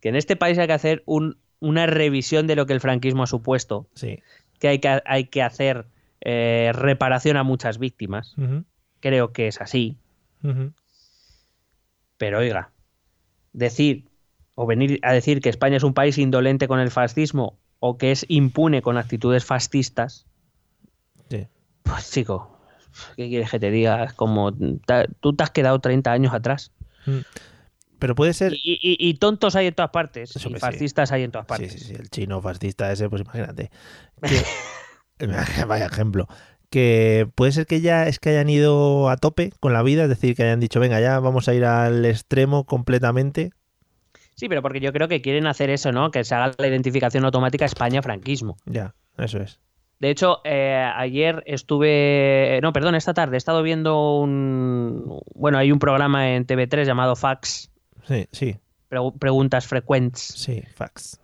que 0.00 0.08
en 0.08 0.16
este 0.16 0.36
país 0.36 0.56
hay 0.58 0.66
que 0.66 0.72
hacer 0.72 1.02
un- 1.06 1.36
una 1.58 1.84
revisión 1.86 2.46
de 2.46 2.56
lo 2.56 2.64
que 2.66 2.72
el 2.72 2.80
franquismo 2.80 3.24
ha 3.24 3.26
supuesto, 3.26 3.86
Sí. 3.94 4.20
que 4.58 4.68
hay 4.68 4.78
que, 4.78 5.02
hay 5.04 5.24
que 5.24 5.42
hacer 5.42 5.86
eh, 6.22 6.70
reparación 6.74 7.36
a 7.38 7.42
muchas 7.42 7.78
víctimas. 7.78 8.34
Creo 9.00 9.32
que 9.32 9.46
es 9.48 9.60
así. 9.60 9.96
Pero 12.18 12.38
oiga, 12.38 12.72
decir 13.54 14.04
o 14.62 14.66
venir 14.66 14.98
a 15.02 15.14
decir 15.14 15.40
que 15.40 15.48
España 15.48 15.78
es 15.78 15.82
un 15.84 15.94
país 15.94 16.18
indolente 16.18 16.68
con 16.68 16.80
el 16.80 16.90
fascismo 16.90 17.58
o 17.78 17.96
que 17.96 18.10
es 18.12 18.26
impune 18.28 18.82
con 18.82 18.98
actitudes 18.98 19.42
fascistas, 19.46 20.26
Sí. 21.30 21.46
pues 21.82 22.10
chico, 22.10 22.58
¿qué 23.16 23.28
quieres 23.30 23.50
que 23.50 23.58
te 23.58 23.70
diga? 23.70 24.12
Como 24.16 24.52
tú 24.52 25.32
te 25.34 25.42
has 25.42 25.50
quedado 25.50 25.78
30 25.80 26.12
años 26.12 26.34
atrás. 26.34 26.72
Pero 27.98 28.14
puede 28.14 28.34
ser. 28.34 28.52
Y, 28.52 28.78
y- 28.82 28.96
y 28.98 29.14
tontos 29.14 29.56
hay 29.56 29.66
en 29.68 29.74
todas 29.74 29.92
partes, 29.92 30.36
Eso 30.36 30.48
y 30.50 30.52
sí. 30.52 30.58
fascistas 30.58 31.10
hay 31.10 31.22
en 31.22 31.30
todas 31.30 31.46
Sí, 31.46 31.48
partes. 31.48 31.72
sí, 31.72 31.78
sí, 31.78 31.94
el 31.94 32.10
chino 32.10 32.42
fascista 32.42 32.92
ese, 32.92 33.08
pues 33.08 33.22
imagínate. 33.22 33.70
Que- 34.22 34.42
vaya 35.68 35.86
ejemplo. 35.86 36.28
Que 36.68 37.28
puede 37.34 37.52
ser 37.52 37.66
que 37.66 37.80
ya 37.80 38.06
es 38.06 38.18
que 38.18 38.28
hayan 38.30 38.50
ido 38.50 39.08
a 39.08 39.16
tope 39.16 39.52
con 39.58 39.72
la 39.72 39.82
vida, 39.82 40.02
es 40.02 40.08
decir, 40.10 40.34
que 40.36 40.42
hayan 40.42 40.60
dicho, 40.60 40.80
venga, 40.80 41.00
ya 41.00 41.18
vamos 41.18 41.48
a 41.48 41.54
ir 41.54 41.64
al 41.64 42.04
extremo 42.04 42.64
completamente. 42.66 43.52
Sí, 44.40 44.48
pero 44.48 44.62
porque 44.62 44.80
yo 44.80 44.90
creo 44.94 45.06
que 45.06 45.20
quieren 45.20 45.46
hacer 45.46 45.68
eso, 45.68 45.92
¿no? 45.92 46.10
Que 46.10 46.24
se 46.24 46.34
haga 46.34 46.52
la 46.56 46.66
identificación 46.66 47.26
automática 47.26 47.66
España-franquismo. 47.66 48.56
Ya, 48.64 48.94
eso 49.18 49.38
es. 49.38 49.60
De 49.98 50.08
hecho, 50.08 50.40
eh, 50.44 50.82
ayer 50.96 51.42
estuve, 51.44 52.58
no, 52.62 52.72
perdón, 52.72 52.94
esta 52.94 53.12
tarde 53.12 53.36
he 53.36 53.38
estado 53.38 53.62
viendo 53.62 54.18
un, 54.18 55.20
bueno, 55.34 55.58
hay 55.58 55.70
un 55.72 55.78
programa 55.78 56.30
en 56.34 56.46
TV3 56.46 56.86
llamado 56.86 57.16
Fax, 57.16 57.70
Sí, 58.04 58.26
sí, 58.32 58.56
Pregu- 58.90 59.18
preguntas 59.18 59.66
frecuentes, 59.66 60.22
sí, 60.22 60.62
fax. 60.74 61.20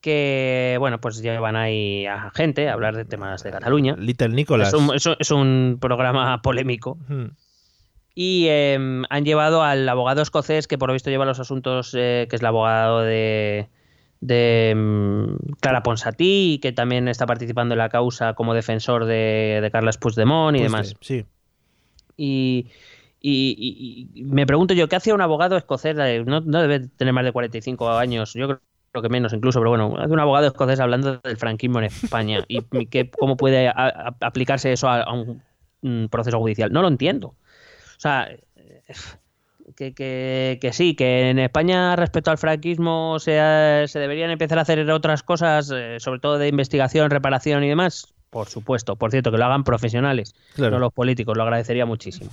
que, 0.00 0.76
bueno, 0.78 1.00
pues 1.00 1.20
llevan 1.22 1.54
ahí 1.56 2.06
a 2.06 2.30
gente 2.30 2.68
a 2.68 2.72
hablar 2.72 2.96
de 2.96 3.04
temas 3.04 3.42
de 3.42 3.50
Cataluña. 3.50 3.94
Little. 3.98 4.28
Es 4.62 4.72
un, 4.72 4.94
es 4.94 5.04
un- 5.06 5.16
es 5.18 5.30
un 5.30 5.78
programa 5.80 6.40
polémico. 6.42 6.96
Hmm, 7.08 7.26
Y 8.14 8.46
eh, 8.48 8.78
han 9.10 9.24
llevado 9.24 9.62
al 9.62 9.88
abogado 9.88 10.22
escocés 10.22 10.68
que 10.68 10.78
por 10.78 10.88
lo 10.88 10.92
visto 10.92 11.10
lleva 11.10 11.24
los 11.24 11.40
asuntos, 11.40 11.92
eh, 11.98 12.26
que 12.30 12.36
es 12.36 12.42
el 12.42 12.46
abogado 12.46 13.00
de, 13.00 13.68
de 14.20 14.72
mm, 14.76 15.54
Clara 15.60 15.82
Ponsatí 15.82 16.60
que 16.62 16.70
también 16.72 17.08
está 17.08 17.26
participando 17.26 17.74
en 17.74 17.78
la 17.78 17.88
causa 17.88 18.34
como 18.34 18.54
defensor 18.54 19.04
de, 19.06 19.58
de 19.60 19.70
Carles 19.72 19.98
Puigdemont 19.98 20.56
y 20.56 20.60
demás. 20.62 20.94
sí, 21.00 21.24
Y, 22.16 22.66
y- 23.20 24.08
y- 24.14 24.20
y 24.20 24.24
me 24.24 24.46
pregunto 24.46 24.74
yo, 24.74 24.88
¿qué 24.88 24.96
hacía 24.96 25.14
un 25.14 25.20
abogado 25.20 25.56
escocés? 25.56 25.96
Eh, 25.98 26.22
No, 26.26 26.40
no 26.40 26.60
debe 26.60 26.80
tener 26.80 27.12
más 27.14 27.24
de 27.24 27.32
45 27.32 27.90
años, 27.90 28.34
yo 28.34 28.46
creo 28.92 29.02
que 29.02 29.08
menos 29.08 29.32
incluso, 29.32 29.58
pero 29.58 29.70
bueno, 29.70 29.94
hace 29.98 30.12
un 30.12 30.20
abogado 30.20 30.46
escocés 30.46 30.78
hablando 30.78 31.18
del 31.18 31.36
franquismo 31.36 31.78
en 31.80 31.86
España 31.86 32.44
y 32.46 32.62
que, 32.86 33.10
cómo 33.10 33.36
puede 33.36 33.66
a- 33.68 33.72
a- 33.72 34.14
aplicarse 34.20 34.72
eso 34.72 34.88
a, 34.88 35.04
un 35.82 36.08
proceso 36.10 36.38
judicial. 36.38 36.72
No 36.72 36.80
lo 36.82 36.88
entiendo. 36.88 37.34
O 37.96 38.00
sea, 38.00 38.28
que, 39.76 39.94
que- 39.94 40.58
que 40.60 40.72
sí, 40.72 40.94
que 40.94 41.30
en 41.30 41.38
España 41.38 41.96
respecto 41.96 42.30
al 42.30 42.38
franquismo 42.38 43.18
se, 43.18 43.84
se 43.86 43.98
deberían 43.98 44.30
empezar 44.30 44.58
a 44.58 44.62
hacer 44.62 44.88
otras 44.90 45.22
cosas, 45.22 45.70
eh, 45.74 45.96
sobre 46.00 46.20
todo 46.20 46.38
de 46.38 46.48
investigación, 46.48 47.10
reparación 47.10 47.64
y 47.64 47.68
demás. 47.68 48.12
Por 48.30 48.48
supuesto, 48.48 48.96
por 48.96 49.10
cierto, 49.10 49.30
que 49.30 49.38
lo 49.38 49.44
hagan 49.44 49.64
profesionales 49.64 50.34
claro. 50.54 50.72
no 50.72 50.78
los 50.80 50.92
políticos, 50.92 51.36
lo 51.36 51.44
agradecería 51.44 51.86
muchísimo. 51.86 52.30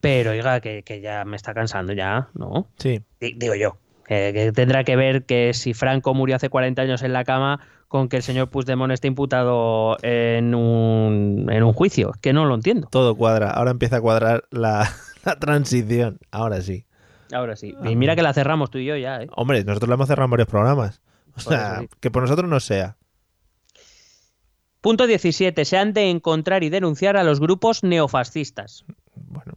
Pero, 0.00 0.30
oiga, 0.30 0.60
que, 0.60 0.82
que 0.84 1.00
ya 1.00 1.24
me 1.24 1.36
está 1.36 1.52
cansando 1.54 1.92
ya, 1.92 2.28
¿no? 2.34 2.68
Sí, 2.78 3.00
Di- 3.20 3.34
Digo 3.36 3.54
yo, 3.54 3.78
que, 4.06 4.32
que 4.32 4.52
tendrá 4.52 4.84
que 4.84 4.96
ver 4.96 5.24
que 5.24 5.52
si 5.54 5.74
Franco 5.74 6.14
murió 6.14 6.36
hace 6.36 6.48
40 6.48 6.82
años 6.82 7.02
en 7.02 7.12
la 7.12 7.24
cama 7.24 7.60
con 7.88 8.08
que 8.08 8.16
el 8.16 8.22
señor 8.22 8.50
Puigdemont 8.50 8.92
esté 8.92 9.08
imputado 9.08 9.96
en 10.02 10.54
un, 10.54 11.46
en 11.50 11.62
un 11.62 11.72
juicio. 11.72 12.12
Que 12.20 12.32
no 12.32 12.44
lo 12.44 12.54
entiendo. 12.54 12.88
todo 12.90 13.14
cuadra. 13.14 13.50
Ahora 13.50 13.70
empieza 13.70 13.96
a 13.96 14.00
cuadrar 14.00 14.44
la, 14.50 14.90
la 15.24 15.38
transición. 15.38 16.18
Ahora 16.30 16.60
sí. 16.60 16.84
Ahora 17.32 17.56
sí. 17.56 17.74
Y 17.84 17.96
mira 17.96 18.14
que 18.16 18.22
la 18.22 18.32
cerramos 18.32 18.70
tú 18.70 18.78
y 18.78 18.86
yo 18.86 18.96
ya, 18.96 19.22
¿eh? 19.22 19.28
Hombre, 19.36 19.64
nosotros 19.64 19.88
lo 19.88 19.94
hemos 19.94 20.08
cerrado 20.08 20.26
en 20.26 20.30
varios 20.30 20.48
programas. 20.48 21.02
O 21.34 21.40
sea, 21.40 21.80
sí. 21.80 21.88
que 22.00 22.10
por 22.10 22.22
nosotros 22.22 22.48
no 22.48 22.60
sea. 22.60 22.96
Punto 24.80 25.06
17. 25.06 25.64
Se 25.64 25.76
han 25.76 25.92
de 25.92 26.10
encontrar 26.10 26.62
y 26.62 26.70
denunciar 26.70 27.16
a 27.16 27.24
los 27.24 27.40
grupos 27.40 27.82
neofascistas. 27.82 28.84
Bueno, 29.14 29.54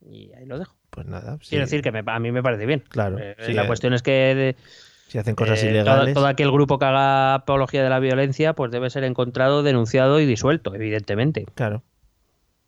Y 0.00 0.32
ahí 0.32 0.46
lo 0.46 0.58
dejo. 0.58 0.74
Pues 0.94 1.06
nada. 1.06 1.38
sí. 1.40 1.50
Quiero 1.50 1.64
decir 1.64 1.82
que 1.82 1.90
me- 1.92 2.02
a 2.06 2.18
mí 2.18 2.30
me 2.32 2.42
parece 2.42 2.66
bien. 2.66 2.84
Claro. 2.88 3.18
Eh, 3.18 3.36
sí, 3.46 3.52
la 3.52 3.64
eh, 3.64 3.66
cuestión 3.66 3.92
es 3.94 4.02
que 4.02 4.12
de- 4.34 4.56
Si 5.08 5.18
hacen 5.18 5.34
cosas 5.34 5.62
Eh, 5.62 5.70
ilegales. 5.70 6.14
Todo, 6.14 6.22
todo 6.22 6.26
aquel 6.26 6.50
grupo 6.50 6.78
que 6.78 6.84
haga 6.86 7.34
apología 7.34 7.82
de 7.82 7.90
la 7.90 7.98
violencia, 8.00 8.52
pues 8.54 8.70
debe 8.72 8.90
ser 8.90 9.04
encontrado, 9.04 9.62
denunciado 9.62 10.18
y 10.20 10.26
disuelto, 10.26 10.74
evidentemente. 10.74 11.46
Claro. 11.54 11.82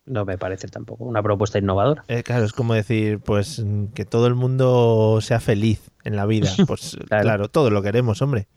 No 0.05 0.23
me 0.23 0.37
parece 0.37 0.67
tampoco 0.69 1.03
una 1.03 1.21
propuesta 1.21 1.59
innovadora. 1.59 2.05
Eh, 2.07 2.23
claro, 2.23 2.45
es 2.45 2.53
como 2.53 2.73
decir, 2.73 3.19
pues 3.19 3.59
mm, 3.59 3.87
que 3.87 4.05
todo 4.05 4.27
el 4.27 4.35
mundo 4.35 5.19
sea 5.21 5.39
feliz 5.41 5.89
en 6.05 6.15
la 6.15 6.25
vida. 6.25 6.47
Pues 6.67 6.97
claro, 7.07 7.23
Claro. 7.23 7.47
todo 7.49 7.69
lo 7.71 7.81
queremos, 7.81 8.21
hombre. 8.21 8.47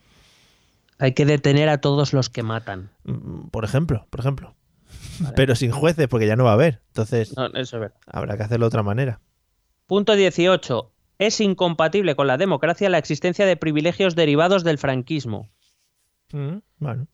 Hay 0.99 1.13
que 1.13 1.25
detener 1.25 1.69
a 1.71 1.79
todos 1.81 2.13
los 2.13 2.29
que 2.29 2.43
matan. 2.45 2.91
Mm, 3.05 3.49
Por 3.49 3.65
ejemplo, 3.65 4.07
por 4.11 4.21
ejemplo. 4.21 4.55
Pero 5.35 5.55
sin 5.57 5.73
jueces, 5.73 6.07
porque 6.09 6.27
ya 6.29 6.37
no 6.37 6.45
va 6.45 6.51
a 6.51 6.55
haber. 6.55 6.81
Entonces, 6.89 7.37
No, 7.37 7.47
eso 7.47 7.77
es 7.77 7.81
verdad. 7.81 7.97
habrá 8.07 8.37
que 8.37 8.43
hacerlo 8.45 8.67
de 8.67 8.69
otra 8.69 8.83
manera. 8.85 9.19
Punto 9.91 10.15
18. 10.15 10.93
Es 11.19 11.41
incompatible 11.41 12.15
con 12.15 12.29
la 12.29 12.37
democracia 12.37 12.89
la 12.89 12.99
existencia 12.99 13.45
de 13.45 13.57
privilegios 13.57 14.15
derivados 14.15 14.63
del 14.63 14.79
franquismo. 14.79 15.51
Mm, 16.33 16.59
Bueno. 16.79 17.09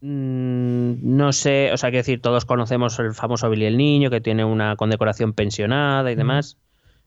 Mm, 0.00 1.16
no 1.16 1.32
sé, 1.32 1.70
o 1.72 1.76
sea, 1.76 1.90
quiero 1.90 2.00
decir, 2.00 2.20
todos 2.20 2.44
conocemos 2.44 2.98
el 2.98 3.14
famoso 3.14 3.48
Billy 3.48 3.66
el 3.66 3.76
Niño, 3.76 4.10
que 4.10 4.20
tiene 4.20 4.44
una 4.44 4.74
condecoración 4.74 5.34
pensionada 5.34 6.10
y 6.10 6.16
demás, 6.16 6.58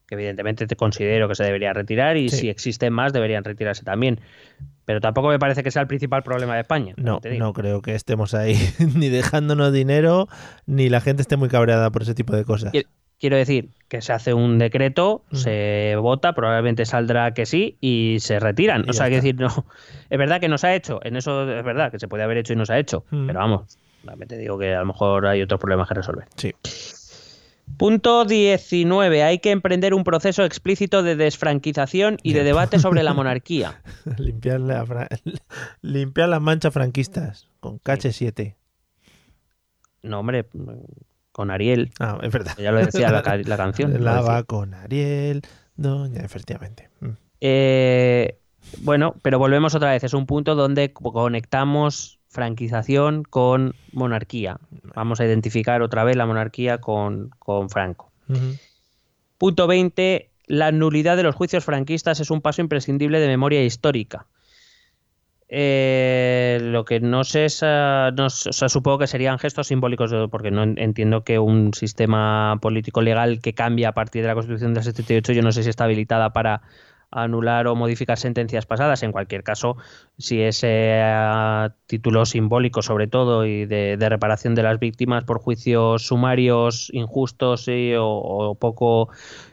que 0.07 0.15
evidentemente 0.15 0.67
te 0.67 0.77
considero 0.77 1.27
que 1.27 1.35
se 1.35 1.43
debería 1.43 1.73
retirar 1.73 2.15
y 2.15 2.29
Sí. 2.29 2.37
si 2.37 2.49
existen 2.49 2.93
más 2.93 3.11
deberían 3.11 3.43
retirarse 3.43 3.83
también. 3.83 4.21
Pero 4.85 5.01
tampoco 5.01 5.27
me 5.27 5.37
parece 5.37 5.63
que 5.63 5.69
sea 5.71 5.81
el 5.81 5.89
principal 5.89 6.23
problema 6.23 6.55
de 6.55 6.61
España. 6.61 6.93
No, 6.95 7.19
no 7.37 7.51
creo 7.51 7.81
que 7.81 7.93
estemos 7.93 8.33
ahí 8.33 8.55
ni 8.95 9.09
dejándonos 9.09 9.73
dinero, 9.73 10.29
ni 10.65 10.87
la 10.87 11.01
gente 11.01 11.21
esté 11.23 11.35
muy 11.35 11.49
cabreada 11.49 11.91
por 11.91 12.03
ese 12.03 12.15
tipo 12.15 12.33
de 12.37 12.45
cosas. 12.45 12.71
Quiero 13.19 13.35
decir 13.37 13.69
que 13.89 14.01
se 14.01 14.13
hace 14.13 14.33
un 14.33 14.57
decreto, 14.59 15.23
Mm. 15.31 15.35
se 15.35 15.95
vota, 15.99 16.33
probablemente 16.33 16.85
saldrá 16.85 17.33
que 17.33 17.45
sí 17.45 17.77
y 17.81 18.17
se 18.19 18.39
retiran. 18.39 18.85
Y 18.85 18.91
o 18.91 18.93
sea, 18.93 19.07
quiero 19.07 19.25
está. 19.25 19.27
decir, 19.27 19.39
no. 19.39 19.65
Es 20.09 20.17
verdad 20.17 20.39
que 20.39 20.47
no 20.47 20.57
se 20.57 20.67
ha 20.67 20.75
hecho, 20.75 20.99
en 21.03 21.15
eso 21.17 21.43
es 21.51 21.63
verdad 21.63 21.91
que 21.91 21.99
se 21.99 22.07
puede 22.07 22.23
haber 22.23 22.37
hecho 22.37 22.53
y 22.53 22.55
no 22.55 22.65
se 22.65 22.73
ha 22.73 22.79
hecho. 22.79 23.03
Mm. 23.11 23.27
Pero 23.27 23.39
vamos, 23.39 23.77
realmente 24.03 24.37
digo 24.37 24.57
que 24.57 24.73
a 24.73 24.79
lo 24.79 24.85
mejor 24.85 25.25
hay 25.27 25.41
otros 25.41 25.59
problemas 25.59 25.87
que 25.87 25.95
resolver. 25.95 26.25
Sí. 26.37 26.53
Punto 27.77 28.25
19. 28.25 29.21
Hay 29.23 29.39
que 29.39 29.51
emprender 29.51 29.93
un 29.93 30.03
proceso 30.03 30.43
explícito 30.43 31.03
de 31.03 31.15
desfranquización 31.15 32.17
y 32.23 32.33
de 32.33 32.43
debate 32.43 32.79
sobre 32.79 33.03
la 33.03 33.13
monarquía. 33.13 33.81
limpiar, 34.17 34.59
la 34.59 34.85
fra- 34.85 35.07
limpiar 35.81 36.29
las 36.29 36.41
manchas 36.41 36.73
franquistas 36.73 37.47
con 37.59 37.79
KH7. 37.79 38.55
No, 40.01 40.19
hombre, 40.21 40.45
con 41.39 41.51
Ariel, 41.51 41.91
Ah, 42.01 42.19
es 42.21 42.33
verdad. 42.33 42.53
ya 42.57 42.73
lo 42.73 42.79
decía 42.85 43.09
la, 43.11 43.21
la 43.45 43.57
canción. 43.63 44.03
Lava 44.03 44.43
con 44.43 44.73
Ariel, 44.73 45.41
doña, 45.77 46.19
efectivamente. 46.21 46.89
Mm. 46.99 47.07
Eh, 47.39 48.37
bueno, 48.81 49.15
pero 49.21 49.39
volvemos 49.39 49.73
otra 49.73 49.91
vez. 49.91 50.03
Es 50.03 50.13
un 50.13 50.25
punto 50.25 50.55
donde 50.55 50.91
co- 50.91 51.13
conectamos 51.13 52.19
franquización 52.27 53.23
con 53.23 53.73
monarquía. 53.93 54.57
Vamos 54.93 55.21
a 55.21 55.25
identificar 55.25 55.81
otra 55.81 56.03
vez 56.03 56.17
la 56.17 56.25
monarquía 56.25 56.79
con, 56.79 57.29
con 57.39 57.69
Franco. 57.69 58.11
Punto 59.37 59.65
20. 59.67 60.29
La 60.47 60.73
nulidad 60.73 61.15
de 61.15 61.23
los 61.23 61.35
juicios 61.35 61.63
franquistas 61.63 62.19
es 62.19 62.31
un 62.31 62.41
paso 62.41 62.61
imprescindible 62.61 63.19
de 63.21 63.27
memoria 63.27 63.63
histórica. 63.63 64.25
Eh, 65.51 66.59
lo 66.61 66.85
que 66.85 66.99
no 66.99 67.23
sé 67.23 67.45
es, 67.45 67.61
ah, 67.63 68.11
supongo 68.29 68.99
que 68.99 69.07
serían 69.07 69.39
gestos 69.39 69.67
simbólicos, 69.67 70.13
porque 70.29 70.51
no 70.51 70.61
en- 70.63 70.77
entiendo 70.77 71.23
que 71.23 71.39
un 71.39 71.73
sistema 71.73 72.59
político 72.61 73.01
legal 73.01 73.39
que 73.41 73.53
cambia 73.55 73.89
a 73.89 73.93
partir 73.93 74.21
de 74.21 74.27
la 74.27 74.35
Constitución 74.35 74.73
del 74.75 74.83
78, 74.83 75.33
yo 75.33 75.41
no 75.41 75.51
sé 75.51 75.63
si 75.63 75.69
está 75.71 75.85
habilitada 75.85 76.31
para 76.33 76.61
anular 77.11 77.65
o 77.67 77.75
modificar 77.75 78.19
sentencias 78.19 78.67
pasadas. 78.67 79.01
En 79.01 79.11
cualquier 79.11 79.41
caso, 79.43 79.77
si 80.19 80.41
ese 80.41 81.01
ah, 81.03 81.73
título 81.87 82.25
simbólico, 82.27 82.83
sobre 82.83 83.07
todo, 83.07 83.45
y 83.47 83.65
de, 83.65 83.97
reparación 84.09 84.53
de 84.53 84.61
las 84.63 84.79
víctimas 84.79 85.23
por 85.23 85.39
juicios 85.39 86.05
sumarios, 86.05 86.91
injustos 86.93 87.67
y- 87.67 87.95
o, 87.95 88.05
o 88.07 88.55
poco, 88.55 89.09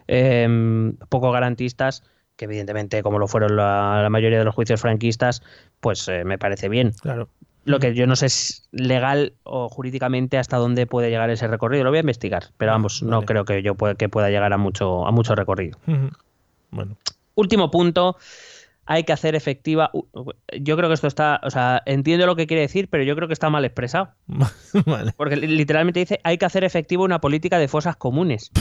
em, 0.07 0.97
poco 1.09 1.31
garantistas, 1.33 2.03
que 2.37 2.45
evidentemente, 2.47 3.03
como 3.03 3.19
lo 3.19 3.27
fueron 3.29 3.57
la, 3.57 4.01
la 4.03 4.11
mayoría 4.11 4.39
de 4.39 4.45
los 4.45 4.55
juicios 4.55 4.81
franquistas, 4.81 5.43
pues 5.81 6.07
eh, 6.09 6.25
me 6.25 6.39
parece 6.39 6.69
bien. 6.69 6.93
Claro. 7.01 7.29
Lo 7.65 7.81
que 7.81 7.95
yo 7.95 8.07
no 8.07 8.15
sé 8.15 8.27
es 8.27 8.69
legal 8.71 9.33
o 9.43 9.69
jurídicamente 9.69 10.39
hasta 10.39 10.57
dónde 10.57 10.87
puede 10.87 11.11
llegar 11.11 11.31
ese 11.31 11.49
recorrido. 11.49 11.83
Lo 11.83 11.91
voy 11.91 11.97
a 11.97 12.01
investigar, 12.01 12.45
pero 12.59 12.71
vamos, 12.73 13.03
no 13.03 13.17
Vale. 13.17 13.27
creo 13.27 13.45
que 13.45 13.63
yo 13.63 13.75
pueda, 13.75 13.97
que 13.97 14.09
pueda 14.09 14.31
llegar 14.31 14.53
a 14.53 14.57
mucho, 14.57 15.05
a 15.07 15.11
mucho 15.11 15.35
recorrido. 15.35 15.77
Bueno. 16.71 16.97
Último 17.35 17.71
punto, 17.73 18.17
hay 18.85 19.03
que 19.03 19.13
hacer 19.13 19.35
efectiva. 19.35 19.91
Yo 20.61 20.77
creo 20.77 20.89
que 20.89 20.95
esto 20.95 21.09
está, 21.09 21.41
o 21.43 21.51
sea, 21.51 21.83
entiendo 21.87 22.25
lo 22.27 22.37
que 22.37 22.47
quiere 22.47 22.61
decir, 22.61 22.89
pero 22.89 23.03
yo 23.03 23.17
creo 23.17 23.27
que 23.27 23.35
está 23.35 23.51
mal 23.51 23.65
expresado. 23.65 24.11
vale. 24.87 25.13
Porque 25.17 25.35
li- 25.37 25.49
literalmente 25.49 25.99
dice, 25.99 26.21
hay 26.23 26.39
que 26.39 26.45
hacer 26.45 26.63
efectiva 26.63 27.03
una 27.03 27.21
política 27.21 27.59
de 27.59 27.67
fosas 27.67 27.97
comunes. 27.97 28.53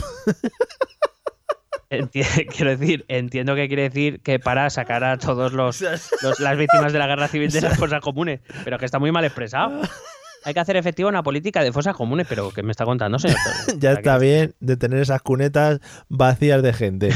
Quiero 2.56 2.78
decir, 2.78 3.06
entiendo 3.08 3.56
que 3.56 3.68
quiere 3.68 3.84
decir 3.84 4.20
que 4.22 4.39
para 4.39 4.70
sacar 4.70 5.04
a 5.04 5.18
todos 5.18 5.54
los, 5.54 5.82
los- 5.82 6.39
las 6.39 6.58
víctimas 6.58 6.93
de 6.93 7.00
la 7.00 7.08
guerra 7.08 7.28
civil 7.28 7.52
de 7.52 7.62
las 7.62 7.78
fosas 7.80 8.02
comunes, 8.02 8.41
pero 8.64 8.78
que 8.78 8.86
está 8.86 9.00
muy 9.00 9.12
mal 9.12 9.26
expresado. 9.26 9.82
Hay 10.48 10.54
que 10.54 10.60
hacer 10.60 10.78
efectiva 10.78 11.10
una 11.10 11.24
política 11.24 11.64
de 11.64 11.72
fosas 11.72 11.96
comunes, 11.96 12.28
pero 12.30 12.52
¿qué 12.52 12.62
me 12.62 12.70
está 12.70 12.86
contando, 12.86 13.18
señor? 13.18 13.38
Ya 13.80 13.93
está 13.93 14.20
bien 14.20 14.54
de 14.60 14.78
tener 14.78 15.00
esas 15.00 15.22
cunetas 15.24 15.80
vacías 16.08 16.62
de 16.62 16.72
gente. 16.72 17.10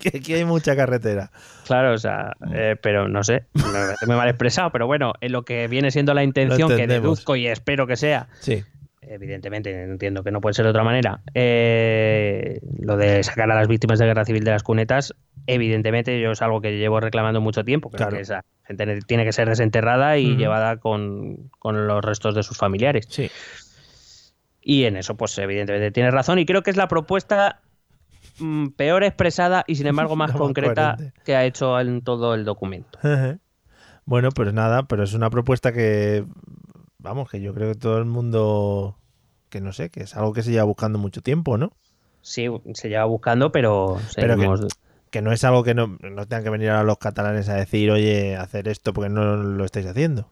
que 0.00 0.16
aquí 0.18 0.32
hay 0.32 0.46
mucha 0.46 0.74
carretera. 0.74 1.30
Claro, 1.66 1.92
o 1.92 1.98
sea, 1.98 2.32
eh, 2.54 2.76
pero 2.80 3.08
no 3.08 3.22
sé, 3.24 3.44
me 3.52 3.62
parece 3.62 4.06
muy 4.06 4.16
mal 4.16 4.28
expresado, 4.28 4.70
pero 4.72 4.86
bueno, 4.86 5.12
en 5.20 5.32
lo 5.32 5.44
que 5.44 5.68
viene 5.68 5.90
siendo 5.90 6.14
la 6.14 6.24
intención 6.24 6.74
que 6.74 6.86
deduzco 6.86 7.36
y 7.36 7.46
espero 7.46 7.86
que 7.86 7.96
sea, 7.96 8.28
Sí. 8.40 8.64
Evidentemente 9.02 9.82
entiendo 9.82 10.22
que 10.22 10.30
no 10.30 10.40
puede 10.40 10.54
ser 10.54 10.64
de 10.66 10.70
otra 10.70 10.84
manera, 10.84 11.22
eh, 11.34 12.60
lo 12.80 12.96
de 12.96 13.22
sacar 13.22 13.50
a 13.50 13.54
las 13.54 13.68
víctimas 13.68 13.98
de 13.98 14.06
guerra 14.06 14.24
civil 14.24 14.44
de 14.44 14.50
las 14.50 14.62
cunetas, 14.62 15.14
evidentemente 15.46 16.20
yo 16.20 16.32
es 16.32 16.42
algo 16.42 16.60
que 16.60 16.76
llevo 16.78 17.00
reclamando 17.00 17.40
mucho 17.40 17.64
tiempo, 17.64 17.90
Claro. 17.90 18.12
que 18.16 18.20
esa 18.22 18.44
gente 18.64 18.86
ne- 18.86 19.00
tiene 19.00 19.24
que 19.24 19.32
ser 19.32 19.48
desenterrada 19.48 20.18
y 20.18 20.36
llevada 20.36 20.76
con, 20.76 21.50
con 21.58 21.86
los 21.86 22.04
restos 22.04 22.34
de 22.34 22.42
sus 22.42 22.56
familiares. 22.58 23.06
Sí. 23.08 23.30
Y 24.62 24.84
en 24.84 24.96
eso, 24.96 25.16
pues 25.16 25.36
evidentemente 25.38 25.90
tiene 25.90 26.10
razón 26.10 26.38
y 26.38 26.44
creo 26.46 26.62
que 26.62 26.70
es 26.70 26.76
la 26.76 26.86
propuesta 26.86 27.62
mm, 28.38 28.68
peor 28.76 29.02
expresada 29.04 29.64
y 29.66 29.76
sin 29.76 29.86
embargo 29.86 30.14
más 30.16 30.32
concreta 30.32 30.96
que 31.24 31.34
ha 31.34 31.44
hecho 31.46 31.80
en 31.80 32.02
todo 32.02 32.34
el 32.34 32.44
documento. 32.44 32.98
bueno, 34.04 34.28
pues 34.30 34.52
nada, 34.52 34.82
pero 34.84 35.04
es 35.04 35.14
una 35.14 35.30
propuesta 35.30 35.72
que, 35.72 36.24
vamos, 37.00 37.30
que 37.30 37.40
yo 37.40 37.52
creo 37.54 37.72
que 37.72 37.78
todo 37.78 37.98
el 37.98 38.04
mundo, 38.04 38.96
que 39.48 39.60
no 39.60 39.72
sé, 39.72 39.90
que 39.90 40.02
es 40.02 40.16
algo 40.16 40.32
que 40.32 40.42
se 40.42 40.50
lleva 40.50 40.64
buscando 40.64 40.98
mucho 40.98 41.20
tiempo, 41.22 41.58
¿no? 41.58 41.72
Sí, 42.22 42.46
se 42.74 42.88
lleva 42.88 43.04
buscando, 43.04 43.50
pero 43.52 43.96
Pero 44.14 44.34
que- 44.36 44.42
seguimos- 44.42 44.66
Que 45.10 45.22
no 45.22 45.32
es 45.32 45.42
algo 45.42 45.64
que 45.64 45.74
no, 45.74 45.98
no 46.00 46.26
tengan 46.28 46.44
que 46.44 46.50
venir 46.50 46.70
a 46.70 46.84
los 46.84 46.98
catalanes 46.98 47.48
a 47.48 47.54
decir, 47.54 47.90
oye, 47.90 48.36
hacer 48.36 48.68
esto 48.68 48.92
porque 48.92 49.10
no 49.10 49.36
lo 49.36 49.64
estáis 49.64 49.86
haciendo. 49.86 50.30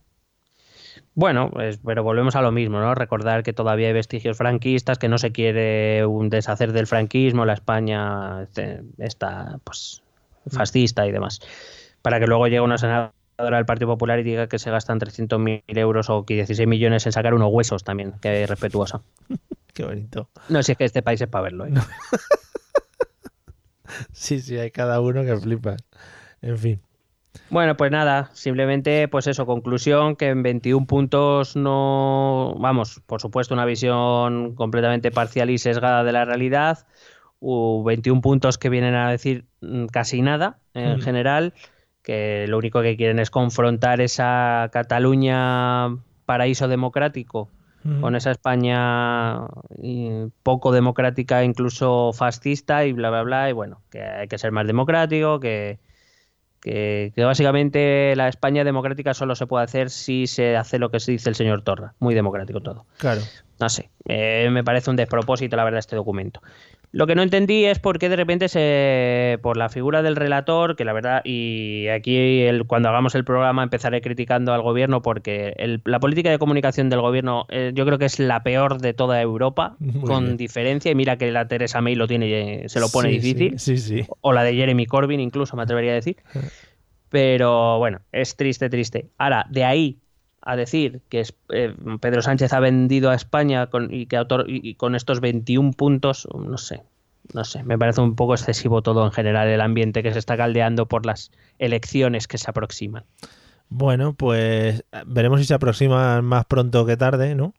Bueno, 1.14 1.51
pues, 1.51 1.81
pero 1.85 2.05
volvemos 2.05 2.37
a 2.37 2.43
lo 2.43 2.53
mismo, 2.53 2.79
¿no? 2.79 2.95
Recordar 2.95 3.43
que 3.43 3.53
todavía 3.53 3.89
hay 3.89 3.93
vestigios 3.93 4.37
franquistas, 4.37 4.99
que 4.99 5.09
no 5.09 5.19
se 5.19 5.33
quiere 5.33 6.07
un 6.07 6.29
deshacer 6.31 6.73
del 6.73 6.87
franquismo, 6.87 7.45
la 7.45 7.55
España 7.55 8.43
este, 8.43 8.83
está 8.99 9.59
pues 9.64 10.03
fascista 10.49 11.07
y 11.09 11.11
demás. 11.12 11.41
Para 12.03 12.21
que 12.21 12.27
luego 12.29 12.47
llegue 12.47 12.61
una 12.61 12.79
del 13.39 13.66
Partido 13.66 13.89
Popular 13.89 14.18
y 14.18 14.22
diga 14.24 14.49
que 14.49 14.59
se 14.59 14.70
gastan 14.70 14.99
300.000 14.99 15.62
euros 15.78 16.11
o 16.11 16.24
que 16.24 16.34
16 16.34 16.68
millones 16.68 17.07
en 17.07 17.12
sacar 17.12 17.34
unos 17.34 17.51
huesos 17.53 17.84
también, 17.84 18.14
que 18.20 18.43
es 18.43 18.51
respetuosa. 18.51 19.03
Qué 19.74 19.84
bonito. 19.84 20.28
No, 20.49 20.62
si 20.62 20.72
es 20.72 20.78
que 20.78 20.84
este 20.84 21.03
país 21.03 21.20
es 21.20 21.28
para 21.28 21.43
verlo, 21.43 21.66
¿eh? 21.66 21.70
Sí, 24.12 24.41
sí, 24.41 24.59
hay 24.59 24.70
cada 24.70 25.01
uno 25.01 25.24
que 25.24 25.36
flipas. 25.36 25.76
En 26.43 26.59
fin. 26.59 26.80
Bueno, 27.51 27.76
pues 27.76 27.91
nada, 27.91 28.30
simplemente, 28.34 29.09
pues 29.09 29.26
eso, 29.26 29.47
conclusión, 29.47 30.14
que 30.16 30.28
en 30.28 30.43
21 30.43 30.86
puntos 30.86 31.57
no, 31.57 32.55
vamos, 32.59 33.01
por 33.07 33.20
supuesto, 33.20 33.55
una 33.55 33.64
visión 33.64 34.55
completamente 34.55 35.11
parcial 35.11 35.49
y 35.51 35.59
sesgada 35.59 36.05
de 36.05 36.12
la 36.12 36.24
realidad, 36.24 36.86
u 37.41 37.82
21 37.84 38.20
puntos 38.20 38.59
que 38.59 38.68
vienen 38.68 38.95
a 38.95 39.11
decir 39.11 39.47
mm, 39.62 39.86
casi 39.86 40.20
nada 40.22 40.59
en 40.74 40.99
Mm. 40.99 41.01
general, 41.01 41.55
que 42.09 42.47
lo 42.49 42.57
único 42.57 42.81
que 42.81 42.97
quieren 42.97 43.19
es 43.19 43.29
confrontar 43.29 44.01
esa 44.01 44.71
Cataluña 44.73 45.95
paraíso 46.25 46.67
democrático 46.67 47.51
con 48.01 48.17
esa 48.17 48.31
España 48.31 49.47
poco 50.43 50.73
democrática, 50.73 51.45
incluso 51.45 52.15
fascista 52.15 52.87
y 52.87 52.95
bla, 52.95 53.11
bla, 53.11 53.23
bla. 53.25 53.51
Y 53.51 53.53
bueno, 53.53 53.83
que 53.91 54.03
hay 54.03 54.27
que 54.27 54.39
ser 54.39 54.53
más 54.53 54.67
democrático, 54.67 55.39
que, 55.39 55.79
que, 56.63 57.13
que 57.15 57.25
básicamente 57.25 58.15
la 58.17 58.29
España 58.29 58.65
democrática 58.65 59.13
solo 59.13 59.35
se 59.35 59.47
puede 59.47 59.65
hacer 59.65 59.91
si 59.91 60.27
se 60.27 60.57
hace 60.57 60.79
lo 60.79 60.91
que 60.91 61.01
se 61.01 61.13
dice 61.13 61.29
el 61.29 61.35
señor 61.35 61.61
Torra. 61.61 61.93
Muy 61.99 62.15
democrático 62.15 62.63
todo. 62.63 62.87
Claro. 62.97 63.21
No 63.61 63.69
sé, 63.69 63.91
eh, 64.07 64.49
me 64.51 64.65
parece 64.65 64.89
un 64.89 64.97
despropósito 64.97 65.57
la 65.57 65.65
verdad 65.65 65.81
este 65.81 65.97
documento. 65.97 66.41
Lo 66.91 67.07
que 67.07 67.14
no 67.14 67.22
entendí 67.22 67.66
es 67.66 67.78
por 67.78 67.99
qué 67.99 68.09
de 68.09 68.16
repente 68.16 68.49
se. 68.49 69.39
por 69.43 69.57
la 69.57 69.68
figura 69.68 70.03
del 70.03 70.16
relator, 70.16 70.74
que 70.74 70.84
la 70.86 70.93
verdad, 70.95 71.20
y 71.24 71.86
aquí 71.89 72.41
el, 72.43 72.66
cuando 72.66 72.89
hagamos 72.89 73.14
el 73.14 73.24
programa 73.24 73.62
empezaré 73.62 74.01
criticando 74.01 74.55
al 74.55 74.62
gobierno, 74.62 75.03
porque 75.03 75.55
el- 75.59 75.82
la 75.84 76.01
política 76.01 76.30
de 76.30 76.39
comunicación 76.39 76.89
del 76.89 77.01
gobierno 77.03 77.47
eh, 77.51 77.72
yo 77.74 77.84
creo 77.84 77.99
que 77.99 78.07
es 78.07 78.18
la 78.18 78.43
peor 78.43 78.78
de 78.80 78.95
toda 78.95 79.20
Europa, 79.20 79.76
Muy 79.80 80.09
con 80.09 80.24
bien. 80.24 80.36
diferencia, 80.39 80.91
y 80.91 80.95
mira 80.95 81.18
que 81.18 81.30
la 81.30 81.47
Teresa 81.47 81.80
May 81.82 81.95
lo 81.95 82.09
tiene, 82.09 82.68
se 82.68 82.80
lo 82.80 82.89
pone 82.89 83.11
Sí, 83.11 83.14
difícil, 83.18 83.59
Sí, 83.59 83.76
sí. 83.76 84.03
sí. 84.03 84.09
o 84.20 84.32
la 84.32 84.43
de 84.43 84.55
Jeremy 84.55 84.86
Corbyn 84.86 85.20
incluso, 85.20 85.57
me 85.57 85.64
atrevería 85.64 85.93
a 85.93 85.95
decir. 85.97 86.16
Pero 87.11 87.78
bueno, 87.78 88.01
es 88.12 88.36
triste, 88.36 88.68
triste. 88.68 89.11
Ahora, 89.18 89.47
de 89.51 89.64
ahí 89.64 89.99
a 90.51 90.57
decir 90.57 91.01
que 91.09 91.21
es- 91.21 91.35
eh, 91.51 91.75
Pedro 92.01 92.23
Sánchez 92.23 92.53
ha 92.53 92.61
vendido 92.61 93.11
a 93.11 93.15
España 93.15 93.67
con, 93.69 93.93
y, 93.93 94.07
que 94.07 94.17
autor, 94.17 94.47
y, 94.49 94.67
y 94.67 94.75
con 94.75 94.95
estos 94.95 95.21
21 95.21 95.73
puntos, 95.73 96.27
no 96.35 96.57
sé, 96.59 96.83
no 97.35 97.45
sé, 97.45 97.63
me 97.65 97.77
parece 97.79 98.01
un 98.01 98.15
poco 98.17 98.35
excesivo 98.35 98.81
todo 98.83 99.05
en 99.05 99.13
general 99.13 99.49
el 99.49 99.61
ambiente 99.61 100.03
que 100.03 100.13
se 100.13 100.19
está 100.19 100.37
caldeando 100.37 100.87
por 100.87 101.05
las 101.05 101.31
elecciones 101.59 102.27
que 102.27 102.39
se 102.39 102.49
aproximan. 102.51 103.05
Bueno, 103.69 104.15
pues 104.15 104.85
veremos 105.07 105.41
si 105.41 105.45
se 105.47 105.53
aproximan 105.55 106.25
más 106.25 106.47
pronto 106.47 106.87
que 106.87 106.97
tarde, 106.97 107.35
¿no? 107.35 107.53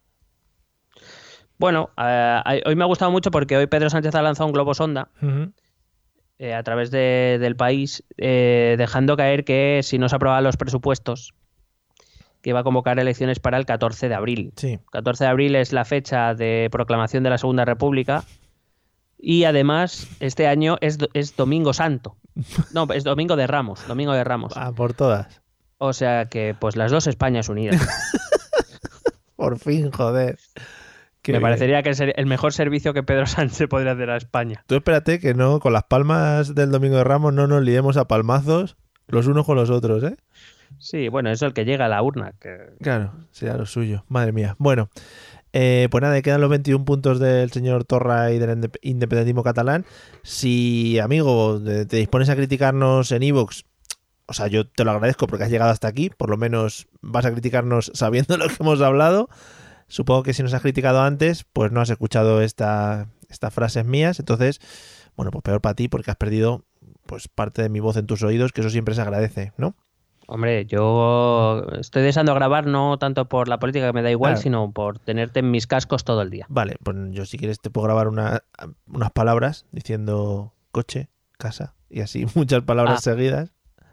Bueno, 1.58 1.90
eh, 1.98 2.62
hoy 2.66 2.76
me 2.76 2.84
ha 2.84 2.88
gustado 2.88 3.12
mucho 3.12 3.32
porque 3.32 3.58
hoy 3.58 3.68
Pedro 3.68 3.90
Sánchez 3.90 4.16
ha 4.16 4.22
lanzado 4.22 4.48
un 4.48 4.54
globo 4.54 4.74
sonda 4.74 5.10
eh, 6.40 6.54
a 6.54 6.64
través 6.64 6.90
de- 6.90 7.38
del 7.40 7.56
país, 7.58 8.04
eh, 8.18 8.76
dejando 8.78 9.18
caer 9.18 9.44
que 9.44 9.82
si 9.84 9.98
no 9.98 10.08
se 10.08 10.16
aprueban 10.16 10.44
los 10.44 10.56
presupuestos, 10.58 11.34
que 12.42 12.54
va 12.54 12.62
a 12.62 12.64
convocar 12.64 13.00
elecciones 13.00 13.40
para 13.40 13.58
el 13.58 13.66
14 13.66 14.10
de 14.10 14.16
abril. 14.16 14.54
Sí. 14.56 14.80
14 14.92 15.26
de 15.26 15.30
abril 15.30 15.56
es 15.56 15.74
la 15.74 15.86
fecha 15.86 16.34
de 16.34 16.70
proclamación 16.72 17.24
de 17.24 17.30
la 17.30 17.38
Segunda 17.38 17.66
República 17.66 18.24
y 19.18 19.44
además 19.44 20.08
este 20.20 20.48
año 20.48 20.78
es, 20.82 20.98
es 21.14 21.36
Domingo 21.36 21.74
Santo. 21.74 22.16
No, 22.74 22.88
es 22.94 23.04
Domingo 23.04 23.36
de 23.36 23.48
Ramos, 23.48 23.86
Domingo 23.88 24.14
de 24.14 24.24
Ramos. 24.24 24.54
Ah, 24.56 24.72
por 24.74 24.94
todas. 24.94 25.42
O 25.78 25.92
sea 25.94 26.26
que 26.26 26.56
pues 26.58 26.76
las 26.76 26.92
dos 26.92 27.08
Españas 27.08 27.50
unidas. 27.50 27.82
Por 29.36 29.58
fin, 29.58 29.92
joder. 29.92 30.38
Qué 31.22 31.32
Me 31.32 31.38
bien. 31.38 31.44
parecería 31.44 31.82
que 31.84 31.92
es 31.92 32.00
el 32.02 32.14
el 32.18 32.26
mejor 32.26 32.52
servicio 32.54 32.94
que 32.94 33.04
Pedro 33.04 33.26
Sánchez 33.26 33.68
podría 33.70 33.94
hacer 33.94 34.10
a 34.10 34.18
España. 34.18 34.64
Tú 34.68 34.76
espérate 34.76 35.20
que 35.20 35.34
no, 35.34 35.60
con 35.60 35.72
las 35.74 35.84
palmas 35.86 36.56
del 36.56 36.72
Domingo 36.72 36.98
de 36.98 37.04
Ramos 37.06 37.34
no 37.34 37.48
nos 37.48 37.62
liemos 37.64 37.96
a 37.98 38.08
palmazos 38.08 38.76
los 39.08 39.28
unos 39.28 39.46
con 39.46 39.56
los 39.56 39.70
otros, 39.70 40.04
¿eh? 40.04 40.18
Sí, 40.78 41.10
bueno, 41.10 41.30
es 41.32 41.42
el 41.42 41.54
que 41.54 41.66
llega 41.66 41.86
a 41.86 41.90
la 41.90 42.02
urna. 42.02 42.34
que- 42.40 42.76
Claro, 42.82 43.14
será 43.32 43.58
lo 43.58 43.66
suyo. 43.66 44.06
Madre 44.08 44.32
mía. 44.32 44.56
Bueno, 44.60 44.90
eh, 45.52 45.88
pues 45.92 46.02
nada, 46.02 46.22
quedan 46.22 46.42
los 46.42 46.50
21 46.50 46.86
puntos 46.86 47.20
del 47.20 47.52
señor 47.52 47.84
Torra 47.84 48.32
y 48.32 48.40
del 48.40 48.52
indep- 48.52 48.80
independentismo 48.82 49.44
catalán. 49.44 49.86
Si, 50.24 51.00
amigo, 51.00 51.60
te 51.64 51.86
dispones 51.98 52.30
a 52.30 52.36
criticarnos 52.36 53.12
en 53.12 53.24
Evox, 53.24 53.66
o 54.28 54.34
sea, 54.34 54.48
yo 54.48 54.68
te 54.68 54.84
lo 54.86 54.92
agradezco 54.92 55.26
porque 55.28 55.46
has 55.46 55.50
llegado 55.50 55.72
hasta 55.72 55.88
aquí. 55.88 56.10
Por 56.12 56.30
lo 56.30 56.38
menos 56.38 56.88
vas 57.02 57.26
a 57.26 57.32
criticarnos 57.32 57.92
sabiendo 57.96 58.38
lo 58.38 58.48
que 58.48 58.56
hemos 58.60 58.82
hablado. 58.82 59.28
Supongo 59.88 60.22
que 60.24 60.34
si 60.34 60.44
nos 60.44 60.54
has 60.54 60.62
criticado 60.62 61.02
antes, 61.02 61.46
pues 61.52 61.72
no 61.72 61.82
has 61.82 61.90
escuchado 61.90 62.42
esta, 62.44 63.08
estas 63.28 63.52
frases 63.54 63.86
mías. 63.86 64.20
Entonces, 64.20 64.60
bueno, 65.18 65.32
pues 65.32 65.42
peor 65.42 65.62
para 65.62 65.74
ti 65.74 65.88
porque 65.88 66.12
has 66.12 66.18
perdido 66.18 66.64
pues 67.08 67.28
parte 67.28 67.64
de 67.64 67.70
mi 67.70 67.80
voz 67.80 67.98
en 67.98 68.06
tus 68.06 68.22
oídos, 68.22 68.52
que 68.52 68.62
eso 68.62 68.70
siempre 68.70 68.94
se 68.94 69.02
agradece, 69.02 69.52
¿no? 69.58 69.76
Hombre, 70.32 70.66
yo 70.68 71.66
estoy 71.80 72.04
deseando 72.04 72.36
grabar 72.36 72.68
no 72.68 73.00
tanto 73.00 73.28
por 73.28 73.48
la 73.48 73.58
política 73.58 73.88
que 73.88 73.94
me 73.94 74.04
da 74.04 74.12
igual, 74.12 74.34
Claro. 74.34 74.42
sino 74.44 74.72
por 74.72 75.00
tenerte 75.00 75.40
en 75.40 75.50
mis 75.50 75.66
cascos 75.66 76.04
todo 76.04 76.22
el 76.22 76.30
día. 76.30 76.46
Vale, 76.50 76.76
pues 76.84 76.96
yo 77.10 77.26
si 77.26 77.38
quieres 77.40 77.60
te 77.60 77.72
puedo 77.72 77.86
grabar 77.86 78.08
una- 78.08 78.44
unas 78.88 79.12
palabras 79.12 79.66
diciendo 79.72 80.54
coche, 80.72 81.10
casa 81.40 81.74
y 81.90 82.02
así 82.02 82.26
muchas 82.36 82.62
palabras 82.62 82.98
Ah. 83.00 83.02
seguidas. 83.02 83.52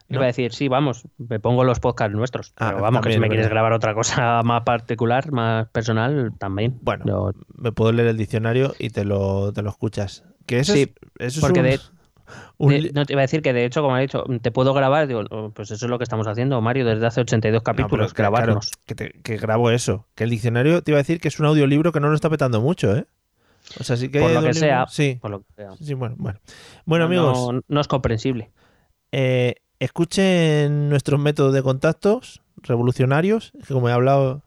¿no? 0.08 0.16
Iba 0.16 0.24
a 0.24 0.26
decir, 0.26 0.52
sí, 0.52 0.68
vamos, 0.68 1.08
me 1.18 1.40
pongo 1.40 1.64
los 1.64 1.80
podcasts 1.80 2.14
nuestros. 2.14 2.52
Ah, 2.58 2.68
pero 2.70 2.82
vamos, 2.82 3.00
que 3.00 3.12
si 3.14 3.18
me 3.18 3.26
es 3.26 3.30
quieres 3.30 3.48
grabar 3.48 3.72
otra 3.72 3.92
cosa 3.94 4.40
más 4.44 4.62
particular, 4.62 5.32
más 5.32 5.68
personal, 5.70 6.32
también. 6.38 6.78
Bueno, 6.82 7.04
Yo- 7.06 7.32
me 7.56 7.72
puedo 7.72 7.90
leer 7.92 8.08
el 8.08 8.16
diccionario 8.16 8.74
y 8.78 8.90
te 8.90 9.04
lo, 9.04 9.52
te 9.52 9.62
lo 9.62 9.70
escuchas. 9.70 10.22
Que 10.46 10.60
eso 10.60 10.74
Sí, 10.74 10.94
es, 11.18 11.28
eso 11.28 11.40
es 11.40 11.44
porque 11.44 11.58
un- 11.60 11.66
de- 11.66 11.80
un 12.58 12.70
de- 12.70 12.80
li- 12.80 12.90
no 12.94 13.04
te 13.04 13.12
iba 13.12 13.20
a 13.20 13.24
decir 13.28 13.42
que 13.42 13.52
de 13.52 13.64
hecho, 13.64 13.82
como 13.82 13.96
he 13.98 14.00
dicho, 14.02 14.24
te 14.40 14.50
puedo 14.50 14.72
grabar, 14.74 15.06
digo, 15.06 15.24
oh, 15.30 15.50
pues 15.50 15.70
eso 15.70 15.86
es 15.86 15.90
lo 15.90 15.98
que 15.98 16.04
estamos 16.04 16.26
haciendo, 16.26 16.60
Mario, 16.60 16.86
desde 16.86 17.06
hace 17.06 17.20
82 17.20 17.60
No, 17.60 17.62
pero 17.64 17.76
capítulos, 17.76 18.06
es 18.08 18.12
que, 18.12 18.16
claro, 18.16 18.32
grabarnos. 18.36 18.70
que, 18.86 18.94
te- 18.94 19.12
que 19.22 19.36
grabo 19.36 19.70
eso. 19.70 20.06
Que 20.14 20.24
el 20.24 20.30
diccionario 20.30 20.82
te 20.82 20.90
iba 20.92 20.98
a 20.98 21.02
decir 21.02 21.20
que 21.20 21.28
es 21.28 21.38
un 21.38 21.46
audiolibro 21.46 21.92
que 21.92 22.00
no 22.00 22.08
lo 22.08 22.14
está 22.14 22.30
petando 22.30 22.60
mucho, 22.60 22.96
¿eh? 22.96 23.06
O 23.80 23.84
sea, 23.84 23.96
sí 23.96 24.08
que 24.08 24.20
Por 24.20 24.30
lo 24.30 24.42
que 24.42 24.54
sea, 24.54 24.86
Sí, 24.88 25.18
por 25.20 25.30
lo 25.32 25.40
que 25.40 25.46
sea. 25.56 25.70
sí, 25.80 25.94
bueno, 25.94 26.14
bueno. 26.18 26.38
Bueno, 26.84 27.04
No- 27.04 27.06
amigos, 27.06 27.52
no- 27.54 27.60
no 27.66 27.80
es 27.80 27.88
comprensible. 27.88 28.50
Eh, 29.12 29.56
escuchen 29.80 30.88
nuestros 30.88 31.18
métodos 31.20 31.52
de 31.52 31.62
contactos 31.62 32.42
revolucionarios, 32.62 33.52
que 33.66 33.74
como 33.74 33.88
he 33.88 33.92
hablado, 33.92 34.42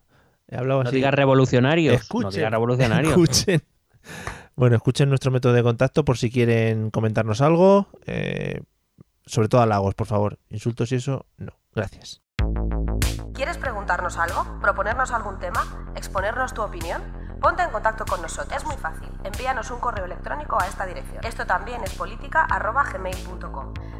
he 0.47 0.55
hablado 0.57 0.83
No 0.83 0.89
así. 0.89 0.95
digas 0.95 1.13
revolucionarios. 1.13 2.07
No 2.13 2.31
digas 2.31 2.51
revolucionarios. 2.51 3.11
escuchen. 3.11 3.61
Bueno, 4.59 4.75
escuchen 4.75 5.07
nuestro 5.07 5.31
método 5.31 5.53
de 5.53 5.63
contacto 5.63 6.03
por 6.03 6.17
si 6.17 6.29
quieren 6.29 6.91
comentarnos 6.91 7.39
algo. 7.39 7.87
eh, 8.05 8.61
sobre 9.25 9.47
todo 9.47 9.61
halagos, 9.61 9.95
por 9.95 10.05
favor. 10.05 10.37
Insultos 10.49 10.91
y 10.91 10.95
eso, 10.95 11.27
no. 11.37 11.53
Gracias. 11.73 12.21
¿Quieres 13.33 13.57
preguntarnos 13.57 14.17
algo? 14.17 14.59
¿Proponernos 14.59 15.11
algún 15.11 15.39
tema? 15.39 15.93
¿Exponernos 15.95 16.53
tu 16.53 16.61
opinión? 16.61 17.01
Ponte 17.39 17.63
en 17.63 17.69
contacto 17.69 18.03
con 18.03 18.21
nosotros. 18.21 18.51
Es 18.57 18.65
muy 18.65 18.75
fácil. 18.75 19.07
Envíanos 19.23 19.71
un 19.71 19.79
correo 19.79 20.03
electrónico 20.03 20.61
a 20.61 20.67
esta 20.67 20.85
dirección. 20.85 21.23
Esto 21.23 21.45
también 21.45 21.81
es 21.85 21.93
política.gmail.com. 21.93 23.73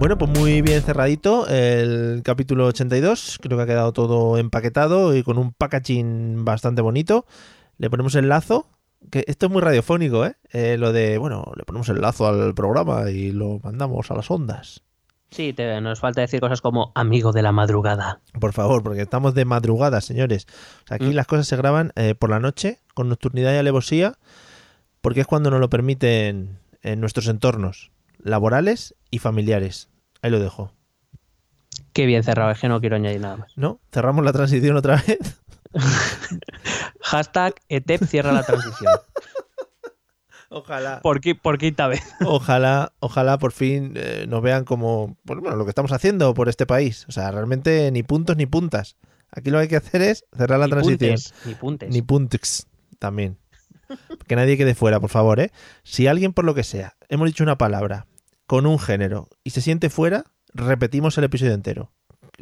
Bueno, 0.00 0.16
pues 0.16 0.30
muy 0.30 0.62
bien 0.62 0.80
cerradito 0.80 1.46
el 1.46 2.22
capítulo 2.24 2.66
82. 2.68 3.38
Creo 3.42 3.58
que 3.58 3.64
ha 3.64 3.66
quedado 3.66 3.92
todo 3.92 4.38
empaquetado 4.38 5.14
y 5.14 5.22
con 5.22 5.36
un 5.36 5.52
packaging 5.52 6.42
bastante 6.42 6.80
bonito. 6.80 7.26
Le 7.76 7.90
ponemos 7.90 8.14
el 8.14 8.28
lazo. 8.30 8.66
Que 9.10 9.24
esto 9.28 9.46
es 9.46 9.52
muy 9.52 9.60
radiofónico, 9.62 10.24
¿eh? 10.26 10.36
Eh, 10.52 10.76
Lo 10.78 10.92
de, 10.92 11.16
bueno, 11.18 11.52
le 11.56 11.64
ponemos 11.64 11.88
el 11.90 12.00
lazo 12.00 12.26
al 12.26 12.54
programa 12.54 13.10
y 13.10 13.30
lo 13.32 13.58
mandamos 13.62 14.10
a 14.10 14.14
las 14.14 14.30
ondas. 14.30 14.82
Sí, 15.30 15.52
te- 15.52 15.80
nos 15.82 16.00
falta 16.00 16.20
decir 16.22 16.40
cosas 16.40 16.60
como 16.62 16.92
amigo 16.94 17.32
de 17.32 17.42
la 17.42 17.52
madrugada. 17.52 18.20
Por 18.40 18.52
favor, 18.54 18.82
porque 18.82 19.00
estamos 19.02 19.34
de 19.34 19.44
madrugada, 19.44 20.00
señores. 20.00 20.46
O 20.84 20.88
sea, 20.88 20.94
aquí 20.96 21.06
Mm. 21.06 21.12
las 21.14 21.26
cosas 21.26 21.46
se 21.46 21.56
graban 21.56 21.92
eh, 21.96 22.14
por 22.14 22.28
la 22.30 22.40
noche, 22.40 22.78
con 22.94 23.08
nocturnidad 23.10 23.52
y 23.54 23.58
alevosía, 23.58 24.14
porque 25.02 25.20
es 25.22 25.26
cuando 25.26 25.50
nos 25.50 25.60
lo 25.60 25.70
permiten 25.70 26.58
en 26.82 27.00
nuestros 27.00 27.26
entornos 27.28 27.90
laborales 28.22 28.94
y 29.10 29.18
familiares. 29.18 29.88
Ahí 30.22 30.30
lo 30.30 30.38
dejo. 30.38 30.72
Qué 31.92 32.06
bien 32.06 32.22
cerrado, 32.22 32.50
es 32.50 32.58
que 32.60 32.68
no 32.68 32.80
quiero 32.80 32.96
añadir 32.96 33.20
nada 33.20 33.36
más. 33.36 33.52
¿No? 33.56 33.80
Cerramos 33.92 34.24
la 34.24 34.32
transición 34.32 34.76
otra 34.76 35.02
vez. 35.06 35.40
Hashtag 37.02 37.54
ETEP 37.68 38.04
cierra 38.04 38.32
la 38.32 38.42
transición. 38.42 38.92
Ojalá. 40.52 41.00
por, 41.00 41.20
por 41.40 41.58
quinta 41.58 41.86
vez. 41.86 42.02
Ojalá, 42.26 42.92
ojalá 42.98 43.38
por 43.38 43.52
fin 43.52 43.92
eh, 43.94 44.26
nos 44.28 44.42
vean 44.42 44.64
como 44.64 45.16
pues, 45.24 45.38
bueno, 45.38 45.56
lo 45.56 45.64
que 45.64 45.68
estamos 45.68 45.92
haciendo 45.92 46.34
por 46.34 46.48
este 46.48 46.66
país. 46.66 47.06
O 47.08 47.12
sea, 47.12 47.30
realmente 47.30 47.88
ni 47.92 48.02
puntos 48.02 48.36
ni 48.36 48.46
puntas. 48.46 48.96
Aquí 49.30 49.50
lo 49.50 49.58
que 49.58 49.62
hay 49.62 49.68
que 49.68 49.76
hacer 49.76 50.02
es 50.02 50.24
cerrar 50.36 50.58
la 50.58 50.66
Ni 50.66 50.70
transición. 50.72 50.98
puntes, 50.98 51.34
ni 51.46 51.54
puntes. 51.54 51.90
Ni 51.90 52.02
puntex 52.02 52.66
también. 52.98 53.38
Que 54.26 54.34
nadie 54.34 54.56
quede 54.56 54.74
fuera, 54.74 54.98
por 54.98 55.10
favor, 55.10 55.38
¿eh? 55.38 55.52
Si 55.84 56.08
alguien, 56.08 56.32
por 56.32 56.44
lo 56.44 56.52
que 56.54 56.64
sea, 56.64 56.96
hemos 57.08 57.28
dicho 57.28 57.44
una 57.44 57.56
palabra 57.56 58.06
con 58.50 58.66
un 58.66 58.80
género 58.80 59.28
y 59.44 59.50
se 59.50 59.60
siente 59.60 59.90
fuera, 59.90 60.24
repetimos 60.52 61.16
el 61.18 61.22
episodio 61.22 61.52
entero. 61.54 61.92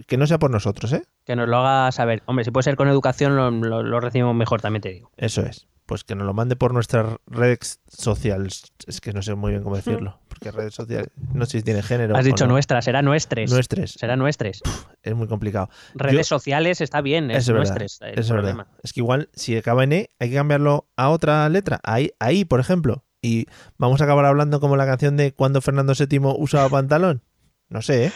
Que 0.06 0.16
no 0.16 0.26
sea 0.26 0.38
por 0.38 0.50
nosotros, 0.50 0.90
¿eh? 0.94 1.02
Que 1.26 1.36
nos 1.36 1.46
lo 1.50 1.58
haga 1.58 1.92
saber. 1.92 2.22
Hombre, 2.24 2.46
si 2.46 2.50
puede 2.50 2.64
ser 2.64 2.76
con 2.76 2.88
educación, 2.88 3.36
lo, 3.36 3.50
lo- 3.50 3.82
lo 3.82 4.00
recibimos 4.00 4.34
mejor, 4.34 4.62
también 4.62 4.80
te 4.80 4.88
digo. 4.88 5.10
Eso 5.18 5.42
es. 5.42 5.66
Pues 5.84 6.04
que 6.04 6.14
nos 6.14 6.24
lo 6.26 6.32
mande 6.32 6.56
por 6.56 6.72
nuestras 6.72 7.16
redes 7.26 7.80
sociales. 7.88 8.72
Es 8.86 9.02
que 9.02 9.12
no 9.12 9.20
sé 9.20 9.34
muy 9.34 9.50
bien 9.50 9.62
cómo 9.62 9.76
decirlo. 9.76 10.18
Porque 10.28 10.50
redes 10.50 10.72
sociales, 10.72 11.10
no 11.34 11.44
sé 11.44 11.58
si 11.58 11.62
tiene 11.62 11.82
género. 11.82 12.16
Has 12.16 12.24
dicho 12.24 12.46
no. 12.46 12.52
nuestras, 12.54 12.86
será 12.86 13.02
nuestras. 13.02 13.50
Nuestras. 13.50 13.90
Será 13.92 14.16
nuestras. 14.16 14.62
Es 15.02 15.14
muy 15.14 15.26
complicado. 15.28 15.68
Redes 15.94 16.16
Yo- 16.28 16.36
sociales 16.38 16.80
está 16.80 17.02
bien, 17.02 17.30
es 17.30 17.46
es 17.46 17.52
verdad. 17.52 17.76
el 17.76 17.82
Eso 17.84 18.04
es 18.06 18.28
problema. 18.28 18.64
verdad. 18.64 18.80
Es 18.82 18.94
que 18.94 19.00
igual, 19.00 19.28
si 19.34 19.58
acaba 19.58 19.84
en 19.84 19.92
E, 19.92 20.10
hay 20.18 20.30
que 20.30 20.36
cambiarlo 20.36 20.88
a 20.96 21.10
otra 21.10 21.46
letra. 21.50 21.80
Ahí, 21.82 22.12
ahí, 22.18 22.46
por 22.46 22.60
ejemplo. 22.60 23.04
Y 23.22 23.46
vamos 23.78 24.00
a 24.00 24.04
acabar 24.04 24.24
hablando 24.26 24.60
como 24.60 24.76
la 24.76 24.86
canción 24.86 25.16
de 25.16 25.32
cuando 25.32 25.60
Fernando 25.60 25.92
VII 25.98 26.20
usaba 26.38 26.68
pantalón. 26.70 27.22
No 27.68 27.82
sé, 27.82 28.06
¿eh? 28.06 28.12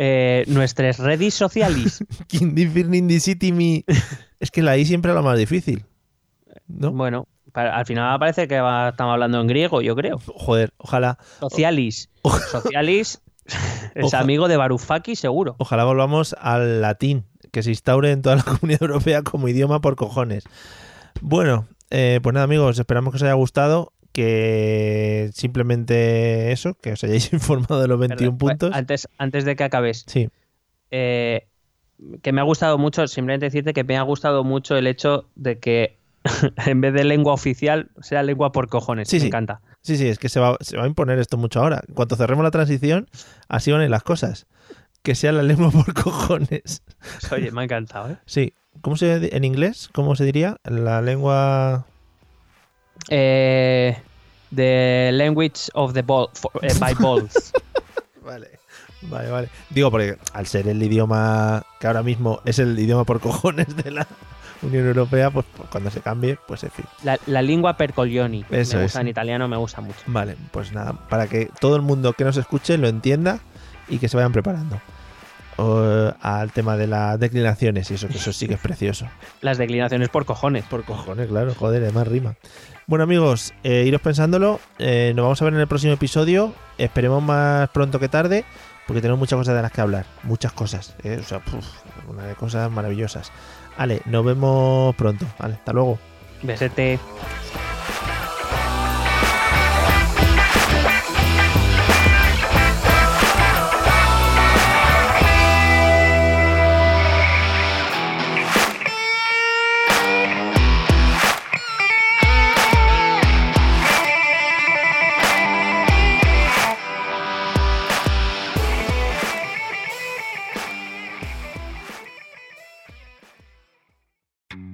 Eh, 0.00 0.44
nuestras 0.46 0.98
redes 0.98 1.34
sociales. 1.34 2.04
City. 2.28 3.84
Es 4.40 4.50
que 4.52 4.62
la 4.62 4.76
I 4.76 4.84
siempre 4.86 5.10
es 5.10 5.16
lo 5.16 5.22
más 5.24 5.36
difícil. 5.36 5.84
¿No? 6.68 6.92
Bueno, 6.92 7.26
al 7.54 7.84
final 7.86 8.16
parece 8.20 8.46
que 8.46 8.60
va- 8.60 8.90
estamos 8.90 9.14
hablando 9.14 9.40
en 9.40 9.48
griego, 9.48 9.82
yo 9.82 9.96
creo. 9.96 10.20
Joder, 10.26 10.70
ojalá, 10.76 11.18
Socialis. 11.40 12.08
Socialis 12.52 13.20
es 13.96 14.14
amigo 14.14 14.46
de 14.46 14.56
Varoufakis, 14.56 15.18
seguro. 15.18 15.56
ojalá 15.58 15.82
volvamos 15.84 16.36
al 16.38 16.80
latín, 16.80 17.24
que 17.50 17.64
se 17.64 17.70
instaure 17.70 18.12
en 18.12 18.22
toda 18.22 18.36
la 18.36 18.42
comunidad 18.44 18.82
europea 18.82 19.22
como 19.22 19.48
idioma 19.48 19.80
por 19.80 19.96
cojones. 19.96 20.44
Bueno, 21.20 21.66
eh, 21.90 22.20
pues 22.22 22.32
nada 22.34 22.44
amigos, 22.44 22.78
esperamos 22.78 23.10
que 23.12 23.16
os 23.16 23.22
haya 23.24 23.32
gustado, 23.32 23.92
que 24.18 25.30
simplemente 25.32 26.50
eso, 26.50 26.74
que 26.74 26.92
os 26.92 27.04
hayáis 27.04 27.32
informado 27.32 27.80
de 27.80 27.86
los 27.86 27.98
21 28.00 28.36
Perdón, 28.36 28.38
puntos. 28.38 28.74
Antes, 28.76 29.08
antes 29.16 29.44
de 29.44 29.54
que 29.54 29.62
acabes, 29.64 30.04
Sí, 30.08 30.28
eh, 30.90 31.46
que 32.22 32.32
me 32.32 32.40
ha 32.40 32.44
gustado 32.44 32.78
mucho, 32.78 33.06
simplemente 33.06 33.46
decirte 33.46 33.72
que 33.72 33.84
me 33.84 33.96
ha 33.96 34.02
gustado 34.02 34.42
mucho 34.42 34.76
el 34.76 34.88
hecho 34.88 35.28
de 35.36 35.58
que 35.60 35.98
en 36.66 36.80
vez 36.80 36.92
de 36.94 37.04
lengua 37.04 37.32
oficial 37.32 37.90
sea 38.00 38.24
lengua 38.24 38.50
por 38.50 38.68
cojones. 38.68 39.08
Sí, 39.08 39.16
me 39.16 39.20
sí. 39.20 39.26
encanta. 39.28 39.60
sí, 39.82 39.96
sí, 39.96 40.08
es 40.08 40.18
que 40.18 40.28
se 40.28 40.40
va, 40.40 40.56
se 40.60 40.76
va 40.76 40.82
a 40.84 40.86
imponer 40.88 41.18
esto 41.20 41.36
mucho 41.36 41.60
ahora. 41.60 41.80
En 41.86 41.94
cuanto 41.94 42.16
cerremos 42.16 42.42
la 42.42 42.50
transición, 42.50 43.08
así 43.48 43.70
van 43.70 43.82
a 43.82 43.84
ir 43.84 43.90
las 43.90 44.02
cosas. 44.02 44.46
Que 45.04 45.14
sea 45.14 45.30
la 45.30 45.42
lengua 45.50 45.70
por 45.70 45.94
cojones. 45.94 46.82
Oye, 47.30 47.52
me 47.52 47.60
ha 47.60 47.64
encantado, 47.64 48.10
¿eh? 48.10 48.16
Sí, 48.26 48.52
¿cómo 48.80 48.96
se 48.96 49.34
en 49.36 49.44
inglés? 49.44 49.88
¿Cómo 49.92 50.16
se 50.16 50.24
diría? 50.24 50.56
La 50.64 51.00
lengua 51.02 51.86
Eh, 53.08 53.96
the 54.54 55.10
language 55.12 55.70
of 55.74 55.92
the 55.94 56.02
ball, 56.02 56.28
for- 56.34 56.50
eh, 56.62 56.72
by 56.78 56.94
balls. 56.94 57.52
Vale, 58.22 58.58
vale, 59.02 59.30
vale. 59.30 59.48
Digo, 59.70 59.90
porque 59.90 60.18
al 60.34 60.46
ser 60.46 60.68
el 60.68 60.82
idioma 60.82 61.64
que 61.80 61.86
ahora 61.86 62.02
mismo 62.02 62.40
es 62.44 62.58
el 62.58 62.78
idioma 62.78 63.04
por 63.04 63.20
cojones 63.20 63.74
de 63.74 63.90
la 63.90 64.06
Unión 64.60 64.86
Europea, 64.86 65.30
pues, 65.30 65.46
pues 65.56 65.68
cuando 65.70 65.90
se 65.90 66.00
cambie, 66.02 66.36
pues 66.46 66.62
en 66.64 66.70
fin. 66.70 66.84
La, 67.04 67.18
la 67.26 67.40
lengua 67.40 67.78
per 67.78 67.94
coglioni. 67.94 68.44
Eso 68.50 68.76
me 68.76 68.84
es. 68.84 68.88
gusta 68.90 69.00
en 69.00 69.08
italiano, 69.08 69.48
me 69.48 69.56
gusta 69.56 69.80
mucho. 69.80 70.00
Vale, 70.06 70.36
pues 70.50 70.72
nada, 70.72 70.92
para 71.08 71.26
que 71.26 71.48
todo 71.58 71.76
el 71.76 71.82
mundo 71.82 72.12
que 72.12 72.24
nos 72.24 72.36
escuche 72.36 72.76
lo 72.76 72.86
entienda 72.88 73.38
y 73.88 73.96
que 73.98 74.08
se 74.10 74.16
vayan 74.18 74.32
preparando 74.32 74.78
O, 75.56 76.12
al 76.20 76.52
tema 76.52 76.76
de 76.76 76.86
las 76.86 77.18
declinaciones 77.18 77.90
y 77.90 77.94
eso, 77.94 78.08
que 78.08 78.18
eso 78.18 78.32
sí 78.34 78.46
que 78.46 78.54
es 78.54 78.60
precioso. 78.60 79.06
Las 79.40 79.56
declinaciones 79.58 80.08
por 80.10 80.26
cojones. 80.26 80.64
Por 80.66 80.84
cojones, 80.84 81.28
claro, 81.28 81.54
joder, 81.54 81.82
además 81.84 82.06
rima. 82.08 82.34
Bueno 82.88 83.04
amigos, 83.04 83.52
eh, 83.64 83.84
iros 83.86 84.00
pensándolo, 84.00 84.60
eh, 84.78 85.12
nos 85.14 85.24
vamos 85.24 85.42
a 85.42 85.44
ver 85.44 85.52
en 85.52 85.60
el 85.60 85.66
próximo 85.66 85.92
episodio, 85.92 86.54
esperemos 86.78 87.22
más 87.22 87.68
pronto 87.68 88.00
que 88.00 88.08
tarde, 88.08 88.46
porque 88.86 89.02
tenemos 89.02 89.18
muchas 89.18 89.36
cosas 89.36 89.54
de 89.54 89.60
las 89.60 89.70
que 89.72 89.82
hablar, 89.82 90.06
muchas 90.22 90.54
cosas, 90.54 90.96
eh, 91.02 91.18
o 91.20 91.22
sea, 91.22 91.40
puf, 91.40 91.66
una 92.08 92.24
de 92.24 92.34
cosas 92.34 92.70
maravillosas. 92.70 93.30
Vale, 93.76 94.00
nos 94.06 94.24
vemos 94.24 94.96
pronto, 94.96 95.26
vale, 95.38 95.56
hasta 95.56 95.74
luego. 95.74 95.98
Besete. 96.42 96.98